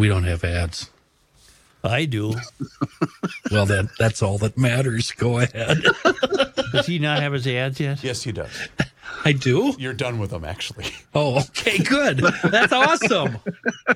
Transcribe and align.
We 0.00 0.08
don't 0.08 0.24
have 0.24 0.44
ads. 0.44 0.88
I 1.84 2.06
do. 2.06 2.34
Well, 3.50 3.66
that 3.66 3.88
that's 3.98 4.22
all 4.22 4.38
that 4.38 4.56
matters. 4.56 5.10
Go 5.10 5.40
ahead. 5.40 5.82
Does 6.72 6.86
he 6.86 7.00
not 7.00 7.20
have 7.20 7.32
his 7.32 7.46
ads 7.48 7.80
yet? 7.80 8.02
Yes, 8.04 8.22
he 8.22 8.30
does. 8.30 8.50
I 9.24 9.32
do. 9.32 9.74
You're 9.76 9.92
done 9.92 10.20
with 10.20 10.30
them, 10.30 10.44
actually. 10.44 10.86
Oh, 11.14 11.40
okay, 11.40 11.78
good. 11.78 12.18
That's 12.44 12.72
awesome. 12.72 13.38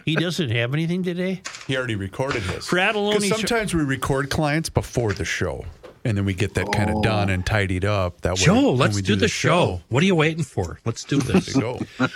He 0.04 0.16
doesn't 0.16 0.50
have 0.50 0.74
anything 0.74 1.04
today? 1.04 1.42
He 1.68 1.76
already 1.76 1.94
recorded 1.94 2.42
his. 2.42 2.66
Fratallone's- 2.66 3.22
Because 3.22 3.38
sometimes 3.38 3.74
we 3.74 3.82
record 3.84 4.28
clients 4.28 4.68
before 4.68 5.12
the 5.12 5.24
show, 5.24 5.64
and 6.04 6.16
then 6.16 6.24
we 6.24 6.34
get 6.34 6.54
that 6.54 6.70
kind 6.72 6.90
of 6.90 7.02
done 7.02 7.30
and 7.30 7.46
tidied 7.46 7.84
up. 7.84 8.20
That 8.20 8.34
way, 8.34 8.44
Joe, 8.44 8.72
let's 8.72 8.94
we 8.94 9.02
do, 9.02 9.16
the 9.16 9.26
show. 9.28 9.80
What 9.88 10.02
are 10.02 10.06
you 10.06 10.14
waiting 10.14 10.44
for? 10.44 10.78
Let's 10.84 11.02
do 11.04 11.18
this. 11.18 11.52
Go. 11.54 11.80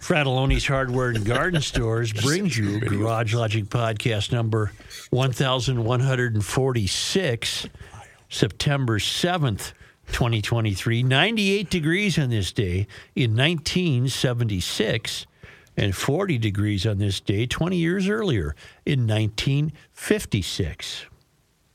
Fratallone's 0.00 0.66
Hardware 0.66 1.10
and 1.10 1.24
Garden 1.24 1.60
Stores 1.60 2.12
brings 2.12 2.56
you 2.56 2.78
Garage 2.80 3.34
Logic 3.34 3.64
Podcast 3.64 4.32
number 4.32 4.72
1146, 5.10 7.68
September 8.28 8.98
7th, 8.98 9.72
2023. 10.12 11.02
98 11.02 11.68
degrees 11.68 12.18
on 12.18 12.30
this 12.30 12.52
day 12.52 12.86
in 13.14 13.36
1976, 13.36 15.26
and 15.76 15.94
40 15.94 16.38
degrees 16.38 16.86
on 16.86 16.96
this 16.98 17.20
day 17.20 17.44
20 17.46 17.76
years 17.76 18.08
earlier 18.08 18.56
in 18.86 19.06
1956. 19.06 21.04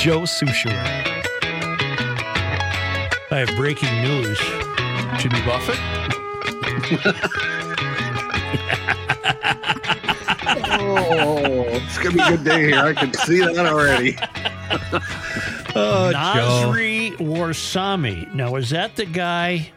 Joe 0.00 0.20
Soucheray. 0.22 0.72
I 3.30 3.38
have 3.44 3.54
breaking 3.54 3.92
news. 4.00 4.38
Jimmy 5.20 5.42
Buffett? 5.44 5.76
Oh, 10.72 11.64
it's 11.68 11.98
gonna 11.98 12.14
be 12.16 12.20
a 12.22 12.28
good 12.30 12.44
day 12.44 12.62
here. 12.68 12.78
I 12.78 12.94
can 12.94 13.12
see 13.12 13.40
that 13.40 13.58
already. 13.66 14.16
Oh, 15.72 16.10
Nasri 16.12 17.16
Warsame. 17.18 18.34
Now, 18.34 18.56
is 18.56 18.70
that 18.70 18.96
the 18.96 19.04
guy 19.06 19.70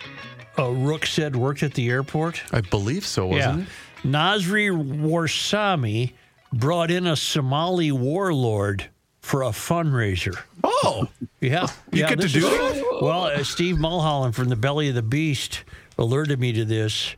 uh, 0.57 0.71
Rook 0.71 1.05
said 1.05 1.35
worked 1.35 1.61
at 1.61 1.75
the 1.75 1.87
airport? 1.87 2.41
I 2.51 2.61
believe 2.61 3.05
so, 3.05 3.27
wasn't 3.27 3.61
it? 3.61 3.67
Nasri 4.07 4.71
Warsame 4.71 6.13
brought 6.51 6.89
in 6.89 7.05
a 7.05 7.15
Somali 7.15 7.91
warlord 7.91 8.89
for 9.23 9.41
a 9.43 9.47
fundraiser. 9.49 10.37
Oh, 10.65 11.07
Yeah. 11.39 11.67
You 11.91 12.01
yeah, 12.01 12.09
get 12.09 12.19
to 12.21 12.27
do 12.27 12.45
is- 12.45 12.75
that? 12.75 12.99
Well, 13.01 13.23
uh, 13.23 13.43
Steve 13.43 13.79
Mulholland 13.79 14.35
from 14.35 14.49
the 14.49 14.55
Belly 14.57 14.89
of 14.89 14.95
the 14.95 15.01
Beast 15.01 15.63
alerted 15.97 16.39
me 16.39 16.51
to 16.53 16.65
this. 16.65 17.15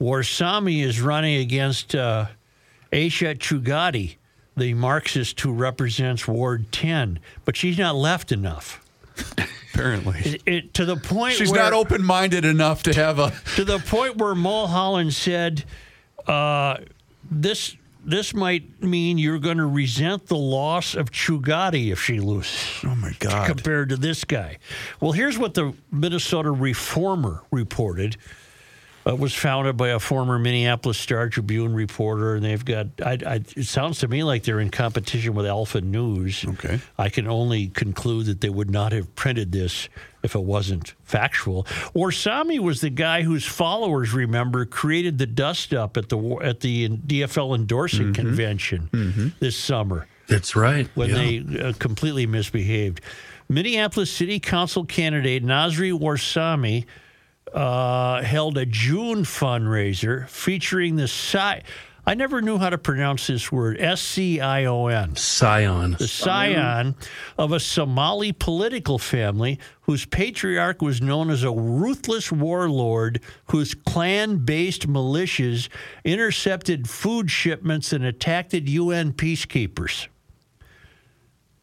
Warsame 0.00 0.84
is 0.84 1.00
running 1.00 1.36
against 1.40 1.94
uh, 1.94 2.26
Aisha 2.92 3.36
Chughtai, 3.38 4.16
the 4.56 4.74
Marxist 4.74 5.40
who 5.40 5.52
represents 5.52 6.26
Ward 6.28 6.70
10, 6.72 7.20
but 7.44 7.56
she's 7.56 7.78
not 7.78 7.94
left 7.94 8.32
enough. 8.32 8.82
apparently. 9.72 10.18
It, 10.24 10.42
it- 10.46 10.74
to 10.74 10.84
the 10.84 10.96
point 10.96 11.34
She's 11.36 11.50
where, 11.50 11.62
not 11.62 11.72
open 11.72 12.02
minded 12.04 12.44
enough 12.44 12.82
to 12.84 12.92
have 12.94 13.18
a. 13.20 13.32
to 13.54 13.64
the 13.64 13.78
point 13.78 14.16
where 14.16 14.34
Mulholland 14.34 15.14
said, 15.14 15.64
uh, 16.26 16.78
"This 17.30 17.76
this 18.06 18.32
might 18.32 18.82
mean 18.82 19.18
you're 19.18 19.38
going 19.38 19.58
to 19.58 19.66
resent 19.66 20.26
the 20.28 20.36
loss 20.36 20.94
of 20.94 21.10
Chughtai 21.10 21.90
if 21.92 22.00
she 22.00 22.20
loses." 22.20 22.80
Oh, 22.84 22.94
my 22.94 23.12
God. 23.18 23.46
compared 23.48 23.88
to 23.90 23.96
this 23.96 24.24
guy. 24.24 24.58
Well, 25.00 25.12
here's 25.12 25.38
what 25.38 25.54
the 25.54 25.74
Minnesota 25.90 26.50
Reformer 26.50 27.42
reported. 27.50 28.16
Uh, 29.06 29.12
It 29.14 29.18
was 29.20 29.34
founded 29.34 29.76
by 29.76 29.90
a 29.90 29.98
former 30.00 30.36
Minneapolis 30.38 30.98
Star 30.98 31.28
Tribune 31.28 31.74
reporter, 31.74 32.34
and 32.34 32.44
they've 32.44 32.64
got. 32.64 32.86
I, 33.04 33.18
I, 33.26 33.34
it 33.56 33.66
sounds 33.66 33.98
to 34.00 34.08
me 34.08 34.24
like 34.24 34.42
they're 34.42 34.58
in 34.60 34.70
competition 34.70 35.34
with 35.34 35.46
Alpha 35.46 35.80
News. 35.80 36.44
Okay. 36.44 36.80
I 36.98 37.08
can 37.08 37.28
only 37.28 37.68
conclude 37.68 38.26
that 38.26 38.40
they 38.40 38.50
would 38.50 38.70
not 38.70 38.90
have 38.92 39.14
printed 39.14 39.52
this 39.52 39.88
if 40.26 40.34
it 40.34 40.42
wasn't 40.44 40.92
factual. 41.04 41.64
Orsami 41.94 42.58
was 42.58 42.82
the 42.82 42.90
guy 42.90 43.22
whose 43.22 43.46
followers 43.46 44.12
remember 44.12 44.66
created 44.66 45.16
the 45.16 45.26
dust 45.26 45.72
up 45.72 45.96
at 45.96 46.10
the 46.10 46.18
at 46.42 46.60
the 46.60 46.90
DFL 46.90 47.54
endorsing 47.56 48.12
convention 48.12 49.32
this 49.40 49.56
summer 49.56 50.06
That's 50.28 50.54
right. 50.54 50.86
when 50.94 51.08
Yeah. 51.08 51.14
they 51.16 51.60
uh, 51.68 51.72
completely 51.78 52.26
misbehaved. 52.26 53.00
Minneapolis 53.48 54.10
City 54.10 54.38
Council 54.40 54.84
candidate 54.84 55.42
Nasri 55.44 55.92
Warsame 55.98 56.84
uh, 57.54 58.20
held 58.22 58.58
a 58.58 58.66
June 58.66 59.22
fundraiser 59.22 60.28
featuring 60.28 60.96
the 60.96 61.04
Sci. 61.04 61.62
I 62.08 62.14
never 62.14 62.40
knew 62.40 62.58
how 62.58 62.70
to 62.70 62.78
pronounce 62.78 63.26
this 63.26 63.50
word. 63.50 63.80
S 63.80 64.00
C 64.00 64.40
I 64.40 64.66
O 64.66 64.86
N 64.86 65.16
Scion. 65.16 65.96
the 65.98 66.06
scion 66.06 66.94
of 67.36 67.50
a 67.50 67.58
Somali 67.58 68.30
political 68.30 68.96
family 68.96 69.58
whose 69.82 70.06
patriarch 70.06 70.80
was 70.80 71.02
known 71.02 71.30
as 71.30 71.42
a 71.42 71.50
ruthless 71.50 72.30
warlord 72.30 73.20
whose 73.46 73.74
clan 73.74 74.38
based 74.38 74.88
militias 74.88 75.68
intercepted 76.04 76.88
food 76.88 77.28
shipments 77.28 77.92
and 77.92 78.04
attacked 78.04 78.54
UN 78.54 79.12
peacekeepers. 79.12 80.06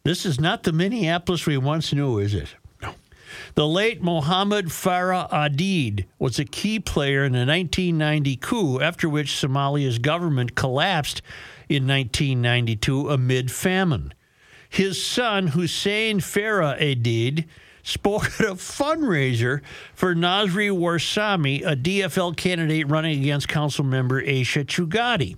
This 0.04 0.26
is 0.26 0.38
not 0.38 0.64
the 0.64 0.72
Minneapolis 0.72 1.46
we 1.46 1.56
once 1.56 1.94
knew, 1.94 2.18
is 2.18 2.34
it? 2.34 2.54
The 3.54 3.66
late 3.66 4.02
Mohammed 4.02 4.66
Farah 4.66 5.30
Aidid 5.30 6.06
was 6.18 6.38
a 6.38 6.44
key 6.44 6.80
player 6.80 7.24
in 7.24 7.32
the 7.32 7.46
1990 7.46 8.36
coup, 8.36 8.80
after 8.80 9.08
which 9.08 9.32
Somalia's 9.32 9.98
government 9.98 10.54
collapsed 10.54 11.22
in 11.68 11.86
1992 11.86 13.10
amid 13.10 13.50
famine. 13.50 14.14
His 14.68 15.02
son, 15.02 15.48
Hussein 15.48 16.20
Farah 16.20 16.80
Aidid, 16.80 17.46
spoke 17.84 18.24
at 18.24 18.40
a 18.40 18.54
fundraiser 18.54 19.60
for 19.94 20.14
Nasri 20.14 20.70
Warsame, 20.70 21.64
a 21.64 21.76
DFL 21.76 22.36
candidate 22.36 22.88
running 22.88 23.20
against 23.20 23.46
council 23.46 23.84
member 23.84 24.20
Aisha 24.22 24.64
Chughtai. 24.64 25.36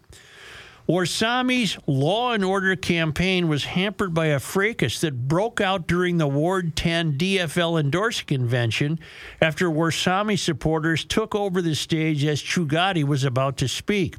Warsame's 0.89 1.77
law 1.89 2.33
and 2.33 2.45
order 2.45 2.77
campaign 2.77 3.49
was 3.49 3.65
hampered 3.65 4.15
by 4.15 4.27
a 4.27 4.39
fracas 4.39 5.01
that 5.01 5.27
broke 5.27 5.61
out 5.61 5.89
during 5.89 6.19
the 6.19 6.29
Ward 6.29 6.77
10 6.77 7.19
DFL 7.19 7.81
endorsing 7.81 8.27
convention 8.27 9.01
after 9.41 9.69
Warsame 9.69 10.39
supporters 10.39 11.05
took 11.05 11.35
over 11.35 11.61
the 11.61 11.75
stage 11.75 12.25
as 12.25 12.41
Chughtai 12.41 13.03
was 13.03 13.25
about 13.25 13.57
to 13.57 13.67
speak. 13.67 14.15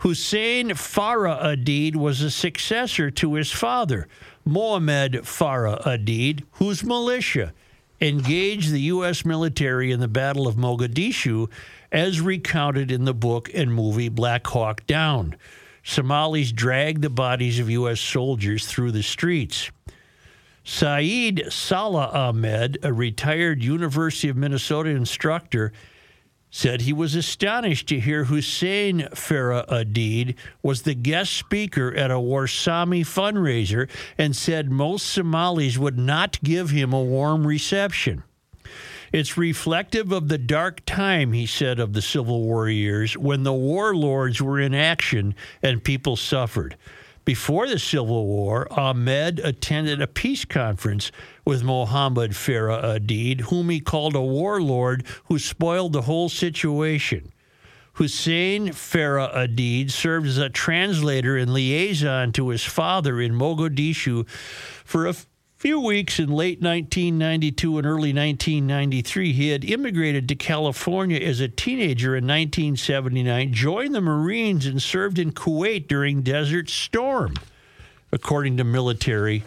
Hussein 0.00 0.70
Farah 0.70 1.42
Aidid 1.42 1.96
was 1.96 2.20
a 2.20 2.30
successor 2.30 3.10
to 3.10 3.34
his 3.34 3.50
father, 3.50 4.08
Mohammed 4.44 5.22
Farah 5.22 5.82
Aidid, 5.86 6.44
whose 6.52 6.84
militia 6.84 7.54
engaged 7.98 8.72
the 8.72 8.80
U.S. 8.80 9.24
military 9.24 9.90
in 9.90 10.00
the 10.00 10.08
Battle 10.08 10.46
of 10.46 10.56
Mogadishu, 10.56 11.48
as 11.90 12.20
recounted 12.20 12.90
in 12.90 13.06
the 13.06 13.14
book 13.14 13.48
and 13.54 13.72
movie 13.72 14.10
Black 14.10 14.46
Hawk 14.48 14.86
Down. 14.86 15.34
Somalis 15.82 16.52
dragged 16.52 17.02
the 17.02 17.10
bodies 17.10 17.58
of 17.58 17.70
U.S. 17.70 18.00
soldiers 18.00 18.66
through 18.66 18.92
the 18.92 19.02
streets. 19.02 19.70
Saeed 20.64 21.46
Salah 21.50 22.10
Ahmed, 22.12 22.78
a 22.82 22.92
retired 22.92 23.64
University 23.64 24.28
of 24.28 24.36
Minnesota 24.36 24.90
instructor, 24.90 25.72
said 26.50 26.82
he 26.82 26.92
was 26.92 27.14
astonished 27.14 27.88
to 27.88 27.98
hear 27.98 28.24
Hussein 28.24 29.08
Farah 29.12 29.66
Aidid 29.68 30.36
was 30.62 30.82
the 30.82 30.94
guest 30.94 31.32
speaker 31.32 31.94
at 31.94 32.10
a 32.10 32.16
Warsame 32.16 33.00
fundraiser 33.00 33.88
and 34.18 34.36
said 34.36 34.70
most 34.70 35.06
Somalis 35.06 35.78
would 35.78 35.98
not 35.98 36.40
give 36.42 36.70
him 36.70 36.92
a 36.92 37.02
warm 37.02 37.46
reception. 37.46 38.22
It's 39.12 39.36
reflective 39.36 40.10
of 40.10 40.28
the 40.28 40.38
dark 40.38 40.86
time, 40.86 41.34
he 41.34 41.44
said, 41.44 41.78
of 41.78 41.92
the 41.92 42.00
Civil 42.00 42.42
War 42.42 42.70
years 42.70 43.16
when 43.16 43.42
the 43.42 43.52
warlords 43.52 44.40
were 44.40 44.58
in 44.58 44.74
action 44.74 45.34
and 45.62 45.84
people 45.84 46.16
suffered. 46.16 46.76
Before 47.26 47.68
the 47.68 47.78
Civil 47.78 48.26
War, 48.26 48.66
Ahmed 48.72 49.38
attended 49.40 50.00
a 50.00 50.06
peace 50.06 50.46
conference 50.46 51.12
with 51.44 51.62
Mohammed 51.62 52.32
Farah 52.32 52.82
Aidid, 52.98 53.42
whom 53.42 53.68
he 53.68 53.80
called 53.80 54.16
a 54.16 54.22
warlord 54.22 55.04
who 55.26 55.38
spoiled 55.38 55.92
the 55.92 56.02
whole 56.02 56.30
situation. 56.30 57.32
Hussein 57.94 58.68
Farah 58.68 59.32
Aidid 59.36 59.90
served 59.90 60.26
as 60.26 60.38
a 60.38 60.48
translator 60.48 61.36
and 61.36 61.52
liaison 61.52 62.32
to 62.32 62.48
his 62.48 62.64
father 62.64 63.20
in 63.20 63.34
Mogadishu 63.34 64.26
for 64.84 65.06
a 65.06 65.14
few 65.62 65.78
weeks 65.78 66.18
in 66.18 66.28
late 66.28 66.60
1992 66.60 67.78
and 67.78 67.86
early 67.86 68.12
1993, 68.12 69.32
he 69.32 69.50
had 69.50 69.64
immigrated 69.64 70.28
to 70.28 70.34
California 70.34 71.20
as 71.20 71.38
a 71.38 71.46
teenager 71.46 72.16
in 72.16 72.24
1979, 72.24 73.52
joined 73.52 73.94
the 73.94 74.00
Marines, 74.00 74.66
and 74.66 74.82
served 74.82 75.20
in 75.20 75.30
Kuwait 75.30 75.86
during 75.86 76.22
Desert 76.22 76.68
Storm, 76.68 77.34
according 78.10 78.56
to 78.56 78.64
military.com. 78.64 79.44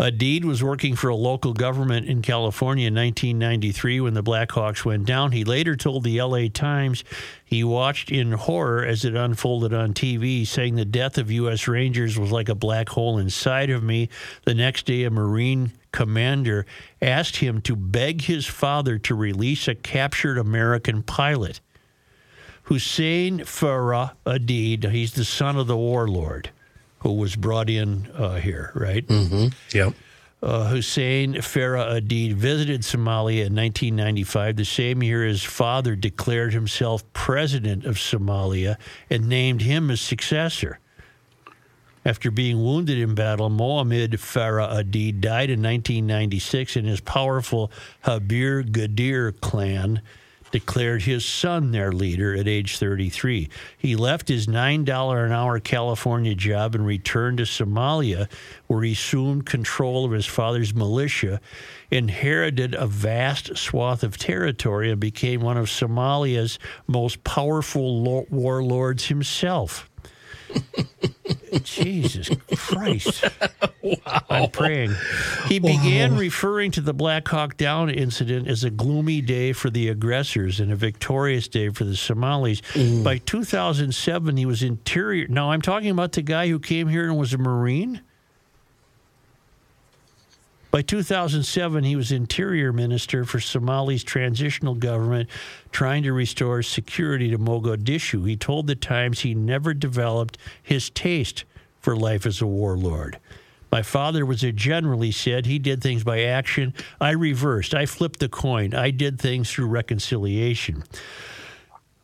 Aidid 0.00 0.44
was 0.44 0.62
working 0.62 0.94
for 0.94 1.08
a 1.08 1.16
local 1.16 1.52
government 1.52 2.06
in 2.06 2.22
California 2.22 2.86
in 2.86 2.94
1993 2.94 4.00
when 4.00 4.14
the 4.14 4.22
Blackhawks 4.22 4.84
went 4.84 5.06
down. 5.06 5.32
He 5.32 5.42
later 5.42 5.74
told 5.74 6.04
the 6.04 6.22
LA 6.22 6.46
Times 6.52 7.02
he 7.44 7.64
watched 7.64 8.12
in 8.12 8.30
horror 8.30 8.84
as 8.84 9.04
it 9.04 9.16
unfolded 9.16 9.74
on 9.74 9.94
TV, 9.94 10.46
saying 10.46 10.76
the 10.76 10.84
death 10.84 11.18
of 11.18 11.32
U.S. 11.32 11.66
Rangers 11.66 12.16
was 12.16 12.30
like 12.30 12.48
a 12.48 12.54
black 12.54 12.90
hole 12.90 13.18
inside 13.18 13.70
of 13.70 13.82
me. 13.82 14.08
The 14.44 14.54
next 14.54 14.86
day, 14.86 15.02
a 15.02 15.10
Marine 15.10 15.72
commander 15.90 16.64
asked 17.02 17.36
him 17.36 17.60
to 17.62 17.74
beg 17.74 18.22
his 18.22 18.46
father 18.46 18.98
to 18.98 19.16
release 19.16 19.66
a 19.66 19.74
captured 19.74 20.38
American 20.38 21.02
pilot. 21.02 21.60
Hussein 22.64 23.40
Farah 23.40 24.12
Aidid, 24.24 24.92
he's 24.92 25.14
the 25.14 25.24
son 25.24 25.56
of 25.56 25.66
the 25.66 25.76
warlord 25.76 26.50
was 27.16 27.36
brought 27.36 27.70
in 27.70 28.10
uh, 28.14 28.34
here, 28.34 28.72
right? 28.74 29.06
Mm-hmm. 29.06 29.48
Yep. 29.76 29.94
Uh, 30.40 30.68
Hussein 30.68 31.34
Farah 31.34 32.00
Aidid 32.00 32.34
visited 32.34 32.82
Somalia 32.82 33.46
in 33.46 33.56
1995, 33.56 34.56
the 34.56 34.64
same 34.64 35.02
year 35.02 35.24
his 35.24 35.42
father 35.42 35.96
declared 35.96 36.52
himself 36.52 37.02
president 37.12 37.84
of 37.84 37.96
Somalia 37.96 38.76
and 39.10 39.28
named 39.28 39.62
him 39.62 39.88
his 39.88 40.00
successor. 40.00 40.78
After 42.04 42.30
being 42.30 42.62
wounded 42.62 42.98
in 42.98 43.16
battle, 43.16 43.50
Mohammed 43.50 44.12
Farah 44.12 44.70
Aidid 44.70 45.20
died 45.20 45.50
in 45.50 45.60
1996, 45.60 46.76
and 46.76 46.86
his 46.86 47.00
powerful 47.00 47.72
Habar 48.04 48.64
Gidir 48.64 49.38
clan 49.40 50.02
declared 50.50 51.02
his 51.02 51.24
son 51.24 51.70
their 51.70 51.92
leader 51.92 52.34
at 52.34 52.48
age 52.48 52.78
33. 52.78 53.48
He 53.76 53.96
left 53.96 54.28
his 54.28 54.46
$9 54.46 55.24
an 55.24 55.32
hour 55.32 55.60
California 55.60 56.34
job 56.34 56.74
and 56.74 56.86
returned 56.86 57.38
to 57.38 57.44
Somalia, 57.44 58.30
where 58.66 58.82
he 58.82 58.92
assumed 58.92 59.46
control 59.46 60.04
of 60.04 60.12
his 60.12 60.26
father's 60.26 60.74
militia, 60.74 61.40
inherited 61.90 62.74
a 62.74 62.86
vast 62.86 63.56
swath 63.56 64.02
of 64.02 64.16
territory, 64.16 64.90
and 64.90 65.00
became 65.00 65.40
one 65.40 65.56
of 65.56 65.66
Somalia's 65.66 66.58
most 66.86 67.24
powerful 67.24 68.02
lo- 68.02 68.26
warlords 68.30 69.06
himself. 69.06 69.88
Jesus 71.62 72.30
Christ. 72.54 73.24
wow. 73.82 74.22
I'm 74.28 74.50
praying. 74.50 74.94
He 75.46 75.58
began 75.58 76.16
referring 76.16 76.70
to 76.72 76.80
the 76.80 76.92
Black 76.92 77.26
Hawk 77.28 77.56
Down 77.56 77.90
incident 77.90 78.48
as 78.48 78.64
a 78.64 78.70
gloomy 78.70 79.20
day 79.20 79.52
for 79.52 79.70
the 79.70 79.88
aggressors 79.88 80.60
and 80.60 80.72
a 80.72 80.76
victorious 80.76 81.48
day 81.48 81.70
for 81.70 81.84
the 81.84 81.96
Somalis. 81.96 82.60
Mm. 82.74 83.04
By 83.04 83.18
2007, 83.18 84.36
he 84.36 84.46
was 84.46 84.62
interior. 84.62 85.26
Now, 85.28 85.50
I'm 85.50 85.62
talking 85.62 85.90
about 85.90 86.12
the 86.12 86.22
guy 86.22 86.48
who 86.48 86.58
came 86.58 86.88
here 86.88 87.04
and 87.04 87.18
was 87.18 87.32
a 87.32 87.38
Marine. 87.38 88.02
By 90.70 90.82
2007, 90.82 91.84
he 91.84 91.96
was 91.96 92.12
interior 92.12 92.72
minister 92.72 93.24
for 93.24 93.38
Somali's 93.38 94.04
transitional 94.04 94.74
government, 94.74 95.30
trying 95.72 96.02
to 96.02 96.12
restore 96.12 96.62
security 96.62 97.30
to 97.30 97.38
Mogadishu. 97.38 98.28
He 98.28 98.36
told 98.36 98.66
the 98.66 98.74
Times 98.74 99.20
he 99.20 99.34
never 99.34 99.72
developed 99.72 100.36
his 100.62 100.90
taste 100.90 101.44
for 101.80 101.96
life 101.96 102.26
as 102.26 102.42
a 102.42 102.46
warlord. 102.46 103.18
My 103.70 103.82
father 103.82 104.24
was 104.24 104.42
a 104.42 104.52
general, 104.52 105.00
he 105.00 105.12
said. 105.12 105.46
He 105.46 105.58
did 105.58 105.82
things 105.82 106.04
by 106.04 106.22
action. 106.22 106.74
I 107.00 107.10
reversed. 107.10 107.74
I 107.74 107.86
flipped 107.86 108.18
the 108.18 108.28
coin. 108.28 108.74
I 108.74 108.90
did 108.90 109.18
things 109.18 109.50
through 109.50 109.66
reconciliation. 109.66 110.84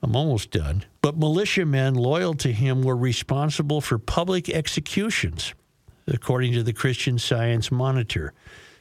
I'm 0.03 0.15
almost 0.15 0.51
done. 0.51 0.85
But 1.01 1.17
militiamen 1.17 1.95
loyal 1.95 2.35
to 2.35 2.53
him 2.53 2.83
were 2.83 2.97
responsible 2.97 3.81
for 3.81 3.99
public 3.99 4.51
executions, 4.51 5.55
according 6.07 6.53
to 6.53 6.63
the 6.63 6.73
Christian 6.73 7.19
Science 7.19 7.71
Monitor. 7.71 8.33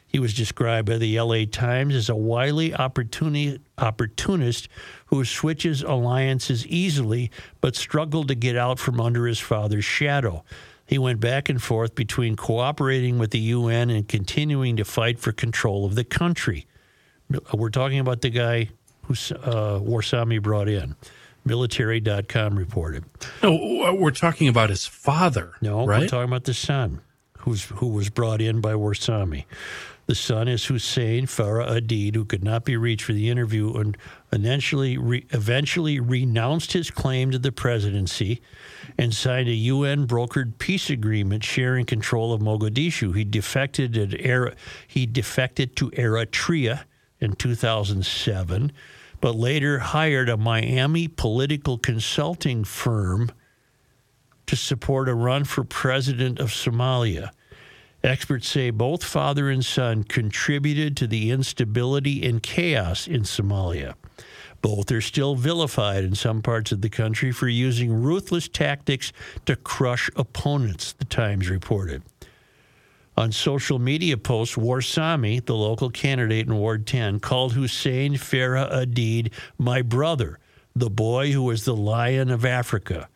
He 0.06 0.20
was 0.20 0.32
described 0.32 0.88
by 0.88 0.98
the 0.98 1.18
LA 1.20 1.44
Times 1.50 1.94
as 1.94 2.08
a 2.08 2.14
wily 2.14 2.70
opportuni- 2.70 3.58
opportunist 3.78 4.68
who 5.06 5.24
switches 5.24 5.82
alliances 5.82 6.64
easily 6.68 7.32
but 7.60 7.74
struggled 7.74 8.28
to 8.28 8.36
get 8.36 8.56
out 8.56 8.78
from 8.78 9.00
under 9.00 9.26
his 9.26 9.40
father's 9.40 9.84
shadow. 9.84 10.44
He 10.86 10.98
went 10.98 11.18
back 11.18 11.48
and 11.48 11.60
forth 11.60 11.94
between 11.94 12.36
cooperating 12.36 13.18
with 13.18 13.30
the 13.32 13.40
UN 13.40 13.90
and 13.90 14.06
continuing 14.06 14.76
to 14.76 14.84
fight 14.84 15.18
for 15.18 15.32
control 15.32 15.84
of 15.84 15.94
the 15.94 16.04
country. 16.04 16.66
We're 17.52 17.70
talking 17.70 17.98
about 17.98 18.20
the 18.20 18.30
guy 18.30 18.68
who 19.02 19.14
uh, 19.14 19.80
Warsame 19.80 20.40
brought 20.42 20.68
in. 20.68 20.94
Military.com 21.46 22.56
reported. 22.56 23.04
No, 23.42 23.96
we're 23.98 24.10
talking 24.12 24.48
about 24.48 24.70
his 24.70 24.86
father. 24.86 25.54
No, 25.60 25.84
right? 25.86 26.00
we're 26.00 26.08
talking 26.08 26.28
about 26.28 26.44
the 26.44 26.54
son, 26.54 27.00
who's 27.44 27.64
who 27.66 27.88
was 27.88 28.10
brought 28.10 28.40
in 28.40 28.60
by 28.60 28.72
Warsame. 28.72 29.44
The 30.06 30.14
son 30.14 30.48
is 30.48 30.66
Hussein 30.66 31.26
Farah 31.26 31.80
Aidid, 31.80 32.14
who 32.14 32.26
could 32.26 32.44
not 32.44 32.64
be 32.64 32.76
reached 32.76 33.04
for 33.04 33.14
the 33.14 33.30
interview 33.30 33.72
and 33.72 33.96
eventually 34.32 34.98
re- 34.98 35.26
eventually 35.30 35.98
renounced 35.98 36.72
his 36.72 36.90
claim 36.90 37.30
to 37.30 37.38
the 37.38 37.52
presidency 37.52 38.42
and 38.98 39.14
signed 39.14 39.48
a 39.48 39.54
UN 39.54 40.06
brokered 40.06 40.58
peace 40.58 40.90
agreement 40.90 41.42
sharing 41.42 41.86
control 41.86 42.34
of 42.34 42.42
Mogadishu. 42.42 43.16
He 43.16 43.24
defected 43.24 43.96
at 43.96 44.20
Era- 44.20 44.54
he 44.86 45.06
defected 45.06 45.74
to 45.76 45.90
Eritrea 45.92 46.84
in 47.20 47.32
2007, 47.32 48.72
but 49.22 49.36
later 49.36 49.78
hired 49.78 50.28
a 50.28 50.36
Miami 50.36 51.08
political 51.08 51.78
consulting 51.78 52.64
firm 52.64 53.30
to 54.46 54.56
support 54.56 55.08
a 55.08 55.14
run 55.14 55.44
for 55.44 55.64
president 55.64 56.38
of 56.38 56.50
Somalia. 56.50 57.30
Experts 58.04 58.46
say 58.46 58.68
both 58.68 59.02
father 59.02 59.48
and 59.48 59.64
son 59.64 60.04
contributed 60.04 60.94
to 60.94 61.06
the 61.06 61.30
instability 61.30 62.22
and 62.22 62.42
chaos 62.42 63.08
in 63.08 63.22
Somalia. 63.22 63.94
Both 64.60 64.92
are 64.92 65.00
still 65.00 65.36
vilified 65.36 66.04
in 66.04 66.14
some 66.14 66.42
parts 66.42 66.70
of 66.70 66.82
the 66.82 66.90
country 66.90 67.32
for 67.32 67.48
using 67.48 68.02
ruthless 68.02 68.46
tactics 68.46 69.10
to 69.46 69.56
crush 69.56 70.10
opponents, 70.16 70.92
the 70.92 71.06
Times 71.06 71.48
reported. 71.48 72.02
On 73.16 73.32
social 73.32 73.78
media 73.78 74.18
posts, 74.18 74.56
Warsame, 74.56 75.42
the 75.42 75.56
local 75.56 75.88
candidate 75.88 76.46
in 76.46 76.56
Ward 76.56 76.86
10, 76.86 77.20
called 77.20 77.54
Hussein 77.54 78.14
Farah 78.16 78.70
Aidid 78.70 79.32
my 79.56 79.80
brother, 79.80 80.38
the 80.76 80.90
boy 80.90 81.32
who 81.32 81.44
was 81.44 81.64
the 81.64 81.76
lion 81.76 82.30
of 82.30 82.44
Africa. 82.44 83.08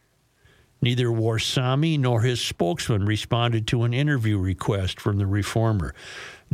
Neither 0.81 1.07
Warsame 1.07 1.99
nor 1.99 2.23
his 2.23 2.41
spokesman 2.41 3.05
responded 3.05 3.67
to 3.69 3.83
an 3.83 3.93
interview 3.93 4.39
request 4.39 5.01
from 5.01 5.19
the 5.19 5.27
reformer. 5.27 5.95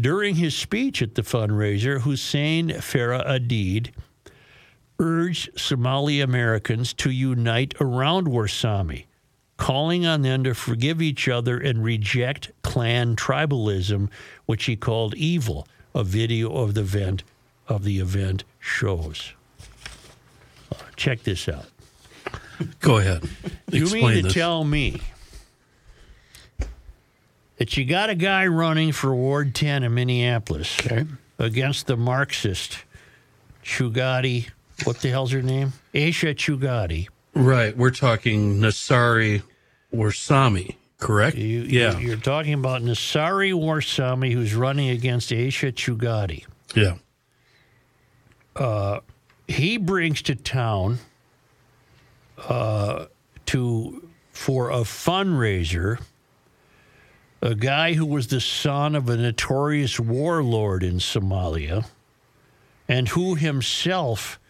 During 0.01 0.37
his 0.37 0.57
speech 0.57 1.03
at 1.03 1.15
the 1.15 1.23
fundraiser, 1.23 2.01
Hussein 2.01 2.71
Farah 2.71 3.27
Aidid 3.27 3.91
urged 4.99 5.59
Somali 5.59 6.21
Americans 6.21 6.93
to 6.95 7.11
unite 7.11 7.75
around 7.81 8.27
Warsame, 8.27 9.05
calling 9.57 10.07
on 10.07 10.23
them 10.23 10.45
to 10.45 10.55
forgive 10.55 11.03
each 11.03 11.29
other 11.29 11.59
and 11.59 11.85
reject 11.85 12.51
clan 12.63 13.17
tribalism, 13.17 14.09
which 14.47 14.65
he 14.65 14.77
called 14.77 15.15
evil. 15.15 15.69
A 15.95 16.03
video 16.03 16.53
of 16.53 16.75
the 16.75 16.81
event 16.81 17.23
of 17.69 17.85
the 17.85 18.01
event 18.01 18.43
shows. 18.59 19.33
Uh, 20.73 20.77
check 20.97 21.23
this 21.23 21.49
out. 21.49 21.67
Go 22.81 22.99
ahead. 22.99 23.29
You 23.71 23.87
mean 23.87 24.17
to 24.17 24.23
this. 24.23 24.35
tell 24.35 24.65
me 24.65 25.01
that 27.57 27.77
you 27.77 27.85
got 27.85 28.11
a 28.11 28.15
guy 28.15 28.47
running 28.47 28.93
for 28.93 29.15
Ward 29.15 29.55
10 29.55 29.83
in 29.85 29.95
Minneapolis 29.95 30.77
Okay. 30.81 31.05
against 31.39 31.87
the 31.87 31.97
Marxist 31.97 32.79
Chughtai. 33.65 34.49
What 34.85 34.99
the 35.01 35.09
hell's 35.11 35.31
her 35.33 35.43
name? 35.43 35.73
Aisha 35.95 36.35
Chughtai. 36.35 37.09
Right. 37.35 37.77
We're 37.77 37.91
talking 37.91 38.59
Nasari 38.59 39.43
or 39.93 40.11
Sami, 40.13 40.77
correct? 40.99 41.37
You, 41.37 41.61
yeah. 41.63 41.99
You, 41.99 42.13
are 42.15 42.17
talking 42.17 42.55
about 42.55 42.83
Nasari 42.83 43.53
Warsame, 43.53 44.33
who's 44.33 44.55
running 44.55 44.91
against 44.91 45.31
Aisha 45.31 45.73
Chughtai. 45.73 46.45
yeah. 46.75 46.97
Uh, 48.57 49.01
he 49.49 49.77
brings 49.79 50.23
to 50.23 50.35
town 50.37 50.99
uh, 52.49 53.07
to 53.47 54.09
for 54.33 54.71
a 54.71 54.81
fundraiser 54.81 56.01
a 57.41 57.55
guy 57.55 57.93
who 57.93 58.07
was 58.07 58.29
the 58.29 58.41
son 58.41 58.95
of 58.95 59.09
a 59.09 59.17
notorious 59.17 60.01
warlord 60.01 60.83
in 60.83 60.95
Somalia 60.95 61.87
and 62.89 63.09
who 63.09 63.35
himself 63.35 64.41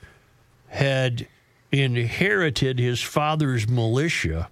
had 0.69 1.27
inherited 1.73 2.79
his 2.79 3.03
father's 3.03 3.69
militia 3.69 4.49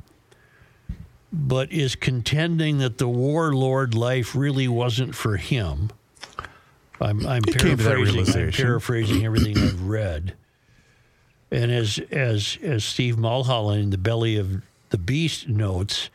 but 1.33 1.73
is 1.73 1.95
contending 1.95 2.79
that 2.79 2.99
the 2.99 3.09
warlord 3.09 3.95
life 3.95 4.35
really 4.35 4.69
wasn't 4.69 5.15
for 5.15 5.39
him. 5.39 5.91
I'm, 7.01 7.27
I'm 7.27 7.43
He 7.45 7.53
came 7.55 7.77
to 7.79 7.83
that 7.85 7.97
paraphrasing. 7.97 8.43
I'm 8.43 8.53
paraphrasing 8.53 9.25
everything 9.25 9.57
I've 9.57 9.83
read. 9.83 10.35
And 11.53 11.71
as 11.71 12.01
as 12.11 12.59
as 12.63 12.83
Steve 12.83 13.19
Mulholland 13.19 13.83
in 13.83 13.91
the 13.91 13.99
belly 13.99 14.37
of 14.37 14.63
the 14.89 14.97
beast 14.97 15.49
notes, 15.49 16.09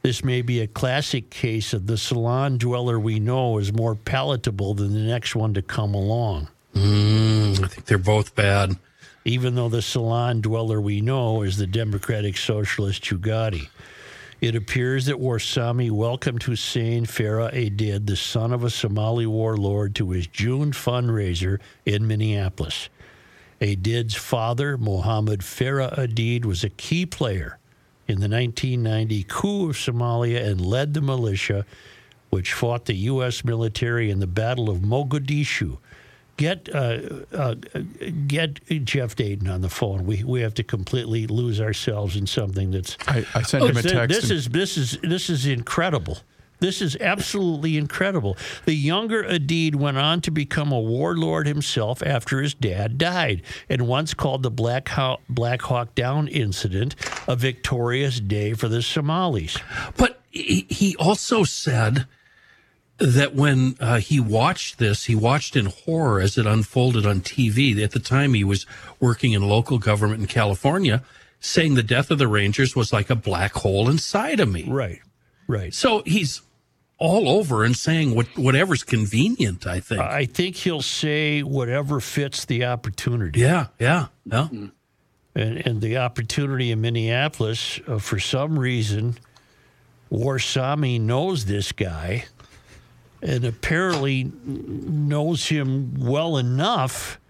this 0.00 0.24
may 0.24 0.40
be 0.40 0.60
a 0.60 0.66
classic 0.66 1.28
case 1.28 1.74
of 1.74 1.86
the 1.86 1.98
salon 1.98 2.56
dweller 2.56 2.98
we 2.98 3.20
know 3.20 3.58
is 3.58 3.70
more 3.70 3.94
palatable 3.94 4.72
than 4.72 4.94
the 4.94 5.00
next 5.00 5.36
one 5.36 5.52
to 5.52 5.60
come 5.60 5.92
along. 5.94 6.48
Mm, 6.74 7.62
I 7.62 7.68
think 7.68 7.84
they're 7.84 7.98
both 7.98 8.34
bad. 8.34 8.76
Even 9.26 9.56
though 9.56 9.68
the 9.68 9.82
salon 9.82 10.40
dweller 10.40 10.80
we 10.80 11.02
know 11.02 11.42
is 11.42 11.58
the 11.58 11.66
Democratic 11.66 12.38
Socialist 12.38 13.04
Chughtai. 13.04 13.68
It 14.40 14.54
appears 14.54 15.06
that 15.06 15.16
Warsame 15.16 15.90
welcomed 15.90 16.44
Hussein 16.44 17.04
Farah 17.04 17.52
Aidid, 17.52 18.06
the 18.06 18.16
son 18.16 18.52
of 18.52 18.64
a 18.64 18.70
Somali 18.70 19.26
warlord, 19.26 19.96
to 19.96 20.10
his 20.10 20.28
June 20.28 20.72
fundraiser 20.72 21.58
in 21.84 22.06
Minneapolis. 22.06 22.88
Aidid's 23.60 24.14
father, 24.14 24.76
Mohammed 24.78 25.40
Farah 25.40 25.96
Aidid, 25.98 26.44
was 26.44 26.62
a 26.64 26.68
key 26.70 27.04
player 27.06 27.58
in 28.06 28.20
the 28.20 28.28
1990 28.28 29.24
coup 29.28 29.70
of 29.70 29.76
Somalia 29.76 30.44
and 30.46 30.60
led 30.60 30.94
the 30.94 31.00
militia 31.00 31.66
which 32.30 32.52
fought 32.52 32.84
the 32.84 32.94
U.S. 32.94 33.42
military 33.44 34.10
in 34.10 34.20
the 34.20 34.26
Battle 34.26 34.68
of 34.68 34.78
Mogadishu. 34.78 35.78
Get 36.36 36.68
uh, 36.72 36.98
uh, 37.32 37.54
get 38.28 38.60
Jeff 38.84 39.16
Dayton 39.16 39.48
on 39.48 39.60
the 39.62 39.68
phone. 39.68 40.04
We 40.06 40.22
we 40.22 40.40
have 40.42 40.54
to 40.54 40.62
completely 40.62 41.26
lose 41.26 41.60
ourselves 41.60 42.14
in 42.14 42.26
something 42.28 42.70
that's 42.70 42.96
I, 43.08 43.26
I 43.34 43.42
sent 43.42 43.64
him 43.64 43.76
a 43.76 43.82
text. 43.82 44.08
this 44.14 44.24
and- 44.30 44.38
is 44.38 44.48
this 44.50 44.76
is 44.76 44.98
this 45.02 45.30
is 45.30 45.46
incredible. 45.46 46.18
This 46.60 46.82
is 46.82 46.96
absolutely 46.96 47.76
incredible. 47.76 48.36
The 48.64 48.74
younger 48.74 49.22
Aidid 49.22 49.76
went 49.76 49.98
on 49.98 50.20
to 50.22 50.30
become 50.30 50.72
a 50.72 50.80
warlord 50.80 51.46
himself 51.46 52.02
after 52.02 52.40
his 52.40 52.54
dad 52.54 52.98
died, 52.98 53.42
and 53.68 53.86
once 53.86 54.14
called 54.14 54.42
the 54.42 54.50
Black 54.50 54.88
Hawk, 54.88 55.20
Black 55.28 55.62
Hawk 55.62 55.94
Down 55.94 56.28
incident 56.28 56.96
a 57.26 57.36
victorious 57.36 58.20
day 58.20 58.54
for 58.54 58.68
the 58.68 58.82
Somalis. 58.82 59.56
But 59.96 60.20
he, 60.30 60.66
he 60.68 60.96
also 60.96 61.44
said 61.44 62.06
that 62.98 63.34
when 63.34 63.76
uh, 63.78 63.98
he 63.98 64.18
watched 64.18 64.78
this, 64.78 65.04
he 65.04 65.14
watched 65.14 65.54
in 65.54 65.66
horror 65.66 66.20
as 66.20 66.36
it 66.36 66.46
unfolded 66.46 67.06
on 67.06 67.20
TV. 67.20 67.80
At 67.82 67.92
the 67.92 68.00
time, 68.00 68.34
he 68.34 68.44
was 68.44 68.66
working 68.98 69.32
in 69.32 69.42
local 69.42 69.78
government 69.78 70.20
in 70.20 70.26
California, 70.26 71.02
saying 71.38 71.74
the 71.74 71.82
death 71.84 72.10
of 72.10 72.18
the 72.18 72.26
Rangers 72.26 72.74
was 72.74 72.92
like 72.92 73.08
a 73.08 73.14
black 73.14 73.52
hole 73.54 73.88
inside 73.88 74.40
of 74.40 74.50
me. 74.50 74.64
Right, 74.68 75.00
right. 75.46 75.72
So 75.72 76.02
he's 76.04 76.42
all 76.98 77.28
over 77.28 77.64
and 77.64 77.76
saying 77.76 78.14
what, 78.14 78.26
whatever's 78.36 78.82
convenient, 78.82 79.66
I 79.66 79.80
think. 79.80 80.00
I 80.00 80.24
think 80.26 80.56
he'll 80.56 80.82
say 80.82 81.42
whatever 81.42 82.00
fits 82.00 82.44
the 82.44 82.64
opportunity. 82.64 83.40
yeah, 83.40 83.66
yeah, 83.78 84.06
yeah. 84.24 84.48
And, 84.50 85.66
and 85.66 85.80
the 85.80 85.98
opportunity 85.98 86.72
in 86.72 86.80
Minneapolis, 86.80 87.80
uh, 87.86 87.98
for 87.98 88.18
some 88.18 88.58
reason, 88.58 89.16
Warsame 90.10 91.00
knows 91.00 91.44
this 91.44 91.70
guy 91.70 92.24
and 93.22 93.44
apparently 93.44 94.32
knows 94.44 95.46
him 95.46 95.94
well 95.98 96.36
enough 96.36 97.20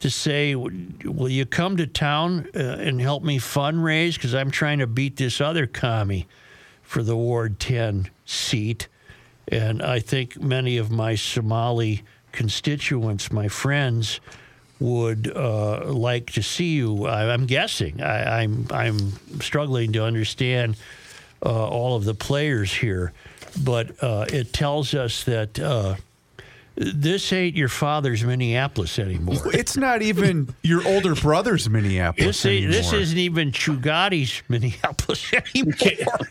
to 0.00 0.10
say, 0.10 0.54
Will 0.54 1.28
you 1.28 1.46
come 1.46 1.76
to 1.78 1.86
town 1.86 2.48
uh, 2.54 2.58
and 2.58 3.00
help 3.00 3.22
me 3.22 3.38
fundraise? 3.38 4.14
Because 4.14 4.34
I'm 4.34 4.50
trying 4.50 4.80
to 4.80 4.86
beat 4.86 5.16
this 5.16 5.40
other 5.40 5.66
commie 5.66 6.26
for 6.82 7.02
the 7.02 7.16
Ward 7.16 7.58
10 7.58 8.10
seat. 8.24 8.88
And 9.48 9.82
I 9.82 10.00
think 10.00 10.40
many 10.40 10.76
of 10.76 10.90
my 10.90 11.14
Somali 11.14 12.02
constituents, 12.32 13.32
my 13.32 13.48
friends, 13.48 14.20
would 14.78 15.34
uh, 15.34 15.84
like 15.86 16.32
to 16.32 16.42
see 16.42 16.74
you. 16.74 17.06
I, 17.06 17.32
I'm 17.32 17.46
guessing. 17.46 18.02
I, 18.02 18.42
I'm 18.42 18.66
I'm 18.70 19.12
struggling 19.40 19.92
to 19.92 20.04
understand 20.04 20.76
uh, 21.44 21.68
all 21.68 21.96
of 21.96 22.04
the 22.04 22.14
players 22.14 22.72
here, 22.72 23.12
but 23.64 24.02
uh, 24.02 24.26
it 24.28 24.52
tells 24.52 24.94
us 24.94 25.24
that 25.24 25.58
uh, 25.58 25.96
this 26.76 27.32
ain't 27.32 27.56
your 27.56 27.68
father's 27.68 28.22
Minneapolis 28.22 28.98
anymore. 28.98 29.36
it's 29.54 29.76
not 29.76 30.02
even 30.02 30.54
your 30.62 30.86
older 30.86 31.14
brother's 31.14 31.68
Minneapolis 31.70 32.42
This, 32.42 32.46
ain't, 32.46 32.70
this 32.70 32.92
isn't 32.92 33.18
even 33.18 33.50
Chughtai's 33.50 34.42
Minneapolis 34.48 35.32
anymore. 35.32 35.72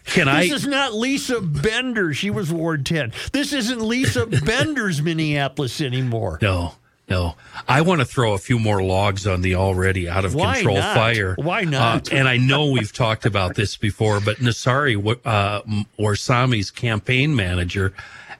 can 0.05 0.25
this 0.27 0.27
I- 0.27 0.41
is 0.43 0.67
not 0.67 0.93
Lisa 0.93 1.41
Bender. 1.41 2.13
She 2.13 2.29
was 2.29 2.51
Ward 2.53 2.85
10. 2.85 3.11
This 3.33 3.53
isn't 3.53 3.81
Lisa 3.81 4.25
Bender's 4.45 5.01
Minneapolis 5.01 5.81
anymore. 5.81 6.37
No, 6.41 6.75
no. 7.09 7.35
I 7.67 7.81
want 7.81 8.01
to 8.01 8.05
throw 8.05 8.33
a 8.33 8.37
few 8.37 8.59
more 8.59 8.83
logs 8.83 9.25
on 9.25 9.41
the 9.41 9.55
already 9.55 10.07
out 10.07 10.25
of 10.25 10.35
Why 10.35 10.55
control 10.57 10.77
not? 10.77 10.95
fire. 10.95 11.35
Why 11.39 11.63
not? 11.63 12.11
Uh, 12.13 12.15
and 12.17 12.27
I 12.27 12.37
know 12.37 12.67
we've 12.69 12.93
talked 12.93 13.25
about 13.25 13.55
this 13.55 13.77
before, 13.77 14.19
but 14.21 14.37
Nasari 14.37 14.95
uh, 15.25 15.61
or 15.97 16.15
Sami's 16.15 16.69
campaign 16.69 17.35
manager, 17.35 17.93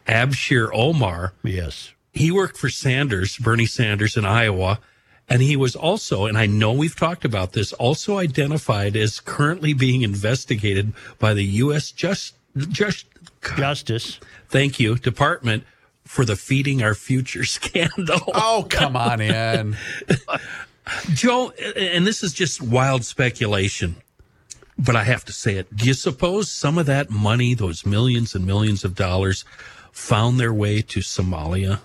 Abshir 0.07 0.69
Omar, 0.71 1.33
Yes. 1.43 1.91
He 2.15 2.31
worked 2.31 2.57
for 2.57 2.69
Sanders, 2.69 3.38
Bernie 3.38 3.65
Sanders 3.65 4.17
in 4.17 4.25
Iowa. 4.25 4.79
And 5.27 5.41
he 5.41 5.55
was 5.55 5.75
also, 5.75 6.25
and 6.27 6.38
I 6.38 6.45
know 6.45 6.72
we've 6.72 6.95
talked 6.95 7.25
about 7.25 7.53
this, 7.53 7.74
also 7.74 8.19
identified 8.19 8.95
as 8.95 9.19
currently 9.19 9.74
being 9.74 10.03
investigated 10.03 10.93
by 11.17 11.34
the 11.34 11.43
U.S. 11.43 11.91
Just, 11.91 12.36
just, 12.55 13.07
Justice. 13.41 14.19
thank 14.50 14.79
you, 14.79 14.98
Department 14.98 15.63
for 16.03 16.24
the 16.24 16.36
Feeding 16.36 16.84
Our 16.84 16.93
Future 16.93 17.43
scandal. 17.45 18.22
Oh, 18.27 18.65
come 18.69 18.95
on 18.95 19.19
in. 19.19 19.75
Joe, 21.13 21.51
and 21.75 22.05
this 22.05 22.24
is 22.24 22.31
just 22.31 22.62
wild 22.62 23.03
speculation, 23.03 23.95
but 24.77 24.95
I 24.95 25.03
have 25.03 25.25
to 25.25 25.34
say 25.34 25.55
it. 25.55 25.75
Do 25.75 25.86
you 25.86 25.95
suppose 25.95 26.51
some 26.51 26.77
of 26.77 26.86
that 26.86 27.10
money, 27.10 27.55
those 27.55 27.86
millions 27.86 28.36
and 28.36 28.45
millions 28.45 28.84
of 28.84 28.93
dollars, 28.93 29.43
found 29.91 30.39
their 30.39 30.53
way 30.53 30.84
to 30.84 31.00
Somalia? 31.00 31.79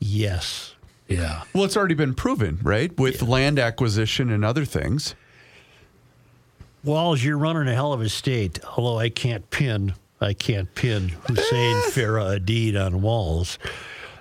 Yes. 0.00 0.74
Yeah. 1.08 1.42
Well, 1.54 1.64
it's 1.64 1.76
already 1.76 1.94
been 1.94 2.14
proven, 2.14 2.58
right? 2.62 2.96
With 2.98 3.22
land 3.22 3.58
acquisition 3.58 4.30
and 4.30 4.44
other 4.44 4.64
things. 4.64 5.14
Walz, 6.84 7.24
you're 7.24 7.38
running 7.38 7.66
a 7.66 7.74
hell 7.74 7.92
of 7.92 8.00
a 8.00 8.08
state. 8.08 8.60
Although 8.76 8.98
I 8.98 9.08
can't 9.08 9.48
pin, 9.50 9.94
I 10.20 10.32
can't 10.34 10.72
pin 10.74 11.08
Hussein 11.26 11.76
Farah 11.90 12.38
Aidid 12.38 12.76
on 12.76 13.02
Walz. 13.02 13.58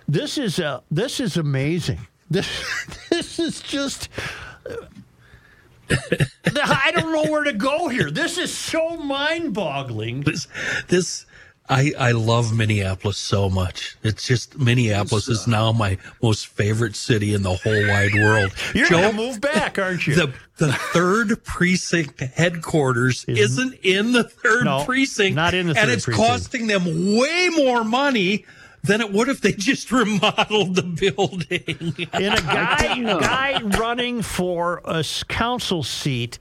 This 0.07 0.37
is 0.37 0.59
uh, 0.59 0.81
this 0.89 1.19
is 1.19 1.37
amazing. 1.37 1.99
This 2.29 2.49
this 3.09 3.39
is 3.39 3.61
just. 3.61 4.09
I 5.89 6.91
don't 6.93 7.13
know 7.13 7.31
where 7.31 7.45
to 7.45 7.53
go 7.53 7.87
here. 7.87 8.11
This 8.11 8.37
is 8.37 8.53
so 8.53 8.97
mind-boggling. 8.97 10.21
This, 10.23 10.47
this, 10.89 11.25
I, 11.69 11.91
I 11.99 12.11
love 12.11 12.55
Minneapolis 12.55 13.17
so 13.17 13.49
much. 13.49 13.97
It's 14.01 14.25
just 14.25 14.57
Minneapolis 14.57 15.27
is 15.27 15.47
now 15.47 15.71
my 15.73 15.97
most 16.21 16.47
favorite 16.47 16.95
city 16.95 17.33
in 17.33 17.43
the 17.43 17.55
whole 17.55 17.87
wide 17.87 18.13
world. 18.15 18.53
You're 18.73 18.87
Joe, 18.87 19.01
gonna 19.01 19.13
move 19.17 19.41
back, 19.41 19.77
aren't 19.77 20.07
you? 20.07 20.15
the 20.15 20.33
the 20.57 20.71
third 20.73 21.43
precinct 21.43 22.19
headquarters 22.21 23.25
isn't 23.27 23.75
in 23.83 24.11
the 24.13 24.23
third 24.23 24.65
No, 24.65 24.85
precinct, 24.85 25.35
not 25.35 25.53
in 25.53 25.67
the 25.67 25.73
third 25.75 25.83
and 25.83 25.91
it's 25.91 26.05
precinct. 26.05 26.27
costing 26.27 26.67
them 26.67 26.83
way 27.17 27.49
more 27.55 27.83
money 27.83 28.45
than 28.83 29.01
it 29.01 29.11
would 29.11 29.27
if 29.27 29.41
they 29.41 29.51
just 29.51 29.91
remodeled 29.91 30.75
the 30.75 30.83
building. 30.83 31.95
in 32.13 32.33
a 32.33 32.41
guy 32.41 32.99
guy 33.19 33.61
running 33.77 34.21
for 34.21 34.81
a 34.85 35.03
council 35.27 35.83
seat 35.83 36.39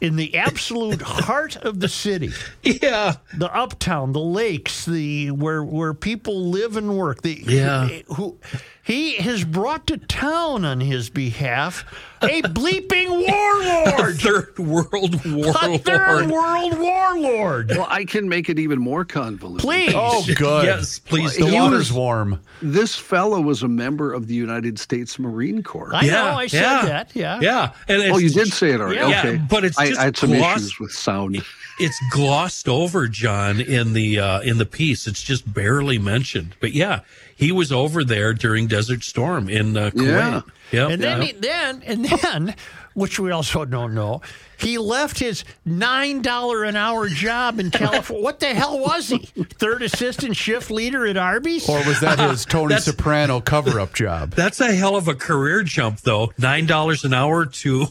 in 0.00 0.16
the 0.16 0.36
absolute 0.36 1.02
heart 1.02 1.56
of 1.56 1.80
the 1.80 1.88
city, 1.88 2.30
yeah, 2.62 3.16
the 3.36 3.54
uptown, 3.54 4.12
the 4.12 4.20
lakes, 4.20 4.84
the 4.84 5.30
where 5.30 5.62
where 5.62 5.94
people 5.94 6.46
live 6.50 6.76
and 6.76 6.96
work. 6.96 7.22
The 7.22 7.42
Yeah. 7.46 7.88
who 8.08 8.38
he 8.86 9.16
has 9.16 9.42
brought 9.44 9.86
to 9.88 9.96
town 9.98 10.64
on 10.64 10.80
his 10.80 11.10
behalf 11.10 11.84
a 12.22 12.40
bleeping 12.42 13.08
warlord, 13.28 14.16
Third 14.18 14.58
World 14.58 15.20
a 15.26 15.34
Warlord. 15.34 15.84
third 15.84 16.30
world 16.30 16.78
warlord. 16.78 17.68
Well, 17.70 17.86
I 17.90 18.04
can 18.06 18.28
make 18.28 18.48
it 18.48 18.58
even 18.58 18.78
more 18.78 19.04
convoluted. 19.04 19.60
Please. 19.60 19.92
Oh, 19.94 20.24
good. 20.36 20.64
Yes, 20.64 20.98
please. 20.98 21.36
The 21.36 21.46
He 21.46 21.52
water's 21.54 21.90
was- 21.90 21.92
warm. 21.92 22.40
This 22.62 22.94
fellow 22.96 23.40
was 23.42 23.62
a 23.62 23.68
member 23.68 24.14
of 24.14 24.28
the 24.28 24.34
United 24.34 24.78
States 24.78 25.18
Marine 25.18 25.62
Corps. 25.62 25.94
I 25.94 26.02
Yeah, 26.04 26.12
know, 26.12 26.24
I 26.38 26.46
said 26.46 26.60
yeah. 26.62 26.84
that. 26.86 27.10
Yeah. 27.14 27.40
Yeah, 27.40 27.72
and 27.88 28.00
it's, 28.02 28.14
oh, 28.14 28.18
you 28.18 28.30
did 28.30 28.50
say 28.52 28.70
it 28.70 28.80
already. 28.80 28.96
Yeah. 29.00 29.18
Okay, 29.20 29.34
Yeah, 29.34 29.46
but 29.50 29.64
it's 29.64 29.76
I, 29.78 29.88
just 29.88 30.00
I 30.00 30.04
had 30.04 30.16
some 30.16 30.30
gloss- 30.30 30.56
issues 30.60 30.80
with 30.80 30.92
sound. 30.92 31.42
it's 31.78 32.00
glossed 32.12 32.66
over, 32.68 33.08
John, 33.08 33.60
in 33.60 33.92
the 33.92 34.18
uh, 34.20 34.40
in 34.40 34.56
the 34.56 34.64
piece. 34.64 35.06
It's 35.06 35.22
just 35.22 35.52
barely 35.52 35.98
mentioned. 35.98 36.54
But 36.60 36.72
yeah, 36.72 37.00
he 37.36 37.52
was 37.52 37.70
over 37.70 38.02
there 38.04 38.34
during 38.34 38.66
Desert 38.66 39.04
Storm 39.04 39.48
in 39.48 39.76
uh, 39.76 39.90
Kuwait. 39.90 40.04
Yeah. 40.04 40.40
Yep. 40.72 40.90
And 40.90 41.02
then, 41.02 41.20
Yeah. 41.20 41.26
he, 41.26 41.32
then, 41.32 41.82
and 41.86 42.04
then, 42.06 42.54
which 42.94 43.18
we 43.20 43.30
also 43.30 43.64
don't 43.64 43.94
know, 43.94 44.20
he 44.58 44.78
left 44.78 45.18
his 45.18 45.44
nine 45.66 46.22
dollar 46.22 46.64
an 46.64 46.76
hour 46.76 47.08
job 47.10 47.60
in 47.60 47.70
California. 47.70 48.24
what 48.24 48.40
the 48.40 48.46
hell 48.54 48.78
was 48.80 49.08
he? 49.10 49.18
Third 49.58 49.82
assistant 49.82 50.34
shift 50.34 50.70
leader 50.70 51.06
at 51.06 51.18
Arby's? 51.18 51.68
Or 51.68 51.76
was 51.86 52.00
that 52.00 52.18
his 52.18 52.44
Tony 52.46 52.68
That's- 52.70 52.86
Soprano 52.86 53.40
cover 53.42 53.78
up 53.78 53.92
job? 53.92 54.30
That's 54.30 54.58
a 54.60 54.74
hell 54.74 54.96
of 54.96 55.08
a 55.08 55.14
career 55.14 55.62
jump, 55.62 56.00
though. 56.00 56.32
Nine 56.38 56.64
dollars 56.66 57.04
an 57.04 57.12
hour 57.12 57.44
to 57.44 57.86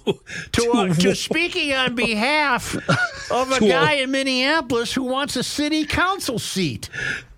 to, 0.54 0.72
uh, 0.72 0.94
to 0.96 1.16
speaking 1.16 1.72
on 1.74 1.94
behalf 1.94 2.75
of 3.32 3.52
a 3.52 3.60
To 3.60 3.66
a- 3.66 3.70
guy 3.70 3.94
in 3.94 4.10
Minneapolis 4.12 4.92
who 4.92 5.04
wants 5.04 5.36
a 5.36 5.44
city 5.44 5.86
council 5.86 6.40
seat. 6.40 6.90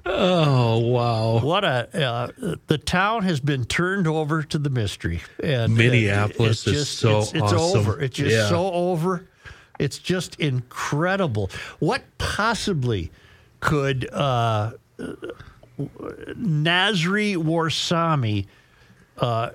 Oh 0.09 0.79
wow, 0.79 1.39
What 1.39 1.63
a 1.65 2.07
uh, 2.07 2.55
the 2.67 2.77
town 2.77 3.23
has 3.23 3.39
been 3.39 3.65
turned 3.65 4.07
over 4.07 4.41
to 4.43 4.57
the 4.57 4.69
mystery. 4.69 5.21
And 5.43 5.73
uh, 5.73 5.75
Minneapolis 5.75 6.65
it's 6.65 6.77
is 6.77 6.89
so 6.89 7.19
it's, 7.19 7.33
it's 7.33 7.41
awesome. 7.53 7.79
over. 7.81 7.99
It's 8.01 8.15
just 8.15 8.33
Yeah. 8.33 8.47
so 8.49 8.71
over. 8.71 9.25
It's 9.79 9.97
just 9.99 10.39
incredible. 10.39 11.51
What 11.79 12.03
possibly 12.17 13.11
could 13.59 14.09
uh, 14.13 14.71
Nasri 15.79 17.35
Warsame 17.35 18.45
uh, 19.17 19.49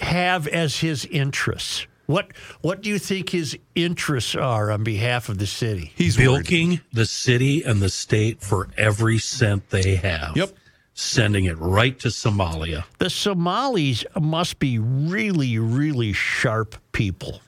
have 0.00 0.46
as 0.48 0.78
his 0.78 1.04
interests? 1.06 1.86
What 2.08 2.32
What 2.62 2.80
do 2.80 2.88
you 2.88 2.98
think 2.98 3.28
his 3.28 3.56
interests 3.74 4.34
are 4.34 4.70
on 4.70 4.82
behalf 4.82 5.28
of 5.28 5.36
the 5.36 5.46
city? 5.46 5.92
He's 5.94 6.16
worried. 6.16 6.26
bilking 6.26 6.80
the 6.90 7.04
city 7.04 7.62
and 7.62 7.80
the 7.80 7.90
state 7.90 8.40
for 8.40 8.68
every 8.78 9.18
cent 9.18 9.68
they 9.68 9.96
have. 9.96 10.34
Yep. 10.34 10.56
Sending 10.94 11.44
it 11.44 11.58
right 11.58 11.98
to 12.00 12.08
Somalia. 12.08 12.84
The 12.98 13.10
Somalis 13.10 14.06
must 14.18 14.58
be 14.58 14.78
really, 14.78 15.58
really 15.58 16.14
sharp 16.14 16.76
people. 16.92 17.42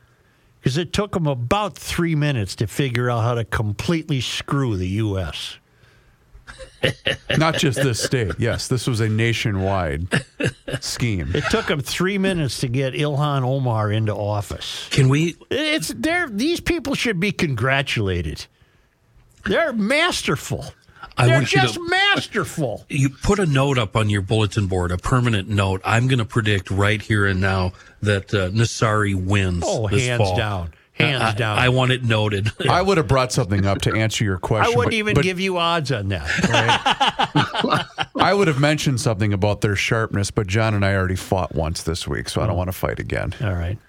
Because 0.60 0.76
it 0.76 0.92
took 0.92 1.12
them 1.12 1.26
about 1.26 1.74
three 1.74 2.14
minutes 2.14 2.54
to 2.56 2.66
figure 2.66 3.08
out 3.08 3.22
how 3.22 3.34
to 3.34 3.46
completely 3.46 4.20
screw 4.20 4.76
the 4.76 4.88
U.S. 4.88 5.56
Not 7.38 7.56
just 7.56 7.82
this 7.82 8.02
state. 8.02 8.32
Yes, 8.38 8.68
this 8.68 8.86
was 8.86 9.00
a 9.00 9.08
nationwide 9.08 10.08
scheme. 10.80 11.30
It 11.34 11.44
took 11.50 11.66
them 11.66 11.80
three 11.80 12.18
minutes 12.18 12.60
to 12.60 12.68
get 12.68 12.94
Ilhan 12.94 13.42
Omar 13.42 13.92
into 13.92 14.14
office. 14.14 14.88
Can 14.90 15.08
we? 15.08 15.36
It's 15.50 15.88
they're, 15.96 16.28
these 16.28 16.60
people 16.60 16.94
should 16.94 17.20
be 17.20 17.32
congratulated. 17.32 18.46
They're 19.44 19.72
masterful. 19.72 20.72
I 21.16 21.26
they're 21.26 21.34
want 21.36 21.52
you 21.52 21.60
to- 21.60 21.66
just 21.66 21.80
masterful. 21.80 22.84
You 22.88 23.10
put 23.10 23.38
a 23.38 23.46
note 23.46 23.78
up 23.78 23.94
on 23.96 24.08
your 24.08 24.22
bulletin 24.22 24.66
board, 24.66 24.90
a 24.90 24.96
permanent 24.96 25.48
note. 25.48 25.82
I'm 25.84 26.08
going 26.08 26.18
to 26.18 26.24
predict 26.24 26.70
right 26.70 27.00
here 27.00 27.26
and 27.26 27.40
now 27.40 27.72
that 28.02 28.32
uh, 28.32 28.48
Nasari 28.50 29.14
wins. 29.14 29.64
Oh, 29.66 29.88
this 29.88 30.06
hands 30.06 30.22
fall. 30.22 30.36
down. 30.36 30.72
Hands 31.00 31.22
I, 31.22 31.34
down. 31.34 31.58
I 31.58 31.68
want 31.68 31.92
it 31.92 32.04
noted. 32.04 32.50
I 32.68 32.82
would 32.82 32.96
have 32.96 33.08
brought 33.08 33.32
something 33.32 33.66
up 33.66 33.82
to 33.82 33.92
answer 33.94 34.24
your 34.24 34.38
question. 34.38 34.72
I 34.72 34.76
wouldn't 34.76 34.92
but- 34.92 34.96
even 34.96 35.14
but 35.14 35.24
give 35.24 35.40
you 35.40 35.58
odds 35.58 35.92
on 35.92 36.08
that. 36.08 36.26
I 38.20 38.34
would 38.34 38.48
have 38.48 38.60
mentioned 38.60 39.00
something 39.00 39.32
about 39.32 39.60
their 39.62 39.74
sharpness, 39.76 40.30
but 40.30 40.46
John 40.46 40.74
and 40.74 40.84
I 40.84 40.94
already 40.94 41.16
fought 41.16 41.54
once 41.54 41.82
this 41.82 42.06
week, 42.06 42.28
so 42.28 42.40
I 42.42 42.46
don't 42.46 42.56
want 42.56 42.68
to 42.68 42.72
fight 42.72 42.98
again. 42.98 43.34
All 43.42 43.54
right. 43.54 43.78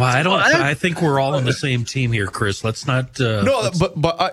Well, 0.00 0.08
I 0.08 0.22
don't. 0.22 0.40
I 0.40 0.72
think 0.72 1.02
we're 1.02 1.20
all 1.20 1.34
on 1.34 1.44
the 1.44 1.52
same 1.66 1.84
team 1.84 2.10
here, 2.10 2.26
Chris. 2.26 2.64
Let's 2.64 2.86
not. 2.86 3.20
Uh, 3.20 3.42
No, 3.42 3.60
let's- 3.60 3.78
but 3.78 4.00
but 4.00 4.16
uh, 4.18 4.30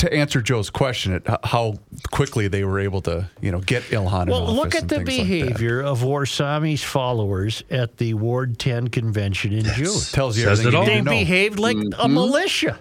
to 0.00 0.12
answer 0.12 0.42
Joe's 0.42 0.70
question, 0.70 1.12
it, 1.14 1.22
how 1.44 1.74
quickly 2.10 2.48
they 2.48 2.64
were 2.64 2.80
able 2.80 3.00
to, 3.02 3.30
you 3.40 3.52
know, 3.52 3.60
get 3.60 3.84
Ilhan 3.84 4.24
in 4.24 4.28
Well, 4.30 4.42
office 4.42 4.54
look 4.56 4.74
at 4.74 4.88
the 4.88 4.96
things 4.96 5.08
like 5.08 5.18
behavior 5.28 5.80
of 5.82 6.02
Warsame's 6.02 6.82
followers 6.82 7.62
at 7.70 7.98
the 7.98 8.14
Ward 8.14 8.58
10 8.58 8.88
convention 8.88 9.52
in 9.52 9.64
June. 9.66 10.00
Tells 10.12 10.36
you 10.36 10.44
Says 10.44 10.60
everything 10.60 10.72
it 10.72 10.74
all. 10.74 10.82
need 10.84 10.90
They 10.90 10.96
to 10.98 11.02
know. 11.04 11.10
behaved 11.12 11.58
like 11.60 11.76
a 11.98 12.08
militia. 12.08 12.78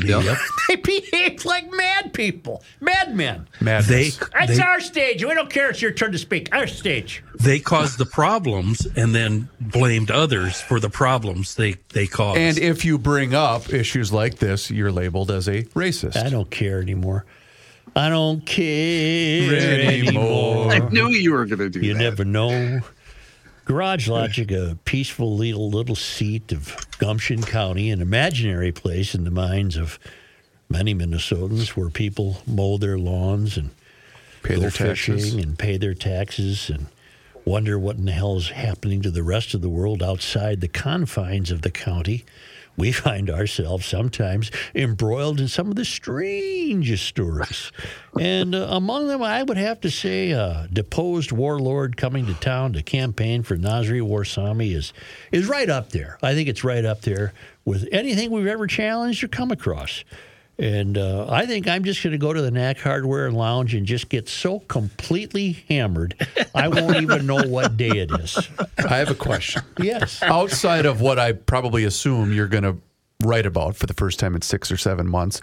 Yep. 0.00 0.38
They 0.68 0.76
behave 0.76 1.44
like 1.44 1.70
mad 1.70 2.12
people, 2.14 2.62
madmen. 2.80 3.46
Madness. 3.60 3.86
They 4.18 4.26
That's 4.32 4.56
they, 4.56 4.62
our 4.62 4.80
stage. 4.80 5.22
We 5.24 5.34
don't 5.34 5.50
care. 5.50 5.70
It's 5.70 5.82
your 5.82 5.92
turn 5.92 6.12
to 6.12 6.18
speak. 6.18 6.48
Our 6.52 6.66
stage. 6.66 7.22
they 7.38 7.60
caused 7.60 7.98
the 7.98 8.06
problems 8.06 8.86
and 8.96 9.14
then 9.14 9.48
blamed 9.60 10.10
others 10.10 10.60
for 10.60 10.80
the 10.80 10.88
problems 10.90 11.54
they 11.56 11.76
they 11.92 12.06
caused. 12.06 12.38
and 12.38 12.58
if 12.58 12.84
you 12.84 12.98
bring 12.98 13.34
up 13.34 13.72
issues 13.72 14.12
like 14.12 14.38
this, 14.38 14.70
you're 14.70 14.90
labeled 14.92 15.30
as 15.30 15.48
a 15.48 15.62
racist. 15.74 16.16
I 16.16 16.30
don't 16.30 16.50
care 16.50 16.80
anymore. 16.80 17.24
I 17.96 18.08
don't 18.08 18.44
care 18.44 19.54
Anymore. 19.54 20.70
anymore. 20.70 20.72
I 20.72 20.78
knew 20.88 21.08
you 21.10 21.32
were 21.32 21.46
going 21.46 21.58
to 21.60 21.70
do 21.70 21.78
You 21.80 21.92
that. 21.94 22.00
You 22.00 22.04
never 22.10 22.24
know. 22.24 22.80
Garage 23.64 24.08
Logic, 24.08 24.50
a 24.50 24.76
peaceful 24.84 25.34
little 25.36 25.70
little 25.70 25.96
seat 25.96 26.52
of 26.52 26.76
Gumption 26.98 27.42
County, 27.42 27.90
an 27.90 28.02
imaginary 28.02 28.72
place 28.72 29.14
in 29.14 29.24
the 29.24 29.30
minds 29.30 29.76
of 29.76 29.98
many 30.68 30.94
Minnesotans 30.94 31.70
where 31.70 31.88
people 31.88 32.42
mow 32.46 32.76
their 32.76 32.98
lawns 32.98 33.56
and 33.56 33.70
Pay 34.42 34.56
go 34.56 34.60
their 34.62 34.70
taxes. 34.70 35.24
fishing 35.24 35.40
and 35.40 35.58
pay 35.58 35.78
their 35.78 35.94
taxes 35.94 36.68
and 36.68 36.86
wonder 37.46 37.78
what 37.78 37.96
in 37.96 38.04
the 38.04 38.12
hell 38.12 38.36
is 38.36 38.50
happening 38.50 39.00
to 39.00 39.10
the 39.10 39.22
rest 39.22 39.54
of 39.54 39.62
the 39.62 39.68
world 39.70 40.02
outside 40.02 40.60
the 40.60 40.68
confines 40.68 41.50
of 41.50 41.62
the 41.62 41.70
county. 41.70 42.24
We 42.76 42.92
find 42.92 43.30
ourselves 43.30 43.86
sometimes 43.86 44.50
embroiled 44.74 45.40
in 45.40 45.48
some 45.48 45.68
of 45.68 45.76
the 45.76 45.84
strangest 45.84 47.06
stories. 47.06 47.70
And 48.18 48.54
uh, 48.54 48.66
among 48.70 49.08
them, 49.08 49.22
I 49.22 49.42
would 49.42 49.56
have 49.56 49.80
to 49.82 49.90
say, 49.90 50.32
a 50.32 50.68
deposed 50.72 51.32
warlord 51.32 51.96
coming 51.96 52.26
to 52.26 52.34
town 52.34 52.72
to 52.72 52.82
campaign 52.82 53.42
for 53.42 53.56
Nasri 53.56 54.00
Warsame 54.00 54.74
is, 54.74 54.92
is 55.30 55.46
right 55.46 55.70
up 55.70 55.90
there. 55.90 56.18
I 56.22 56.34
think 56.34 56.48
it's 56.48 56.64
right 56.64 56.84
up 56.84 57.02
there 57.02 57.32
with 57.64 57.88
anything 57.92 58.30
we've 58.30 58.46
ever 58.46 58.66
challenged 58.66 59.22
or 59.22 59.28
come 59.28 59.50
across. 59.50 60.04
And 60.56 60.96
uh, 60.96 61.26
I 61.28 61.46
think 61.46 61.66
I'm 61.66 61.82
just 61.82 62.00
going 62.02 62.12
to 62.12 62.18
go 62.18 62.32
to 62.32 62.40
the 62.40 62.50
Knack 62.52 62.78
Hardware 62.78 63.26
and 63.26 63.36
Lounge 63.36 63.74
and 63.74 63.84
just 63.84 64.08
get 64.08 64.28
so 64.28 64.60
completely 64.60 65.64
hammered, 65.68 66.14
I 66.54 66.68
won't 66.68 66.96
even 67.02 67.26
know 67.26 67.42
what 67.48 67.76
day 67.76 67.88
it 67.88 68.12
is. 68.12 68.38
I 68.78 68.96
have 68.98 69.10
a 69.10 69.16
question. 69.16 69.62
Yes. 69.80 70.22
Outside 70.22 70.86
of 70.86 71.00
what 71.00 71.18
I 71.18 71.32
probably 71.32 71.84
assume 71.84 72.32
you're 72.32 72.46
going 72.46 72.62
to 72.62 72.76
write 73.24 73.46
about 73.46 73.74
for 73.74 73.86
the 73.86 73.94
first 73.94 74.20
time 74.20 74.36
in 74.36 74.42
six 74.42 74.70
or 74.70 74.76
seven 74.76 75.08
months, 75.08 75.40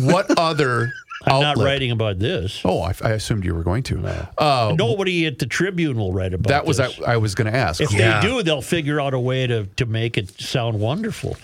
what 0.00 0.26
other 0.38 0.90
I'm 1.26 1.32
outlet? 1.34 1.56
not 1.58 1.64
writing 1.64 1.92
about 1.92 2.18
this. 2.18 2.62
Oh, 2.64 2.80
I, 2.80 2.92
I 3.04 3.10
assumed 3.10 3.44
you 3.44 3.54
were 3.54 3.62
going 3.62 3.84
to. 3.84 4.26
Uh, 4.38 4.74
Nobody 4.76 5.26
at 5.26 5.38
the 5.38 5.46
Tribune 5.46 5.96
will 5.98 6.12
write 6.12 6.34
about 6.34 6.48
that 6.48 6.66
was 6.66 6.80
I. 6.80 6.88
I 7.06 7.16
was 7.18 7.36
going 7.36 7.52
to 7.52 7.56
ask. 7.56 7.80
If 7.80 7.92
Yeah. 7.92 8.20
they 8.20 8.26
do, 8.26 8.42
they'll 8.42 8.60
figure 8.62 9.00
out 9.00 9.14
a 9.14 9.20
way 9.20 9.46
to, 9.46 9.66
to 9.66 9.86
make 9.86 10.18
it 10.18 10.30
sound 10.40 10.80
wonderful. 10.80 11.36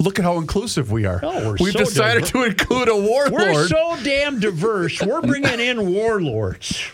Look 0.00 0.18
at 0.18 0.24
how 0.24 0.38
inclusive 0.38 0.90
we 0.90 1.04
are. 1.06 1.20
Oh, 1.22 1.50
we're 1.50 1.56
We've 1.60 1.72
so 1.72 1.78
decided 1.80 2.24
diver- 2.24 2.32
to 2.32 2.42
include 2.50 2.88
a 2.88 2.96
warlord. 2.96 3.32
We're 3.32 3.68
so 3.68 3.96
damn 4.02 4.40
diverse. 4.40 5.00
We're 5.00 5.22
bringing 5.22 5.60
in 5.60 5.92
warlords. 5.92 6.82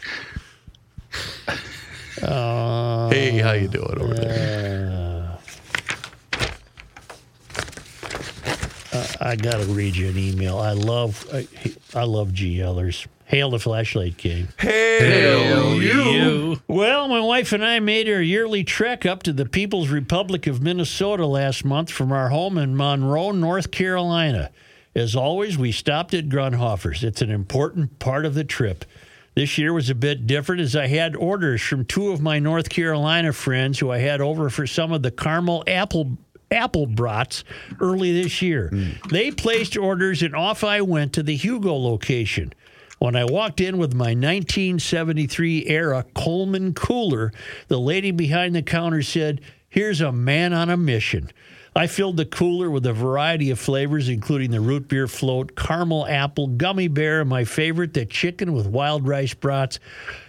hey, 2.21 3.41
how 3.43 3.53
you 3.53 3.69
doing 3.69 3.99
over 4.01 4.15
there? 4.15 5.39
Uh, 8.93 9.07
I 9.21 9.37
gotta 9.37 9.65
read 9.67 9.95
you 9.97 10.09
an 10.09 10.19
email. 10.19 10.59
I 10.59 10.73
love 10.73 11.27
I, 11.33 11.47
I 11.95 12.03
love 12.05 12.31
GLers. 12.31 13.07
Hail 13.31 13.51
the 13.51 13.61
flashlight 13.61 14.17
king. 14.17 14.49
Hail 14.59 15.81
you. 15.81 16.61
Well, 16.67 17.07
my 17.07 17.21
wife 17.21 17.53
and 17.53 17.65
I 17.65 17.79
made 17.79 18.09
our 18.09 18.21
yearly 18.21 18.65
trek 18.65 19.07
up 19.07 19.23
to 19.23 19.33
the 19.33 19.47
People's 19.47 19.89
Republic 19.89 20.49
of 20.49 20.61
Minnesota 20.61 21.25
last 21.27 21.65
month 21.65 21.93
from 21.93 22.11
our 22.11 22.31
home 22.31 22.59
in 22.59 22.77
Monroe, 22.77 23.31
North 23.31 23.71
Carolina. 23.71 24.51
As 24.97 25.15
always, 25.15 25.57
we 25.57 25.71
stopped 25.71 26.13
at 26.13 26.29
Grundhofer's. 26.29 27.05
It's 27.05 27.23
an 27.23 27.31
important 27.31 28.01
part 28.01 28.27
of 28.27 28.35
the 28.35 28.43
trip. 28.43 28.85
This 29.37 29.57
year 29.59 29.73
was 29.73 29.89
a 29.89 29.95
bit 29.95 30.27
different 30.27 30.61
as 30.61 30.75
I 30.75 30.89
had 30.89 31.15
orders 31.15 31.63
from 31.63 31.85
two 31.85 32.09
of 32.11 32.21
my 32.21 32.41
North 32.41 32.69
Carolina 32.69 33.33
friends 33.33 33.79
who 33.79 33.93
I 33.93 33.99
had 33.99 34.21
over 34.21 34.51
for 34.51 34.67
some 34.67 34.91
of 34.91 35.05
the 35.05 35.13
caramel 35.13 35.63
apple 35.69 36.19
apple 36.51 36.87
brats 36.87 37.45
early 37.79 38.13
this 38.23 38.43
year. 38.43 38.71
Hmm. 38.71 39.09
They 39.09 39.31
placed 39.31 39.77
orders 39.77 40.21
and 40.21 40.35
off 40.35 40.65
I 40.65 40.81
went 40.81 41.13
to 41.13 41.23
the 41.23 41.37
Hugo 41.37 41.77
location. 41.77 42.53
When 43.01 43.17
I 43.17 43.25
walked 43.25 43.63
in 43.63 43.79
with 43.79 43.95
my 43.95 44.09
1973 44.11 45.65
era 45.69 46.05
Coleman 46.13 46.75
cooler, 46.75 47.33
the 47.69 47.81
lady 47.81 48.11
behind 48.11 48.55
the 48.55 48.61
counter 48.61 49.01
said, 49.01 49.41
Here's 49.71 50.03
a 50.03 50.13
man 50.13 50.53
on 50.53 50.69
a 50.69 50.77
mission. 50.77 51.31
I 51.75 51.87
filled 51.87 52.19
the 52.19 52.27
cooler 52.27 52.71
with 52.71 52.85
a 52.85 52.93
variety 52.93 53.51
of 53.51 53.59
flavors, 53.59 54.11
including 54.11 54.51
the 54.51 54.61
root 54.61 54.87
beer 54.87 55.09
float, 55.09 55.57
caramel 55.57 56.07
apple, 56.09 56.49
gummy 56.49 56.89
bear, 56.89 57.23
and 57.23 57.31
my 57.31 57.45
favorite, 57.45 57.95
the 57.95 58.05
chicken 58.05 58.53
with 58.53 58.67
wild 58.67 59.09
rice 59.09 59.33
brats. 59.33 59.79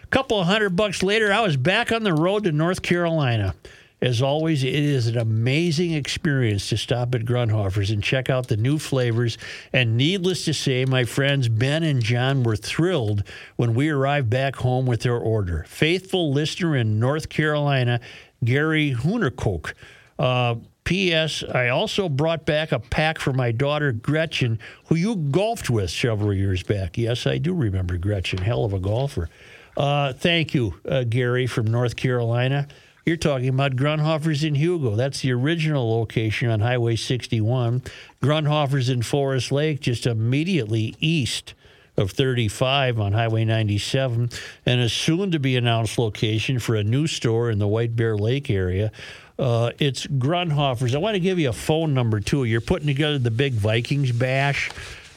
A 0.03 0.07
couple 0.07 0.39
of 0.39 0.47
hundred 0.47 0.77
bucks 0.77 1.03
later, 1.03 1.34
I 1.34 1.41
was 1.41 1.57
back 1.57 1.91
on 1.91 2.03
the 2.03 2.13
road 2.13 2.45
to 2.45 2.53
North 2.53 2.81
Carolina. 2.81 3.53
As 4.01 4.19
always, 4.19 4.63
it 4.63 4.73
is 4.73 5.05
an 5.05 5.17
amazing 5.17 5.91
experience 5.91 6.69
to 6.69 6.77
stop 6.77 7.13
at 7.13 7.21
Grundhofer's 7.21 7.91
and 7.91 8.03
check 8.03 8.31
out 8.31 8.47
the 8.47 8.57
new 8.57 8.79
flavors. 8.79 9.37
And 9.71 9.95
needless 9.95 10.43
to 10.45 10.55
say, 10.55 10.85
my 10.85 11.03
friends 11.03 11.47
Ben 11.49 11.83
and 11.83 12.01
John 12.01 12.41
were 12.41 12.55
thrilled 12.55 13.23
when 13.57 13.75
we 13.75 13.89
arrived 13.89 14.27
back 14.27 14.55
home 14.55 14.87
with 14.87 15.01
their 15.01 15.17
order. 15.17 15.65
Faithful 15.67 16.33
listener 16.33 16.75
in 16.75 16.99
North 16.99 17.29
Carolina, 17.29 17.99
Gary 18.43 18.95
Hoonerkoch. 18.97 19.73
Uh, 20.17 20.55
P.S. 20.83 21.43
I 21.43 21.67
also 21.69 22.09
brought 22.09 22.43
back 22.43 22.71
a 22.71 22.79
pack 22.79 23.19
for 23.19 23.33
my 23.33 23.51
daughter 23.51 23.91
Gretchen, 23.91 24.57
who 24.85 24.95
you 24.95 25.15
golfed 25.15 25.69
with 25.69 25.91
several 25.91 26.33
years 26.33 26.63
back. 26.63 26.97
Yes, 26.97 27.27
I 27.27 27.37
do 27.37 27.53
remember 27.53 27.97
Gretchen. 27.97 28.39
Hell 28.39 28.65
of 28.65 28.73
a 28.73 28.79
golfer. 28.79 29.29
Uh, 29.77 30.11
thank 30.13 30.55
you, 30.55 30.73
uh, 30.89 31.03
Gary 31.03 31.45
from 31.45 31.67
North 31.67 31.95
Carolina. 31.95 32.67
You're 33.05 33.17
talking 33.17 33.49
about 33.49 33.75
Grundhofer's 33.75 34.43
in 34.43 34.55
Hugo. 34.55 34.95
That's 34.95 35.21
the 35.21 35.31
original 35.31 35.89
location 35.89 36.49
on 36.49 36.59
Highway 36.59 36.95
61. 36.95 37.81
Grundhofer's 38.21 38.89
in 38.89 39.01
Forest 39.01 39.51
Lake, 39.51 39.79
just 39.79 40.05
immediately 40.05 40.95
east 40.99 41.55
of 41.97 42.11
35 42.11 42.99
on 42.99 43.13
Highway 43.13 43.43
97, 43.43 44.29
and 44.65 44.81
a 44.81 44.87
soon 44.87 45.31
to 45.31 45.39
be 45.39 45.57
announced 45.57 45.97
location 45.97 46.59
for 46.59 46.75
a 46.75 46.83
new 46.83 47.07
store 47.07 47.49
in 47.49 47.57
the 47.57 47.67
White 47.67 47.95
Bear 47.95 48.15
Lake 48.15 48.49
area. 48.49 48.91
Uh, 49.39 49.71
it's 49.79 50.05
Grundhofer's. 50.05 50.93
I 50.93 50.99
want 50.99 51.15
to 51.15 51.19
give 51.19 51.39
you 51.39 51.49
a 51.49 51.53
phone 51.53 51.95
number 51.95 52.19
too. 52.19 52.43
You're 52.43 52.61
putting 52.61 52.87
together 52.87 53.17
the 53.17 53.31
big 53.31 53.53
Vikings 53.53 54.11
bash. 54.11 54.69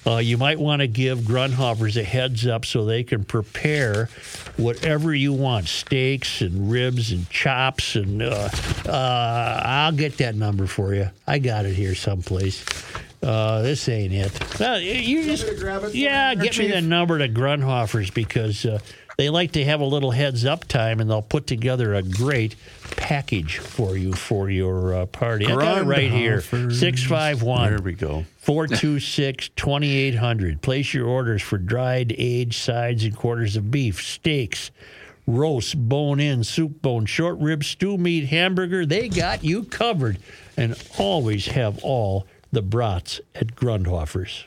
Uh, 0.07 0.19
you 0.19 0.37
might 0.37 0.59
want 0.59 0.81
to 0.81 0.87
give 0.87 1.21
Grundhofer's 1.21 1.97
a 1.97 2.03
heads 2.03 2.47
up 2.47 2.64
so 2.67 2.85
they 2.85 3.03
can 3.03 3.25
prepare 3.25 4.11
whatever 4.57 5.14
you 5.14 5.33
want 5.33 5.67
steaks 5.67 6.43
and 6.43 6.71
ribs 6.71 7.11
and 7.11 7.29
chops. 7.31 7.97
And 7.97 8.23
uh, 8.23 8.49
uh, 8.87 9.62
I'll 9.64 9.93
get 9.93 10.19
that 10.19 10.35
number 10.35 10.67
for 10.67 10.95
you. 10.95 11.11
I 11.27 11.38
got 11.38 11.64
it 11.64 11.75
here 11.75 11.95
someplace. 11.95 12.64
Uh, 13.23 13.62
this 13.62 13.88
ain't 13.88 14.12
it. 14.12 14.33
You 14.83 15.25
just 15.25 15.95
yeah, 15.95 16.35
get 16.35 16.59
me 16.59 16.69
the 16.69 16.83
number 16.83 17.19
to 17.19 17.29
Grundhofers 17.29 18.12
because 18.12 18.67
uh, 18.67 18.81
they 19.16 19.31
like 19.31 19.53
to 19.53 19.64
have 19.64 19.81
a 19.81 19.85
little 19.85 20.11
heads 20.11 20.44
up 20.44 20.66
time, 20.66 21.00
and 21.00 21.09
they'll 21.09 21.22
put 21.22 21.46
together 21.46 21.94
a 21.94 22.03
great 22.03 22.57
package 22.96 23.59
for 23.59 23.96
you 23.96 24.12
for 24.12 24.50
your 24.50 24.94
uh, 24.94 25.07
party. 25.07 25.46
I 25.46 25.55
got 25.57 25.79
it 25.79 25.85
right 25.85 26.11
here. 26.11 26.38
Grundhofer's. 26.38 26.81
Six 26.81 27.05
five 27.05 27.42
one. 27.42 27.70
There 27.70 27.83
we 27.83 27.92
go. 27.92 28.24
426 28.38 29.50
2800. 29.57 30.61
Place 30.62 30.92
your 30.92 31.07
orders 31.07 31.42
for 31.42 31.59
dried, 31.59 32.14
aged 32.18 32.55
sides 32.55 33.05
and 33.05 33.16
quarters 33.16 33.57
of 33.57 33.70
beef, 33.70 34.03
steaks, 34.03 34.70
roast, 35.27 35.77
bone 35.88 36.20
in, 36.20 36.44
soup 36.44 36.83
bone, 36.83 37.07
short 37.07 37.38
rib, 37.38 37.64
stew 37.64 37.96
meat, 37.96 38.27
hamburger. 38.27 38.85
They 38.85 39.09
got 39.09 39.44
you 39.44 39.64
covered 39.64 40.18
and 40.57 40.77
always 40.98 41.46
have 41.46 41.83
all 41.83 42.27
the 42.53 42.62
brats 42.62 43.20
at 43.35 43.55
Grundhofer's. 43.57 44.44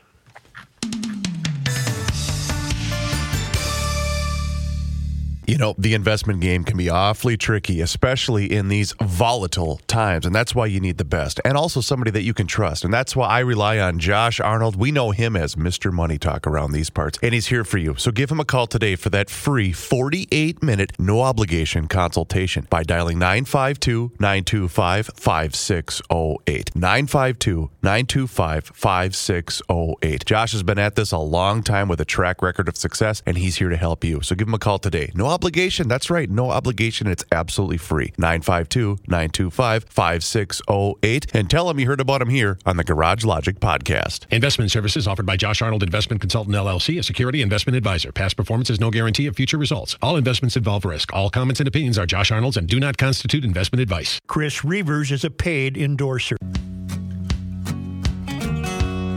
You 5.47 5.57
know, 5.57 5.75
the 5.77 5.93
investment 5.93 6.41
game 6.41 6.65
can 6.65 6.75
be 6.75 6.89
awfully 6.89 7.37
tricky, 7.37 7.79
especially 7.79 8.51
in 8.51 8.67
these 8.67 8.93
volatile 9.01 9.79
times. 9.87 10.25
And 10.25 10.35
that's 10.35 10.53
why 10.53 10.65
you 10.65 10.81
need 10.81 10.97
the 10.97 11.05
best 11.05 11.39
and 11.45 11.55
also 11.55 11.79
somebody 11.79 12.11
that 12.11 12.23
you 12.23 12.33
can 12.33 12.47
trust. 12.47 12.83
And 12.83 12.93
that's 12.93 13.15
why 13.15 13.29
I 13.29 13.39
rely 13.39 13.79
on 13.79 13.97
Josh 13.97 14.41
Arnold. 14.41 14.75
We 14.75 14.91
know 14.91 15.11
him 15.11 15.37
as 15.37 15.55
Mr. 15.55 15.93
Money 15.93 16.17
Talk 16.17 16.45
around 16.45 16.73
these 16.73 16.89
parts, 16.89 17.17
and 17.21 17.33
he's 17.33 17.47
here 17.47 17.63
for 17.63 17.77
you. 17.77 17.95
So 17.95 18.11
give 18.11 18.29
him 18.29 18.41
a 18.41 18.45
call 18.45 18.67
today 18.67 18.97
for 18.97 19.09
that 19.11 19.29
free 19.29 19.71
48 19.71 20.61
minute, 20.61 20.91
no 20.99 21.21
obligation 21.21 21.87
consultation 21.87 22.67
by 22.69 22.83
dialing 22.83 23.17
952 23.17 24.11
925 24.19 25.11
5608. 25.15 26.75
952 26.75 27.71
925 27.81 28.65
5608. 28.65 30.25
Josh 30.25 30.51
has 30.51 30.63
been 30.63 30.77
at 30.77 30.95
this 30.95 31.13
a 31.13 31.17
long 31.17 31.63
time 31.63 31.87
with 31.87 32.01
a 32.01 32.05
track 32.05 32.41
record 32.41 32.67
of 32.67 32.75
success, 32.75 33.23
and 33.25 33.37
he's 33.37 33.55
here 33.55 33.69
to 33.69 33.77
help 33.77 34.03
you. 34.03 34.19
So 34.21 34.35
give 34.35 34.49
him 34.49 34.53
a 34.53 34.59
call 34.59 34.79
today. 34.79 35.09
No 35.15 35.36
obligation. 35.37 35.87
That's 35.87 36.09
right. 36.09 36.27
No 36.27 36.49
obligation. 36.49 37.05
It's 37.05 37.23
absolutely 37.31 37.77
free. 37.77 38.11
952 38.17 38.97
925 39.07 39.85
5608. 39.87 41.35
And 41.35 41.47
tell 41.47 41.67
them 41.67 41.79
you 41.79 41.85
heard 41.85 42.01
about 42.01 42.23
him 42.23 42.29
here 42.29 42.57
on 42.65 42.77
the 42.77 42.83
Garage 42.83 43.23
Logic 43.23 43.59
podcast. 43.59 44.25
Investment 44.31 44.71
services 44.71 45.07
offered 45.07 45.27
by 45.27 45.37
Josh 45.37 45.61
Arnold 45.61 45.83
Investment 45.83 46.21
Consultant 46.21 46.55
LLC, 46.55 46.97
a 46.97 47.03
security 47.03 47.43
investment 47.43 47.77
advisor. 47.77 48.11
Past 48.11 48.35
performance 48.35 48.71
is 48.71 48.79
no 48.79 48.89
guarantee 48.89 49.27
of 49.27 49.35
future 49.35 49.59
results. 49.59 49.95
All 50.01 50.17
investments 50.17 50.57
involve 50.57 50.85
risk. 50.85 51.13
All 51.13 51.29
comments 51.29 51.61
and 51.61 51.67
opinions 51.67 51.99
are 51.99 52.07
Josh 52.07 52.31
Arnold's 52.31 52.57
and 52.57 52.67
do 52.67 52.79
not 52.79 52.97
constitute 52.97 53.45
investment 53.45 53.79
advice. 53.79 54.19
Chris 54.25 54.65
Reuvers 54.65 55.11
is 55.11 55.23
a 55.23 55.29
paid 55.29 55.77
endorser. 55.77 56.37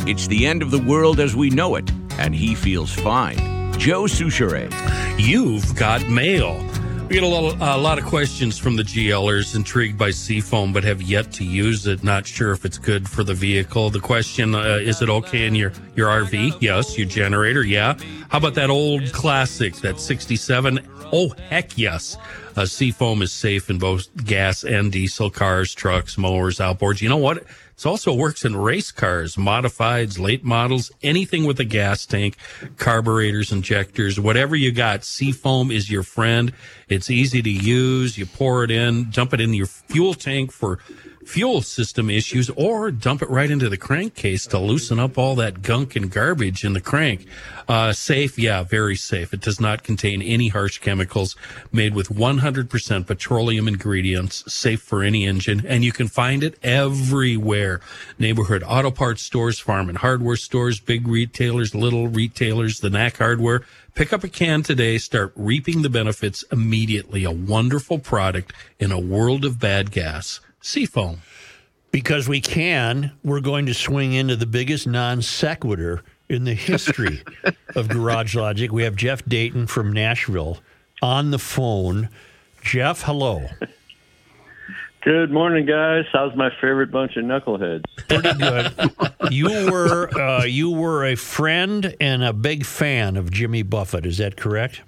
It's 0.06 0.26
the 0.26 0.46
end 0.46 0.60
of 0.60 0.70
the 0.70 0.82
world 0.86 1.18
as 1.18 1.34
we 1.34 1.48
know 1.48 1.76
it, 1.76 1.90
and 2.18 2.34
he 2.34 2.54
feels 2.54 2.92
fine. 2.92 3.59
Joe 3.80 4.02
Soucheray. 4.02 4.70
You've 5.18 5.74
got 5.74 6.06
mail. 6.06 6.62
We 7.08 7.14
get 7.14 7.22
a 7.22 7.26
lot, 7.26 7.56
a 7.62 7.80
lot 7.80 7.98
of 7.98 8.04
questions 8.04 8.58
from 8.58 8.76
the 8.76 8.82
GLers 8.82 9.56
intrigued 9.56 9.96
by 9.96 10.10
Seafoam, 10.10 10.74
but 10.74 10.84
have 10.84 11.00
yet 11.00 11.32
to 11.32 11.44
use 11.44 11.86
it. 11.86 12.04
Not 12.04 12.26
sure 12.26 12.52
if 12.52 12.66
it's 12.66 12.76
good 12.76 13.08
for 13.08 13.24
the 13.24 13.32
vehicle. 13.32 13.88
The 13.88 13.98
question 13.98 14.54
uh, 14.54 14.80
is 14.82 15.00
it 15.00 15.08
okay 15.08 15.46
in 15.46 15.54
your, 15.54 15.72
your 15.96 16.08
RV? 16.08 16.58
Yes. 16.60 16.98
Your 16.98 17.06
generator? 17.08 17.64
Yeah. 17.64 17.96
How 18.28 18.36
about 18.36 18.52
that 18.56 18.68
old 18.68 19.14
classic, 19.14 19.72
that 19.76 19.98
67? 19.98 20.86
Oh, 21.10 21.30
heck 21.48 21.78
yes. 21.78 22.18
Uh, 22.56 22.66
Seafoam 22.66 23.22
is 23.22 23.32
safe 23.32 23.70
in 23.70 23.78
both 23.78 24.08
gas 24.24 24.64
and 24.64 24.90
diesel 24.90 25.30
cars, 25.30 25.74
trucks, 25.74 26.18
mowers, 26.18 26.58
outboards. 26.58 27.00
You 27.00 27.08
know 27.08 27.16
what? 27.16 27.38
It 27.38 27.86
also 27.86 28.12
works 28.12 28.44
in 28.44 28.56
race 28.56 28.90
cars, 28.90 29.36
modifieds, 29.36 30.18
late 30.18 30.44
models, 30.44 30.90
anything 31.02 31.44
with 31.44 31.58
a 31.60 31.64
gas 31.64 32.04
tank, 32.04 32.36
carburetors, 32.76 33.52
injectors, 33.52 34.20
whatever 34.20 34.54
you 34.54 34.70
got. 34.70 35.04
Seafoam 35.04 35.70
is 35.70 35.90
your 35.90 36.02
friend. 36.02 36.52
It's 36.88 37.10
easy 37.10 37.40
to 37.40 37.50
use. 37.50 38.18
You 38.18 38.26
pour 38.26 38.64
it 38.64 38.70
in, 38.70 39.10
dump 39.10 39.32
it 39.32 39.40
in 39.40 39.54
your 39.54 39.66
fuel 39.66 40.14
tank 40.14 40.52
for 40.52 40.78
fuel 41.30 41.62
system 41.62 42.10
issues, 42.10 42.50
or 42.56 42.90
dump 42.90 43.22
it 43.22 43.30
right 43.30 43.52
into 43.52 43.68
the 43.68 43.76
crankcase 43.76 44.48
to 44.48 44.58
loosen 44.58 44.98
up 44.98 45.16
all 45.16 45.36
that 45.36 45.62
gunk 45.62 45.94
and 45.94 46.10
garbage 46.10 46.64
in 46.64 46.72
the 46.72 46.80
crank. 46.80 47.24
Uh, 47.68 47.92
safe, 47.92 48.36
yeah, 48.36 48.64
very 48.64 48.96
safe. 48.96 49.32
It 49.32 49.40
does 49.40 49.60
not 49.60 49.84
contain 49.84 50.22
any 50.22 50.48
harsh 50.48 50.78
chemicals, 50.78 51.36
made 51.70 51.94
with 51.94 52.08
100% 52.08 53.06
petroleum 53.06 53.68
ingredients, 53.68 54.52
safe 54.52 54.82
for 54.82 55.04
any 55.04 55.24
engine, 55.24 55.64
and 55.64 55.84
you 55.84 55.92
can 55.92 56.08
find 56.08 56.42
it 56.42 56.58
everywhere. 56.64 57.80
Neighborhood 58.18 58.64
auto 58.66 58.90
parts 58.90 59.22
stores, 59.22 59.60
farm 59.60 59.88
and 59.88 59.98
hardware 59.98 60.34
stores, 60.34 60.80
big 60.80 61.06
retailers, 61.06 61.76
little 61.76 62.08
retailers, 62.08 62.80
the 62.80 62.90
Knack 62.90 63.18
Hardware. 63.18 63.62
Pick 63.94 64.12
up 64.12 64.24
a 64.24 64.28
can 64.28 64.64
today, 64.64 64.98
start 64.98 65.32
reaping 65.36 65.82
the 65.82 65.90
benefits 65.90 66.42
immediately. 66.50 67.22
A 67.22 67.30
wonderful 67.30 68.00
product 68.00 68.52
in 68.80 68.90
a 68.90 68.98
world 68.98 69.44
of 69.44 69.60
bad 69.60 69.92
gas. 69.92 70.40
Seafoam. 70.60 71.22
Because 71.92 72.28
we 72.28 72.40
can, 72.40 73.12
we're 73.24 73.40
going 73.40 73.66
to 73.66 73.74
swing 73.74 74.12
into 74.12 74.36
the 74.36 74.46
biggest 74.46 74.86
non 74.86 75.22
sequitur 75.22 76.02
in 76.28 76.44
the 76.44 76.54
history 76.54 77.22
of 77.74 77.88
Garage 77.88 78.36
Logic. 78.36 78.70
We 78.70 78.84
have 78.84 78.94
Jeff 78.94 79.24
Dayton 79.24 79.66
from 79.66 79.92
Nashville 79.92 80.58
on 81.02 81.32
the 81.32 81.38
phone. 81.38 82.08
Jeff, 82.62 83.02
hello. 83.02 83.46
Good 85.02 85.32
morning, 85.32 85.64
guys. 85.66 86.04
How's 86.12 86.36
my 86.36 86.50
favorite 86.60 86.92
bunch 86.92 87.16
of 87.16 87.24
knuckleheads? 87.24 87.84
Pretty 88.06 88.34
good. 88.38 89.32
you 89.32 89.48
were 89.72 90.08
uh, 90.16 90.44
you 90.44 90.70
were 90.70 91.06
a 91.06 91.16
friend 91.16 91.96
and 92.00 92.22
a 92.22 92.34
big 92.34 92.66
fan 92.66 93.16
of 93.16 93.30
Jimmy 93.32 93.62
Buffett. 93.62 94.04
Is 94.06 94.18
that 94.18 94.36
correct? 94.36 94.82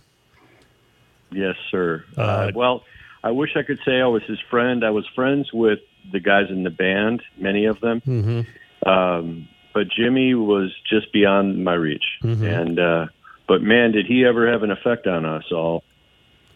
Yes, 1.33 1.57
sir. 1.71 2.05
Uh, 2.17 2.21
Uh, 2.21 2.53
well, 2.55 2.85
I 3.25 3.31
wish 3.31 3.51
I 3.57 3.63
could 3.63 3.79
say 3.85 4.01
I 4.01 4.07
was 4.07 4.23
his 4.25 4.41
friend. 4.51 4.85
I 4.85 4.91
was 4.91 5.07
friends 5.15 5.53
with 5.53 5.79
the 6.11 6.21
guys 6.21 6.47
in 6.51 6.65
the 6.65 6.71
band, 6.71 7.23
many 7.39 7.67
of 7.67 7.81
them. 7.81 8.01
Mm-hmm. 8.01 8.89
Um, 8.89 9.49
but 9.73 9.89
Jimmy 9.89 10.35
was 10.35 10.75
just 10.89 11.13
beyond 11.13 11.65
my 11.65 11.75
reach. 11.75 12.05
Mhm. 12.23 12.43
And 12.43 12.79
uh, 12.79 13.07
but 13.47 13.63
man, 13.63 13.93
did 13.93 14.07
he 14.07 14.25
ever 14.25 14.51
have 14.51 14.63
an 14.63 14.71
effect 14.71 15.07
on 15.07 15.25
us 15.25 15.45
all? 15.53 15.85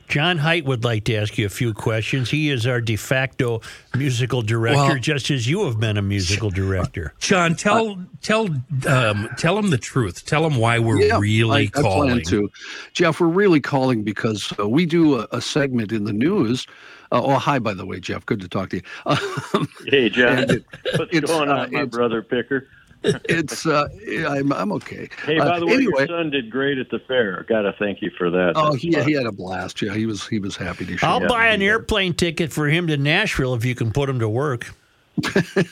John 0.08 0.38
Heidt 0.38 0.64
would 0.64 0.84
like 0.84 1.04
to 1.04 1.14
ask 1.16 1.36
you 1.36 1.46
a 1.46 1.50
few 1.50 1.74
questions. 1.74 2.30
He 2.30 2.50
is 2.50 2.66
our 2.66 2.80
de 2.80 2.96
facto 2.96 3.60
musical 3.96 4.42
director, 4.42 4.76
Well- 4.94 4.98
just 4.98 5.30
as 5.30 5.48
you 5.48 5.64
have 5.64 5.80
been 5.80 5.96
a 5.96 6.02
musical 6.02 6.50
director. 6.50 7.12
John, 7.18 7.54
tell 7.54 7.98
tell 8.22 8.48
um, 8.88 9.28
tell 9.36 9.58
him 9.58 9.70
the 9.70 9.78
truth. 9.78 10.24
Tell 10.26 10.46
him 10.46 10.56
why 10.56 10.78
we're 10.78 11.00
Yeah, 11.00 11.18
really 11.18 11.70
I, 11.74 11.78
I 11.78 11.82
plan 11.82 12.22
to. 12.26 12.50
Jeff, 12.92 13.20
we're 13.20 13.26
really 13.28 13.60
calling 13.60 14.02
because 14.04 14.52
uh, 14.58 14.68
we 14.68 14.86
do 14.86 15.20
a, 15.20 15.28
a 15.32 15.40
segment 15.40 15.92
in 15.92 16.04
the 16.04 16.12
news. 16.12 16.66
Uh, 17.12 17.22
oh, 17.22 17.34
hi, 17.36 17.58
by 17.58 17.72
the 17.74 17.86
way, 17.86 18.00
Jeff. 18.00 18.26
Good 18.26 18.40
to 18.40 18.48
talk 18.48 18.70
to 18.70 18.76
you. 18.76 18.82
Um, 19.54 19.68
Hey, 19.86 20.08
John. 20.08 20.38
It- 20.50 20.64
What's 20.96 21.14
it's, 21.16 21.30
going 21.30 21.48
uh, 21.50 21.62
on, 21.64 21.72
my 21.72 21.84
brother 21.84 22.22
Picker? 22.22 22.68
it's 23.28 23.66
uh, 23.66 23.88
I'm, 24.28 24.52
I'm 24.52 24.72
okay. 24.72 25.09
Hey, 25.24 25.38
Uh, 25.38 25.44
by 25.44 25.59
the 25.61 25.66
way, 25.66 25.74
anyway, 25.74 25.92
your 25.98 26.06
son 26.09 26.30
did 26.30 26.50
great 26.50 26.78
at 26.78 26.90
the 26.90 26.98
fair. 27.00 27.44
Got 27.48 27.62
to 27.62 27.72
thank 27.78 28.02
you 28.02 28.11
for 28.16 28.30
that. 28.30 28.52
oh, 28.56 28.72
That's 28.72 28.82
he, 28.82 28.90
he 29.02 29.12
had 29.12 29.26
a 29.26 29.32
blast. 29.32 29.80
Yeah, 29.82 29.94
he 29.94 30.06
was 30.06 30.26
he 30.26 30.38
was 30.38 30.56
happy 30.56 30.87
to 30.87 30.96
show. 30.96 31.06
I'll 31.06 31.22
up. 31.22 31.28
buy 31.28 31.46
an 31.48 31.62
airplane 31.62 32.14
ticket 32.14 32.52
for 32.52 32.66
him 32.68 32.87
to 32.88 32.96
Nashville 32.96 33.54
if 33.54 33.64
you 33.64 33.74
can 33.74 33.92
put 33.92 34.09
him 34.09 34.18
to 34.20 34.28
work. 34.28 34.72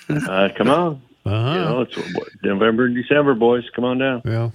Uh, 0.09 0.49
come 0.57 0.71
on. 0.71 1.03
Uh-huh. 1.27 1.55
You 1.55 1.61
know, 1.61 1.81
it's 1.83 2.43
November 2.43 2.85
and 2.87 2.95
December, 2.95 3.35
boys. 3.35 3.65
Come 3.75 3.85
on 3.85 3.99
down. 3.99 4.23
Yeah. 4.25 4.51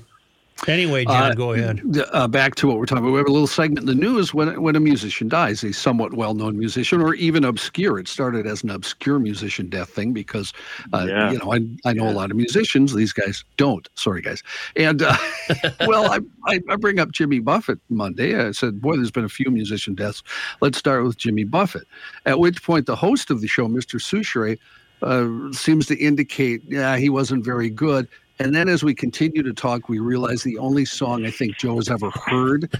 Anyway, 0.67 1.05
John, 1.05 1.31
Uh, 1.31 1.35
go 1.35 1.53
ahead. 1.53 1.81
Uh, 2.11 2.27
back 2.27 2.55
to 2.55 2.67
what 2.67 2.77
we're 2.77 2.85
talking 2.85 3.03
about. 3.03 3.11
We 3.13 3.17
have 3.17 3.27
a 3.27 3.31
little 3.31 3.47
segment 3.47 3.79
in 3.79 3.85
the 3.85 3.95
news 3.95 4.33
when 4.33 4.61
when 4.61 4.75
a 4.75 4.79
musician 4.79 5.27
dies, 5.29 5.63
a 5.63 5.71
somewhat 5.71 6.13
well-known 6.13 6.57
musician 6.57 7.01
or 7.01 7.13
even 7.15 7.43
obscure. 7.45 7.97
It 7.97 8.07
started 8.07 8.45
as 8.45 8.63
an 8.63 8.69
obscure 8.69 9.19
musician 9.19 9.69
death 9.69 9.89
thing 9.89 10.11
because, 10.11 10.51
uh, 10.93 11.05
Yeah. 11.07 11.31
you 11.31 11.37
know, 11.39 11.53
I, 11.53 11.61
I 11.89 11.93
know 11.93 12.09
a 12.09 12.11
lot 12.11 12.29
of 12.29 12.37
musicians. 12.37 12.93
These 12.93 13.13
guys 13.13 13.43
don't. 13.57 13.87
Sorry, 13.95 14.21
guys. 14.21 14.43
And 14.75 15.01
uh, 15.01 15.15
well, 15.87 16.11
I, 16.11 16.19
I 16.45 16.59
I 16.69 16.75
bring 16.75 16.99
up 16.99 17.11
Jimmy 17.11 17.39
Buffett 17.39 17.79
Monday. 17.89 18.39
I 18.39 18.51
said, 18.51 18.81
boy, 18.81 18.97
there's 18.97 19.11
been 19.11 19.25
a 19.25 19.29
few 19.29 19.49
musician 19.49 19.95
deaths. 19.95 20.23
Let's 20.61 20.77
start 20.77 21.03
with 21.03 21.17
Jimmy 21.17 21.45
Buffett. 21.45 21.87
At 22.25 22.39
which 22.39 22.61
point, 22.63 22.85
the 22.85 22.95
host 22.97 23.31
of 23.31 23.41
the 23.41 23.47
show, 23.47 23.67
Mr. 23.67 23.99
Soucheray, 23.99 24.57
uh, 25.01 25.53
seems 25.53 25.85
to 25.87 25.97
indicate, 25.97 26.61
yeah, 26.67 26.97
he 26.97 27.09
wasn't 27.09 27.45
very 27.45 27.69
good. 27.69 28.07
And 28.39 28.55
then 28.55 28.69
as 28.69 28.83
we 28.83 28.95
continue 28.95 29.43
to 29.43 29.53
talk, 29.53 29.89
we 29.89 29.99
realize 29.99 30.43
the 30.43 30.57
only 30.57 30.85
song 30.85 31.25
I 31.25 31.31
think 31.31 31.57
Joe 31.57 31.75
has 31.75 31.89
ever 31.89 32.09
heard 32.11 32.71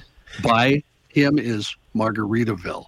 by 0.42 0.82
him 1.10 1.38
is 1.38 1.76
Margaritaville. 1.96 2.86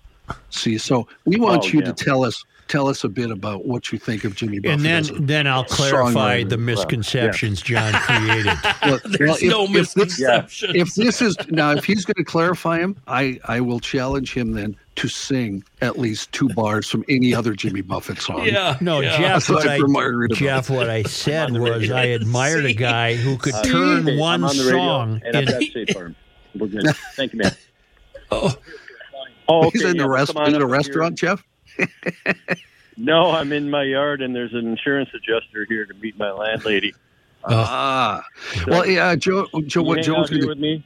See, 0.51 0.77
so 0.77 1.07
we 1.25 1.37
want 1.37 1.65
Oh, 1.65 1.67
you 1.67 1.79
yeah. 1.79 1.91
to 1.91 1.93
tell 1.93 2.23
us 2.23 2.43
tell 2.69 2.87
us 2.87 3.03
a 3.03 3.09
bit 3.09 3.29
about 3.31 3.65
what 3.65 3.91
you 3.91 3.99
think 3.99 4.23
of 4.23 4.33
Jimmy 4.33 4.59
Buffett. 4.59 4.77
And 4.77 4.85
then, 4.85 5.25
then 5.25 5.45
I'll 5.47 5.65
clarify 5.65 6.39
songwriter. 6.43 6.49
the 6.51 6.57
misconceptions 6.57 7.61
John 7.61 7.91
created. 8.03 8.53
well, 8.83 8.99
There's 9.03 9.19
well, 9.19 9.35
if- 9.35 9.43
no 9.43 9.63
if 9.65 9.71
this- 9.73 9.95
misconception. 9.97 10.75
if 10.77 10.95
this 10.95 11.21
is 11.21 11.35
now 11.49 11.71
if 11.71 11.83
he's 11.83 12.05
going 12.05 12.15
to 12.15 12.23
clarify 12.23 12.79
him 12.79 12.95
i 13.07 13.37
i 13.45 13.59
will 13.59 13.81
challenge 13.81 14.33
him 14.33 14.53
then 14.53 14.77
to 15.01 15.07
sing 15.07 15.63
at 15.81 15.97
least 15.99 16.31
two 16.31 16.47
bars 16.49 16.87
from 16.87 17.03
any 17.09 17.33
other 17.33 17.53
jimmy 17.53 17.81
buffett 17.81 18.19
song 18.19 18.45
yeah. 18.45 18.77
No, 18.81 18.99
yeah. 19.01 19.17
Jeff, 19.17 19.49
what 19.49 19.59
Aside 19.65 19.71
I, 19.71 19.79
from 19.79 19.93
Margaritaville. 19.95 20.35
Jeff, 20.35 20.69
what 20.69 20.89
I 20.89 21.03
said 21.23 21.51
was. 21.53 21.89
I 21.91 22.03
admired 22.05 22.65
a 22.65 22.73
guy 22.73 23.15
who 23.15 23.37
could 23.37 23.53
Uh, 23.55 23.63
turn 23.63 24.05
hey, 24.07 24.17
one 24.17 24.43
on 24.43 24.55
the 24.55 24.63
song 24.69 25.21
and 25.25 25.35
I've 25.37 25.47
in, 25.49 25.61
State 25.71 25.93
Farm. 25.93 26.15
We're 26.55 26.67
good. 26.67 26.85
Thank 27.15 27.33
you, 27.33 27.39
man. 27.39 27.51
Oh, 28.33 28.55
Oh, 29.49 29.69
he's 29.71 29.83
in 29.83 29.97
the 29.97 30.03
well, 30.03 30.13
rest 30.13 30.31
in 30.31 30.37
up 30.37 30.47
a 30.47 30.51
here. 30.51 30.65
restaurant 30.67 31.17
jeff 31.17 31.43
No, 32.97 33.31
I'm 33.31 33.51
in 33.51 33.69
my 33.69 33.83
yard, 33.83 34.21
and 34.21 34.35
there's 34.35 34.53
an 34.53 34.67
insurance 34.67 35.09
adjuster 35.15 35.65
here 35.67 35.85
to 35.85 35.93
meet 35.95 36.17
my 36.17 36.31
landlady. 36.31 36.93
ah 37.45 38.23
well 38.67 38.85
yeah 38.85 39.15
joe 39.15 39.47
joe 39.65 39.81
what 39.81 39.95
Joe's 39.97 40.05
joe 40.05 40.15
out 40.17 40.29
was 40.31 40.45
with 40.45 40.59
me? 40.59 40.85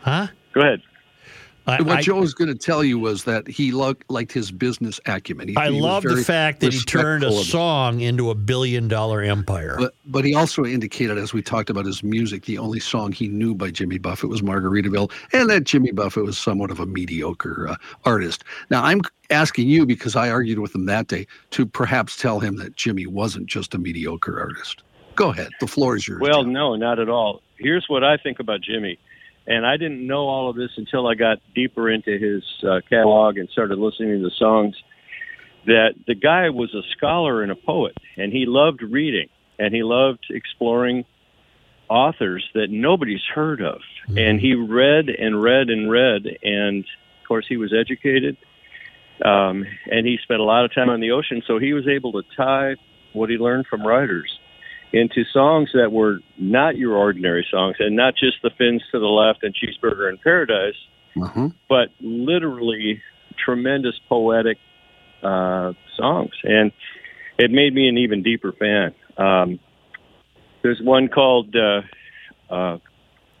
huh? 0.00 0.28
Go 0.54 0.60
ahead. 0.62 0.80
I, 1.66 1.80
what 1.82 1.98
I- 1.98 2.02
Joe 2.02 2.20
was 2.20 2.34
going 2.34 2.48
to 2.48 2.58
tell 2.58 2.82
you 2.82 2.98
was 2.98 3.24
that 3.24 3.46
he 3.46 3.70
loved, 3.70 4.04
liked 4.08 4.32
his 4.32 4.50
business 4.50 5.00
acumen. 5.06 5.48
He, 5.48 5.56
I 5.56 5.70
he 5.70 5.80
love 5.80 6.02
the 6.02 6.16
fact 6.16 6.60
that 6.60 6.72
he 6.72 6.80
turned 6.80 7.22
a 7.22 7.26
respectful 7.26 7.40
of 7.40 7.46
it. 7.46 7.50
song 7.50 8.00
into 8.00 8.30
a 8.30 8.34
billion 8.34 8.88
dollar 8.88 9.22
empire. 9.22 9.76
But 9.78 9.94
but 10.06 10.24
he 10.24 10.34
also 10.34 10.64
indicated, 10.64 11.18
as 11.18 11.32
we 11.32 11.42
talked 11.42 11.70
about 11.70 11.86
his 11.86 12.02
music, 12.02 12.44
the 12.46 12.58
only 12.58 12.80
song 12.80 13.12
he 13.12 13.28
knew 13.28 13.54
by 13.54 13.70
Jimmy 13.70 13.98
Buffett 13.98 14.28
was 14.28 14.42
Margaritaville, 14.42 15.10
and 15.32 15.48
that 15.50 15.64
Jimmy 15.64 15.92
Buffett 15.92 16.24
was 16.24 16.36
somewhat 16.36 16.70
of 16.70 16.80
a 16.80 16.86
mediocre 16.86 17.68
uh, 17.68 17.76
artist. 18.04 18.44
Now 18.70 18.82
I'm 18.84 19.00
asking 19.30 19.68
you 19.68 19.86
because 19.86 20.16
I 20.16 20.30
argued 20.30 20.58
with 20.58 20.74
him 20.74 20.86
that 20.86 21.06
day 21.06 21.26
to 21.50 21.64
perhaps 21.64 22.16
tell 22.16 22.40
him 22.40 22.56
that 22.56 22.76
Jimmy 22.76 23.06
wasn't 23.06 23.46
just 23.46 23.74
a 23.74 23.78
mediocre 23.78 24.38
artist. 24.40 24.82
Go 25.14 25.30
ahead, 25.30 25.50
the 25.60 25.66
floor 25.66 25.96
is 25.96 26.08
yours. 26.08 26.20
Well, 26.20 26.44
no, 26.44 26.74
not 26.74 26.98
at 26.98 27.08
all. 27.08 27.42
Here's 27.58 27.84
what 27.88 28.02
I 28.02 28.16
think 28.16 28.40
about 28.40 28.62
Jimmy. 28.62 28.98
And 29.46 29.66
I 29.66 29.76
didn't 29.76 30.06
know 30.06 30.28
all 30.28 30.50
of 30.50 30.56
this 30.56 30.70
until 30.76 31.06
I 31.06 31.14
got 31.14 31.38
deeper 31.54 31.90
into 31.90 32.16
his 32.18 32.44
uh, 32.62 32.80
catalog 32.88 33.38
and 33.38 33.48
started 33.50 33.78
listening 33.78 34.18
to 34.18 34.22
the 34.22 34.34
songs. 34.38 34.76
That 35.66 35.94
the 36.06 36.14
guy 36.14 36.50
was 36.50 36.74
a 36.74 36.82
scholar 36.96 37.42
and 37.42 37.52
a 37.52 37.54
poet, 37.54 37.96
and 38.16 38.32
he 38.32 38.46
loved 38.46 38.82
reading, 38.82 39.28
and 39.60 39.72
he 39.72 39.84
loved 39.84 40.26
exploring 40.30 41.04
authors 41.88 42.44
that 42.54 42.68
nobody's 42.68 43.22
heard 43.32 43.62
of. 43.62 43.80
And 44.16 44.40
he 44.40 44.54
read 44.54 45.08
and 45.08 45.40
read 45.40 45.70
and 45.70 45.88
read, 45.88 46.22
and 46.42 46.84
of 46.84 47.28
course, 47.28 47.46
he 47.48 47.56
was 47.56 47.72
educated, 47.72 48.36
um, 49.24 49.64
and 49.88 50.04
he 50.04 50.18
spent 50.24 50.40
a 50.40 50.44
lot 50.44 50.64
of 50.64 50.74
time 50.74 50.88
on 50.88 50.98
the 50.98 51.12
ocean, 51.12 51.42
so 51.46 51.60
he 51.60 51.72
was 51.72 51.86
able 51.86 52.12
to 52.12 52.22
tie 52.36 52.74
what 53.12 53.30
he 53.30 53.36
learned 53.36 53.66
from 53.68 53.86
writers 53.86 54.36
into 54.92 55.24
songs 55.32 55.70
that 55.74 55.90
were 55.92 56.18
not 56.38 56.76
your 56.76 56.94
ordinary 56.96 57.46
songs 57.50 57.76
and 57.78 57.96
not 57.96 58.14
just 58.14 58.36
the 58.42 58.50
fins 58.58 58.82
to 58.92 58.98
the 58.98 59.06
left 59.06 59.42
and 59.42 59.54
cheeseburger 59.54 60.10
in 60.10 60.18
paradise 60.18 60.74
Uh-huh. 61.16 61.48
but 61.68 61.88
literally 62.00 63.00
tremendous 63.42 63.94
poetic 64.08 64.58
uh, 65.22 65.72
songs. 65.96 66.32
And 66.44 66.72
it 67.38 67.50
made 67.50 67.74
me 67.74 67.88
an 67.88 67.96
even 67.98 68.22
deeper 68.22 68.52
fan. 68.52 68.94
Um, 69.16 69.58
there's 70.62 70.80
one 70.80 71.08
called 71.08 71.54
uh, 71.56 71.82
uh, 72.50 72.78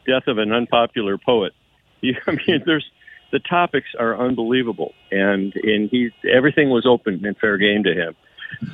death 0.06 0.26
of 0.26 0.38
an 0.38 0.52
unpopular 0.52 1.18
poet. 1.18 1.52
You, 2.04 2.16
i 2.26 2.32
mean 2.32 2.62
there's 2.66 2.84
the 3.30 3.38
topics 3.38 3.86
are 3.96 4.18
unbelievable. 4.18 4.92
And 5.12 5.54
and 5.54 5.88
he 5.88 6.10
everything 6.28 6.68
was 6.70 6.84
open 6.84 7.24
and 7.24 7.36
fair 7.38 7.56
game 7.58 7.84
to 7.84 7.94
him 7.94 8.16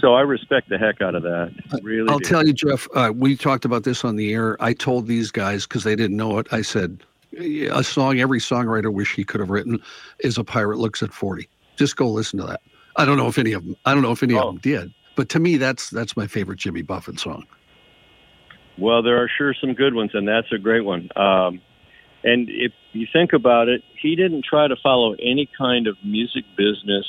so 0.00 0.14
i 0.14 0.20
respect 0.20 0.68
the 0.68 0.78
heck 0.78 1.00
out 1.00 1.14
of 1.14 1.22
that 1.22 1.52
really 1.82 2.08
I'll 2.10 2.18
do. 2.18 2.24
tell 2.24 2.46
you, 2.46 2.52
Jeff. 2.52 2.86
Uh, 2.94 3.12
we 3.14 3.36
talked 3.36 3.64
about 3.64 3.84
this 3.84 4.04
on 4.04 4.16
the 4.16 4.32
air. 4.32 4.56
I 4.60 4.72
told 4.72 5.06
these 5.06 5.30
guys 5.30 5.66
because 5.66 5.84
they 5.84 5.94
didn't 5.96 6.16
know 6.16 6.38
it. 6.38 6.46
I 6.52 6.62
said, 6.62 7.02
a 7.38 7.82
song 7.84 8.20
every 8.20 8.40
songwriter 8.40 8.92
wish 8.92 9.14
he 9.14 9.24
could 9.24 9.40
have 9.40 9.50
written 9.50 9.80
is 10.20 10.38
"A 10.38 10.44
Pirate 10.44 10.78
Looks 10.78 11.02
at 11.02 11.12
40." 11.12 11.48
Just 11.76 11.96
go 11.96 12.08
listen 12.08 12.38
to 12.40 12.46
that. 12.46 12.60
I 12.96 13.04
don't 13.04 13.16
know 13.16 13.28
if 13.28 13.38
any 13.38 13.52
of 13.52 13.64
them. 13.64 13.76
I 13.84 13.92
don't 13.94 14.02
know 14.02 14.12
if 14.12 14.22
any 14.22 14.34
Oh. 14.34 14.40
of 14.48 14.54
them 14.54 14.58
did, 14.62 14.92
but 15.16 15.28
to 15.30 15.38
me, 15.38 15.56
that's 15.56 15.90
that's 15.90 16.16
my 16.16 16.26
favorite 16.26 16.58
Jimmy 16.58 16.82
Buffett 16.82 17.20
song. 17.20 17.44
Well, 18.78 19.02
there 19.02 19.22
are 19.22 19.28
sure 19.36 19.54
some 19.60 19.74
good 19.74 19.94
ones, 19.94 20.10
and 20.14 20.26
that's 20.26 20.50
a 20.52 20.58
great 20.58 20.84
one. 20.84 21.08
Um, 21.16 21.60
and 22.24 22.48
if 22.48 22.72
you 22.92 23.06
think 23.12 23.32
about 23.32 23.68
it, 23.68 23.82
he 24.00 24.16
didn't 24.16 24.44
try 24.44 24.68
to 24.68 24.76
follow 24.82 25.14
any 25.14 25.48
kind 25.58 25.86
of 25.86 25.96
music 26.04 26.44
business, 26.56 27.06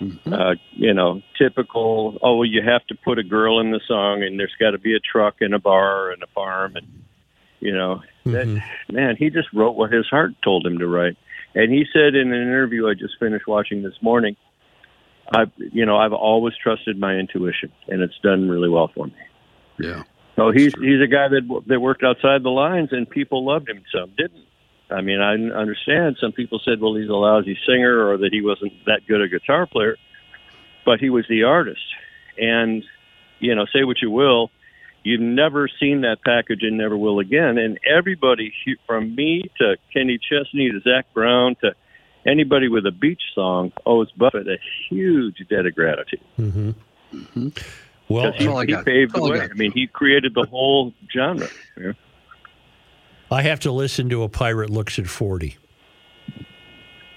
Mhm. 0.00 0.32
uh, 0.32 0.54
you 0.72 0.94
know, 0.94 1.22
typical, 1.36 2.18
oh, 2.22 2.42
you 2.42 2.62
have 2.62 2.86
to 2.86 2.94
put 2.94 3.18
a 3.18 3.24
girl 3.24 3.60
in 3.60 3.72
the 3.72 3.80
song, 3.86 4.22
and 4.22 4.38
there's 4.38 4.54
got 4.60 4.70
to 4.70 4.78
be 4.78 4.94
a 4.94 5.00
truck 5.00 5.36
and 5.40 5.54
a 5.54 5.58
bar 5.58 6.10
and 6.10 6.22
a 6.22 6.26
farm. 6.28 6.76
And, 6.76 6.86
you 7.60 7.72
know, 7.72 8.02
that, 8.26 8.46
Mhm. 8.46 8.62
man, 8.92 9.16
he 9.16 9.30
just 9.30 9.48
wrote 9.52 9.72
what 9.76 9.92
his 9.92 10.06
heart 10.06 10.32
told 10.42 10.64
him 10.66 10.78
to 10.78 10.86
write. 10.86 11.16
And 11.54 11.72
he 11.72 11.84
said 11.92 12.14
in 12.14 12.32
an 12.32 12.42
interview 12.42 12.88
I 12.88 12.94
just 12.94 13.18
finished 13.18 13.46
watching 13.48 13.82
this 13.82 14.00
morning, 14.00 14.36
I, 15.34 15.46
you 15.58 15.84
know, 15.84 15.96
I've 15.96 16.12
always 16.12 16.54
trusted 16.56 16.98
my 16.98 17.14
intuition, 17.14 17.70
and 17.88 18.00
it's 18.00 18.18
done 18.22 18.48
really 18.48 18.68
well 18.68 18.88
for 18.88 19.06
me. 19.06 19.12
Yeah. 19.78 20.04
So 20.36 20.52
he's 20.52 20.72
he's 20.78 21.02
a 21.02 21.06
guy 21.06 21.28
that 21.28 21.62
that 21.66 21.80
worked 21.80 22.04
outside 22.04 22.44
the 22.44 22.50
lines, 22.50 22.90
and 22.92 23.08
people 23.10 23.44
loved 23.44 23.68
him. 23.68 23.82
Some 23.92 24.12
didn't. 24.16 24.44
I 24.90 25.00
mean, 25.02 25.20
I 25.20 25.34
understand. 25.34 26.16
Some 26.20 26.32
people 26.32 26.60
said, 26.64 26.80
"Well, 26.80 26.94
he's 26.94 27.08
a 27.08 27.14
lousy 27.14 27.58
singer," 27.66 28.08
or 28.08 28.16
that 28.18 28.32
he 28.32 28.40
wasn't 28.40 28.72
that 28.86 29.06
good 29.06 29.20
a 29.20 29.28
guitar 29.28 29.66
player. 29.66 29.96
But 30.84 31.00
he 31.00 31.10
was 31.10 31.26
the 31.28 31.42
artist, 31.44 31.84
and 32.38 32.82
you 33.40 33.54
know, 33.54 33.66
say 33.66 33.84
what 33.84 34.00
you 34.00 34.10
will, 34.10 34.50
you've 35.02 35.20
never 35.20 35.68
seen 35.80 36.00
that 36.00 36.18
package 36.24 36.62
and 36.62 36.78
never 36.78 36.96
will 36.96 37.18
again. 37.20 37.58
And 37.58 37.78
everybody, 37.88 38.52
from 38.86 39.14
me 39.14 39.50
to 39.58 39.76
Kenny 39.92 40.18
Chesney 40.18 40.70
to 40.70 40.80
Zac 40.80 41.12
Brown 41.14 41.54
to 41.62 41.74
anybody 42.26 42.68
with 42.68 42.86
a 42.86 42.90
beach 42.90 43.22
song, 43.34 43.72
owes 43.86 44.10
Buffett 44.12 44.48
a 44.48 44.58
huge 44.88 45.36
debt 45.48 45.66
of 45.66 45.74
gratitude. 45.74 46.20
Mhm. 46.38 46.74
Mhm. 47.14 47.62
Well, 48.08 48.26
Because 48.32 48.40
he, 48.40 48.48
all 48.48 48.58
I 48.58 48.64
he 48.66 48.74
paved 48.84 49.14
the 49.14 49.20
all 49.20 49.32
I 49.32 49.38
way. 49.38 49.48
I 49.50 49.54
mean, 49.54 49.72
he 49.72 49.86
created 49.86 50.34
the 50.34 50.46
whole 50.46 50.94
genre. 51.12 51.48
you 51.76 51.82
know? 51.88 51.94
I 53.30 53.42
have 53.42 53.60
to 53.60 53.72
listen 53.72 54.08
to 54.10 54.22
a 54.22 54.28
pirate 54.28 54.70
looks 54.70 54.98
at 54.98 55.06
forty. 55.06 55.56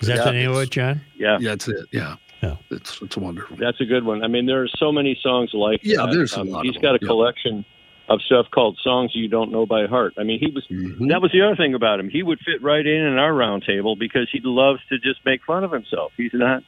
Is 0.01 0.07
that 0.07 0.17
Yeah, 0.17 0.23
the 0.25 0.31
name 0.33 0.51
of 0.51 0.57
it, 0.57 0.71
John? 0.71 1.01
Yeah, 1.15 1.37
Yeah, 1.39 1.49
that's 1.51 1.67
it. 1.67 1.85
Yeah. 1.91 2.15
Yeah. 2.41 2.55
It's 2.71 2.99
it's 3.03 3.15
wonderful. 3.17 3.55
that's 3.57 3.79
a 3.81 3.85
good 3.85 4.03
one. 4.03 4.23
I 4.23 4.27
mean, 4.27 4.47
there 4.47 4.63
are 4.63 4.67
so 4.79 4.91
many 4.91 5.17
songs 5.21 5.51
like 5.53 5.79
Yeah, 5.83 6.05
that. 6.07 6.11
there's 6.13 6.33
a 6.35 6.41
Um, 6.41 6.49
lot 6.49 6.65
He's 6.65 6.75
of 6.75 6.81
got 6.81 6.95
a 6.95 6.97
them, 6.97 6.99
yeah. 7.03 7.07
collection 7.07 7.65
of 8.09 8.19
stuff 8.23 8.47
called 8.49 8.79
songs 8.83 9.11
you 9.13 9.27
don't 9.27 9.51
know 9.51 9.65
by 9.67 9.85
heart. 9.85 10.15
I 10.17 10.23
mean, 10.23 10.39
he 10.39 10.47
was 10.51 10.65
that 11.07 11.21
was 11.21 11.31
the 11.31 11.43
other 11.43 11.55
thing 11.55 11.75
about 11.75 11.99
him. 11.99 12.09
He 12.09 12.23
would 12.23 12.39
fit 12.39 12.61
right 12.63 12.85
in 12.85 13.05
in 13.05 13.17
our 13.19 13.31
round 13.33 13.63
table 13.63 13.95
because 13.95 14.27
he 14.31 14.39
loves 14.43 14.79
to 14.89 14.97
just 14.97 15.23
make 15.23 15.43
fun 15.45 15.63
of 15.63 15.71
himself. 15.71 16.11
He's 16.17 16.33
not, 16.33 16.63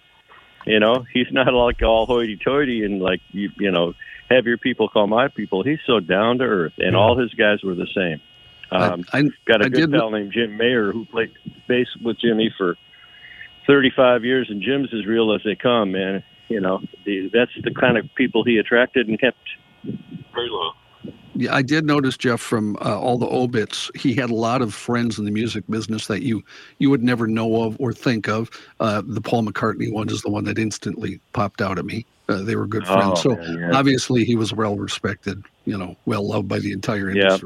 you 0.68 0.80
know, 0.80 1.06
he's 1.12 1.32
not 1.32 1.52
like 1.54 1.82
all 1.82 2.06
hoity-toity 2.06 2.84
and 2.86 3.02
like 3.02 3.22
you, 3.32 3.50
you 3.58 3.72
know, 3.72 3.94
have 4.30 4.46
your 4.46 4.60
people 4.60 4.88
call 4.90 5.08
my 5.08 5.28
people. 5.28 5.64
He's 5.64 5.80
so 5.88 6.00
down 6.00 6.38
to 6.38 6.44
earth, 6.46 6.74
and 6.78 6.96
all 6.96 7.18
his 7.18 7.34
guys 7.34 7.64
were 7.64 7.74
the 7.76 7.88
same. 7.96 8.22
Um, 8.76 9.06
I, 9.14 9.20
I, 9.20 9.24
got 9.46 9.62
a 9.62 9.66
I 9.66 9.70
good 9.70 9.92
did- 9.92 9.92
pal 9.92 10.12
named 10.12 10.32
Jim 10.34 10.58
Mayer 10.58 10.92
who 10.92 11.06
played 11.06 11.32
bass 11.68 11.88
with 12.04 12.20
Jimmy 12.20 12.54
for 12.58 12.76
35 13.68 14.24
years, 14.26 14.48
and 14.50 14.62
Jim's 14.62 14.94
as 14.94 15.06
real 15.06 15.34
as 15.34 15.42
they 15.46 15.56
come, 15.56 15.92
man. 15.94 16.24
You 16.50 16.60
know, 16.60 16.82
the, 17.06 17.30
that's 17.34 17.52
the 17.64 17.74
kind 17.74 17.98
of 17.98 18.06
people 18.16 18.44
he 18.44 18.58
attracted 18.58 19.08
and 19.08 19.20
kept 19.20 19.38
very 19.84 20.50
low. 20.50 20.72
Yeah, 21.36 21.56
I 21.56 21.64
did 21.64 21.86
notice 21.86 22.16
Jeff 22.16 22.40
from 22.40 22.76
uh, 22.78 23.00
all 23.00 23.18
the 23.18 23.26
obits. 23.28 23.90
He 23.96 24.14
had 24.14 24.30
a 24.30 24.36
lot 24.36 24.62
of 24.62 24.74
friends 24.74 25.18
in 25.18 25.26
the 25.26 25.32
music 25.32 25.64
business 25.68 26.06
that 26.08 26.22
you 26.22 26.44
you 26.78 26.90
would 26.92 27.02
never 27.02 27.26
know 27.28 27.64
of 27.64 27.76
or 27.80 27.92
think 27.92 28.28
of. 28.28 28.52
Uh, 28.80 29.02
the 29.06 29.20
Paul 29.22 29.44
McCartney 29.44 29.92
one 29.92 30.10
is 30.10 30.22
the 30.22 30.30
one 30.30 30.44
that 30.44 30.60
instantly 30.60 31.20
popped 31.34 31.60
out 31.62 31.80
at 31.80 31.86
me. 31.86 32.06
Uh, 32.30 32.44
they 32.44 32.56
were 32.56 32.68
good 32.68 32.84
Oh, 32.88 32.94
friends, 33.16 33.22
so 33.22 33.36
man, 33.36 33.58
yeah. 33.60 33.78
obviously 33.78 34.24
he 34.26 34.36
was 34.36 34.54
well 34.54 34.76
respected. 34.78 35.44
You 35.66 35.78
know, 35.78 35.96
well 36.06 36.28
loved 36.28 36.48
by 36.48 36.60
the 36.60 36.72
entire 36.72 37.10
Yeah. 37.10 37.38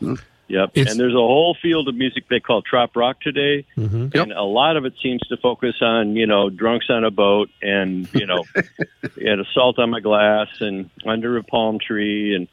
Yep. 0.00 0.70
It's- 0.74 0.90
and 0.90 0.98
there's 0.98 1.14
a 1.14 1.18
whole 1.18 1.56
field 1.62 1.86
of 1.88 1.94
music 1.94 2.24
they 2.28 2.40
call 2.40 2.60
trop 2.62 2.96
rock 2.96 3.20
today, 3.20 3.64
hmm 3.76 4.08
Yep. 4.12 4.14
and 4.14 4.32
a 4.32 4.42
lot 4.42 4.76
of 4.76 4.84
it 4.84 4.94
seems 5.02 5.20
to 5.28 5.36
focus 5.36 5.76
on 5.80 6.16
you 6.16 6.26
know 6.26 6.50
drunks 6.50 6.86
on 6.90 7.04
a 7.04 7.10
boat 7.10 7.50
and 7.62 8.08
you 8.12 8.26
know 8.26 8.44
and 9.16 9.40
assault 9.40 9.78
on 9.78 9.90
my 9.90 10.00
glass 10.00 10.48
and 10.60 10.90
under 11.06 11.36
a 11.36 11.44
palm 11.44 11.78
tree 11.78 12.34
and 12.34 12.48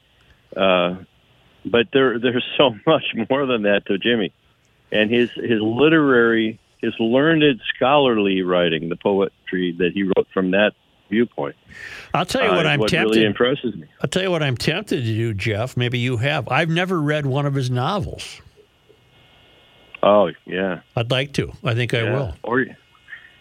uh, 0.55 0.95
but 1.65 1.87
there 1.91 2.19
there's 2.19 2.45
so 2.57 2.75
much 2.85 3.05
more 3.29 3.45
than 3.47 3.63
that 3.63 3.85
to 3.87 3.97
Jimmy, 3.97 4.31
and 4.91 5.09
his 5.09 5.31
his 5.31 5.59
literary 5.61 6.59
his 6.79 6.93
learned 6.99 7.59
scholarly 7.75 8.43
writing, 8.43 8.89
the 8.89 8.95
poetry 8.95 9.71
that 9.79 9.93
he 9.93 10.03
wrote 10.03 10.27
from 10.31 10.51
that 10.51 10.73
viewpoint. 11.09 11.55
I'll 12.13 12.25
tell 12.25 12.43
you 12.43 12.49
uh, 12.49 12.63
I'm 12.63 12.79
what 12.79 12.89
tempted. 12.89 13.15
really 13.15 13.25
impresses 13.25 13.75
me. 13.75 13.87
I'll 14.01 14.09
tell 14.09 14.23
you 14.23 14.31
what 14.31 14.43
I'm 14.43 14.57
tempted 14.57 15.03
to 15.03 15.13
do, 15.13 15.33
Jeff. 15.33 15.77
Maybe 15.77 15.99
you 15.99 16.17
have. 16.17 16.47
I've 16.49 16.69
never 16.69 16.99
read 17.01 17.25
one 17.25 17.45
of 17.45 17.53
his 17.53 17.69
novels. 17.69 18.41
Oh 20.03 20.29
yeah, 20.45 20.81
I'd 20.95 21.11
like 21.11 21.33
to. 21.33 21.51
I 21.63 21.73
think 21.73 21.93
I 21.93 22.03
will. 22.03 22.35
Or 22.43 22.65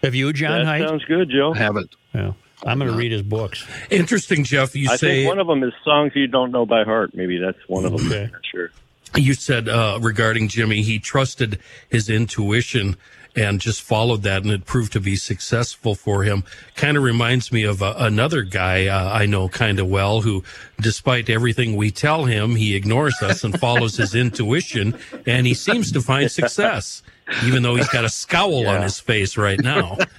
Have 0.03 0.15
you, 0.15 0.33
John 0.33 0.65
that 0.65 0.67
Heidt? 0.67 0.89
sounds 0.89 1.05
good, 1.05 1.31
Joe. 1.31 1.53
I 1.55 1.59
haven't. 1.59 1.95
Yeah. 2.15 2.33
I'm 2.65 2.79
going 2.79 2.91
to 2.91 2.97
read 2.97 3.13
his 3.13 3.23
books. 3.23 3.67
Interesting, 3.91 4.43
Jeff. 4.43 4.75
You 4.75 4.89
I 4.91 4.97
say 4.97 5.17
think 5.25 5.29
one 5.29 5.39
of 5.39 5.47
them 5.47 5.63
is 5.63 5.75
songs 5.85 6.13
you 6.15 6.27
don't 6.27 6.51
know 6.51 6.65
by 6.65 6.85
heart. 6.85 7.15
Maybe 7.15 7.39
that's 7.39 7.59
one 7.69 7.85
of 7.85 7.93
them. 7.93 8.07
Okay. 8.07 8.25
I'm 8.25 8.31
not 8.33 8.41
sure. 8.51 8.71
you 9.15 9.35
said 9.35 9.69
uh, 9.69 9.99
regarding 10.01 10.49
Jimmy, 10.49 10.81
he 10.81 10.99
trusted 10.99 11.61
his 11.91 12.09
intuition 12.09 12.97
and 13.37 13.61
just 13.61 13.83
followed 13.83 14.23
that, 14.23 14.43
and 14.43 14.51
it 14.51 14.65
proved 14.65 14.93
to 14.95 15.01
be 15.01 15.15
successful 15.15 15.95
for 15.95 16.23
him. 16.25 16.43
Kind 16.75 16.97
of 16.97 17.03
reminds 17.03 17.53
me 17.53 17.65
of 17.65 17.83
uh, 17.83 17.95
another 17.99 18.43
guy 18.43 18.87
uh, 18.87 19.13
I 19.13 19.27
know 19.27 19.49
kind 19.49 19.79
of 19.79 19.89
well 19.89 20.23
who, 20.23 20.43
despite 20.81 21.29
everything 21.29 21.77
we 21.77 21.91
tell 21.91 22.25
him, 22.25 22.57
he 22.57 22.75
ignores 22.75 23.21
us 23.23 23.45
and 23.45 23.59
follows 23.61 23.97
his 23.97 24.15
intuition, 24.27 24.99
and 25.27 25.47
he 25.47 25.53
seems 25.55 25.93
to 25.93 26.01
find 26.01 26.31
success, 26.31 27.03
even 27.45 27.63
though 27.63 27.77
he's 27.77 27.89
got 27.89 28.05
a 28.05 28.09
scowl 28.09 28.67
on 28.67 28.83
his 28.83 28.99
face 28.99 29.37
right 29.37 29.61
now. 29.61 29.99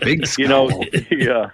Big 0.00 0.26
scowl. 0.26 0.38
You 0.38 0.48
know, 0.48 0.68
scowl. 0.68 0.84
the 1.14 1.34
uh, 1.34 1.48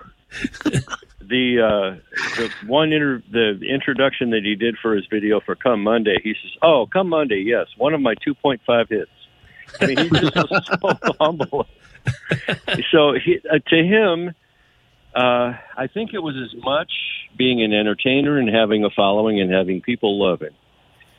the 1.20 1.60
uh, 1.60 1.96
the 2.36 2.50
one 2.66 2.92
inter- 2.92 3.22
the 3.30 3.60
introduction 3.62 4.30
that 4.30 4.42
he 4.44 4.56
did 4.56 4.76
for 4.82 4.94
his 4.96 5.06
video 5.06 5.40
for 5.40 5.54
Come 5.54 5.82
Monday, 5.82 6.16
he 6.22 6.34
says, 6.34 6.50
"Oh, 6.62 6.88
Come 6.92 7.08
Monday, 7.08 7.42
yes, 7.46 7.66
one 7.76 7.94
of 7.94 8.00
my 8.00 8.14
2.5 8.16 8.88
hits." 8.88 9.10
I 9.80 9.86
mean, 9.86 9.98
he's 9.98 10.10
just 10.10 10.34
so, 10.34 10.52
so 10.82 11.12
humble. 11.20 11.66
so 12.90 13.14
he, 13.14 13.40
uh, 13.50 13.58
to 13.68 13.76
him, 13.76 14.34
uh, 15.14 15.54
I 15.76 15.86
think 15.92 16.12
it 16.12 16.20
was 16.20 16.34
as 16.36 16.54
much 16.62 16.90
being 17.36 17.62
an 17.62 17.72
entertainer 17.72 18.38
and 18.38 18.48
having 18.48 18.84
a 18.84 18.90
following 18.90 19.40
and 19.40 19.52
having 19.52 19.80
people 19.80 20.18
love 20.18 20.40
him 20.40 20.54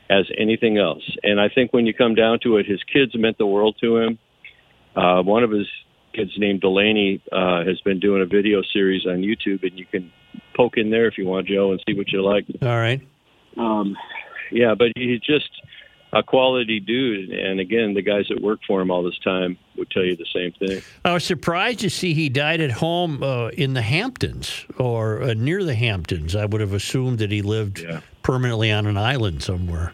as 0.09 0.25
anything 0.37 0.77
else. 0.77 1.03
And 1.23 1.39
I 1.39 1.49
think 1.49 1.73
when 1.73 1.85
you 1.85 1.93
come 1.93 2.15
down 2.15 2.39
to 2.43 2.57
it, 2.57 2.65
his 2.65 2.81
kids 2.83 3.15
meant 3.15 3.37
the 3.37 3.45
world 3.45 3.77
to 3.81 3.97
him. 3.97 4.19
Uh, 4.95 5.21
one 5.21 5.43
of 5.43 5.51
his 5.51 5.67
kids 6.13 6.31
named 6.37 6.61
Delaney 6.61 7.21
uh, 7.31 7.65
has 7.65 7.79
been 7.81 7.99
doing 7.99 8.21
a 8.21 8.25
video 8.25 8.61
series 8.61 9.05
on 9.05 9.17
YouTube, 9.17 9.63
and 9.63 9.77
you 9.77 9.85
can 9.85 10.11
poke 10.55 10.77
in 10.77 10.89
there 10.89 11.07
if 11.07 11.17
you 11.17 11.25
want, 11.25 11.47
Joe, 11.47 11.71
and 11.71 11.83
see 11.87 11.95
what 11.95 12.11
you 12.11 12.23
like. 12.23 12.45
All 12.61 12.69
right. 12.69 13.01
Um, 13.57 13.97
yeah, 14.51 14.75
but 14.75 14.89
he 14.95 15.19
just 15.25 15.49
a 16.15 16.23
quality 16.23 16.79
dude. 16.79 17.29
And 17.29 17.59
again, 17.59 17.93
the 17.93 18.01
guys 18.01 18.25
that 18.29 18.41
work 18.41 18.61
for 18.65 18.81
him 18.81 18.89
all 18.89 19.03
this 19.03 19.19
time 19.19 19.57
would 19.77 19.91
tell 19.91 20.03
you 20.03 20.15
the 20.15 20.25
same 20.33 20.51
thing. 20.53 20.81
I 21.03 21.13
was 21.13 21.23
surprised 21.25 21.79
to 21.81 21.89
see 21.89 22.13
he 22.13 22.29
died 22.29 22.61
at 22.61 22.71
home 22.71 23.21
uh, 23.21 23.49
in 23.49 23.73
the 23.73 23.81
Hamptons 23.83 24.65
or 24.79 25.21
uh, 25.21 25.33
near 25.33 25.63
the 25.63 25.75
Hamptons. 25.75 26.35
I 26.35 26.45
would 26.45 26.61
have 26.61 26.73
assumed 26.73 27.19
that 27.19 27.31
he 27.31 27.41
lived 27.41 27.79
Yeah. 27.79 27.99
permanently 28.23 28.71
on 28.71 28.87
an 28.87 28.97
island 28.97 29.43
somewhere. 29.43 29.93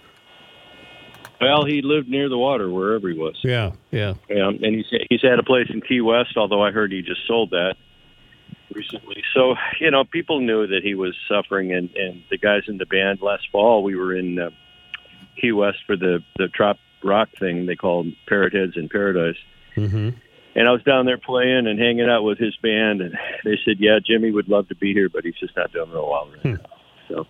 Well, 1.41 1.65
he 1.65 1.81
lived 1.81 2.07
near 2.07 2.29
the 2.29 2.37
water 2.37 2.69
wherever 2.69 3.09
he 3.09 3.17
was. 3.17 3.35
Yeah, 3.43 3.71
yeah. 3.89 4.13
Yeah, 4.29 4.49
and 4.49 4.63
he's 4.63 4.85
he's 5.09 5.23
had 5.23 5.39
a 5.39 5.43
place 5.43 5.65
in 5.71 5.81
Key 5.81 6.01
West, 6.01 6.37
although 6.37 6.61
I 6.63 6.69
heard 6.69 6.91
he 6.91 7.01
just 7.01 7.25
sold 7.25 7.49
that 7.49 7.73
recently. 8.75 9.23
So 9.33 9.55
you 9.79 9.89
know, 9.89 10.03
people 10.03 10.39
knew 10.39 10.67
that 10.67 10.83
he 10.83 10.93
was 10.93 11.15
suffering, 11.27 11.73
and 11.73 11.89
and 11.95 12.21
the 12.29 12.37
guys 12.37 12.61
in 12.67 12.77
the 12.77 12.85
band 12.85 13.21
last 13.23 13.47
fall, 13.51 13.81
we 13.81 13.95
were 13.95 14.15
in 14.15 14.37
uh, 14.37 14.51
Key 15.39 15.51
West 15.51 15.79
for 15.85 15.95
the 15.95 16.19
the 16.37 16.47
trop 16.49 16.77
rock 17.03 17.29
thing 17.39 17.65
they 17.65 17.75
called 17.75 18.07
Parrot 18.27 18.53
Heads 18.53 18.73
in 18.75 18.89
Paradise, 18.89 19.37
hmm 19.75 20.09
and 20.53 20.67
I 20.67 20.71
was 20.73 20.83
down 20.83 21.05
there 21.05 21.17
playing 21.17 21.65
and 21.65 21.79
hanging 21.79 22.09
out 22.09 22.23
with 22.23 22.37
his 22.37 22.53
band, 22.57 22.99
and 22.99 23.17
they 23.45 23.57
said, 23.63 23.77
yeah, 23.79 23.99
Jimmy 24.05 24.31
would 24.31 24.49
love 24.49 24.67
to 24.67 24.75
be 24.75 24.91
here, 24.91 25.07
but 25.07 25.23
he's 25.23 25.35
just 25.39 25.55
not 25.55 25.71
doing 25.71 25.89
real 25.89 26.09
well 26.09 26.29
right 26.29 26.43
now. 26.43 26.57
So. 27.07 27.25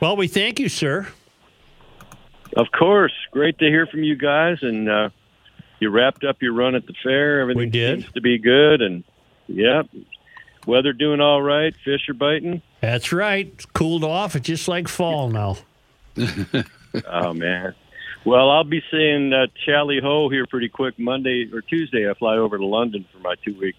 Well, 0.00 0.16
we 0.16 0.26
thank 0.26 0.58
you, 0.58 0.70
sir. 0.70 1.08
Of 2.56 2.68
course, 2.76 3.12
great 3.32 3.58
to 3.58 3.66
hear 3.66 3.86
from 3.86 4.02
you 4.02 4.16
guys, 4.16 4.58
and 4.62 4.88
uh, 4.88 5.08
you 5.78 5.90
wrapped 5.90 6.24
up 6.24 6.40
your 6.40 6.54
run 6.54 6.74
at 6.74 6.86
the 6.86 6.94
fair. 7.02 7.40
Everything 7.42 7.58
We 7.64 7.66
did. 7.70 8.00
seems 8.02 8.12
to 8.14 8.20
be 8.22 8.38
good, 8.38 8.80
and 8.80 9.04
yep, 9.48 9.86
weather 10.66 10.94
doing 10.94 11.20
all 11.20 11.42
right. 11.42 11.74
Fish 11.84 12.08
are 12.08 12.14
biting. 12.14 12.62
That's 12.80 13.12
right. 13.12 13.48
It's 13.52 13.66
cooled 13.66 14.04
off. 14.04 14.36
It's 14.36 14.46
just 14.46 14.68
like 14.68 14.88
fall 14.88 15.28
now. 15.28 15.58
oh 17.08 17.32
man. 17.34 17.74
Well, 18.24 18.50
I'll 18.50 18.64
be 18.64 18.82
seeing 18.90 19.32
uh, 19.32 19.46
Charlie 19.66 20.00
Ho 20.02 20.28
here 20.30 20.46
pretty 20.46 20.68
quick 20.68 20.98
Monday 20.98 21.48
or 21.52 21.60
Tuesday. 21.60 22.08
I 22.10 22.14
fly 22.14 22.36
over 22.36 22.56
to 22.56 22.64
London 22.64 23.04
for 23.12 23.18
my 23.18 23.34
two 23.44 23.58
week 23.58 23.74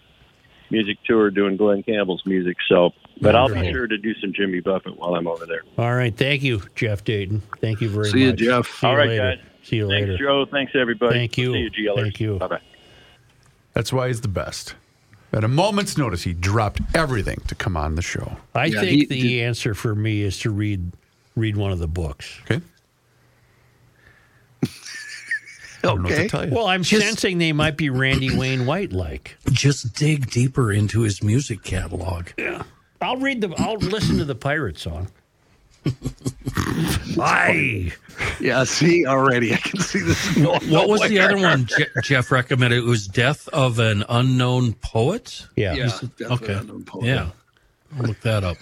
music 0.69 0.98
tour 1.06 1.32
doing 1.32 1.58
Glen 1.58 1.82
Campbell's 1.84 2.24
music. 2.26 2.58
So, 2.69 2.91
but 3.21 3.36
I'll 3.36 3.48
be 3.54 3.71
sure 3.71 3.88
to 3.88 3.98
do 3.98 4.13
some 4.15 4.34
Jimmy 4.34 4.60
Buffett 4.60 4.98
while 5.00 5.15
I'm 5.15 5.28
over 5.28 5.45
there. 5.45 5.62
All 5.78 5.95
right. 5.95 6.15
Thank 6.15 6.43
you, 6.43 6.62
Jeff 6.76 7.04
Dayton. 7.04 7.41
Thank 7.60 7.82
you 7.82 7.89
very 7.89 8.04
much. 8.06 8.12
See 8.13 8.21
you, 8.21 8.30
much. 8.32 8.39
Jeff. 8.39 8.67
See 8.67 8.86
you 8.86 8.89
All 8.91 8.98
right, 8.98 9.08
later. 9.10 9.36
guys. 9.36 9.45
See 9.63 9.76
you 9.78 9.88
Thanks, 9.89 10.10
later. 10.10 10.17
Joe. 10.24 10.45
Thanks, 10.52 10.74
everybody. 10.76 11.13
Thank 11.15 11.38
you. 11.39 11.54
See 11.54 11.60
you, 11.60 11.71
GLers. 11.71 12.02
Thank 12.04 12.19
you. 12.19 12.38
Bye 12.38 12.48
bye. 12.48 12.62
That's 13.74 13.91
why 13.91 14.08
he's 14.08 14.21
the 14.21 14.28
best. 14.28 14.76
At 15.34 15.43
a 15.43 15.48
moment's 15.48 15.98
notice, 15.98 16.24
he 16.24 16.34
dropped 16.34 16.80
everything 16.93 17.41
to 17.48 17.56
come 17.56 17.76
on 17.76 17.95
the 17.95 18.02
show. 18.02 18.38
I 18.54 18.65
Yeah, 18.67 18.80
think 18.82 18.91
he- 18.91 19.06
the 19.06 19.21
did- 19.21 19.41
answer 19.43 19.74
for 19.74 19.95
me 19.95 20.21
is 20.21 20.38
to 20.39 20.50
read 20.52 20.91
read 21.36 21.58
one 21.58 21.71
of 21.71 21.80
the 21.80 21.88
books. 21.88 22.39
Okay. 22.43 22.62
I 24.63 24.67
don't 25.89 25.98
know 26.02 26.10
what 26.10 26.13
Okay. 26.13 26.24
to 26.24 26.30
tell 26.30 26.45
you. 26.48 26.54
Well, 26.56 26.67
I'm 26.67 26.84
Just- 26.84 27.06
sensing 27.06 27.38
they 27.38 27.54
might 27.54 27.78
be 27.78 27.89
Randy 27.89 28.36
Wayne 28.36 28.65
White 28.65 28.91
like. 28.91 29.38
Just 29.52 29.93
dig 29.95 30.30
deeper 30.32 30.71
into 30.71 31.02
his 31.02 31.21
music 31.21 31.63
catalog. 31.63 32.30
Yeah. 32.38 32.63
I'll 33.02 33.17
read 33.17 33.41
the. 33.41 33.54
I'll 33.60 33.76
listen 33.78 34.17
to 34.17 34.26
the 34.26 34.34
pirate 34.36 34.80
song. 34.80 35.10
Aye. 37.19 37.91
Yeah, 38.39 38.63
see 38.63 39.06
already. 39.06 39.54
I 39.54 39.58
can 39.58 39.80
see 39.80 40.00
this. 40.00 40.34
going 40.36 40.48
What 40.71 40.89
was 40.89 41.02
the 41.08 41.19
other 41.19 41.38
one 41.38 41.65
Je- 41.65 41.86
Jeff 42.02 42.32
recommended? 42.32 42.80
It 42.80 42.86
was 42.86 43.08
Death 43.08 43.48
of 43.50 43.78
an 43.80 44.04
Unknown 44.10 44.74
Poet? 44.74 45.45
Yeah. 45.56 45.74
Yeah, 45.74 45.86
definitely 45.86 46.26
Okay. 46.28 46.54
unknown 46.54 46.84
poet. 46.86 47.06
Yeah. 47.06 47.30
I'll 47.98 48.04
look 48.08 48.19
that 48.21 48.43
up. 48.43 48.58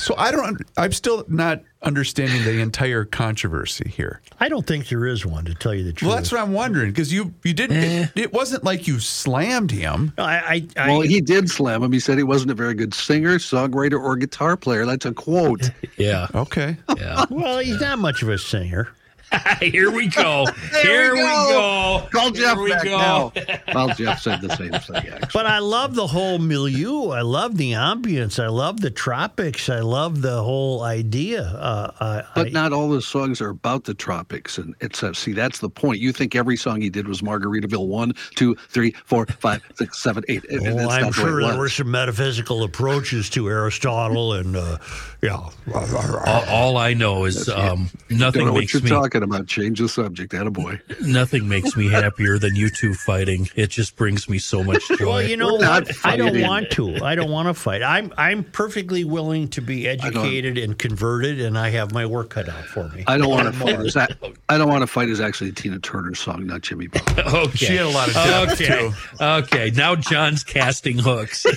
So 0.00 0.14
I 0.16 0.30
don't. 0.30 0.60
I'm 0.76 0.92
still 0.92 1.24
not 1.28 1.62
understanding 1.82 2.44
the 2.44 2.60
entire 2.60 3.04
controversy 3.04 3.88
here. 3.88 4.20
I 4.38 4.48
don't 4.48 4.66
think 4.66 4.88
there 4.88 5.06
is 5.06 5.24
one 5.24 5.44
to 5.46 5.54
tell 5.54 5.74
you 5.74 5.84
the 5.84 5.92
truth. 5.92 6.08
Well, 6.08 6.16
that's 6.16 6.32
what 6.32 6.40
I'm 6.40 6.52
wondering 6.52 6.90
because 6.90 7.12
you 7.12 7.34
you 7.44 7.54
didn't. 7.54 7.76
Eh. 7.76 8.02
It, 8.14 8.22
it 8.22 8.32
wasn't 8.32 8.64
like 8.64 8.86
you 8.88 8.98
slammed 9.00 9.70
him. 9.70 10.12
I, 10.18 10.66
I, 10.76 10.84
I 10.84 10.88
Well, 10.88 11.00
he 11.02 11.20
did 11.20 11.48
slam 11.48 11.82
him. 11.82 11.92
He 11.92 12.00
said 12.00 12.18
he 12.18 12.24
wasn't 12.24 12.50
a 12.50 12.54
very 12.54 12.74
good 12.74 12.94
singer, 12.94 13.36
songwriter, 13.38 14.00
or 14.00 14.16
guitar 14.16 14.56
player. 14.56 14.86
That's 14.86 15.06
a 15.06 15.12
quote. 15.12 15.70
Yeah. 15.96 16.28
Okay. 16.34 16.78
Yeah. 16.96 17.26
well, 17.28 17.58
he's 17.58 17.80
not 17.80 17.98
much 17.98 18.22
of 18.22 18.30
a 18.30 18.38
singer. 18.38 18.88
Here 19.60 19.90
we 19.90 20.08
go. 20.08 20.46
Here, 20.82 21.14
we 21.14 21.20
go. 21.20 22.06
Call 22.10 22.30
Jeff 22.30 22.54
Here 22.56 22.62
we 22.64 22.70
back 22.70 22.84
go. 22.84 22.98
now. 22.98 23.32
Well, 23.72 23.94
Jeff 23.94 24.20
said 24.20 24.40
the 24.40 24.54
same 24.56 24.72
thing. 24.72 24.96
Actually. 25.12 25.28
But 25.32 25.46
I 25.46 25.60
love 25.60 25.94
the 25.94 26.08
whole 26.08 26.38
milieu. 26.38 27.10
I 27.10 27.20
love 27.20 27.56
the 27.56 27.72
ambience. 27.72 28.42
I 28.42 28.48
love 28.48 28.80
the 28.80 28.90
tropics. 28.90 29.68
I 29.68 29.78
love 29.78 30.22
the 30.22 30.42
whole 30.42 30.82
idea. 30.82 31.42
Uh, 31.42 31.92
I, 32.00 32.22
But 32.34 32.48
I, 32.48 32.50
not 32.50 32.72
all 32.72 32.90
his 32.92 33.06
songs 33.06 33.40
are 33.40 33.50
about 33.50 33.84
the 33.84 33.94
tropics, 33.94 34.58
and 34.58 34.74
it's 34.80 35.04
uh, 35.04 35.12
see 35.12 35.32
that's 35.32 35.60
the 35.60 35.70
point. 35.70 36.00
You 36.00 36.12
think 36.12 36.34
every 36.34 36.56
song 36.56 36.80
he 36.80 36.90
did 36.90 37.06
was 37.06 37.22
Margaritaville 37.22 37.86
one, 37.86 38.12
two, 38.34 38.56
three, 38.68 38.90
four, 39.04 39.26
five, 39.26 39.62
six, 39.76 40.02
seven, 40.02 40.24
eight. 40.28 40.44
and 40.50 40.62
well, 40.62 40.76
that's 40.76 40.92
I'm 40.92 41.00
not 41.02 41.14
the 41.14 41.20
sure 41.20 41.42
there 41.46 41.58
were 41.58 41.68
some 41.68 41.90
metaphysical 41.92 42.64
approaches 42.64 43.30
to 43.30 43.48
Aristotle, 43.48 44.32
and 44.32 44.56
uh, 44.56 44.78
yeah, 45.22 45.36
All, 45.36 46.44
all 46.48 46.76
I 46.76 46.94
know 46.94 47.24
is 47.24 47.48
um, 47.48 47.88
nothing 48.08 48.46
know 48.46 48.52
what 48.52 48.60
makes 48.60 48.72
you're 48.72 48.82
me 48.82 48.90
talking 48.90 49.19
about. 49.22 49.46
Change 49.46 49.80
the 49.80 49.88
subject, 49.88 50.34
boy. 50.52 50.80
nothing 51.00 51.48
makes 51.48 51.76
me 51.76 51.88
happier 51.88 52.38
than 52.38 52.54
you 52.54 52.70
two 52.70 52.94
fighting. 52.94 53.48
It 53.54 53.70
just 53.70 53.96
brings 53.96 54.28
me 54.28 54.38
so 54.38 54.62
much 54.62 54.86
joy. 54.88 55.06
Well, 55.06 55.22
you 55.22 55.36
know 55.36 55.54
what? 55.54 55.90
I 56.04 56.16
don't 56.16 56.40
want 56.40 56.70
to. 56.72 56.96
I 57.02 57.14
don't 57.14 57.30
want 57.30 57.48
to 57.48 57.54
fight. 57.54 57.82
I'm 57.82 58.12
I'm 58.16 58.44
perfectly 58.44 59.04
willing 59.04 59.48
to 59.48 59.60
be 59.60 59.88
educated 59.88 60.58
and 60.58 60.78
converted, 60.78 61.40
and 61.40 61.58
I 61.58 61.70
have 61.70 61.92
my 61.92 62.06
work 62.06 62.30
cut 62.30 62.48
out 62.48 62.64
for 62.64 62.88
me. 62.90 63.04
I 63.06 63.18
don't 63.18 63.30
want 63.30 63.52
to 63.52 63.58
fight. 63.58 63.80
Is 63.80 63.94
that 63.94 64.16
I 64.48 64.58
don't 64.58 64.68
want 64.68 64.82
to 64.82 64.86
fight 64.86 65.08
is 65.08 65.20
actually 65.20 65.50
a 65.50 65.52
Tina 65.52 65.78
Turner 65.78 66.14
song, 66.14 66.46
not 66.46 66.62
Jimmy 66.62 66.86
Buffett. 66.86 67.26
okay. 67.34 67.56
She 67.56 67.76
had 67.76 67.86
a 67.86 67.90
lot 67.90 68.08
of 68.08 68.14
depth, 68.14 68.60
okay. 68.60 68.90
Okay. 69.20 69.70
Now 69.74 69.96
John's 69.96 70.44
casting 70.44 70.98
hooks. 70.98 71.46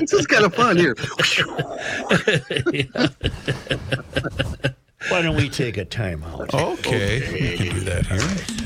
This 0.00 0.12
is 0.12 0.26
kind 0.26 0.44
of 0.44 0.54
fun 0.54 0.76
here. 0.76 0.94
Why 5.08 5.22
don't 5.22 5.36
we 5.36 5.48
take 5.48 5.76
a 5.76 5.84
time 5.84 6.22
out? 6.24 6.52
Okay, 6.84 7.32
we 7.32 7.56
can 7.56 7.74
do 7.74 7.80
that 7.80 8.06
here. 8.06 8.64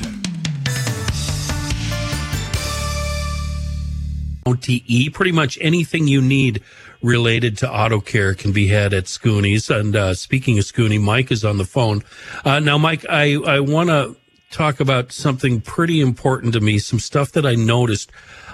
OTE. 4.47 5.12
Pretty 5.12 5.32
much 5.32 5.59
anything 5.61 6.09
you 6.09 6.20
need 6.20 6.62
related 7.03 7.59
to 7.59 7.70
auto 7.70 8.01
care 8.01 8.34
can 8.34 8.53
be 8.53 8.68
had 8.68 8.93
at 8.93 9.05
Scooney's. 9.05 9.70
And 9.70 9.95
uh, 9.95 10.14
speaking 10.14 10.59
of 10.59 10.64
Scooney, 10.64 11.01
Mike 11.01 11.30
is 11.30 11.45
on 11.45 11.59
the 11.59 11.64
phone. 11.64 12.03
Uh, 12.45 12.61
now, 12.61 12.78
Mike, 12.78 13.05
I, 13.09 13.34
I 13.34 13.61
want 13.61 13.91
to 13.91 14.16
talk 14.51 14.80
about 14.80 15.12
something 15.12 15.61
pretty 15.61 16.01
important 16.01 16.55
to 16.55 16.61
me, 16.61 16.78
some 16.78 16.99
stuff 16.99 17.32
that 17.32 17.47
I 17.47 17.55
noticed. 17.55 18.11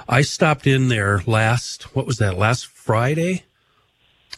I 0.09 0.23
stopped 0.23 0.67
in 0.67 0.89
there 0.89 1.23
last, 1.27 1.95
what 1.95 2.07
was 2.07 2.19
that, 2.19 2.37
last 2.37 2.67
Friday? 2.67 3.45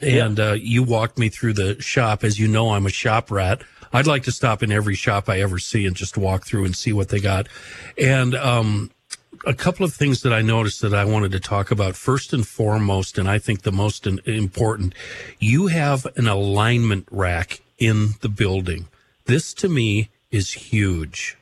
And 0.02 0.38
uh, 0.38 0.52
you 0.52 0.82
walked 0.82 1.18
me 1.18 1.28
through 1.28 1.54
the 1.54 1.80
shop. 1.80 2.22
As 2.22 2.38
you 2.38 2.48
know, 2.48 2.70
I'm 2.70 2.86
a 2.86 2.90
shop 2.90 3.30
rat. 3.30 3.62
I'd 3.92 4.06
like 4.06 4.24
to 4.24 4.32
stop 4.32 4.62
in 4.62 4.70
every 4.70 4.94
shop 4.94 5.28
I 5.28 5.40
ever 5.40 5.58
see 5.58 5.86
and 5.86 5.96
just 5.96 6.18
walk 6.18 6.44
through 6.44 6.64
and 6.64 6.76
see 6.76 6.92
what 6.92 7.08
they 7.08 7.20
got. 7.20 7.48
And 7.96 8.34
um, 8.34 8.90
a 9.46 9.54
couple 9.54 9.84
of 9.84 9.94
things 9.94 10.22
that 10.22 10.32
I 10.32 10.42
noticed 10.42 10.82
that 10.82 10.94
I 10.94 11.04
wanted 11.04 11.32
to 11.32 11.40
talk 11.40 11.70
about. 11.70 11.96
First 11.96 12.32
and 12.32 12.46
foremost, 12.46 13.16
and 13.16 13.28
I 13.28 13.38
think 13.38 13.62
the 13.62 13.72
most 13.72 14.06
important, 14.06 14.94
you 15.38 15.68
have 15.68 16.06
an 16.16 16.28
alignment 16.28 17.06
rack 17.10 17.62
in 17.78 18.10
the 18.20 18.28
building. 18.28 18.88
This 19.26 19.54
to 19.54 19.68
me 19.68 20.10
is 20.30 20.52
huge. 20.52 21.36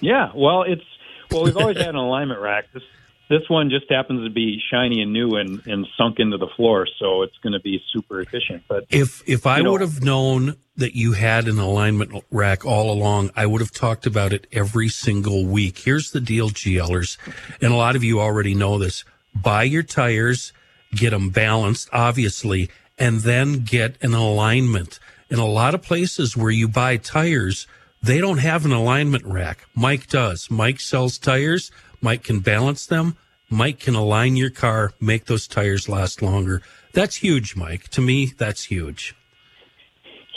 Yeah, 0.00 0.30
well, 0.34 0.62
it's 0.62 0.82
well, 1.30 1.44
we've 1.44 1.56
always 1.56 1.78
had 1.78 1.88
an 1.88 1.96
alignment 1.96 2.40
rack. 2.40 2.66
This 2.72 2.82
this 3.28 3.42
one 3.48 3.70
just 3.70 3.90
happens 3.90 4.24
to 4.26 4.30
be 4.30 4.60
shiny 4.70 5.02
and 5.02 5.12
new 5.12 5.36
and, 5.36 5.64
and 5.66 5.86
sunk 5.96 6.18
into 6.18 6.38
the 6.38 6.48
floor, 6.56 6.86
so 6.98 7.22
it's 7.22 7.36
going 7.42 7.52
to 7.52 7.60
be 7.60 7.80
super 7.92 8.20
efficient. 8.20 8.62
But 8.68 8.84
If 8.90 9.22
if 9.26 9.46
I 9.46 9.60
know- 9.60 9.72
would 9.72 9.80
have 9.80 10.02
known 10.02 10.56
that 10.76 10.94
you 10.96 11.12
had 11.12 11.48
an 11.48 11.58
alignment 11.58 12.24
rack 12.30 12.64
all 12.64 12.90
along, 12.90 13.30
I 13.36 13.46
would 13.46 13.60
have 13.60 13.72
talked 13.72 14.06
about 14.06 14.32
it 14.32 14.46
every 14.52 14.88
single 14.88 15.44
week. 15.44 15.78
Here's 15.78 16.12
the 16.12 16.20
deal, 16.20 16.50
GLers, 16.50 17.16
and 17.60 17.72
a 17.72 17.76
lot 17.76 17.96
of 17.96 18.04
you 18.04 18.20
already 18.20 18.54
know 18.54 18.78
this. 18.78 19.04
Buy 19.34 19.64
your 19.64 19.82
tires, 19.82 20.52
get 20.94 21.10
them 21.10 21.30
balanced, 21.30 21.88
obviously, 21.92 22.70
and 22.98 23.20
then 23.20 23.64
get 23.64 23.96
an 24.02 24.14
alignment. 24.14 25.00
In 25.30 25.38
a 25.38 25.46
lot 25.46 25.74
of 25.74 25.82
places 25.82 26.36
where 26.36 26.50
you 26.50 26.68
buy 26.68 26.96
tires, 26.96 27.66
they 28.02 28.18
don't 28.20 28.38
have 28.38 28.64
an 28.64 28.72
alignment 28.72 29.24
rack. 29.24 29.66
Mike 29.74 30.06
does. 30.06 30.48
Mike 30.50 30.80
sells 30.80 31.18
tires. 31.18 31.70
Mike 32.00 32.22
can 32.24 32.40
balance 32.40 32.86
them. 32.86 33.16
Mike 33.50 33.80
can 33.80 33.94
align 33.94 34.36
your 34.36 34.50
car, 34.50 34.92
make 35.00 35.24
those 35.24 35.46
tires 35.48 35.88
last 35.88 36.20
longer. 36.22 36.60
That's 36.92 37.16
huge, 37.16 37.56
Mike. 37.56 37.88
To 37.90 38.00
me, 38.00 38.26
that's 38.36 38.64
huge. 38.64 39.14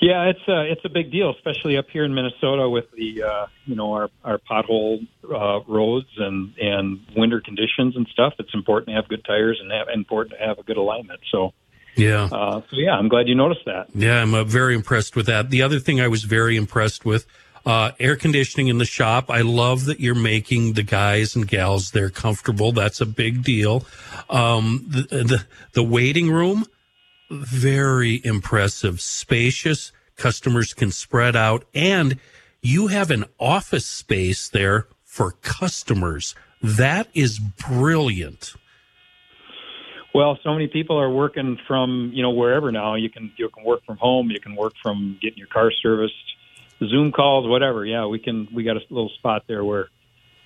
yeah, 0.01 0.23
it's 0.29 0.47
a 0.47 0.71
it's 0.71 0.81
a 0.85 0.89
big 0.89 1.11
deal, 1.11 1.29
especially 1.35 1.77
up 1.77 1.85
here 1.91 2.03
in 2.05 2.13
Minnesota 2.13 2.67
with 2.69 2.85
the 2.97 3.21
uh, 3.23 3.45
you 3.65 3.75
know 3.75 3.93
our 3.93 4.09
our 4.23 4.37
pothole 4.39 5.05
uh, 5.25 5.59
roads 5.67 6.07
and 6.17 6.53
and 6.59 6.99
winter 7.15 7.39
conditions 7.41 7.95
and 7.95 8.07
stuff. 8.11 8.33
It's 8.39 8.53
important 8.53 8.87
to 8.89 8.93
have 8.95 9.07
good 9.09 9.23
tires 9.25 9.59
and 9.61 9.71
have, 9.71 9.87
important 9.93 10.39
to 10.39 10.45
have 10.45 10.57
a 10.57 10.63
good 10.63 10.77
alignment. 10.77 11.19
So 11.31 11.53
Yeah. 11.95 12.29
uh, 12.31 12.61
so 12.69 12.77
yeah, 12.77 12.93
I'm 12.93 13.09
glad 13.09 13.27
you 13.27 13.35
noticed 13.35 13.65
that. 13.65 13.87
Yeah, 13.93 14.21
I'm 14.21 14.33
uh, 14.33 14.43
very 14.43 14.73
impressed 14.73 15.15
with 15.15 15.25
that. 15.27 15.49
The 15.51 15.61
other 15.61 15.79
thing 15.79 16.01
I 16.01 16.07
was 16.07 16.23
very 16.23 16.55
impressed 16.55 17.05
with, 17.05 17.27
uh, 17.65 17.91
air 17.99 18.15
conditioning 18.15 18.67
in 18.67 18.77
the 18.77 18.85
shop. 18.85 19.29
I 19.29 19.41
love 19.41 19.85
that 19.85 19.99
you're 19.99 20.15
making 20.15 20.73
the 20.73 20.83
guys 20.83 21.35
and 21.35 21.47
gals 21.47 21.91
there 21.91 22.09
comfortable. 22.09 22.71
That's 22.71 23.01
a 23.01 23.05
big 23.05 23.43
deal. 23.43 23.85
Um, 24.29 24.85
the, 24.87 25.01
the, 25.01 25.45
the 25.73 25.83
waiting 25.83 26.31
room, 26.31 26.65
very 27.29 28.21
impressive, 28.23 29.01
spacious. 29.01 29.91
Customers 30.15 30.73
can 30.73 30.91
spread 30.91 31.35
out 31.35 31.65
and 31.73 32.19
you 32.61 32.87
have 32.87 33.09
an 33.09 33.25
office 33.39 33.85
space 33.85 34.47
there 34.47 34.87
for 35.03 35.31
customers. 35.41 36.35
That 36.61 37.07
is 37.13 37.39
brilliant. 37.39 38.53
Well, 40.13 40.37
so 40.43 40.53
many 40.53 40.67
people 40.67 40.99
are 40.99 41.09
working 41.09 41.57
from 41.67 42.11
you 42.13 42.21
know 42.21 42.31
wherever 42.31 42.71
now. 42.71 42.95
You 42.95 43.09
can 43.09 43.31
you 43.37 43.49
can 43.49 43.63
work 43.63 43.83
from 43.85 43.97
home. 43.97 44.29
You 44.29 44.39
can 44.39 44.55
work 44.55 44.73
from 44.83 45.17
getting 45.21 45.37
your 45.37 45.47
car 45.47 45.71
serviced, 45.81 46.13
Zoom 46.89 47.11
calls, 47.11 47.47
whatever. 47.47 47.85
Yeah, 47.85 48.07
we 48.07 48.19
can. 48.19 48.47
We 48.53 48.63
got 48.63 48.77
a 48.77 48.81
little 48.89 49.11
spot 49.17 49.43
there 49.47 49.63
where 49.63 49.87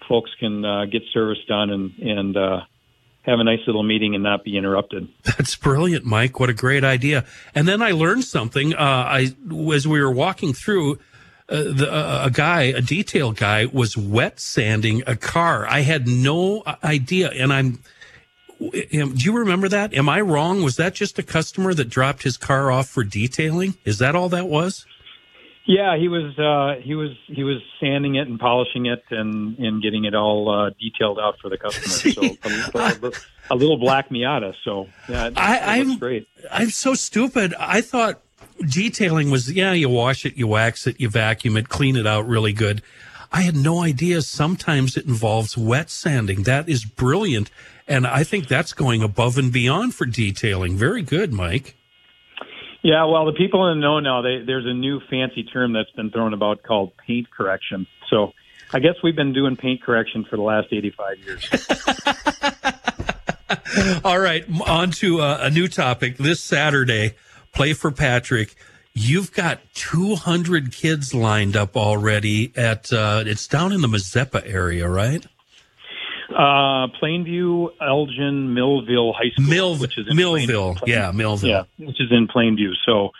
folks 0.07 0.31
can 0.39 0.63
uh, 0.63 0.85
get 0.85 1.03
service 1.13 1.39
done 1.47 1.69
and 1.69 1.93
and 1.99 2.37
uh, 2.37 2.61
have 3.25 3.39
a 3.39 3.43
nice 3.43 3.59
little 3.65 3.83
meeting 3.83 4.15
and 4.15 4.23
not 4.23 4.43
be 4.43 4.57
interrupted. 4.57 5.07
That's 5.23 5.55
brilliant, 5.55 6.05
Mike. 6.05 6.39
What 6.39 6.49
a 6.49 6.53
great 6.53 6.83
idea. 6.83 7.25
And 7.53 7.67
then 7.67 7.81
I 7.81 7.91
learned 7.91 8.23
something. 8.23 8.73
Uh, 8.73 8.77
I, 8.77 9.35
as 9.73 9.87
we 9.87 10.01
were 10.01 10.11
walking 10.11 10.53
through, 10.53 10.99
uh, 11.49 11.63
the, 11.63 11.91
uh, 11.91 12.25
a 12.25 12.31
guy, 12.31 12.63
a 12.63 12.81
detail 12.81 13.31
guy 13.31 13.65
was 13.65 13.97
wet 13.97 14.39
sanding 14.39 15.03
a 15.07 15.15
car. 15.15 15.67
I 15.67 15.81
had 15.81 16.07
no 16.07 16.63
idea. 16.83 17.29
And 17.29 17.51
I'm, 17.51 17.79
do 18.59 19.15
you 19.17 19.37
remember 19.37 19.69
that? 19.69 19.93
Am 19.93 20.07
I 20.07 20.21
wrong? 20.21 20.63
Was 20.63 20.77
that 20.77 20.93
just 20.93 21.19
a 21.19 21.23
customer 21.23 21.73
that 21.73 21.89
dropped 21.89 22.23
his 22.23 22.37
car 22.37 22.71
off 22.71 22.87
for 22.87 23.03
detailing? 23.03 23.75
Is 23.85 23.97
that 23.99 24.15
all 24.15 24.29
that 24.29 24.47
was? 24.47 24.85
Yeah, 25.67 25.97
he 25.97 26.07
was 26.07 26.37
uh, 26.37 26.79
he 26.81 26.93
was 26.93 27.11
he 27.25 27.43
was 27.43 27.57
sanding 27.79 28.15
it 28.15 28.27
and 28.27 28.39
polishing 28.39 28.85
it 28.85 29.03
and 29.09 29.57
and 29.57 29.81
getting 29.81 30.05
it 30.05 30.13
all 30.13 30.49
uh, 30.49 30.69
detailed 30.79 31.17
out 31.19 31.39
for 31.41 31.49
the 31.49 31.57
customer. 31.57 32.11
So 32.13 32.21
a, 32.79 33.07
a, 33.07 33.11
a 33.49 33.55
little 33.55 33.77
black 33.77 34.09
Miata. 34.09 34.53
So 34.63 34.87
yeah, 35.09 35.27
it, 35.27 35.33
I- 35.37 35.57
it 35.57 35.61
I'm- 35.87 35.97
great. 35.97 36.27
I'm 36.51 36.69
so 36.69 36.93
stupid. 36.93 37.55
I 37.59 37.81
thought 37.81 38.21
detailing 38.69 39.31
was, 39.31 39.51
yeah, 39.51 39.73
you 39.73 39.89
wash 39.89 40.25
it, 40.25 40.37
you 40.37 40.47
wax 40.47 40.85
it, 40.87 40.99
you 40.99 41.09
vacuum 41.09 41.57
it, 41.57 41.67
clean 41.67 41.95
it 41.95 42.05
out 42.05 42.27
really 42.27 42.53
good. 42.53 42.81
I 43.31 43.41
had 43.41 43.55
no 43.55 43.81
idea 43.81 44.21
sometimes 44.21 44.95
it 44.95 45.05
involves 45.05 45.57
wet 45.57 45.89
sanding. 45.89 46.43
That 46.43 46.69
is 46.69 46.85
brilliant. 46.85 47.49
And 47.87 48.05
I 48.07 48.23
think 48.23 48.47
that's 48.47 48.71
going 48.71 49.01
above 49.03 49.37
and 49.37 49.51
beyond 49.51 49.93
for 49.95 50.05
detailing. 50.05 50.77
Very 50.77 51.01
good, 51.01 51.33
Mike. 51.33 51.75
Yeah, 52.85 53.05
well, 53.05 53.25
the 53.25 53.33
people 53.33 53.67
in 53.71 53.79
the 53.79 53.81
know 53.81 53.99
now, 53.99 54.21
they, 54.21 54.43
there's 54.45 54.67
a 54.67 54.73
new 54.73 54.99
fancy 55.09 55.43
term 55.43 55.73
that's 55.73 55.89
been 55.95 56.11
thrown 56.11 56.35
about 56.35 56.61
called 56.61 56.91
paint 56.97 57.27
correction. 57.31 57.87
So 58.11 58.31
I 58.71 58.77
guess 58.77 58.93
we've 59.01 59.15
been 59.15 59.33
doing 59.33 59.55
paint 59.55 59.81
correction 59.81 60.23
for 60.23 60.35
the 60.35 60.43
last 60.43 60.67
85 60.71 61.17
years. 61.17 61.49
All 64.03 64.19
right, 64.19 64.45
on 64.67 64.91
to 64.91 65.19
uh, 65.19 65.39
a 65.41 65.49
new 65.49 65.67
topic. 65.67 66.17
This 66.17 66.41
Saturday, 66.41 67.15
Play 67.53 67.73
for 67.73 67.89
Patrick. 67.89 68.53
You've 68.93 69.33
got 69.33 69.61
200 69.73 70.71
kids 70.71 71.11
lined 71.11 71.57
up 71.57 71.75
already 71.75 72.53
at, 72.55 72.93
uh, 72.93 73.23
it's 73.25 73.47
down 73.47 73.71
in 73.71 73.81
the 73.81 73.87
Mazeppa 73.87 74.43
area, 74.45 74.87
right? 74.87 75.25
Uh, 76.29 76.87
Plainview, 77.01 77.69
Elgin, 77.81 78.53
Millville 78.53 79.13
High 79.13 79.29
School, 79.31 79.45
Mill, 79.45 79.77
which 79.77 79.97
is 79.97 80.07
in 80.09 80.15
Millville. 80.15 80.75
Plain- 80.75 80.95
yeah, 80.95 81.11
Millville. 81.11 81.49
yeah, 81.49 81.63
which 81.77 81.99
is 82.01 82.11
in 82.11 82.27
Plainview. 82.27 82.71
So, 82.85 83.11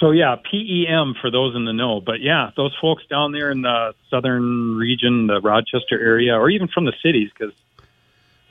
so 0.00 0.10
yeah, 0.10 0.36
PEM 0.36 1.14
for 1.20 1.30
those 1.30 1.56
in 1.56 1.64
the 1.64 1.72
know. 1.72 2.00
But 2.00 2.20
yeah, 2.20 2.50
those 2.56 2.74
folks 2.80 3.04
down 3.08 3.32
there 3.32 3.50
in 3.50 3.62
the 3.62 3.94
southern 4.10 4.76
region, 4.76 5.26
the 5.26 5.40
Rochester 5.40 5.98
area, 6.00 6.34
or 6.34 6.50
even 6.50 6.68
from 6.68 6.84
the 6.84 6.92
cities, 7.02 7.30
because 7.36 7.54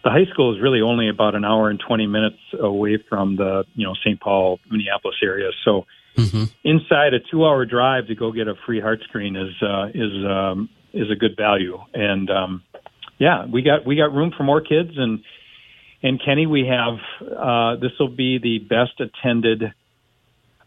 the 0.03 0.09
high 0.09 0.25
school 0.31 0.55
is 0.55 0.61
really 0.61 0.81
only 0.81 1.09
about 1.09 1.35
an 1.35 1.43
hour 1.45 1.69
and 1.69 1.79
20 1.79 2.07
minutes 2.07 2.37
away 2.59 2.97
from 3.09 3.35
the, 3.35 3.65
you 3.75 3.85
know, 3.85 3.93
St. 3.95 4.19
Paul, 4.19 4.59
Minneapolis 4.69 5.17
area. 5.21 5.49
So 5.63 5.85
Mm-hmm. 6.17 6.45
inside 6.63 7.13
a 7.13 7.19
two-hour 7.19 7.65
drive 7.67 8.07
to 8.07 8.15
go 8.15 8.31
get 8.31 8.47
a 8.47 8.55
free 8.65 8.79
heart 8.81 9.01
screen 9.03 9.35
is 9.35 9.53
uh, 9.61 9.89
is 9.93 10.25
um, 10.25 10.67
is 10.91 11.11
a 11.11 11.15
good 11.15 11.37
value. 11.37 11.77
And 11.93 12.27
um, 12.31 12.63
yeah, 13.17 13.45
we 13.45 13.61
got 13.61 13.85
we 13.85 13.95
got 13.95 14.13
room 14.13 14.31
for 14.35 14.43
more 14.43 14.61
kids. 14.61 14.91
And 14.95 15.23
and 16.03 16.21
Kenny, 16.23 16.45
we 16.45 16.67
have 16.67 16.99
uh, 17.21 17.75
this 17.77 17.91
will 17.99 18.09
be 18.09 18.37
the 18.39 18.59
best 18.59 18.99
attended 18.99 19.73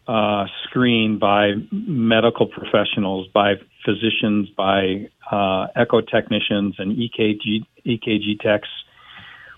uh, 0.07 0.45
screen 0.63 1.19
by 1.19 1.53
medical 1.71 2.47
professionals, 2.47 3.27
by 3.33 3.55
physicians, 3.85 4.49
by 4.49 5.09
uh, 5.31 5.67
echo 5.75 6.01
technicians, 6.01 6.75
and 6.79 6.97
EKG 6.97 7.65
EKG 7.85 8.39
techs. 8.41 8.67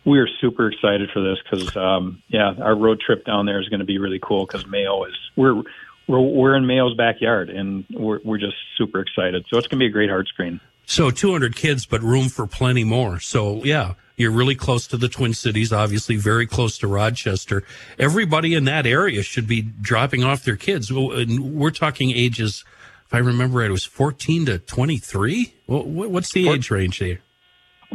We 0.06 0.20
are 0.20 0.28
super 0.42 0.70
excited 0.70 1.12
for 1.14 1.22
this 1.22 1.38
because, 1.42 1.78
um, 1.78 2.22
yeah, 2.28 2.54
our 2.62 2.76
road 2.76 3.00
trip 3.00 3.26
down 3.26 3.46
there 3.46 3.62
is 3.62 3.70
going 3.70 3.80
to 3.80 3.86
be 3.86 4.00
really 4.00 4.20
cool 4.22 4.46
because 4.46 4.68
Mayo 4.68 5.06
is 5.06 5.14
we're 5.36 5.64
we're 6.08 6.20
we're 6.20 6.56
in 6.56 6.68
Mayo's 6.68 6.96
backyard 6.96 7.50
and 7.50 7.86
we're 7.90 8.20
we're 8.24 8.38
just 8.38 8.58
super 8.78 9.00
excited. 9.00 9.46
So 9.50 9.58
it's 9.58 9.68
going 9.68 9.80
to 9.80 9.84
be 9.84 9.88
a 9.88 9.92
great 9.92 10.10
heart 10.10 10.28
screen. 10.28 10.60
So 10.86 11.12
200 11.12 11.56
kids, 11.56 11.86
but 11.86 12.02
room 12.02 12.30
for 12.30 12.46
plenty 12.46 12.84
more. 12.84 13.20
So 13.20 13.64
yeah, 13.64 13.94
you're 14.16 14.32
really 14.32 14.56
close 14.56 14.88
to 14.88 14.98
the 14.98 15.10
Twin 15.10 15.34
Cities, 15.34 15.74
obviously 15.74 16.18
very 16.18 16.46
close 16.46 16.78
to 16.80 16.88
Rochester. 16.88 17.64
Everybody 17.98 18.54
in 18.54 18.66
that 18.66 18.86
area 18.86 19.24
should 19.24 19.48
be 19.48 19.62
dropping 19.62 20.24
off 20.24 20.44
their 20.44 20.56
kids. 20.56 20.92
And 20.92 21.56
We're 21.56 21.72
talking 21.72 22.12
ages, 22.12 22.64
if 23.06 23.14
I 23.14 23.20
remember 23.20 23.60
right, 23.60 23.70
it 23.70 23.72
was 23.72 23.86
14 23.86 24.46
to 24.48 24.60
23. 24.60 25.54
What's 25.66 26.32
the 26.32 26.50
age 26.50 26.70
range 26.70 27.00
there? 27.00 27.20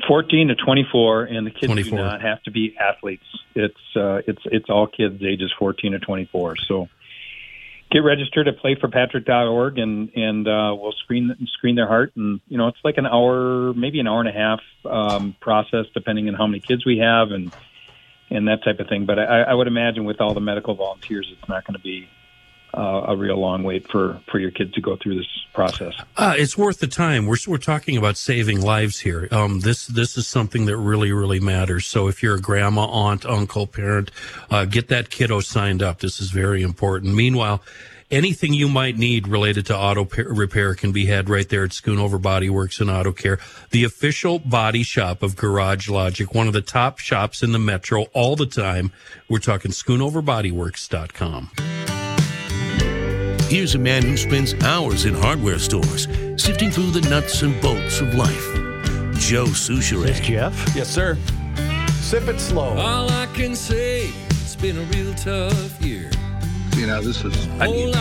14 0.07 0.49
to 0.49 0.55
24, 0.55 1.25
and 1.25 1.47
the 1.47 1.51
kids 1.51 1.67
24. 1.67 1.99
do 1.99 2.05
not 2.05 2.23
have 2.23 2.43
to 2.45 2.51
be 2.51 2.77
athletes. 2.79 3.25
It's 3.55 3.75
uh, 3.97 4.23
it's 4.29 4.43
it's 4.45 4.71
all 4.71 4.87
kids 4.87 5.21
ages 5.25 5.53
14 5.59 5.93
to 5.93 5.99
24. 5.99 6.57
So 6.69 6.89
get 7.91 8.01
registered 8.01 8.49
at 8.49 8.59
playforpatrick.org, 8.59 9.79
and 9.79 10.11
and 10.15 10.47
uh, 10.47 10.75
we'll 10.79 10.93
screen 10.93 11.35
screen 11.53 11.75
their 11.75 11.89
heart. 11.89 12.13
And 12.17 12.41
you 12.49 12.59
know, 12.59 12.69
it's 12.69 12.79
like 12.85 12.99
an 12.99 13.07
hour, 13.07 13.73
maybe 13.75 14.01
an 14.01 14.07
hour 14.07 14.21
and 14.21 14.29
a 14.29 14.33
half 14.33 14.61
um, 14.85 15.37
process, 15.41 15.87
depending 15.95 16.29
on 16.29 16.35
how 16.35 16.47
many 16.47 16.61
kids 16.61 16.85
we 16.85 16.99
have 16.99 17.31
and 17.31 17.53
and 18.31 18.49
that 18.49 18.63
type 18.65 18.81
of 18.81 18.89
thing. 18.89 19.07
But 19.07 19.19
I, 19.19 19.43
I 19.43 19.55
would 19.55 19.67
imagine 19.67 20.05
with 20.05 20.21
all 20.21 20.35
the 20.35 20.41
medical 20.41 20.75
volunteers, 20.75 21.29
it's 21.33 21.49
not 21.49 21.65
going 21.65 21.77
to 21.77 21.83
be 21.83 22.09
uh, 22.75 23.05
a 23.09 23.17
real 23.17 23.37
long 23.37 23.63
wait 23.63 23.89
for 23.89 24.21
for 24.31 24.39
your 24.39 24.51
kid 24.51 24.75
to 24.75 24.81
go 24.81 24.97
through 24.97 25.17
this 25.17 25.47
process. 25.55 25.95
Uh, 26.17 26.35
it's 26.37 26.57
worth 26.57 26.79
the 26.79 26.87
time. 26.87 27.27
We're 27.27 27.37
we're 27.47 27.59
talking 27.59 27.97
about 27.97 28.17
saving 28.17 28.61
lives 28.61 29.01
here. 29.01 29.29
Um, 29.31 29.61
this 29.61 29.87
this 29.87 30.17
is 30.17 30.27
something 30.27 30.67
that 30.67 30.77
really 30.77 31.13
really 31.13 31.41
matters. 31.41 31.87
So 31.87 32.09
if 32.09 32.23
you're 32.23 32.37
a 32.37 32.41
grandma, 32.41 32.87
aunt, 32.87 33.25
uncle, 33.27 33.67
parent, 33.67 34.11
uh, 34.51 34.65
get 34.65 34.89
that 34.89 35.11
kiddo 35.11 35.41
signed 35.41 35.83
up. 35.83 36.01
This 36.01 36.21
is 36.21 36.31
very 36.31 36.63
important. 36.63 37.15
Meanwhile. 37.15 37.63
Anything 38.11 38.55
you 38.55 38.69
might 38.71 38.97
need 38.97 39.29
related 39.29 39.67
to 39.67 39.77
auto 39.77 40.07
pa- 40.07 40.23
repair 40.25 40.75
can 40.75 40.93
be 40.93 41.05
had 41.05 41.29
right 41.29 41.47
there 41.47 41.65
at 41.65 41.73
Schoonover 41.73 42.21
Body 42.21 42.49
Works 42.49 42.81
and 42.81 42.89
Auto 42.89 43.13
Care, 43.13 43.39
the 43.71 43.85
official 43.85 44.39
body 44.39 44.83
shop 44.83 45.23
of 45.23 45.37
Garage 45.37 45.91
Logic, 45.91 46.35
one 46.35 46.47
of 46.47 46.55
the 46.55 46.63
top 46.63 47.01
shops 47.01 47.43
in 47.43 47.53
the 47.53 47.59
metro 47.59 48.05
all 48.15 48.35
the 48.35 48.47
time. 48.47 48.93
We're 49.29 49.41
talking 49.41 49.73
schoonoverbodyworks.com. 49.73 51.51
Here's 53.49 53.75
a 53.75 53.79
man 53.79 54.03
who 54.03 54.19
spends 54.19 54.53
hours 54.63 55.07
in 55.07 55.15
hardware 55.15 55.59
stores, 55.59 56.07
sifting 56.37 56.71
through 56.71 56.91
the 56.91 57.01
nuts 57.09 57.41
and 57.41 57.59
bolts 57.63 58.03
of 58.03 58.15
life. 58.15 58.47
Joe 59.15 59.47
Soucheray. 59.47 60.21
Jeff? 60.23 60.77
Yes, 60.77 60.91
sir. 60.91 61.17
Sip 62.03 62.29
it 62.29 62.39
slow. 62.41 62.77
All 62.77 63.11
I 63.11 63.25
can 63.33 63.57
say, 63.57 64.11
it's 64.29 64.55
been 64.55 64.77
a 64.77 64.83
real 64.83 65.15
tough 65.15 65.83
year. 65.83 66.11
You 66.77 66.89
know, 66.89 67.01
this 67.01 67.25
is, 67.25 67.49
I 67.59 67.69
mean, 67.69 67.95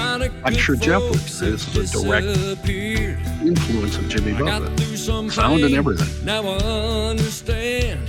I'm 0.43 0.53
sure 0.53 0.75
Jeff 0.75 1.01
would 1.03 1.21
say 1.21 1.51
this 1.51 1.73
is 1.77 1.95
a 1.95 2.03
direct 2.03 2.27
influence 2.67 3.97
of 3.97 4.09
Jimmy 4.09 4.33
Buffett. 4.33 4.99
Sound 4.99 5.63
and 5.63 5.75
everything. 5.75 6.25
Now 6.25 6.41
I 6.45 6.57
understand. 7.11 8.01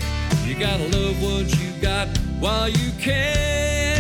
You 0.45 0.59
gotta 0.59 0.89
love 0.89 1.23
what 1.23 1.57
you 1.57 1.71
got 1.81 2.09
while 2.41 2.69
you 2.69 2.91
can. 2.99 3.98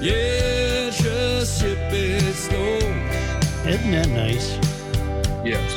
Yeah, 0.00 0.90
just 0.90 1.58
sip 1.58 1.78
it 1.90 2.34
slow. 2.34 2.76
Isn't 3.68 3.90
that 3.92 4.08
nice? 4.10 4.56
Yes. 5.44 5.72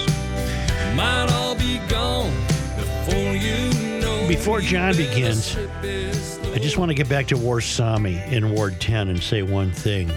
Might 0.95 1.31
all 1.31 1.55
be 1.55 1.79
gone 1.87 2.33
before 2.75 3.35
you 3.35 4.01
know. 4.01 4.27
Before 4.27 4.59
John 4.59 4.95
begins, 4.97 5.45
sip 5.45 5.69
it 5.83 6.13
slow. 6.13 6.53
I 6.53 6.59
just 6.59 6.77
want 6.77 6.89
to 6.89 6.95
get 6.95 7.07
back 7.07 7.27
to 7.27 7.35
Warsame 7.35 8.29
in 8.31 8.51
Ward 8.51 8.81
10 8.81 9.07
and 9.07 9.23
say 9.23 9.41
one 9.41 9.71
thing. 9.71 10.11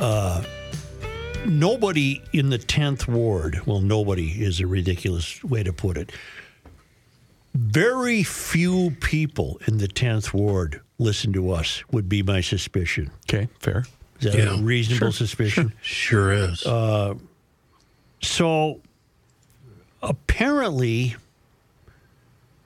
Uh, 0.00 0.42
nobody 1.46 2.22
in 2.32 2.48
the 2.50 2.58
10th 2.58 3.06
ward, 3.06 3.60
well, 3.66 3.80
nobody 3.80 4.28
is 4.42 4.60
a 4.60 4.66
ridiculous 4.66 5.44
way 5.44 5.62
to 5.62 5.72
put 5.72 5.98
it. 5.98 6.10
Very 7.54 8.22
few 8.22 8.96
people 9.00 9.60
in 9.66 9.78
the 9.78 9.88
10th 9.88 10.32
ward 10.32 10.80
listen 10.98 11.32
to 11.32 11.50
us, 11.50 11.82
would 11.90 12.08
be 12.08 12.22
my 12.22 12.40
suspicion. 12.40 13.10
Okay, 13.28 13.48
fair. 13.58 13.84
Is 14.20 14.32
that 14.32 14.34
Yeah, 14.38 14.54
a 14.58 14.62
reasonable 14.62 15.06
sure, 15.08 15.12
suspicion? 15.12 15.72
Sure 15.82 16.32
is. 16.32 16.64
Uh, 16.64 17.14
so 18.22 18.80
apparently, 20.02 21.16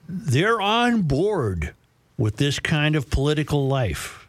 they're 0.07 0.61
on 0.61 1.01
board 1.01 1.73
with 2.17 2.37
this 2.37 2.59
kind 2.59 2.95
of 2.95 3.09
political 3.09 3.67
life. 3.67 4.27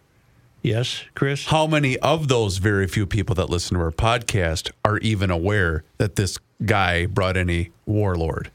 Yes, 0.63 1.05
Chris? 1.15 1.47
How 1.47 1.67
many 1.67 1.97
of 1.99 2.29
those 2.29 2.59
very 2.59 2.87
few 2.89 3.07
people 3.07 3.35
that 3.37 3.49
listen 3.49 3.77
to 3.77 3.83
our 3.85 3.93
podcast 3.93 4.71
are 4.85 4.99
even 4.99 5.31
aware 5.31 5.85
that 5.99 6.17
this 6.17 6.39
guy 6.65 7.07
brought 7.07 7.37
any 7.37 7.71
warlord? 7.87 8.51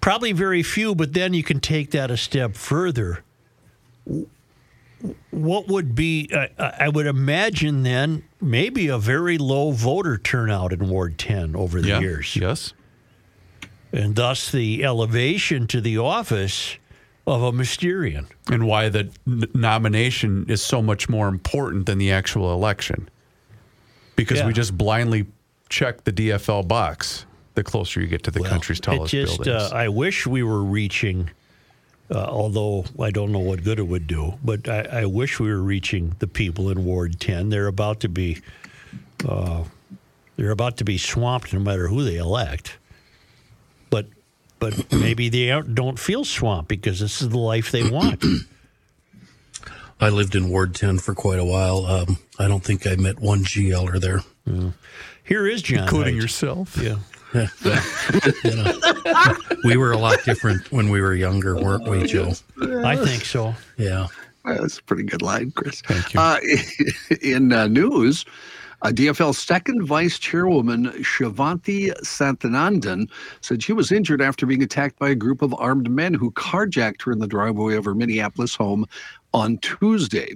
Probably 0.00 0.32
very 0.32 0.62
few, 0.62 0.94
but 0.94 1.12
then 1.12 1.34
you 1.34 1.42
can 1.42 1.60
take 1.60 1.90
that 1.90 2.10
a 2.10 2.16
step 2.16 2.54
further. 2.54 3.22
What 5.30 5.68
would 5.68 5.94
be, 5.94 6.28
I 6.34 6.50
I 6.58 6.88
would 6.88 7.06
imagine 7.06 7.82
then, 7.82 8.22
maybe 8.40 8.88
a 8.88 8.98
very 8.98 9.38
low 9.38 9.70
voter 9.72 10.18
turnout 10.18 10.72
in 10.72 10.88
Ward 10.88 11.18
10 11.18 11.56
over 11.56 11.80
the 11.80 11.88
Yeah, 11.88 12.00
years. 12.00 12.36
Yes. 12.36 12.74
And 13.92 14.14
thus 14.14 14.50
the 14.52 14.84
elevation 14.84 15.66
to 15.68 15.80
the 15.80 15.98
office 15.98 16.76
of 17.26 17.42
a 17.42 17.50
Mysterian. 17.52 18.26
And 18.50 18.66
why 18.66 18.88
the 18.88 19.10
n- 19.26 19.44
nomination 19.54 20.46
is 20.48 20.62
so 20.62 20.82
much 20.82 21.08
more 21.08 21.28
important 21.28 21.86
than 21.86 21.98
the 21.98 22.12
actual 22.12 22.52
election. 22.52 23.08
Because 24.16 24.38
Yeah. 24.40 24.46
we 24.48 24.52
just 24.52 24.76
blindly 24.76 25.26
check 25.70 26.04
the 26.04 26.12
DFL 26.12 26.62
box 26.66 27.24
the 27.54 27.62
closer 27.64 28.00
you 28.00 28.06
get 28.06 28.22
to 28.24 28.30
the 28.30 28.40
country's 28.40 28.80
tallest 28.80 29.12
it 29.14 29.26
just, 29.26 29.42
buildings. 29.42 29.72
Uh, 29.72 29.74
I 29.74 29.88
wish 29.88 30.26
we 30.26 30.42
were 30.42 30.62
reaching, 30.62 31.30
uh, 32.10 32.24
although 32.24 32.84
I 32.98 33.10
don't 33.10 33.32
know 33.32 33.40
what 33.40 33.64
good 33.64 33.78
it 33.78 33.86
would 33.86 34.06
do, 34.06 34.34
but 34.44 34.68
I, 34.68 34.80
I 34.80 35.04
wish 35.06 35.40
we 35.40 35.48
were 35.48 35.62
reaching 35.62 36.14
the 36.18 36.26
people 36.26 36.70
in 36.70 36.84
Ward 36.84 37.20
10. 37.20 37.50
They're 37.50 37.66
about 37.66 38.00
to 38.00 38.08
be, 38.08 38.40
uh, 39.28 39.64
they're 40.36 40.50
about 40.50 40.76
to 40.78 40.84
be 40.84 40.98
swamped 40.98 41.52
no 41.52 41.60
matter 41.60 41.88
who 41.88 42.04
they 42.04 42.16
elect. 42.16 42.78
But, 43.90 44.06
but 44.58 44.92
maybe 44.92 45.28
they 45.28 45.48
don't 45.72 45.98
feel 45.98 46.24
swamped 46.24 46.68
because 46.68 47.00
this 47.00 47.20
is 47.20 47.28
the 47.28 47.38
life 47.38 47.70
they 47.70 47.88
want. 47.88 48.24
I 50.00 50.08
lived 50.08 50.34
in 50.34 50.48
Ward 50.48 50.74
10 50.74 50.98
for 50.98 51.14
quite 51.14 51.38
a 51.38 51.44
while. 51.44 51.84
Um, 51.84 52.16
I 52.38 52.48
don't 52.48 52.64
think 52.64 52.86
I 52.86 52.96
met 52.96 53.20
one 53.20 53.40
GLer 53.40 54.00
there. 54.00 54.22
Here 55.22 55.46
is 55.46 55.60
John, 55.60 55.80
including 55.80 56.14
Heidt. 56.14 56.22
yourself. 56.22 56.78
Yeah. 56.78 56.96
You 58.44 58.56
know, 58.56 58.78
we 59.64 59.76
were 59.76 59.92
a 59.92 59.98
lot 59.98 60.18
different 60.24 60.70
when 60.72 60.90
we 60.90 61.00
were 61.00 61.14
younger, 61.14 61.56
weren't 61.56 61.88
we, 61.88 62.06
Joe? 62.06 62.32
I 62.60 62.96
think 62.96 63.24
so. 63.24 63.54
Yeah. 63.76 64.08
Well, 64.44 64.62
That's 64.62 64.78
a 64.78 64.82
pretty 64.82 65.04
good 65.04 65.22
line, 65.22 65.52
Chris. 65.52 65.80
Thank 65.82 66.14
you. 66.14 66.20
Uh, 66.20 66.38
in 67.22 67.52
uh, 67.52 67.68
news, 67.68 68.24
uh, 68.82 68.88
DFL 68.88 69.34
second 69.34 69.84
vice 69.84 70.18
chairwoman 70.18 70.86
Shivanthi 71.02 71.92
Sathanandan 72.02 73.10
said 73.42 73.62
she 73.62 73.74
was 73.74 73.92
injured 73.92 74.22
after 74.22 74.46
being 74.46 74.62
attacked 74.62 74.98
by 74.98 75.10
a 75.10 75.14
group 75.14 75.42
of 75.42 75.54
armed 75.58 75.90
men 75.90 76.14
who 76.14 76.30
carjacked 76.32 77.02
her 77.02 77.12
in 77.12 77.18
the 77.18 77.26
driveway 77.26 77.76
of 77.76 77.84
her 77.84 77.94
Minneapolis 77.94 78.54
home 78.54 78.86
on 79.32 79.58
Tuesday. 79.58 80.34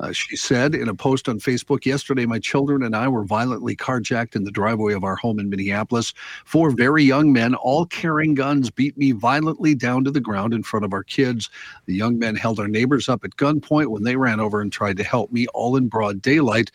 Uh, 0.00 0.12
she 0.12 0.36
said 0.36 0.74
in 0.74 0.88
a 0.88 0.94
post 0.94 1.28
on 1.28 1.38
Facebook 1.38 1.84
yesterday, 1.84 2.26
My 2.26 2.38
children 2.38 2.82
and 2.82 2.96
I 2.96 3.08
were 3.08 3.24
violently 3.24 3.76
carjacked 3.76 4.34
in 4.34 4.44
the 4.44 4.50
driveway 4.50 4.94
of 4.94 5.04
our 5.04 5.16
home 5.16 5.38
in 5.38 5.48
Minneapolis. 5.48 6.12
Four 6.44 6.70
very 6.70 7.04
young 7.04 7.32
men, 7.32 7.54
all 7.54 7.86
carrying 7.86 8.34
guns, 8.34 8.70
beat 8.70 8.96
me 8.98 9.12
violently 9.12 9.74
down 9.74 10.04
to 10.04 10.10
the 10.10 10.20
ground 10.20 10.54
in 10.54 10.62
front 10.62 10.84
of 10.84 10.92
our 10.92 11.04
kids. 11.04 11.50
The 11.86 11.94
young 11.94 12.18
men 12.18 12.34
held 12.34 12.58
our 12.58 12.68
neighbors 12.68 13.08
up 13.08 13.24
at 13.24 13.36
gunpoint 13.36 13.88
when 13.88 14.02
they 14.02 14.16
ran 14.16 14.40
over 14.40 14.60
and 14.60 14.72
tried 14.72 14.96
to 14.96 15.04
help 15.04 15.32
me, 15.32 15.46
all 15.48 15.76
in 15.76 15.88
broad 15.88 16.20
daylight. 16.20 16.70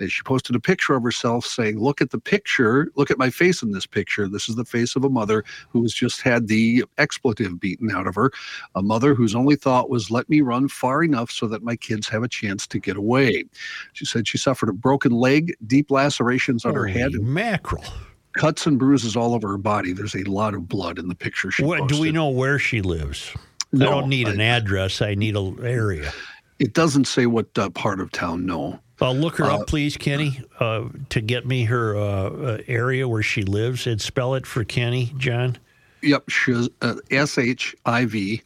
And 0.00 0.10
she 0.10 0.22
posted 0.22 0.56
a 0.56 0.60
picture 0.60 0.94
of 0.94 1.02
herself 1.02 1.44
saying, 1.44 1.78
Look 1.78 2.00
at 2.00 2.10
the 2.10 2.18
picture. 2.18 2.90
Look 2.96 3.10
at 3.10 3.18
my 3.18 3.30
face 3.30 3.62
in 3.62 3.72
this 3.72 3.86
picture. 3.86 4.26
This 4.26 4.48
is 4.48 4.56
the 4.56 4.64
face 4.64 4.96
of 4.96 5.04
a 5.04 5.10
mother 5.10 5.44
who 5.68 5.82
has 5.82 5.92
just 5.92 6.22
had 6.22 6.48
the 6.48 6.84
expletive 6.98 7.60
beaten 7.60 7.90
out 7.90 8.06
of 8.06 8.14
her. 8.14 8.32
A 8.74 8.82
mother 8.82 9.14
whose 9.14 9.34
only 9.34 9.56
thought 9.56 9.90
was, 9.90 10.10
Let 10.10 10.28
me 10.28 10.40
run 10.40 10.68
far 10.68 11.04
enough 11.04 11.30
so 11.30 11.46
that 11.48 11.62
my 11.62 11.76
kids 11.76 12.08
have 12.08 12.22
a 12.22 12.28
chance 12.28 12.66
to 12.68 12.78
get 12.78 12.96
away. 12.96 13.44
She 13.92 14.06
said 14.06 14.26
she 14.26 14.38
suffered 14.38 14.70
a 14.70 14.72
broken 14.72 15.12
leg, 15.12 15.54
deep 15.66 15.90
lacerations 15.90 16.64
on 16.64 16.74
her 16.74 16.86
head, 16.86 17.12
Holy 17.12 17.24
mackerel. 17.24 17.84
cuts 18.32 18.66
and 18.66 18.78
bruises 18.78 19.16
all 19.16 19.34
over 19.34 19.48
her 19.48 19.58
body. 19.58 19.92
There's 19.92 20.16
a 20.16 20.24
lot 20.24 20.54
of 20.54 20.66
blood 20.66 20.98
in 20.98 21.08
the 21.08 21.14
picture 21.14 21.50
she 21.50 21.62
What, 21.62 21.88
do 21.88 22.00
we 22.00 22.10
know 22.10 22.28
where 22.28 22.58
she 22.58 22.80
lives? 22.80 23.34
No, 23.72 23.86
I 23.86 23.90
don't 24.00 24.08
need 24.08 24.28
I- 24.28 24.32
an 24.32 24.40
address. 24.40 25.02
I 25.02 25.14
need 25.14 25.36
an 25.36 25.58
area. 25.62 26.10
It 26.58 26.74
doesn't 26.74 27.06
say 27.06 27.26
what 27.26 27.46
uh, 27.58 27.70
part 27.70 28.00
of 28.00 28.12
town, 28.12 28.44
no. 28.44 28.78
Uh, 29.00 29.12
look 29.12 29.36
her 29.38 29.44
Uh, 29.44 29.58
up, 29.58 29.66
please, 29.66 29.96
Kenny, 29.96 30.40
uh, 30.58 30.84
to 31.08 31.20
get 31.20 31.46
me 31.46 31.64
her 31.64 31.96
uh, 31.96 32.00
uh, 32.02 32.58
area 32.68 33.08
where 33.08 33.22
she 33.22 33.42
lives 33.42 33.86
and 33.86 34.00
spell 34.00 34.34
it 34.34 34.46
for 34.46 34.62
Kenny, 34.64 35.14
John. 35.16 35.56
Yep, 36.02 36.28
Shiz- 36.28 36.68
uh, 36.82 36.96
S 37.10 37.38
H 37.38 37.74
I 37.86 38.04
V 38.04 38.42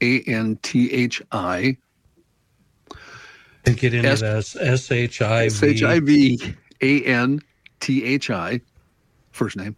A 0.00 0.20
N 0.22 0.56
T 0.62 0.90
H 0.92 1.20
I 1.32 1.76
And 3.66 3.76
get 3.76 3.94
into 3.94 4.08
S- 4.08 4.20
that 4.52 4.62
S 4.62 4.90
H 4.90 5.20
I 5.22 5.46
S 5.46 5.62
H 5.62 5.82
I 5.82 6.00
V. 6.00 6.36
V 6.36 6.54
A 6.82 7.04
N 7.04 7.40
T 7.80 8.04
H 8.04 8.30
I, 8.30 8.60
first 9.32 9.56
name, 9.56 9.76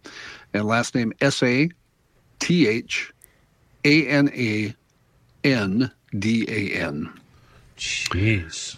and 0.53 0.65
last 0.65 0.93
name 0.95 1.13
S 1.21 1.41
A 1.43 1.69
T 2.39 2.67
H 2.67 3.11
A 3.85 4.07
N 4.07 4.29
A 4.33 4.73
N 5.43 5.91
D 6.17 6.45
A 6.47 6.79
N. 6.79 7.11
Jeez. 7.77 8.77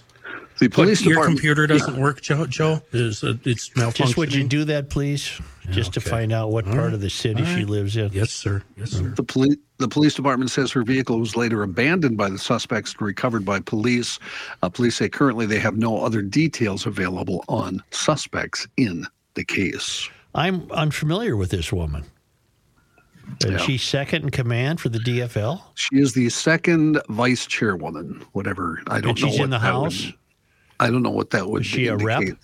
The 0.59 0.69
police 0.69 1.01
your 1.03 1.13
department. 1.13 1.37
computer 1.39 1.67
doesn't 1.67 1.97
work, 1.97 2.21
Joe. 2.21 2.45
Joe, 2.47 2.81
is 2.91 3.21
it, 3.23 3.45
it's 3.45 3.69
malfunctioning? 3.69 3.93
Just 3.95 4.17
would 4.17 4.33
you 4.33 4.43
do 4.43 4.63
that, 4.65 4.89
please? 4.89 5.39
Just 5.69 5.93
to 5.93 6.01
find 6.01 6.31
out 6.31 6.49
what 6.51 6.65
All 6.65 6.71
part 6.71 6.85
right. 6.85 6.93
of 6.93 7.01
the 7.01 7.09
city 7.09 7.41
All 7.41 7.45
she 7.49 7.55
right. 7.57 7.67
lives 7.69 7.97
in. 7.97 8.11
Yes, 8.13 8.31
sir. 8.31 8.63
Yes, 8.77 8.91
sir. 8.91 9.09
The 9.15 9.23
police, 9.23 9.57
the 9.77 9.87
police 9.87 10.13
department 10.15 10.49
says 10.49 10.71
her 10.71 10.81
vehicle 10.83 11.19
was 11.19 11.35
later 11.35 11.61
abandoned 11.61 12.17
by 12.17 12.29
the 12.29 12.37
suspects 12.39 12.93
and 12.93 13.01
recovered 13.01 13.43
by 13.45 13.59
police. 13.59 14.17
Uh, 14.63 14.69
police 14.69 14.95
say 14.95 15.09
currently 15.09 15.45
they 15.45 15.59
have 15.59 15.75
no 15.77 15.99
other 16.03 16.21
details 16.21 16.85
available 16.85 17.43
on 17.49 17.83
suspects 17.91 18.65
in 18.77 19.05
the 19.35 19.43
case. 19.43 20.09
I'm 20.33 20.71
unfamiliar 20.71 21.35
with 21.35 21.49
this 21.51 21.71
woman. 21.73 22.05
Is 23.43 23.51
Yeah. 23.51 23.57
she 23.57 23.77
second 23.77 24.23
in 24.23 24.29
command 24.29 24.79
for 24.79 24.87
the 24.87 24.99
DFL? 24.99 25.61
She 25.75 25.97
is 25.97 26.13
the 26.13 26.29
second 26.29 27.01
vice 27.09 27.45
chairwoman, 27.45 28.23
whatever. 28.31 28.81
I 28.87 29.01
don't 29.01 29.03
know. 29.03 29.09
And 29.09 29.21
know 29.21 29.27
she's 29.27 29.39
what 29.39 29.43
in 29.43 29.49
the 29.49 29.59
that 29.59 29.75
would- 29.75 29.83
House? 29.91 30.13
I 30.79 30.89
don't 30.89 31.01
know 31.03 31.09
what 31.11 31.29
that 31.31 31.47
would. 31.49 31.61
Is 31.61 31.67
she 31.67 31.87
a 31.87 31.95
rep? 31.97 32.21
indicate. 32.21 32.39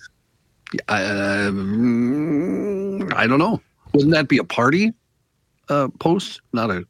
Yeah, 0.88 1.48
Um, 1.48 3.08
I 3.14 3.26
don't 3.26 3.38
know. 3.38 3.60
Wouldn't 3.92 4.12
that 4.12 4.28
be 4.28 4.38
a 4.38 4.44
party 4.44 4.92
uh, 5.68 5.88
post, 6.00 6.40
not 6.52 6.70
a? 6.70 6.84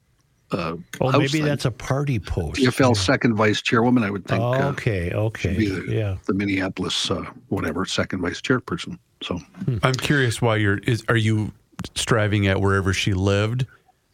Uh, 0.50 0.76
Oh, 1.00 1.10
house 1.10 1.18
maybe 1.18 1.28
thing? 1.28 1.44
that's 1.44 1.64
a 1.64 1.70
party 1.70 2.18
post. 2.20 2.60
DFL 2.60 2.96
second 2.96 3.34
vice 3.34 3.60
chairwoman. 3.60 4.04
I 4.04 4.10
would 4.10 4.24
think. 4.26 4.40
Oh, 4.40 4.52
uh, 4.54 4.68
okay, 4.70 5.10
okay, 5.12 5.56
be 5.56 5.68
the, 5.68 5.92
yeah. 5.92 6.16
the 6.26 6.34
Minneapolis, 6.34 7.10
uh, 7.10 7.24
whatever, 7.48 7.84
second 7.84 8.20
vice 8.20 8.40
chairperson. 8.40 8.98
So 9.22 9.40
I'm 9.82 9.94
curious 9.94 10.40
why 10.40 10.56
you're 10.56 10.78
is 10.78 11.02
are 11.08 11.16
you 11.16 11.50
striving 11.94 12.46
at 12.46 12.60
wherever 12.60 12.92
she 12.92 13.14
lived? 13.14 13.66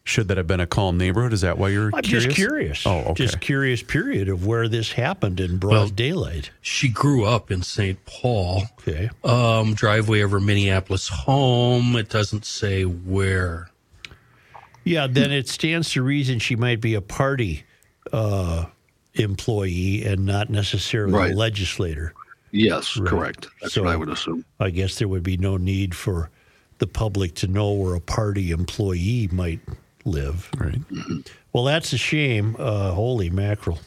Should 0.03 0.29
that 0.29 0.37
have 0.37 0.47
been 0.47 0.59
a 0.59 0.65
calm 0.67 0.97
neighborhood? 0.97 1.31
Is 1.31 1.41
that 1.41 1.57
why 1.59 1.69
you're 1.69 1.91
I'm 1.93 2.01
curious? 2.01 2.25
just 2.25 2.35
curious. 2.35 2.87
Oh, 2.87 2.99
okay. 3.11 3.13
Just 3.25 3.39
curious. 3.39 3.83
Period 3.83 4.29
of 4.29 4.45
where 4.47 4.67
this 4.67 4.91
happened 4.93 5.39
in 5.39 5.57
broad 5.57 5.71
Well, 5.71 5.87
daylight. 5.89 6.49
She 6.61 6.89
grew 6.89 7.23
up 7.25 7.51
in 7.51 7.61
St. 7.61 8.03
Paul. 8.05 8.63
Okay. 8.79 9.09
Um, 9.23 9.75
driveway 9.75 10.23
over 10.23 10.39
Minneapolis 10.39 11.07
home. 11.07 11.95
It 11.95 12.09
doesn't 12.09 12.45
say 12.45 12.83
where. 12.83 13.69
Yeah, 14.83 15.05
then 15.07 15.31
it 15.31 15.47
stands 15.47 15.91
to 15.91 16.01
reason 16.01 16.39
she 16.39 16.55
might 16.55 16.81
be 16.81 16.95
a 16.95 17.01
party 17.01 17.63
uh, 18.11 18.65
employee 19.13 20.03
and 20.03 20.25
not 20.25 20.49
necessarily 20.49 21.13
Right. 21.13 21.31
a 21.33 21.35
legislator. 21.35 22.13
yes, 22.51 22.97
Right. 22.97 23.07
correct. 23.09 23.47
That's 23.61 23.75
So- 23.75 23.83
what 23.83 23.91
I 23.91 23.95
would 23.95 24.09
assume. 24.09 24.43
I 24.59 24.71
guess 24.71 24.95
there 24.95 25.07
would 25.07 25.23
be 25.23 25.37
no 25.37 25.57
need 25.57 25.93
for 25.95 26.31
the 26.79 26.87
public 26.87 27.35
to 27.35 27.47
know 27.47 27.71
where 27.73 27.93
a 27.93 28.01
party 28.01 28.49
employee 28.49 29.29
might 29.31 29.59
live. 30.05 30.49
Right. 30.57 30.79
Well, 31.53 31.63
that's 31.63 31.93
a 31.93 31.97
shame. 31.97 32.55
Uh, 32.57 32.91
holy 32.91 33.29
mackerel. 33.29 33.79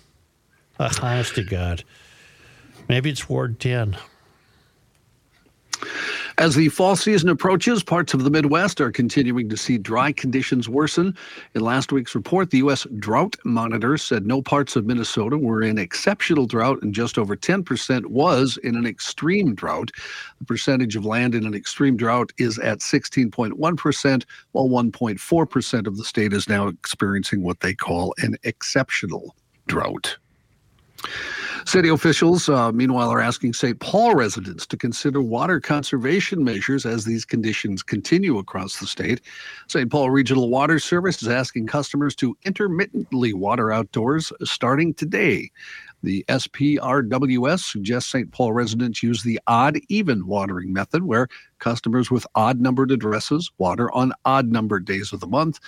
Uh, 0.79 0.93
honest 1.03 1.35
to 1.37 1.45
God. 1.45 1.85
Maybe 2.89 3.11
it's 3.11 3.29
Ward 3.29 3.61
10. 3.61 3.97
As 6.37 6.57
the 6.57 6.69
fall 6.69 6.97
season 6.97 7.29
approaches, 7.29 7.85
parts 7.85 8.13
of 8.13 8.25
the 8.25 8.31
Midwest 8.31 8.81
are 8.81 8.91
continuing 8.91 9.49
to 9.49 9.57
see 9.57 9.79
dry 9.79 10.11
conditions 10.11 10.69
worsen. 10.69 11.17
In 11.55 11.63
last 11.63 11.93
week's 11.93 12.17
report, 12.17 12.51
the 12.51 12.59
U.S. 12.59 12.89
Drought 12.99 13.37
Monitor 13.45 13.97
said 13.97 14.27
no 14.27 14.43
parts 14.43 14.75
of 14.75 14.85
Minnesota 14.85 15.39
were 15.39 15.63
in 15.63 15.79
exceptional 15.79 16.47
drought 16.47 16.83
and 16.83 16.93
just 16.93 17.19
over 17.19 17.37
10% 17.37 18.07
was 18.07 18.57
in 18.65 18.75
an 18.75 18.85
extreme 18.85 19.55
drought. 19.55 19.93
The 20.41 20.45
percentage 20.45 20.97
of 20.97 21.07
land 21.07 21.37
in 21.37 21.47
an 21.47 21.55
extreme 21.55 21.97
drought 21.97 22.33
is 22.37 22.59
at 22.59 22.81
16.1%, 22.81 24.25
while 24.51 24.69
1.4% 24.69 25.87
of 25.87 25.97
the 25.97 26.05
state 26.05 26.33
is 26.33 26.49
now 26.49 26.67
experiencing 26.67 27.45
what 27.45 27.61
they 27.61 27.75
call 27.75 28.13
an 28.19 28.35
exceptional 28.43 29.37
drought. 29.69 30.17
City 31.67 31.89
officials, 31.89 32.49
uh, 32.49 32.71
meanwhile, 32.73 33.11
are 33.11 33.23
asking 33.23 33.55
St. 33.55 33.81
Paul 33.81 34.15
residents 34.15 34.67
to 34.67 34.77
consider 34.77 35.23
water 35.23 35.61
conservation 35.61 36.45
measures 36.45 36.85
as 36.85 37.05
these 37.05 37.25
conditions 37.25 37.83
continue 37.83 38.39
across 38.39 38.79
the 38.79 38.87
state. 38.87 39.23
St. 39.69 39.91
Paul 39.91 40.11
Regional 40.11 40.51
Water 40.51 40.79
Service 40.79 41.23
is 41.23 41.29
asking 41.29 41.67
customers 41.67 42.15
to 42.17 42.37
intermittently 42.45 43.33
water 43.33 43.73
outdoors 43.73 44.31
starting 44.43 44.93
today. 44.93 45.51
The 46.03 46.25
SPRWS 46.29 47.61
suggests 47.61 48.11
St. 48.11 48.31
Paul 48.31 48.53
residents 48.53 49.03
use 49.03 49.23
the 49.23 49.41
odd 49.47 49.81
even 49.89 50.27
watering 50.27 50.73
method, 50.73 51.05
where 51.05 51.29
customers 51.61 52.11
with 52.11 52.27
odd 52.35 52.61
numbered 52.61 52.91
addresses 52.91 53.51
water 53.57 53.91
on 53.93 54.13
odd 54.27 54.49
numbered 54.49 54.85
days 54.85 55.15
of 55.15 55.21
the 55.21 55.27
month, 55.27 55.61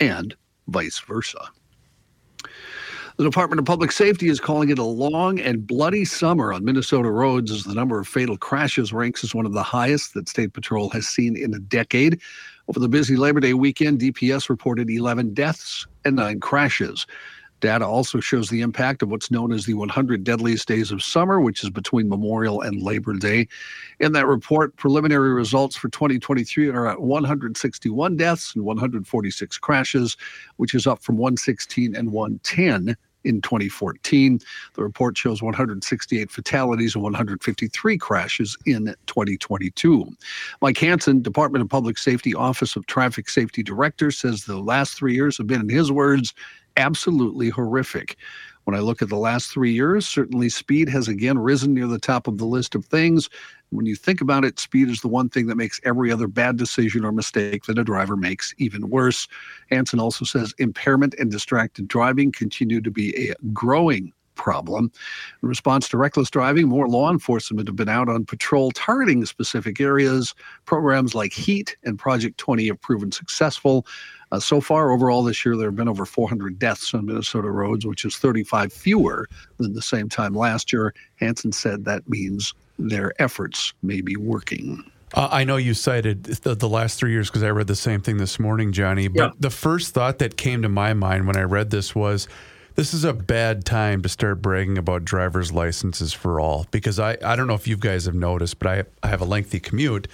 and 0.00 0.34
vice 0.66 0.98
versa. 0.98 1.38
The 3.16 3.24
Department 3.24 3.58
of 3.58 3.64
Public 3.64 3.92
Safety 3.92 4.28
is 4.28 4.40
calling 4.40 4.68
it 4.68 4.78
a 4.78 4.84
long 4.84 5.40
and 5.40 5.66
bloody 5.66 6.04
summer 6.04 6.52
on 6.52 6.66
Minnesota 6.66 7.10
roads 7.10 7.50
as 7.50 7.64
the 7.64 7.72
number 7.72 7.98
of 7.98 8.06
fatal 8.06 8.36
crashes 8.36 8.92
ranks 8.92 9.24
as 9.24 9.34
one 9.34 9.46
of 9.46 9.54
the 9.54 9.62
highest 9.62 10.12
that 10.12 10.28
State 10.28 10.52
Patrol 10.52 10.90
has 10.90 11.08
seen 11.08 11.34
in 11.34 11.54
a 11.54 11.58
decade. 11.58 12.20
Over 12.68 12.78
the 12.78 12.90
busy 12.90 13.16
Labor 13.16 13.40
Day 13.40 13.54
weekend, 13.54 14.00
DPS 14.00 14.50
reported 14.50 14.90
11 14.90 15.32
deaths 15.32 15.86
and 16.04 16.16
nine 16.16 16.40
crashes. 16.40 17.06
Data 17.60 17.86
also 17.86 18.20
shows 18.20 18.50
the 18.50 18.60
impact 18.60 19.02
of 19.02 19.08
what's 19.08 19.30
known 19.30 19.50
as 19.50 19.64
the 19.64 19.72
100 19.72 20.22
deadliest 20.22 20.68
days 20.68 20.92
of 20.92 21.02
summer, 21.02 21.40
which 21.40 21.64
is 21.64 21.70
between 21.70 22.10
Memorial 22.10 22.60
and 22.60 22.82
Labor 22.82 23.14
Day. 23.14 23.48
In 23.98 24.12
that 24.12 24.26
report, 24.26 24.76
preliminary 24.76 25.32
results 25.32 25.74
for 25.74 25.88
2023 25.88 26.68
are 26.68 26.86
at 26.86 27.00
161 27.00 28.16
deaths 28.18 28.54
and 28.54 28.62
146 28.62 29.56
crashes, 29.56 30.18
which 30.56 30.74
is 30.74 30.86
up 30.86 31.02
from 31.02 31.16
116 31.16 31.96
and 31.96 32.12
110 32.12 32.94
in 33.26 33.42
2014. 33.42 34.40
The 34.74 34.82
report 34.82 35.18
shows 35.18 35.42
168 35.42 36.30
fatalities 36.30 36.94
and 36.94 37.02
153 37.02 37.98
crashes 37.98 38.56
in 38.64 38.94
2022. 39.06 40.06
Mike 40.62 40.78
Hansen, 40.78 41.22
Department 41.22 41.62
of 41.62 41.68
Public 41.68 41.98
Safety 41.98 42.34
Office 42.34 42.76
of 42.76 42.86
Traffic 42.86 43.28
Safety 43.28 43.62
Director, 43.62 44.10
says 44.10 44.44
the 44.44 44.58
last 44.58 44.94
three 44.94 45.14
years 45.14 45.36
have 45.38 45.46
been, 45.46 45.62
in 45.62 45.68
his 45.68 45.92
words, 45.92 46.32
absolutely 46.76 47.48
horrific. 47.50 48.16
When 48.64 48.74
I 48.74 48.80
look 48.80 49.00
at 49.00 49.08
the 49.08 49.16
last 49.16 49.52
three 49.52 49.72
years, 49.72 50.06
certainly 50.06 50.48
speed 50.48 50.88
has 50.88 51.06
again 51.06 51.38
risen 51.38 51.72
near 51.72 51.86
the 51.86 52.00
top 52.00 52.26
of 52.26 52.38
the 52.38 52.46
list 52.46 52.74
of 52.74 52.84
things. 52.84 53.28
When 53.70 53.86
you 53.86 53.96
think 53.96 54.20
about 54.20 54.44
it, 54.44 54.58
speed 54.58 54.88
is 54.88 55.00
the 55.00 55.08
one 55.08 55.28
thing 55.28 55.46
that 55.46 55.56
makes 55.56 55.80
every 55.84 56.12
other 56.12 56.28
bad 56.28 56.56
decision 56.56 57.04
or 57.04 57.12
mistake 57.12 57.64
that 57.64 57.78
a 57.78 57.84
driver 57.84 58.16
makes 58.16 58.54
even 58.58 58.88
worse. 58.88 59.26
Hansen 59.70 60.00
also 60.00 60.24
says 60.24 60.54
impairment 60.58 61.14
and 61.18 61.30
distracted 61.30 61.88
driving 61.88 62.32
continue 62.32 62.80
to 62.80 62.90
be 62.90 63.30
a 63.30 63.34
growing 63.52 64.12
problem. 64.36 64.92
In 65.42 65.48
response 65.48 65.88
to 65.88 65.96
reckless 65.96 66.30
driving, 66.30 66.68
more 66.68 66.88
law 66.88 67.10
enforcement 67.10 67.66
have 67.68 67.76
been 67.76 67.88
out 67.88 68.08
on 68.08 68.24
patrol 68.24 68.70
targeting 68.70 69.24
specific 69.26 69.80
areas. 69.80 70.34
Programs 70.66 71.14
like 71.14 71.32
HEAT 71.32 71.76
and 71.84 71.98
Project 71.98 72.38
20 72.38 72.68
have 72.68 72.80
proven 72.80 73.10
successful. 73.10 73.86
Uh, 74.32 74.40
so 74.40 74.60
far, 74.60 74.90
overall 74.90 75.22
this 75.22 75.44
year, 75.44 75.56
there 75.56 75.68
have 75.68 75.76
been 75.76 75.88
over 75.88 76.04
400 76.04 76.58
deaths 76.58 76.92
on 76.94 77.06
Minnesota 77.06 77.50
roads, 77.50 77.86
which 77.86 78.04
is 78.04 78.16
35 78.16 78.72
fewer 78.72 79.28
than 79.58 79.72
the 79.72 79.82
same 79.82 80.08
time 80.08 80.34
last 80.34 80.72
year. 80.72 80.94
Hansen 81.16 81.52
said 81.52 81.84
that 81.84 82.08
means 82.08 82.52
their 82.78 83.12
efforts 83.22 83.72
may 83.82 84.00
be 84.00 84.16
working. 84.16 84.82
Uh, 85.14 85.28
I 85.30 85.44
know 85.44 85.56
you 85.56 85.72
cited 85.72 86.24
the, 86.24 86.56
the 86.56 86.68
last 86.68 86.98
three 86.98 87.12
years 87.12 87.28
because 87.30 87.44
I 87.44 87.50
read 87.50 87.68
the 87.68 87.76
same 87.76 88.00
thing 88.00 88.16
this 88.16 88.40
morning, 88.40 88.72
Johnny. 88.72 89.06
But 89.06 89.22
Yeah. 89.22 89.30
the 89.38 89.50
first 89.50 89.94
thought 89.94 90.18
that 90.18 90.36
came 90.36 90.62
to 90.62 90.68
my 90.68 90.92
mind 90.92 91.28
when 91.28 91.36
I 91.36 91.42
read 91.42 91.70
this 91.70 91.94
was 91.94 92.26
This 92.76 92.92
is 92.92 93.04
a 93.04 93.14
bad 93.14 93.64
time 93.64 94.02
to 94.02 94.08
start 94.08 94.42
bragging 94.42 94.76
about 94.76 95.02
driver's 95.02 95.50
licenses 95.50 96.12
for 96.12 96.38
all 96.38 96.66
because 96.70 97.00
I, 97.00 97.16
I 97.24 97.34
don't 97.34 97.46
know 97.46 97.54
if 97.54 97.66
you 97.66 97.78
guys 97.78 98.04
have 98.04 98.14
noticed, 98.14 98.58
but 98.58 98.68
I, 98.68 98.84
I 99.02 99.08
have 99.08 99.22
a 99.22 99.24
lengthy 99.24 99.60
commute 99.60 100.08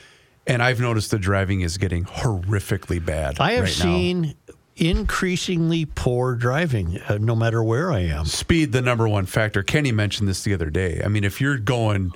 and 0.46 0.62
I've 0.62 0.78
noticed 0.78 1.10
the 1.10 1.18
driving 1.18 1.62
is 1.62 1.76
getting 1.76 2.04
horrifically 2.04 3.04
bad. 3.04 3.40
I 3.40 3.54
have 3.54 3.64
right 3.64 3.78
now. 3.78 3.84
seen 3.84 4.34
increasingly 4.76 5.86
poor 5.86 6.36
driving, 6.36 7.00
uh, 7.08 7.18
no 7.20 7.34
matter 7.34 7.64
where 7.64 7.92
I 7.92 8.00
am. 8.00 8.26
speed 8.26 8.70
the 8.70 8.80
number 8.80 9.08
one 9.08 9.26
factor. 9.26 9.64
Kenny 9.64 9.90
mentioned 9.90 10.28
this 10.28 10.44
the 10.44 10.54
other 10.54 10.70
day. 10.70 11.02
I 11.04 11.08
mean, 11.08 11.24
if 11.24 11.40
you're 11.40 11.58
going 11.58 12.12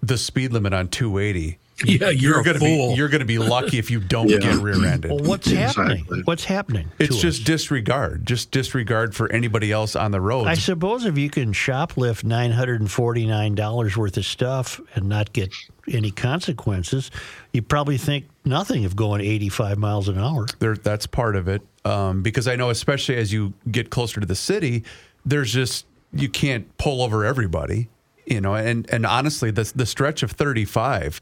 the 0.00 0.16
speed 0.16 0.52
limit 0.52 0.72
on 0.72 0.86
280, 0.86 1.58
Yeah, 1.84 2.10
you're 2.10 2.40
a 2.40 2.44
gonna 2.44 2.58
fool. 2.58 2.90
be 2.90 2.94
you're 2.96 3.08
going 3.08 3.20
to 3.20 3.26
be 3.26 3.38
lucky 3.38 3.78
if 3.78 3.90
you 3.90 4.00
don't 4.00 4.26
get 4.26 4.42
rear-ended. 4.56 5.10
Well, 5.10 5.20
what's 5.20 5.50
happening? 5.50 6.04
What's 6.24 6.44
happening? 6.44 6.90
It's 6.98 7.16
to 7.16 7.22
just 7.22 7.40
us? 7.40 7.46
disregard, 7.46 8.26
just 8.26 8.50
disregard 8.50 9.14
for 9.14 9.30
anybody 9.32 9.72
else 9.72 9.96
on 9.96 10.10
the 10.10 10.20
road. 10.20 10.46
I 10.46 10.54
suppose 10.54 11.04
if 11.06 11.16
you 11.16 11.30
can 11.30 11.52
shoplift 11.52 12.24
nine 12.24 12.50
hundred 12.50 12.80
and 12.80 12.90
forty 12.90 13.26
nine 13.26 13.54
dollars 13.54 13.96
worth 13.96 14.16
of 14.16 14.26
stuff 14.26 14.80
and 14.94 15.08
not 15.08 15.32
get 15.32 15.52
any 15.90 16.10
consequences, 16.10 17.10
you 17.52 17.62
probably 17.62 17.96
think 17.96 18.26
nothing 18.44 18.84
of 18.84 18.94
going 18.96 19.20
eighty 19.20 19.48
five 19.48 19.78
miles 19.78 20.08
an 20.08 20.18
hour. 20.18 20.46
there, 20.58 20.76
that's 20.76 21.06
part 21.06 21.36
of 21.36 21.48
it. 21.48 21.62
Um, 21.84 22.22
because 22.22 22.46
I 22.46 22.56
know, 22.56 22.68
especially 22.70 23.16
as 23.16 23.32
you 23.32 23.54
get 23.70 23.88
closer 23.90 24.20
to 24.20 24.26
the 24.26 24.34
city, 24.36 24.84
there's 25.24 25.52
just 25.52 25.86
you 26.12 26.28
can't 26.28 26.76
pull 26.76 27.00
over 27.02 27.24
everybody, 27.24 27.88
you 28.26 28.40
know. 28.40 28.54
And 28.54 28.88
and 28.90 29.06
honestly, 29.06 29.50
the 29.50 29.70
the 29.74 29.86
stretch 29.86 30.22
of 30.22 30.32
35 30.32 31.20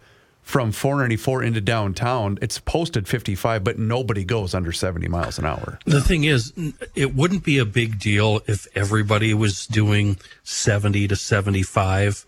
from 0.48 0.72
494 0.72 1.42
into 1.42 1.60
downtown, 1.60 2.38
it's 2.40 2.58
posted 2.58 3.06
55, 3.06 3.62
but 3.62 3.78
nobody 3.78 4.24
goes 4.24 4.54
under 4.54 4.72
70 4.72 5.06
miles 5.06 5.38
an 5.38 5.44
hour. 5.44 5.78
The 5.84 6.00
thing 6.00 6.24
is, 6.24 6.54
it 6.94 7.14
wouldn't 7.14 7.44
be 7.44 7.58
a 7.58 7.66
big 7.66 7.98
deal 7.98 8.40
if 8.46 8.66
everybody 8.74 9.34
was 9.34 9.66
doing 9.66 10.16
70 10.44 11.06
to 11.08 11.16
75, 11.16 12.24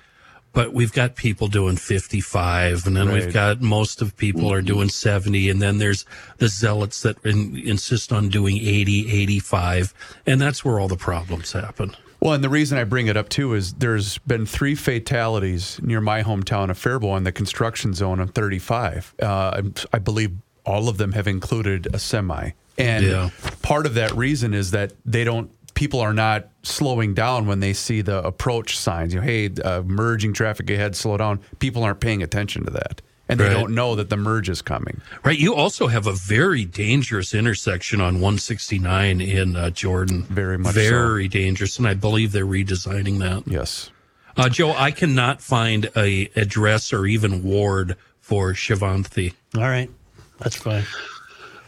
but 0.53 0.75
we've 0.75 0.93
got 0.93 1.16
people 1.16 1.49
doing 1.49 1.77
55, 1.77 2.87
and 2.87 2.95
then 2.95 3.09
Right. 3.09 3.25
we've 3.25 3.33
got 3.33 3.62
most 3.62 4.03
of 4.03 4.14
people 4.18 4.53
are 4.53 4.61
doing 4.61 4.91
70, 4.91 5.49
and 5.49 5.62
then 5.62 5.79
there's 5.79 6.05
the 6.37 6.49
zealots 6.49 7.01
that 7.01 7.16
in, 7.25 7.57
insist 7.57 8.12
on 8.12 8.29
doing 8.29 8.59
80, 8.59 9.11
85, 9.11 9.95
and 10.27 10.39
that's 10.43 10.62
where 10.62 10.79
all 10.79 10.89
the 10.89 10.95
problems 10.97 11.53
happen. 11.53 11.97
Well, 12.21 12.35
and 12.35 12.45
the 12.45 12.49
reason 12.51 12.77
I 12.79 12.85
bring 12.85 13.07
it 13.07 13.16
up 13.16 13.29
too 13.31 13.55
is 13.55 13.73
there's 13.75 14.18
been 14.18 14.45
three 14.45 14.75
fatalities 14.75 15.81
near 15.83 16.01
my 16.01 16.23
hometown 16.23 16.71
of 16.71 16.77
Faribault 16.79 17.16
in 17.16 17.25
the 17.25 17.33
construction 17.33 17.95
zone 17.95 18.21
of 18.21 18.31
35. 18.31 19.14
Uh, 19.23 19.27
I- 19.27 19.62
I 19.95 19.99
believe 19.99 20.33
all 20.66 20.89
of 20.91 20.99
them 20.99 21.12
have 21.12 21.27
included 21.27 21.89
a 21.95 21.99
semi. 21.99 22.51
And 22.77 23.07
Yeah. 23.07 23.31
part 23.62 23.87
of 23.87 23.95
that 23.95 24.14
reason 24.14 24.53
is 24.55 24.71
that 24.73 24.93
they 25.07 25.25
don't, 25.25 25.51
people 25.75 26.01
are 26.01 26.12
not 26.12 26.49
slowing 26.62 27.14
down 27.14 27.47
when 27.47 27.61
they 27.61 27.73
see 27.73 28.03
the 28.03 28.23
approach 28.23 28.77
signs. 28.77 29.14
You 29.14 29.21
know, 29.21 29.27
hey, 29.27 29.51
uh, 29.64 29.83
merging 29.87 30.35
traffic 30.35 30.68
ahead, 30.71 30.95
slow 30.97 31.16
down. 31.16 31.41
People 31.59 31.83
aren't 31.85 32.01
paying 32.01 32.23
attention 32.23 32.64
to 32.66 32.71
that. 32.73 33.01
And 33.31 33.41
they 33.41 33.45
Right. 33.45 33.53
don't 33.53 33.74
know 33.74 33.95
that 33.95 34.11
the 34.11 34.16
merge 34.16 34.49
is 34.49 34.61
coming. 34.62 35.01
Right. 35.24 35.39
You 35.39 35.55
also 35.55 35.87
have 35.87 36.07
a 36.07 36.12
very 36.12 36.64
dangerous 36.64 37.33
intersection 37.35 38.01
on 38.01 38.14
169 38.20 39.20
in 39.20 39.57
uh, 39.57 39.70
Jordan. 39.70 40.24
Very 40.24 40.59
much 40.59 40.74
so. 40.74 40.81
Very 40.81 41.28
dangerous. 41.28 41.78
And 41.78 41.87
I 41.87 41.95
believe 41.95 42.33
they're 42.33 42.45
redesigning 42.47 43.18
that. 43.20 43.45
Yes. 43.51 43.91
Uh, 44.37 44.49
Joe, 44.49 44.72
I 44.76 44.91
cannot 44.91 45.41
find 45.43 45.91
a 45.97 46.31
address 46.37 46.93
or 46.93 47.07
even 47.07 47.43
ward 47.43 47.97
for 48.20 48.53
Shivanthi. 48.53 49.35
All 49.57 49.62
right, 49.62 49.91
that's 50.39 50.57
fine. 50.57 50.85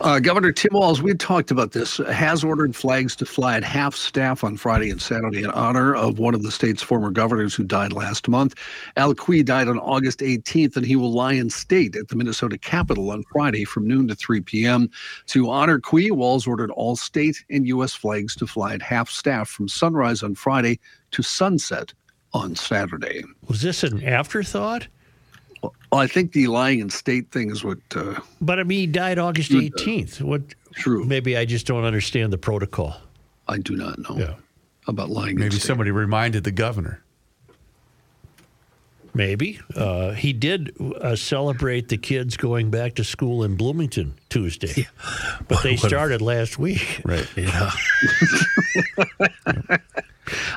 Uh, 0.03 0.19
Governor 0.19 0.51
Tim 0.51 0.73
Walz, 0.73 1.01
we 1.01 1.13
had 1.13 1.21
talked 1.21 1.53
about 1.53 1.71
this, 1.71 1.99
has 1.99 2.43
ordered 2.43 2.75
flags 2.75 3.15
to 3.15 3.25
fly 3.25 3.57
at 3.57 3.63
half 3.63 3.95
staff 3.95 4.43
on 4.43 4.57
Friday 4.57 4.91
and 4.91 5.01
Saturday 5.01 5.45
in 5.45 5.51
honor 5.53 5.95
of 5.95 6.19
one 6.19 6.35
of 6.35 6.43
the 6.43 6.51
state's 6.51 6.83
former 6.83 7.13
governors 7.13 7.55
who 7.55 7.63
died 7.63 7.93
last 7.93 8.27
month. 8.27 8.57
Al 8.97 9.15
Quie 9.15 9.45
died 9.45 9.69
on 9.69 9.79
August 9.79 10.19
18th, 10.19 10.77
and 10.77 10.85
he 10.85 10.97
will 10.97 11.13
lie 11.13 11.35
in 11.35 11.51
state 11.51 11.95
at 11.95 12.09
the 12.09 12.17
Minnesota 12.17 12.59
Capitol 12.59 13.13
on 13.13 13.23
Friday 13.31 13.65
from 13.65 13.87
noon 13.87 14.09
to 14.09 14.17
3 14.17 14.41
p.m. 14.41 14.91
To 15.27 15.49
honor 15.49 15.79
Quie, 15.79 16.11
Walz 16.11 16.49
ordered 16.49 16.73
all 16.73 16.97
state 16.97 17.45
and 17.49 17.65
U.S. 17.69 17.95
flags 17.95 18.35
to 18.37 18.47
fly 18.49 18.75
at 18.75 18.83
half 18.83 19.09
staff 19.09 19.49
from 19.49 19.69
sunrise 19.69 20.25
on 20.25 20.35
Friday 20.35 20.81
to 21.13 21.23
sunset 21.23 21.93
on 22.33 22.57
Saturday. 22.57 23.23
Was 23.47 23.63
this 23.63 23.85
an 23.85 24.03
afterthought? 24.03 24.89
Well, 25.93 26.01
I 26.01 26.07
think 26.07 26.33
the 26.33 26.47
lying 26.47 26.81
in 26.81 26.89
state 26.89 27.31
thing 27.31 27.51
is 27.51 27.63
what. 27.63 27.79
Uh, 27.95 28.19
But 28.41 28.59
I 28.59 28.63
mean, 28.63 28.79
he 28.79 28.87
died 28.87 29.19
August 29.19 29.53
eighteenth. 29.53 30.23
What? 30.23 30.41
True. 30.73 31.05
Maybe 31.05 31.37
I 31.37 31.45
just 31.45 31.67
don't 31.67 31.85
understand 31.85 32.33
the 32.33 32.39
protocol. 32.39 32.97
I 33.47 33.59
do 33.59 33.77
not 33.77 33.99
know 33.99 34.17
Yeah. 34.19 34.35
about 34.89 35.11
lying. 35.11 35.35
in 35.35 35.41
Maybe 35.41 35.57
state. 35.57 35.67
somebody 35.67 35.91
reminded 35.91 36.45
the 36.45 36.51
governor. 36.51 37.03
Maybe 39.15 39.61
uh, 39.77 40.13
he 40.13 40.33
did 40.33 40.75
uh, 40.81 41.17
celebrate 41.17 41.89
the 41.89 41.99
kids 41.99 42.39
going 42.39 42.71
back 42.71 42.95
to 42.95 43.05
school 43.05 43.45
in 43.45 43.57
Bloomington 43.57 44.15
Tuesday, 44.31 44.87
but 45.49 45.63
they 45.63 45.77
started 45.89 46.23
last 46.23 46.59
week. 46.59 47.03
Right. 47.05 47.29
Yeah. 47.37 47.71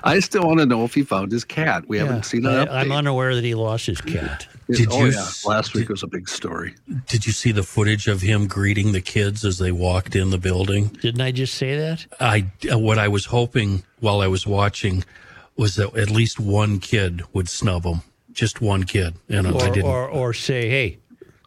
I 0.03 0.19
still 0.19 0.45
want 0.47 0.59
to 0.59 0.65
know 0.65 0.85
if 0.85 0.93
he 0.93 1.03
found 1.03 1.31
his 1.31 1.43
cat. 1.43 1.85
We 1.87 1.97
Yeah. 1.97 2.05
haven't 2.05 2.25
seen 2.25 2.45
an 2.45 2.69
I, 2.69 2.81
I'm 2.81 2.91
unaware 2.91 3.35
that 3.35 3.43
he 3.43 3.55
lost 3.55 3.87
his 3.87 3.99
cat. 3.99 4.47
Did 4.69 4.87
oh 4.91 4.99
you 4.99 5.05
yeah, 5.11 5.19
s- 5.19 5.45
last 5.45 5.73
week 5.73 5.89
was 5.89 6.01
a 6.03 6.07
big 6.07 6.29
story. 6.29 6.75
Did 7.07 7.25
you 7.27 7.33
see 7.33 7.51
the 7.51 7.63
footage 7.63 8.07
of 8.07 8.21
him 8.21 8.47
greeting 8.47 8.93
the 8.93 9.01
kids 9.01 9.43
as 9.43 9.57
they 9.57 9.71
walked 9.71 10.15
in 10.15 10.29
the 10.29 10.37
building? 10.37 10.87
Didn't 11.01 11.21
I 11.21 11.31
just 11.31 11.55
say 11.55 11.77
that? 11.77 12.05
I 12.19 12.45
uh, 12.71 12.79
what 12.79 12.97
I 12.97 13.07
was 13.09 13.25
hoping 13.25 13.83
while 13.99 14.21
I 14.21 14.27
was 14.27 14.47
watching 14.47 15.03
was 15.57 15.75
that 15.75 15.95
at 15.95 16.09
least 16.09 16.39
one 16.39 16.79
kid 16.79 17.23
would 17.33 17.49
snub 17.49 17.85
him. 17.85 18.01
Just 18.35 18.61
one 18.61 18.83
kid, 18.83 19.15
and 19.29 19.47
I 19.47 19.51
Or, 19.51 19.59
didn't. 19.69 19.83
or, 19.83 20.07
or 20.07 20.33
say, 20.33 20.69
hey, 20.69 20.99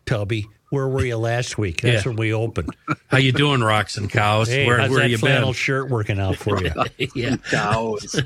Tubby, 0.07 0.47
where 0.71 0.89
were 0.89 1.05
you 1.05 1.17
last 1.19 1.59
week? 1.59 1.83
That's 1.83 2.05
Yeah. 2.05 2.09
when 2.11 2.17
we 2.17 2.33
opened. 2.33 2.75
How 3.09 3.19
you 3.19 3.31
doing, 3.31 3.61
rocks 3.61 3.97
and 3.99 4.11
cows? 4.11 4.49
Hey, 4.49 4.67
where 4.67 4.79
how's 4.81 4.91
where 4.91 5.01
that 5.01 5.11
you 5.11 5.19
flannel 5.19 5.49
been? 5.49 5.55
shirt 5.55 5.91
working 5.91 6.19
out 6.19 6.37
for 6.37 6.61
you? 6.63 6.73
yeah. 7.15 7.37
Cows. 7.51 8.21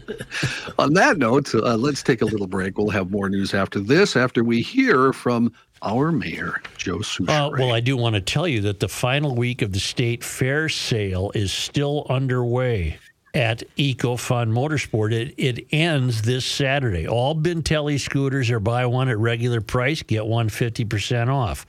On 0.79 0.93
that 0.95 1.19
note, 1.19 1.53
uh, 1.55 1.77
let's 1.77 2.03
take 2.05 2.23
a 2.23 2.25
little 2.25 2.47
break. 2.47 2.79
We'll 2.79 2.91
have 2.91 3.11
more 3.11 3.29
news 3.29 3.53
after 3.53 3.81
this, 3.81 4.17
after 4.17 4.43
we 4.45 4.63
hear 4.63 5.13
from 5.13 5.53
our 5.83 6.13
mayor, 6.13 6.63
Joe 6.79 6.99
Soucheray. 6.99 7.29
Uh, 7.29 7.51
well, 7.59 7.73
I 7.73 7.81
do 7.81 7.97
want 7.97 8.15
to 8.15 8.21
tell 8.21 8.47
you 8.47 8.61
that 8.63 8.79
the 8.79 8.89
final 8.89 9.35
week 9.35 9.61
of 9.61 9.73
the 9.73 9.81
state 9.81 10.23
fair 10.23 10.69
sale 10.69 11.33
is 11.35 11.53
still 11.53 12.07
underway 12.09 12.97
at 13.35 13.63
EcoFun 13.77 14.53
Motorsport. 14.53 15.13
It, 15.13 15.35
it 15.39 15.67
ends 15.73 16.23
this 16.23 16.45
Saturday. 16.45 17.07
All 17.07 17.35
Bintelli 17.35 17.99
scooters 17.99 18.51
are 18.51 18.61
buy 18.61 18.87
one 18.87 19.09
at 19.09 19.19
regular 19.19 19.61
price, 19.61 20.03
get 20.03 20.27
one 20.27 20.49
50% 20.49 21.29
off. 21.29 21.67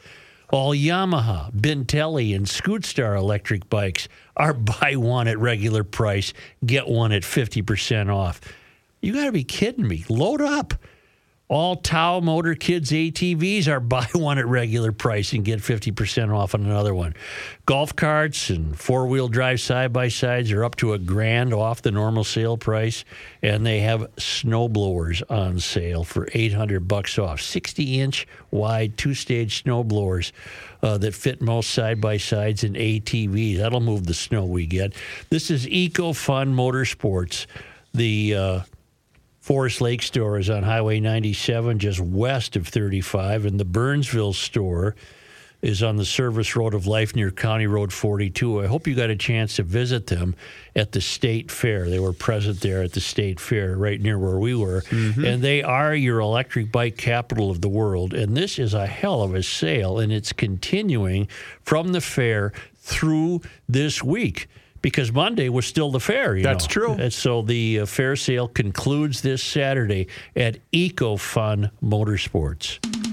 All 0.52 0.76
Yamaha, 0.76 1.52
Bintelli, 1.52 2.36
and 2.36 2.46
Scootstar 2.46 3.18
electric 3.18 3.70
bikes 3.70 4.08
are 4.38 4.54
buy 4.82 4.96
one 4.96 5.28
at 5.28 5.40
regular 5.40 5.84
price, 5.84 6.34
get 6.66 6.88
one 6.88 7.12
at 7.12 7.24
50% 7.24 8.14
off. 8.14 8.42
You 9.02 9.14
got 9.14 9.26
to 9.26 9.32
be 9.32 9.44
kidding 9.44 9.88
me. 9.88 10.06
Load 10.10 10.42
up. 10.42 10.74
All 11.50 11.76
Tao 11.76 12.20
Motor 12.22 12.56
Kids 12.56 12.92
ATVs 12.92 13.68
are 13.68 13.80
buy 13.82 14.08
one 14.14 14.38
at 14.38 14.48
regular 14.48 14.92
price 14.92 15.34
and 15.34 15.44
get 15.44 15.60
50% 15.60 16.34
off 16.34 16.56
on 16.56 16.64
another 16.64 16.96
one. 16.96 17.14
Golf 17.66 17.96
carts 17.96 18.50
and 18.50 18.80
four 18.80 19.08
wheel 19.08 19.28
drive 19.28 19.60
side 19.60 19.92
by 19.92 20.08
sides 20.08 20.52
are 20.52 20.64
up 20.64 20.76
to 20.78 20.94
a 20.94 20.98
grand 20.98 21.54
off 21.54 21.82
the 21.82 21.92
normal 21.92 22.24
sale 22.24 22.58
price. 22.58 23.04
And 23.42 23.66
they 23.66 23.82
have 23.82 24.10
snow 24.18 24.70
blowers 24.70 25.22
on 25.24 25.60
sale 25.60 26.04
for 26.04 26.30
800 26.34 26.88
bucks 26.88 27.20
off. 27.20 27.42
60 27.42 28.00
inch 28.00 28.28
wide 28.52 28.98
two 28.98 29.14
stage 29.14 29.62
snow 29.64 29.84
blowers 29.84 30.32
uh, 30.82 30.98
that 31.00 31.14
fit 31.14 31.42
most 31.42 31.72
side 31.72 32.00
by 32.00 32.18
sides 32.18 32.64
and 32.64 32.76
ATVs. 32.76 33.58
That'll 33.58 33.80
move 33.82 34.06
the 34.06 34.14
snow 34.14 34.46
we 34.46 34.66
get. 34.66 34.94
This 35.30 35.52
is 35.52 35.68
Eco 35.68 36.14
Fun 36.14 36.56
Motorsports. 36.56 37.48
The 37.94 38.36
uh, 38.36 38.60
Forest 39.44 39.82
Lake 39.82 40.02
store 40.02 40.40
is 40.40 40.50
on 40.50 40.64
Highway 40.64 41.02
97, 41.02 41.78
just 41.78 42.00
west 42.00 42.56
of 42.56 42.66
35, 42.66 43.46
and 43.46 43.60
the 43.60 43.66
Burnsville 43.66 44.32
store 44.32 44.96
is 45.62 45.84
on 45.84 45.98
the 45.98 46.06
service 46.06 46.56
road 46.56 46.74
of 46.74 46.88
life 46.88 47.14
near 47.14 47.30
County 47.30 47.68
Road 47.68 47.92
42. 47.92 48.62
I 48.62 48.68
hope 48.68 48.88
you 48.88 48.96
got 48.96 49.10
a 49.10 49.18
chance 49.18 49.58
to 49.58 49.64
visit 49.64 50.08
them 50.08 50.34
at 50.78 50.94
the 50.94 51.02
state 51.02 51.52
fair. 51.52 51.90
They 51.90 52.00
were 52.00 52.14
present 52.14 52.62
there 52.62 52.84
at 52.84 52.94
the 52.94 53.02
state 53.02 53.38
fair, 53.38 53.76
right 53.76 54.00
near 54.00 54.18
where 54.18 54.40
we 54.40 54.56
were. 54.56 54.84
Mm-hmm. 54.84 55.26
And 55.26 55.42
they 55.42 55.62
are 55.62 55.94
your 55.94 56.22
electric 56.22 56.72
bike 56.72 56.96
capital 56.96 57.52
of 57.52 57.60
the 57.60 57.68
world. 57.68 58.14
And 58.14 58.38
this 58.38 58.58
is 58.58 58.74
a 58.74 58.88
hell 58.88 59.24
of 59.24 59.36
a 59.36 59.44
sale, 59.44 60.00
and 60.00 60.14
it's 60.14 60.32
continuing 60.32 61.28
from 61.64 61.92
the 61.92 62.00
fair 62.00 62.54
through 62.78 63.42
this 63.68 64.02
week. 64.02 64.48
Because 64.84 65.12
Monday 65.12 65.50
was 65.50 65.66
still 65.66 65.90
the 65.90 66.00
fair, 66.00 66.36
you 66.36 66.44
That's 66.44 66.66
know. 66.66 66.74
true. 66.74 66.92
And 66.94 67.12
so 67.12 67.42
the 67.42 67.80
uh, 67.80 67.86
fair 67.88 68.16
sale 68.16 68.48
concludes 68.48 69.22
this 69.22 69.42
Saturday 69.42 70.08
at 70.36 70.60
EcoFun 70.72 71.72
Motorsports. 71.82 73.13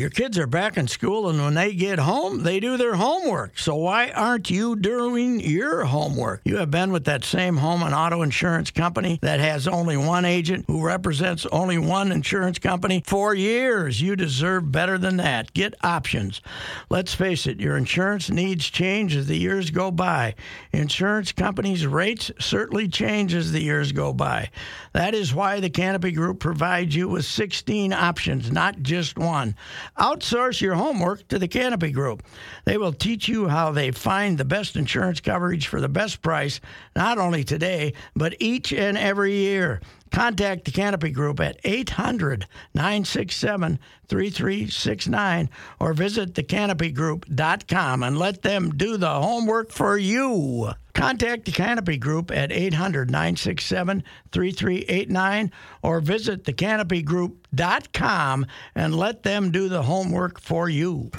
Your 0.00 0.08
kids 0.08 0.38
are 0.38 0.46
back 0.46 0.78
in 0.78 0.88
school, 0.88 1.28
and 1.28 1.38
when 1.42 1.52
they 1.52 1.74
get 1.74 1.98
home, 1.98 2.42
they 2.42 2.58
do 2.58 2.78
their 2.78 2.94
homework. 2.94 3.58
So 3.58 3.76
why 3.76 4.08
aren't 4.08 4.48
you 4.48 4.74
doing 4.74 5.40
your 5.40 5.84
homework? 5.84 6.40
You 6.46 6.56
have 6.56 6.70
been 6.70 6.90
with 6.90 7.04
that 7.04 7.22
same 7.22 7.58
home 7.58 7.82
and 7.82 7.94
auto 7.94 8.22
insurance 8.22 8.70
company 8.70 9.18
that 9.20 9.40
has 9.40 9.68
only 9.68 9.98
one 9.98 10.24
agent 10.24 10.64
who 10.68 10.82
represents 10.82 11.44
only 11.52 11.76
one 11.76 12.12
insurance 12.12 12.58
company 12.58 13.02
for 13.06 13.34
years. 13.34 14.00
You 14.00 14.16
deserve 14.16 14.72
better 14.72 14.96
than 14.96 15.18
that. 15.18 15.52
Get 15.52 15.74
options. 15.84 16.40
Let's 16.88 17.12
face 17.12 17.46
it, 17.46 17.60
your 17.60 17.76
insurance 17.76 18.30
needs 18.30 18.70
change 18.70 19.14
as 19.14 19.26
the 19.26 19.36
years 19.36 19.68
go 19.68 19.90
by. 19.90 20.34
Insurance 20.72 21.30
companies' 21.32 21.86
rates 21.86 22.30
certainly 22.38 22.88
change 22.88 23.34
as 23.34 23.52
the 23.52 23.62
years 23.62 23.92
go 23.92 24.14
by. 24.14 24.48
That 24.94 25.14
is 25.14 25.34
why 25.34 25.60
the 25.60 25.68
Canopy 25.68 26.12
Group 26.12 26.40
provides 26.40 26.96
you 26.96 27.06
with 27.06 27.26
16 27.26 27.92
options, 27.92 28.50
not 28.50 28.80
just 28.80 29.18
one. 29.18 29.54
Outsource 29.98 30.60
your 30.60 30.74
homework 30.74 31.26
to 31.28 31.38
the 31.38 31.48
Canopy 31.48 31.90
Group. 31.90 32.22
They 32.64 32.78
will 32.78 32.92
teach 32.92 33.28
you 33.28 33.48
how 33.48 33.72
they 33.72 33.90
find 33.90 34.38
the 34.38 34.44
best 34.44 34.76
insurance 34.76 35.20
coverage 35.20 35.66
for 35.66 35.80
the 35.80 35.88
best 35.88 36.22
price, 36.22 36.60
not 36.94 37.18
only 37.18 37.44
today, 37.44 37.94
but 38.14 38.34
each 38.38 38.72
and 38.72 38.96
every 38.96 39.34
year. 39.34 39.80
Contact 40.10 40.64
the 40.64 40.72
Canopy 40.72 41.10
Group 41.10 41.40
at 41.40 41.60
800 41.64 42.46
967 42.74 43.78
3369 44.08 45.50
or 45.78 45.92
visit 45.92 46.34
thecanopygroup.com 46.34 48.02
and 48.02 48.18
let 48.18 48.42
them 48.42 48.70
do 48.70 48.96
the 48.96 49.08
homework 49.08 49.70
for 49.70 49.96
you. 49.96 50.72
Contact 50.94 51.44
the 51.44 51.52
Canopy 51.52 51.96
Group 51.96 52.32
at 52.32 52.50
800 52.50 53.10
967 53.10 54.02
3389 54.32 55.52
or 55.82 56.00
visit 56.00 56.44
thecanopygroup.com 56.44 58.46
and 58.74 58.94
let 58.94 59.22
them 59.22 59.50
do 59.52 59.68
the 59.68 59.82
homework 59.82 60.40
for 60.40 60.68
you. 60.68 61.10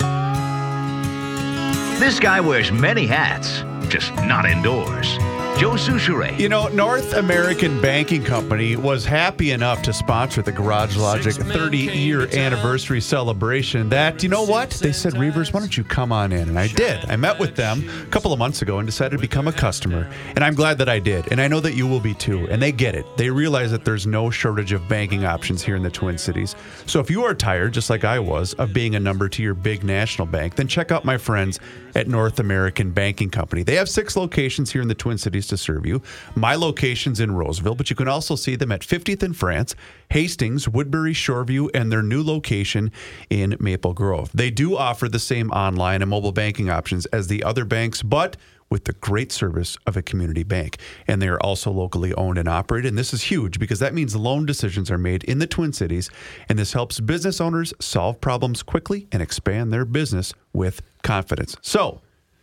This 1.99 2.19
guy 2.19 2.41
wears 2.41 2.71
many 2.71 3.05
hats, 3.05 3.63
just 3.89 4.13
not 4.15 4.45
indoors. 4.45 5.17
Joe 5.61 5.73
Soucheray. 5.73 6.39
You 6.39 6.49
know, 6.49 6.69
North 6.69 7.13
American 7.13 7.79
Banking 7.79 8.23
Company 8.23 8.75
was 8.75 9.05
happy 9.05 9.51
enough 9.51 9.83
to 9.83 9.93
sponsor 9.93 10.41
the 10.41 10.51
Garage 10.51 10.97
Logic 10.97 11.35
30 11.35 11.77
year 11.77 12.27
anniversary 12.35 12.99
celebration 12.99 13.87
that, 13.89 14.23
you 14.23 14.29
know 14.29 14.41
what? 14.41 14.71
They 14.71 14.91
said, 14.91 15.15
Reuvers, 15.15 15.53
why 15.53 15.59
don't 15.59 15.77
you 15.77 15.83
come 15.83 16.11
on 16.11 16.31
in? 16.31 16.49
And 16.49 16.57
I 16.57 16.65
did. 16.65 17.07
I 17.11 17.15
met 17.15 17.37
with 17.37 17.55
them 17.55 17.87
a 18.01 18.07
couple 18.07 18.33
of 18.33 18.39
months 18.39 18.63
ago 18.63 18.79
and 18.79 18.87
decided 18.87 19.17
to 19.17 19.21
become 19.21 19.47
a 19.47 19.51
customer. 19.51 20.09
And 20.35 20.43
I'm 20.43 20.55
glad 20.55 20.79
that 20.79 20.89
I 20.89 20.97
did. 20.97 21.31
And 21.31 21.39
I 21.39 21.47
know 21.47 21.59
that 21.59 21.75
you 21.75 21.85
will 21.85 21.99
be 21.99 22.15
too. 22.15 22.47
And 22.49 22.59
they 22.59 22.71
get 22.71 22.95
it. 22.95 23.05
They 23.15 23.29
realize 23.29 23.69
that 23.69 23.85
there's 23.85 24.07
no 24.07 24.31
shortage 24.31 24.71
of 24.71 24.89
banking 24.89 25.25
options 25.25 25.61
here 25.61 25.75
in 25.75 25.83
the 25.83 25.91
Twin 25.91 26.17
Cities. 26.17 26.55
So 26.87 26.99
if 26.99 27.11
you 27.11 27.23
are 27.23 27.35
tired, 27.35 27.71
just 27.71 27.91
like 27.91 28.03
I 28.03 28.17
was, 28.17 28.55
of 28.55 28.73
being 28.73 28.95
a 28.95 28.99
number 28.99 29.29
to 29.29 29.43
your 29.43 29.53
big 29.53 29.83
national 29.83 30.25
bank, 30.25 30.55
then 30.55 30.67
check 30.67 30.91
out 30.91 31.05
my 31.05 31.19
friends 31.19 31.59
at 31.93 32.07
North 32.07 32.39
American 32.39 32.89
Banking 32.89 33.29
Company. 33.29 33.61
They 33.61 33.75
have 33.75 33.89
six 33.89 34.15
locations 34.15 34.71
here 34.71 34.81
in 34.81 34.87
the 34.87 34.95
Twin 34.95 35.19
Cities 35.19 35.50
to 35.51 35.57
serve 35.57 35.85
you. 35.85 36.01
My 36.35 36.55
location's 36.55 37.19
in 37.19 37.31
Roseville, 37.31 37.75
but 37.75 37.89
you 37.89 37.95
can 37.95 38.07
also 38.07 38.35
see 38.35 38.55
them 38.55 38.71
at 38.71 38.81
50th 38.81 39.21
in 39.21 39.33
France, 39.33 39.75
Hastings, 40.09 40.67
Woodbury, 40.67 41.13
Shoreview, 41.13 41.69
and 41.73 41.91
their 41.91 42.01
new 42.01 42.23
location 42.23 42.91
in 43.29 43.55
Maple 43.59 43.93
Grove. 43.93 44.31
They 44.33 44.49
do 44.49 44.75
offer 44.75 45.07
the 45.07 45.19
same 45.19 45.51
online 45.51 46.01
and 46.01 46.09
mobile 46.09 46.31
banking 46.31 46.69
options 46.69 47.05
as 47.07 47.27
the 47.27 47.43
other 47.43 47.63
banks, 47.63 48.01
but 48.01 48.35
with 48.71 48.85
the 48.85 48.93
great 48.93 49.31
service 49.31 49.77
of 49.85 49.97
a 49.97 50.01
community 50.01 50.43
bank. 50.43 50.77
And 51.05 51.21
they 51.21 51.27
are 51.27 51.39
also 51.41 51.69
locally 51.69 52.13
owned 52.15 52.39
and 52.39 52.47
operated. 52.47 52.89
And 52.89 52.97
this 52.97 53.13
is 53.13 53.21
huge 53.21 53.59
because 53.59 53.79
that 53.79 53.93
means 53.93 54.15
loan 54.15 54.45
decisions 54.45 54.89
are 54.89 54.97
made 54.97 55.23
in 55.25 55.37
the 55.37 55.45
Twin 55.45 55.73
Cities. 55.73 56.09
And 56.49 56.57
this 56.57 56.73
helps 56.73 56.99
business 56.99 57.39
owners 57.41 57.73
solve 57.79 58.19
problems 58.21 58.63
quickly 58.63 59.07
and 59.11 59.21
expand 59.21 59.71
their 59.71 59.85
business 59.85 60.33
with 60.53 60.81
confidence. 61.03 61.57
So, 61.61 62.01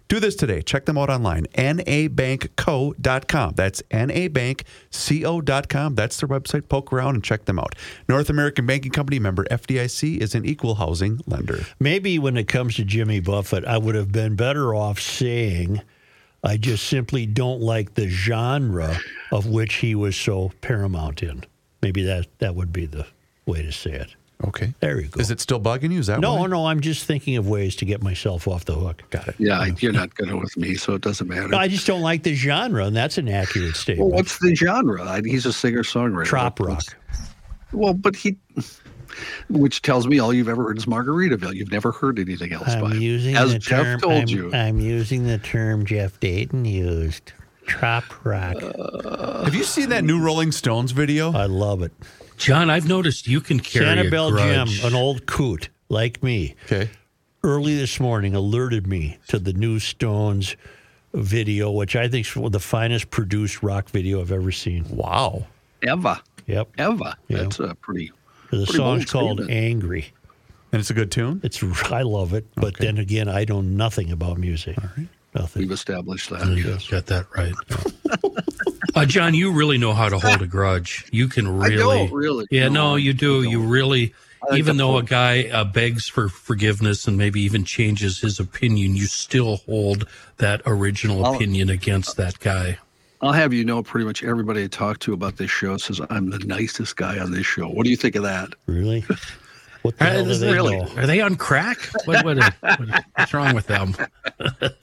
do 0.08 0.20
this 0.20 0.36
today. 0.36 0.62
Check 0.62 0.86
them 0.86 0.98
out 0.98 1.10
online, 1.10 1.46
nabankco.com. 1.54 3.54
That's 3.54 3.82
nabankco.com. 3.82 5.94
That's 5.94 6.20
their 6.20 6.28
website. 6.28 6.68
Poke 6.68 6.92
around 6.92 7.14
and 7.14 7.24
check 7.24 7.44
them 7.44 7.58
out. 7.58 7.74
North 8.08 8.30
American 8.30 8.66
Banking 8.66 8.92
Company 8.92 9.18
member 9.18 9.44
FDIC 9.44 10.18
is 10.18 10.34
an 10.34 10.44
equal 10.44 10.76
housing 10.76 11.20
lender. 11.26 11.60
Maybe 11.78 12.18
when 12.18 12.36
it 12.36 12.48
comes 12.48 12.76
to 12.76 12.84
Jimmy 12.84 13.20
Buffett, 13.20 13.64
I 13.64 13.78
would 13.78 13.94
have 13.94 14.10
been 14.10 14.34
better 14.34 14.74
off 14.74 14.98
saying 14.98 15.82
I 16.42 16.56
just 16.56 16.86
simply 16.86 17.26
don't 17.26 17.60
like 17.60 17.94
the 17.94 18.08
genre 18.08 18.96
of 19.32 19.46
which 19.46 19.76
he 19.76 19.94
was 19.94 20.16
so 20.16 20.52
paramount 20.60 21.22
in. 21.22 21.44
Maybe 21.82 22.02
that 22.04 22.26
that 22.38 22.54
would 22.54 22.72
be 22.72 22.86
the 22.86 23.06
way 23.46 23.62
to 23.62 23.72
say 23.72 23.92
it. 23.92 24.14
Okay. 24.46 24.72
There 24.78 25.00
you 25.00 25.08
go. 25.08 25.20
Is 25.20 25.30
it 25.32 25.40
still 25.40 25.60
bugging 25.60 25.90
you? 25.92 25.98
Is 25.98 26.06
that 26.06 26.20
no, 26.20 26.36
why? 26.36 26.46
no. 26.46 26.66
I'm 26.66 26.80
just 26.80 27.04
thinking 27.04 27.36
of 27.36 27.48
ways 27.48 27.74
to 27.76 27.84
get 27.84 28.02
myself 28.02 28.46
off 28.46 28.64
the 28.66 28.74
hook. 28.74 29.02
Got 29.10 29.26
it. 29.28 29.34
Yeah, 29.38 29.66
you're 29.80 29.92
not 29.92 30.14
good 30.14 30.32
with 30.32 30.56
me, 30.56 30.76
so 30.76 30.94
it 30.94 31.00
doesn't 31.02 31.26
matter. 31.26 31.48
No, 31.48 31.58
I 31.58 31.66
just 31.66 31.86
don't 31.88 32.02
like 32.02 32.22
the 32.22 32.34
genre, 32.34 32.84
and 32.84 32.94
that's 32.94 33.18
an 33.18 33.28
accurate 33.28 33.66
well, 33.72 33.74
statement. 33.74 34.12
what's 34.12 34.38
the 34.38 34.54
genre? 34.54 35.02
I- 35.02 35.22
He's 35.24 35.44
a 35.44 35.52
singer 35.52 35.82
songwriter. 35.82 36.24
Trop 36.26 36.60
rock. 36.60 36.84
Well, 37.72 37.94
but 37.94 38.14
he, 38.14 38.36
which 39.50 39.82
tells 39.82 40.06
me 40.06 40.20
all 40.20 40.32
you've 40.32 40.48
ever 40.48 40.62
heard 40.62 40.78
is 40.78 40.86
Margaritaville. 40.86 41.54
You've 41.54 41.72
never 41.72 41.90
heard 41.90 42.18
anything 42.20 42.52
else 42.52 42.66
by 42.66 42.80
I'm 42.80 42.92
him. 42.92 43.02
using 43.02 43.36
As 43.36 43.52
the 43.52 43.58
Jeff 43.58 43.82
term. 43.82 44.00
told 44.00 44.22
I'm, 44.22 44.28
you. 44.28 44.52
I'm 44.54 44.78
using 44.78 45.24
the 45.26 45.38
term 45.38 45.84
Jeff 45.84 46.18
Dayton 46.20 46.64
used. 46.64 47.32
Trop 47.66 48.04
rock. 48.24 48.56
Uh, 48.62 49.44
Have 49.44 49.54
you 49.54 49.64
seen 49.64 49.88
that 49.90 50.02
new 50.04 50.18
Rolling 50.22 50.52
Stones 50.52 50.92
video? 50.92 51.32
I 51.32 51.44
love 51.46 51.82
it. 51.82 51.92
John, 52.38 52.70
I've 52.70 52.88
noticed 52.88 53.26
you 53.26 53.40
can 53.40 53.60
carry 53.60 53.86
a 53.86 54.04
Sanibel 54.04 54.38
Jim, 54.38 54.86
an 54.86 54.94
old 54.94 55.26
coot 55.26 55.68
like 55.88 56.22
me, 56.22 56.54
Okay. 56.66 56.88
early 57.42 57.76
this 57.76 57.98
morning 58.00 58.34
alerted 58.34 58.86
me 58.86 59.18
to 59.28 59.38
the 59.38 59.52
new 59.52 59.78
Stones 59.78 60.56
video, 61.14 61.70
which 61.70 61.96
I 61.96 62.08
think 62.08 62.26
is 62.26 62.50
the 62.52 62.60
finest 62.60 63.10
produced 63.10 63.62
rock 63.62 63.90
video 63.90 64.20
I've 64.20 64.32
ever 64.32 64.52
seen. 64.52 64.84
Wow. 64.88 65.46
Eva. 65.82 66.22
Yep. 66.46 66.68
Eva. 66.78 67.16
Yeah. 67.28 67.38
That's 67.38 67.58
a 67.60 67.74
pretty. 67.74 68.12
The 68.50 68.58
pretty 68.58 68.72
song's 68.72 69.10
called 69.10 69.38
statement. 69.38 69.50
Angry. 69.50 70.12
And 70.72 70.80
it's 70.80 70.90
a 70.90 70.94
good 70.94 71.10
tune? 71.10 71.40
It's 71.42 71.62
I 71.90 72.02
love 72.02 72.34
it, 72.34 72.46
but 72.54 72.76
then 72.76 72.98
again, 72.98 73.28
I 73.28 73.44
know 73.48 73.62
nothing 73.62 74.12
about 74.12 74.38
music. 74.38 74.76
All 74.82 74.90
right. 74.96 75.08
Nothing. 75.34 75.62
We've 75.62 75.72
established 75.72 76.30
that. 76.30 76.46
You 76.46 76.72
yes. 76.72 76.86
got 76.88 77.06
that 77.06 77.26
right. 77.36 77.54
uh, 78.94 79.04
John, 79.06 79.34
you 79.34 79.52
really 79.52 79.78
know 79.78 79.92
how 79.92 80.08
to 80.08 80.18
hold 80.24 80.42
a 80.42 80.46
grudge. 80.46 81.06
You 81.12 81.28
can 81.28 81.46
I 81.46 81.66
really, 81.68 81.78
don't 82.06 82.12
really. 82.12 82.46
yeah, 82.50 82.68
no, 82.68 82.90
No, 82.90 82.96
you 82.96 83.12
do. 83.12 83.42
You 83.42 83.60
really, 83.60 84.14
like 84.48 84.58
even 84.58 84.76
the 84.76 84.84
though 84.84 84.98
a 84.98 85.02
guy 85.02 85.48
uh, 85.48 85.64
begs 85.64 86.08
for 86.08 86.28
forgiveness 86.28 87.06
and 87.06 87.16
maybe 87.18 87.40
even 87.42 87.64
changes 87.64 88.20
his 88.20 88.38
opinion, 88.40 88.96
you 88.96 89.06
still 89.06 89.56
hold 89.58 90.06
that 90.38 90.62
original 90.66 91.24
I'll- 91.24 91.34
opinion 91.34 91.68
against 91.70 92.16
that 92.16 92.38
guy. 92.40 92.78
I'll 93.20 93.32
have 93.32 93.52
you 93.52 93.64
know, 93.64 93.82
pretty 93.82 94.06
much 94.06 94.22
everybody 94.22 94.62
I 94.62 94.68
talk 94.68 95.00
to 95.00 95.12
about 95.12 95.38
this 95.38 95.50
show 95.50 95.76
says 95.76 96.00
I'm 96.08 96.30
the 96.30 96.38
nicest 96.38 96.94
guy 96.96 97.18
on 97.18 97.32
this 97.32 97.46
show. 97.46 97.66
What 97.68 97.82
do 97.82 97.90
you 97.90 97.96
think 97.96 98.14
of 98.14 98.22
that? 98.22 98.50
Really? 98.66 99.04
What 99.82 99.96
the 99.96 100.04
Uh, 100.06 100.10
hell 100.10 100.24
do 100.24 100.34
they 100.34 100.52
really? 100.52 100.76
know? 100.76 100.88
Are 100.96 101.06
they 101.06 101.20
on 101.20 101.36
crack? 101.36 101.78
What, 102.04 102.24
what, 102.24 102.36
what- 102.60 103.04
what's 103.14 103.32
wrong 103.32 103.54
with 103.54 103.68
them? 103.68 103.94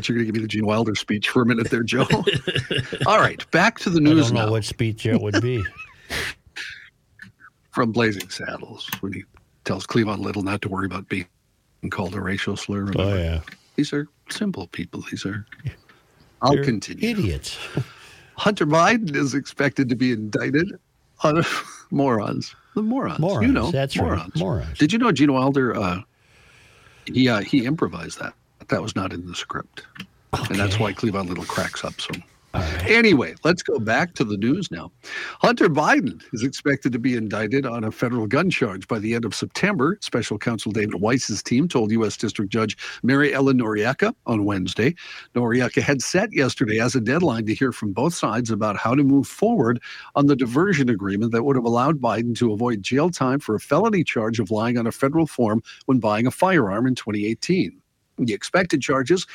I 0.00 0.02
thought 0.02 0.08
you 0.08 0.14
were 0.14 0.18
going 0.20 0.26
to 0.28 0.32
give 0.32 0.40
me 0.40 0.42
the 0.46 0.48
Gene 0.48 0.64
Wilder 0.66 0.94
speech 0.94 1.28
for 1.28 1.42
a 1.42 1.46
minute 1.46 1.68
there, 1.68 1.82
Joe. 1.82 2.06
All 3.06 3.18
right, 3.18 3.48
back 3.50 3.78
to 3.80 3.90
the 3.90 4.00
news. 4.00 4.28
I 4.28 4.28
don't 4.28 4.34
know 4.34 4.46
now 4.46 4.50
what 4.52 4.64
speech 4.64 5.04
it 5.04 5.20
would 5.20 5.42
be. 5.42 5.62
from 7.72 7.92
Blazing 7.92 8.30
Saddles 8.30 8.88
when 9.00 9.12
he 9.12 9.24
tells 9.66 9.86
Cleavon 9.86 10.20
Little 10.20 10.42
not 10.42 10.62
to 10.62 10.70
worry 10.70 10.86
about 10.86 11.06
being 11.10 11.26
called 11.90 12.14
a 12.14 12.20
racial 12.22 12.56
slur. 12.56 12.90
oh 12.96 13.14
yeah, 13.14 13.40
These 13.76 13.92
are 13.92 14.08
simple 14.30 14.68
people. 14.68 15.04
These 15.10 15.26
are. 15.26 15.44
I'll 16.40 16.54
They're 16.54 16.64
continue. 16.64 17.06
idiots. 17.10 17.58
Hunter 18.36 18.64
Biden 18.66 19.14
is 19.14 19.34
expected 19.34 19.90
to 19.90 19.96
be 19.96 20.12
indicted 20.12 20.72
on 21.22 21.44
morons. 21.90 22.56
The 22.74 22.80
morons. 22.80 23.18
Morons. 23.18 23.46
You 23.46 23.52
know, 23.52 23.70
That's 23.70 23.98
morons. 23.98 24.22
right. 24.22 24.36
Morons. 24.36 24.78
Did 24.78 24.94
you 24.94 24.98
know 24.98 25.12
Gene 25.12 25.34
Wilder? 25.34 25.76
Uh, 25.76 26.00
he 27.04 27.28
uh, 27.28 27.40
he 27.40 27.66
improvised 27.66 28.18
that. 28.20 28.32
That 28.70 28.82
was 28.82 28.96
not 28.96 29.12
in 29.12 29.26
the 29.26 29.34
script, 29.34 29.84
and 30.32 30.58
that's 30.58 30.78
why 30.78 30.92
Cleavon 30.92 31.28
Little 31.28 31.44
cracks 31.44 31.84
up 31.84 32.00
so. 32.00 32.12
Anyway, 32.88 33.34
let's 33.44 33.62
go 33.62 33.78
back 33.78 34.14
to 34.14 34.24
the 34.24 34.36
news 34.36 34.70
now. 34.70 34.90
Hunter 35.40 35.68
Biden 35.68 36.20
is 36.32 36.42
expected 36.42 36.92
to 36.92 36.98
be 36.98 37.14
indicted 37.14 37.64
on 37.64 37.84
a 37.84 37.92
federal 37.92 38.26
gun 38.26 38.50
charge 38.50 38.88
by 38.88 38.98
the 38.98 39.14
end 39.14 39.24
of 39.24 39.34
September. 39.34 39.96
Special 40.00 40.36
counsel 40.38 40.72
David 40.72 41.00
Weiss's 41.00 41.42
team 41.42 41.68
told 41.68 41.92
U.S. 41.92 42.16
District 42.16 42.50
Judge 42.50 42.76
Mary 43.04 43.32
Ellen 43.32 43.58
Noreika 43.58 44.12
on 44.26 44.44
Wednesday. 44.44 44.94
Noreika 45.34 45.80
had 45.80 46.02
set 46.02 46.32
yesterday 46.32 46.80
as 46.80 46.96
a 46.96 47.00
deadline 47.00 47.46
to 47.46 47.54
hear 47.54 47.70
from 47.70 47.92
both 47.92 48.14
sides 48.14 48.50
about 48.50 48.76
how 48.76 48.96
to 48.96 49.04
move 49.04 49.28
forward 49.28 49.80
on 50.16 50.26
the 50.26 50.36
diversion 50.36 50.88
agreement 50.88 51.30
that 51.32 51.44
would 51.44 51.56
have 51.56 51.64
allowed 51.64 52.00
Biden 52.00 52.36
to 52.38 52.52
avoid 52.52 52.82
jail 52.82 53.10
time 53.10 53.38
for 53.38 53.54
a 53.54 53.60
felony 53.60 54.02
charge 54.02 54.40
of 54.40 54.50
lying 54.50 54.76
on 54.76 54.88
a 54.88 54.92
federal 54.92 55.26
form 55.26 55.62
when 55.86 56.00
buying 56.00 56.26
a 56.26 56.32
firearm 56.32 56.86
in 56.86 56.96
2018. 56.96 57.79
The 58.26 58.34
expected 58.34 58.82
charges 58.82 59.26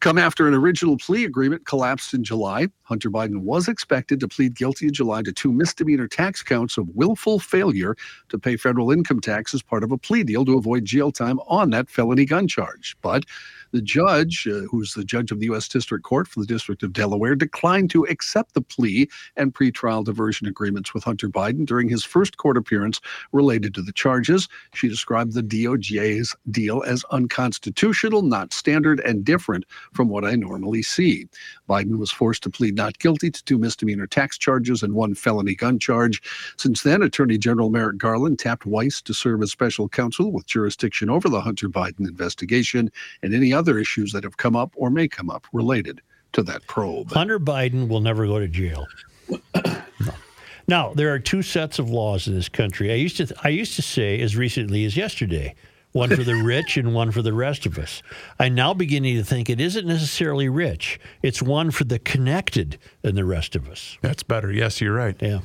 come 0.00 0.16
after 0.18 0.46
an 0.46 0.54
original 0.54 0.96
plea 0.96 1.24
agreement 1.24 1.66
collapsed 1.66 2.14
in 2.14 2.22
July. 2.24 2.68
Hunter 2.82 3.10
Biden 3.10 3.42
was 3.42 3.68
expected 3.68 4.20
to 4.20 4.28
plead 4.28 4.54
guilty 4.54 4.86
in 4.86 4.92
July 4.92 5.22
to 5.22 5.32
two 5.32 5.52
misdemeanor 5.52 6.06
tax 6.08 6.42
counts 6.42 6.78
of 6.78 6.88
willful 6.94 7.40
failure 7.40 7.96
to 8.28 8.38
pay 8.38 8.56
federal 8.56 8.90
income 8.92 9.20
tax 9.20 9.54
as 9.54 9.62
part 9.62 9.82
of 9.82 9.92
a 9.92 9.98
plea 9.98 10.22
deal 10.22 10.44
to 10.44 10.56
avoid 10.56 10.84
jail 10.84 11.10
time 11.10 11.40
on 11.48 11.70
that 11.70 11.88
felony 11.88 12.24
gun 12.24 12.46
charge. 12.46 12.96
But 13.02 13.24
the 13.72 13.82
judge, 13.82 14.46
uh, 14.46 14.60
who's 14.70 14.94
the 14.94 15.04
judge 15.04 15.32
of 15.32 15.40
the 15.40 15.46
U.S. 15.46 15.68
District 15.68 16.04
Court 16.04 16.28
for 16.28 16.40
the 16.40 16.46
District 16.46 16.82
of 16.82 16.92
Delaware, 16.92 17.34
declined 17.34 17.90
to 17.90 18.04
accept 18.04 18.54
the 18.54 18.60
plea 18.60 19.08
and 19.36 19.54
pretrial 19.54 20.04
diversion 20.04 20.46
agreements 20.46 20.94
with 20.94 21.04
Hunter 21.04 21.28
Biden 21.28 21.66
during 21.66 21.88
his 21.88 22.04
first 22.04 22.36
court 22.36 22.56
appearance 22.56 23.00
related 23.32 23.74
to 23.74 23.82
the 23.82 23.92
charges. 23.92 24.48
She 24.74 24.88
described 24.88 25.32
the 25.32 25.42
DOJ's 25.42 26.36
deal 26.50 26.82
as 26.86 27.04
unconstitutional, 27.10 28.22
not 28.22 28.52
standard, 28.52 29.00
and 29.00 29.24
different 29.24 29.64
from 29.92 30.08
what 30.08 30.24
I 30.24 30.36
normally 30.36 30.82
see. 30.82 31.26
Biden 31.68 31.98
was 31.98 32.10
forced 32.10 32.42
to 32.42 32.50
plead 32.50 32.76
not 32.76 32.98
guilty 32.98 33.30
to 33.30 33.44
two 33.44 33.58
misdemeanor 33.58 34.06
tax 34.06 34.36
charges 34.36 34.82
and 34.82 34.94
one 34.94 35.14
felony 35.14 35.54
gun 35.54 35.78
charge. 35.78 36.20
Since 36.58 36.82
then, 36.82 37.02
Attorney 37.02 37.38
General 37.38 37.70
Merrick 37.70 37.98
Garland 37.98 38.38
tapped 38.38 38.66
Weiss 38.66 39.00
to 39.02 39.14
serve 39.14 39.42
as 39.42 39.50
special 39.50 39.88
counsel 39.88 40.30
with 40.30 40.46
jurisdiction 40.46 41.08
over 41.08 41.28
the 41.28 41.40
Hunter 41.40 41.68
Biden 41.68 42.00
investigation 42.00 42.90
and 43.22 43.34
any 43.34 43.52
other 43.52 43.61
issues 43.78 44.12
that 44.12 44.24
have 44.24 44.36
come 44.36 44.56
up 44.56 44.72
or 44.76 44.90
may 44.90 45.08
come 45.08 45.30
up 45.30 45.46
related 45.52 46.00
to 46.32 46.42
that 46.44 46.66
probe. 46.66 47.10
Hunter 47.12 47.38
Biden 47.38 47.88
will 47.88 48.00
never 48.00 48.26
go 48.26 48.38
to 48.38 48.48
jail. 48.48 48.86
no. 49.54 50.14
Now 50.68 50.94
there 50.94 51.12
are 51.12 51.18
two 51.18 51.42
sets 51.42 51.78
of 51.78 51.90
laws 51.90 52.26
in 52.26 52.34
this 52.34 52.48
country. 52.48 52.92
I 52.92 52.96
used 52.96 53.16
to 53.18 53.34
I 53.42 53.48
used 53.48 53.76
to 53.76 53.82
say 53.82 54.20
as 54.20 54.36
recently 54.36 54.84
as 54.84 54.96
yesterday, 54.96 55.54
one 55.92 56.08
for 56.14 56.22
the 56.22 56.34
rich 56.44 56.76
and 56.76 56.94
one 56.94 57.10
for 57.10 57.20
the 57.22 57.32
rest 57.32 57.66
of 57.66 57.78
us. 57.78 58.02
I'm 58.38 58.54
now 58.54 58.72
beginning 58.72 59.16
to 59.16 59.24
think 59.24 59.50
it 59.50 59.60
isn't 59.60 59.86
necessarily 59.86 60.48
rich. 60.48 60.98
It's 61.22 61.42
one 61.42 61.70
for 61.70 61.84
the 61.84 61.98
connected 61.98 62.78
and 63.02 63.16
the 63.16 63.24
rest 63.24 63.56
of 63.56 63.68
us. 63.68 63.98
That's 64.02 64.22
better. 64.22 64.52
Yes, 64.52 64.80
you're 64.80 64.94
right. 64.94 65.16
Yeah. 65.20 65.40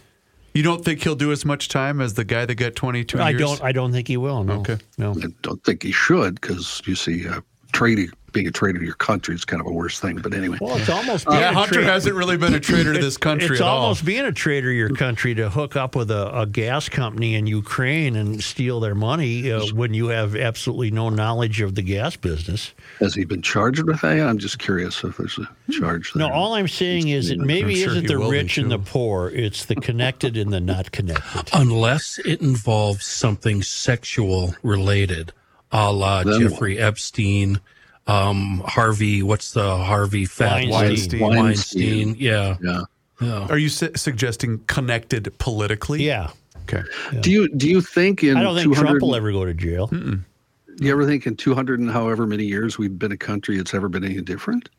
You 0.54 0.64
don't 0.64 0.84
think 0.84 1.04
he'll 1.04 1.16
do 1.16 1.32
as 1.32 1.46
much 1.46 1.68
time 1.70 2.02
as 2.02 2.16
the 2.16 2.24
guy 2.24 2.46
that 2.46 2.56
got 2.56 2.76
22 2.76 3.20
I 3.20 3.30
years? 3.32 3.42
don't. 3.42 3.64
I 3.64 3.72
don't 3.72 3.92
think 3.92 4.08
he 4.08 4.18
will. 4.18 4.44
No. 4.44 4.62
Okay. 4.62 4.78
No. 4.98 5.12
I 5.12 5.28
don't 5.44 5.64
think 5.64 5.84
he 5.84 5.92
should 5.92 6.40
because 6.42 6.82
you 6.86 6.96
see, 6.96 7.28
uh, 7.28 7.42
trading, 7.72 8.10
being 8.34 8.48
a 8.48 8.52
traitor 8.52 8.78
to 8.80 8.86
your 8.86 8.94
country 8.96 9.34
is 9.34 9.46
kind 9.46 9.60
of 9.62 9.68
a 9.68 9.72
worse 9.72 10.00
thing. 10.00 10.18
But 10.18 10.34
anyway, 10.34 10.58
Well, 10.62 10.78
it's 10.78 10.90
almost 10.90 11.28
being 11.28 11.40
yeah, 11.40 11.52
a 11.52 11.54
Hunter 11.54 11.76
tra- 11.76 11.84
hasn't 11.86 12.16
really 12.16 12.38
been 12.38 12.54
a 12.54 12.60
traitor 12.60 12.94
to 12.94 13.00
this 13.02 13.18
country 13.18 13.56
It's 13.56 13.62
at 13.62 13.68
all. 13.68 13.84
almost 13.84 14.06
being 14.06 14.26
a 14.26 14.32
traitor 14.32 14.68
to 14.70 14.76
your 14.76 14.90
country 14.90 15.34
to 15.36 15.50
hook 15.50 15.76
up 15.76 15.96
with 15.96 16.12
a, 16.12 16.38
a 16.42 16.46
gas 16.46 16.88
company 16.90 17.36
in 17.36 17.48
Ukraine 17.48 18.16
and 18.16 18.44
steal 18.44 18.80
their 18.80 18.94
money 18.96 19.52
uh, 19.52 19.66
when 19.74 19.94
you 19.94 20.08
have 20.08 20.36
absolutely 20.36 20.92
no 20.92 21.10
knowledge 21.10 21.62
of 21.62 21.76
the 21.76 21.82
gas 21.82 22.16
business. 22.16 22.74
has 23.00 23.16
he 23.16 23.24
been 23.26 23.42
charged 23.42 23.84
with 23.84 24.02
that? 24.02 24.20
I'm 24.20 24.38
just 24.38 24.60
curious 24.60 25.04
if 25.04 25.18
there's 25.18 25.40
a 25.40 25.72
charge. 25.72 26.14
No, 26.16 26.30
all 26.30 26.54
I'm 26.54 26.68
saying 26.68 27.08
is 27.08 27.30
it 27.32 27.40
maybe 27.40 27.76
sure 27.76 27.92
isn't 27.92 28.08
the 28.08 28.18
rich 28.18 28.58
and 28.58 28.70
the 28.70 28.80
poor; 28.80 29.30
it's 29.30 29.66
the 29.66 29.76
connected 29.76 30.38
and 30.38 30.52
the 30.54 30.60
not 30.60 30.92
connected. 30.92 31.50
Unless 31.54 32.20
it 32.20 32.42
involves 32.42 33.06
something 33.06 33.62
sexual 33.64 34.54
related, 34.64 35.32
a 35.72 35.92
la 35.92 36.24
Then 36.24 36.34
what? 36.34 36.52
Jeffrey 36.52 36.80
Epstein, 36.80 37.60
um, 38.08 38.62
Harvey, 38.66 39.24
what's 39.24 39.52
the 39.52 39.78
Harvey 39.78 40.26
fat 40.26 40.68
Weinstein. 40.70 41.20
Weinstein? 41.20 41.20
Weinstein. 41.22 42.16
Yeah. 42.18 42.58
Yeah. 42.62 42.82
yeah. 43.22 43.48
Are 43.50 43.58
you 43.58 43.70
su- 43.70 43.92
suggesting 43.96 44.60
connected 44.68 45.32
politically? 45.40 46.04
Yeah, 46.04 46.32
Okay. 46.64 46.84
Do 47.22 47.32
you 47.32 47.48
do 47.56 47.70
you 47.70 47.82
think 47.82 48.24
in 48.24 48.36
I 48.36 48.44
don't 48.44 48.56
think 48.56 48.66
200 48.66 48.88
Trump 48.90 49.02
will 49.02 49.16
ever 49.16 49.32
go 49.32 49.46
to 49.46 49.54
jail. 49.54 49.88
Do 49.88 50.86
you 50.86 50.92
ever 50.92 51.06
think 51.06 51.26
in 51.26 51.36
200 51.36 51.80
and 51.80 51.90
however 51.90 52.28
many 52.28 52.44
years 52.44 52.78
we've 52.78 53.00
been 53.00 53.12
a 53.12 53.18
country, 53.18 53.58
it's 53.58 53.74
ever 53.74 53.88
been 53.90 54.04
any 54.04 54.22
different? 54.22 54.70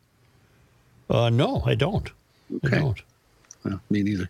Uh, 1.09 1.29
no, 1.29 1.61
I 1.65 1.75
don't. 1.75 2.09
I 2.63 2.69
don't. 2.69 3.01
Well, 3.63 3.81
me 3.89 4.03
neither. 4.03 4.29